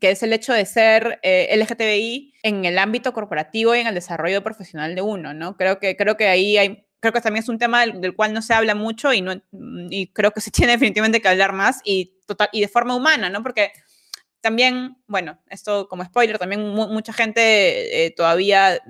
que 0.00 0.10
es 0.10 0.22
el 0.24 0.32
hecho 0.32 0.52
de 0.52 0.66
ser 0.66 1.20
eh, 1.22 1.54
LGTBI 1.56 2.34
en 2.42 2.64
el 2.64 2.78
ámbito 2.78 3.12
corporativo 3.12 3.74
y 3.74 3.78
en 3.78 3.86
el 3.86 3.94
desarrollo 3.94 4.42
profesional 4.42 4.96
de 4.96 5.02
uno, 5.02 5.32
¿no? 5.32 5.56
Creo 5.56 5.78
que, 5.78 5.96
creo 5.96 6.16
que 6.16 6.26
ahí 6.26 6.58
hay, 6.58 6.83
creo 7.04 7.12
que 7.12 7.20
también 7.20 7.42
es 7.42 7.50
un 7.50 7.58
tema 7.58 7.84
del, 7.84 8.16
cual 8.16 8.32
no 8.32 8.40
se 8.40 8.54
habla 8.54 8.74
mucho 8.74 9.12
y, 9.12 9.20
no, 9.20 9.34
y 9.90 10.06
creo 10.06 10.30
que 10.30 10.40
se 10.40 10.50
tiene 10.50 10.72
definitivamente 10.72 11.20
que 11.20 11.28
hablar 11.28 11.52
más 11.52 11.82
y, 11.84 12.14
total, 12.26 12.48
y 12.50 12.62
de 12.62 12.68
forma 12.68 12.94
humana, 12.94 13.28
¿no? 13.28 13.42
Porque 13.42 13.72
también, 14.40 14.96
bueno, 15.06 15.38
esto 15.50 15.86
como 15.88 16.02
spoiler, 16.02 16.38
también 16.38 16.66
mucha 16.66 17.12
gente 17.12 18.06
eh, 18.06 18.10
todavía 18.12 18.80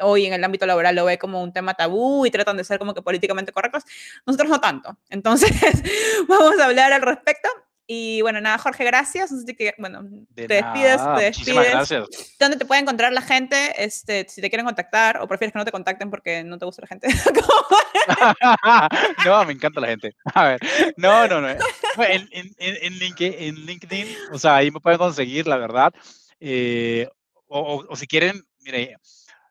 hoy 0.00 0.26
en 0.26 0.32
el 0.32 0.42
ámbito 0.42 0.66
laboral 0.66 0.96
lo 0.96 1.04
ve 1.04 1.18
como 1.18 1.40
un 1.40 1.52
tema 1.52 1.74
tabú 1.74 2.26
y 2.26 2.32
tratan 2.32 2.56
de 2.56 2.64
ser 2.64 2.80
como 2.80 2.94
que 2.94 3.02
políticamente 3.02 3.52
correctos. 3.52 3.84
Nosotros 4.26 4.50
no 4.50 4.60
tanto. 4.60 4.98
Entonces, 5.08 5.52
vamos 6.28 6.58
a 6.58 6.64
hablar 6.64 6.92
al 6.92 7.02
respecto. 7.02 7.48
Y 7.86 8.22
bueno, 8.22 8.40
nada, 8.40 8.58
Jorge, 8.58 8.84
gracias. 8.84 9.30
que, 9.58 9.74
bueno, 9.78 10.02
te 10.34 10.46
despides, 10.46 11.00
te 11.16 11.24
despides. 11.24 11.70
gracias. 11.70 12.36
¿Dónde 12.38 12.56
te 12.56 12.64
puede 12.64 12.80
encontrar 12.80 13.12
la 13.12 13.22
gente? 13.22 13.72
Este, 13.76 14.26
si 14.28 14.40
te 14.40 14.48
quieren 14.48 14.64
contactar 14.64 15.20
o 15.20 15.28
prefieres 15.28 15.52
que 15.52 15.58
no 15.58 15.64
te 15.64 15.72
contacten 15.72 16.10
porque 16.10 16.44
no 16.44 16.58
te 16.58 16.64
gusta 16.64 16.82
la 16.82 16.88
gente. 16.88 17.08
no, 19.24 19.44
me 19.44 19.52
encanta 19.52 19.80
la 19.80 19.88
gente. 19.88 20.14
A 20.34 20.44
ver, 20.44 20.60
no, 20.96 21.26
no, 21.28 21.40
no. 21.40 21.48
En, 21.48 22.28
en, 22.30 22.54
en, 22.58 22.98
LinkedIn, 22.98 23.34
en 23.38 23.66
LinkedIn, 23.66 24.06
o 24.32 24.38
sea, 24.38 24.56
ahí 24.56 24.70
me 24.70 24.80
pueden 24.80 24.98
conseguir, 24.98 25.46
la 25.46 25.56
verdad. 25.56 25.92
Eh, 26.40 27.08
o, 27.48 27.84
o, 27.88 27.96
si 27.96 28.06
quieren, 28.06 28.42
mire, 28.60 28.96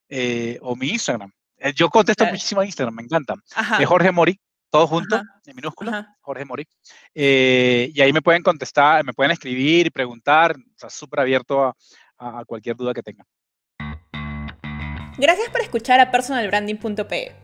eh, 0.10 0.58
o 0.62 0.76
mi 0.76 0.90
Instagram. 0.90 1.32
Eh, 1.58 1.74
yo 1.74 1.90
contesto 1.90 2.26
muchísimo 2.26 2.62
a 2.62 2.66
Instagram, 2.66 2.96
me 2.96 3.04
encanta. 3.04 3.36
De 3.78 3.86
Jorge 3.86 4.12
Mori, 4.12 4.40
todo 4.72 4.88
junto, 4.88 5.18
en 5.18 5.56
minúsculo, 5.56 5.92
Jorge 6.22 6.46
Mori. 6.46 6.68
Eh, 7.14 7.92
y 7.94 8.02
ahí 8.02 8.14
me 8.14 8.22
pueden 8.22 8.42
contestar, 8.42 9.04
me 9.04 9.14
pueden 9.14 9.32
escribir 9.32 9.86
y 9.86 9.90
preguntar, 9.90 10.56
o 10.56 10.80
sea, 10.80 10.90
súper 10.90 11.20
abierto 11.20 11.64
a, 11.64 11.76
a, 12.18 12.46
cualquier 12.46 12.76
duda 12.78 12.94
que 12.94 13.04
tengan. 13.04 13.28
Gracias 15.18 15.50
por 15.50 15.62
escuchar 15.62 16.00
a 16.00 16.10
personalbranding.pe. 16.10 17.36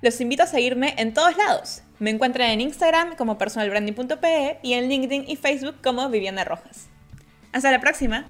Los 0.00 0.20
invito 0.20 0.42
a 0.42 0.46
seguirme 0.46 0.94
en 0.98 1.14
todos 1.14 1.36
lados. 1.36 1.82
Me 2.00 2.10
encuentran 2.10 2.50
en 2.50 2.62
Instagram 2.62 3.14
como 3.14 3.38
personalbranding.pe 3.38 4.58
y 4.62 4.72
en 4.72 4.88
LinkedIn 4.88 5.24
y 5.28 5.36
Facebook 5.36 5.76
como 5.82 6.08
Viviana 6.08 6.42
Rojas. 6.42 6.88
Hasta 7.52 7.70
la 7.70 7.80
próxima. 7.80 8.28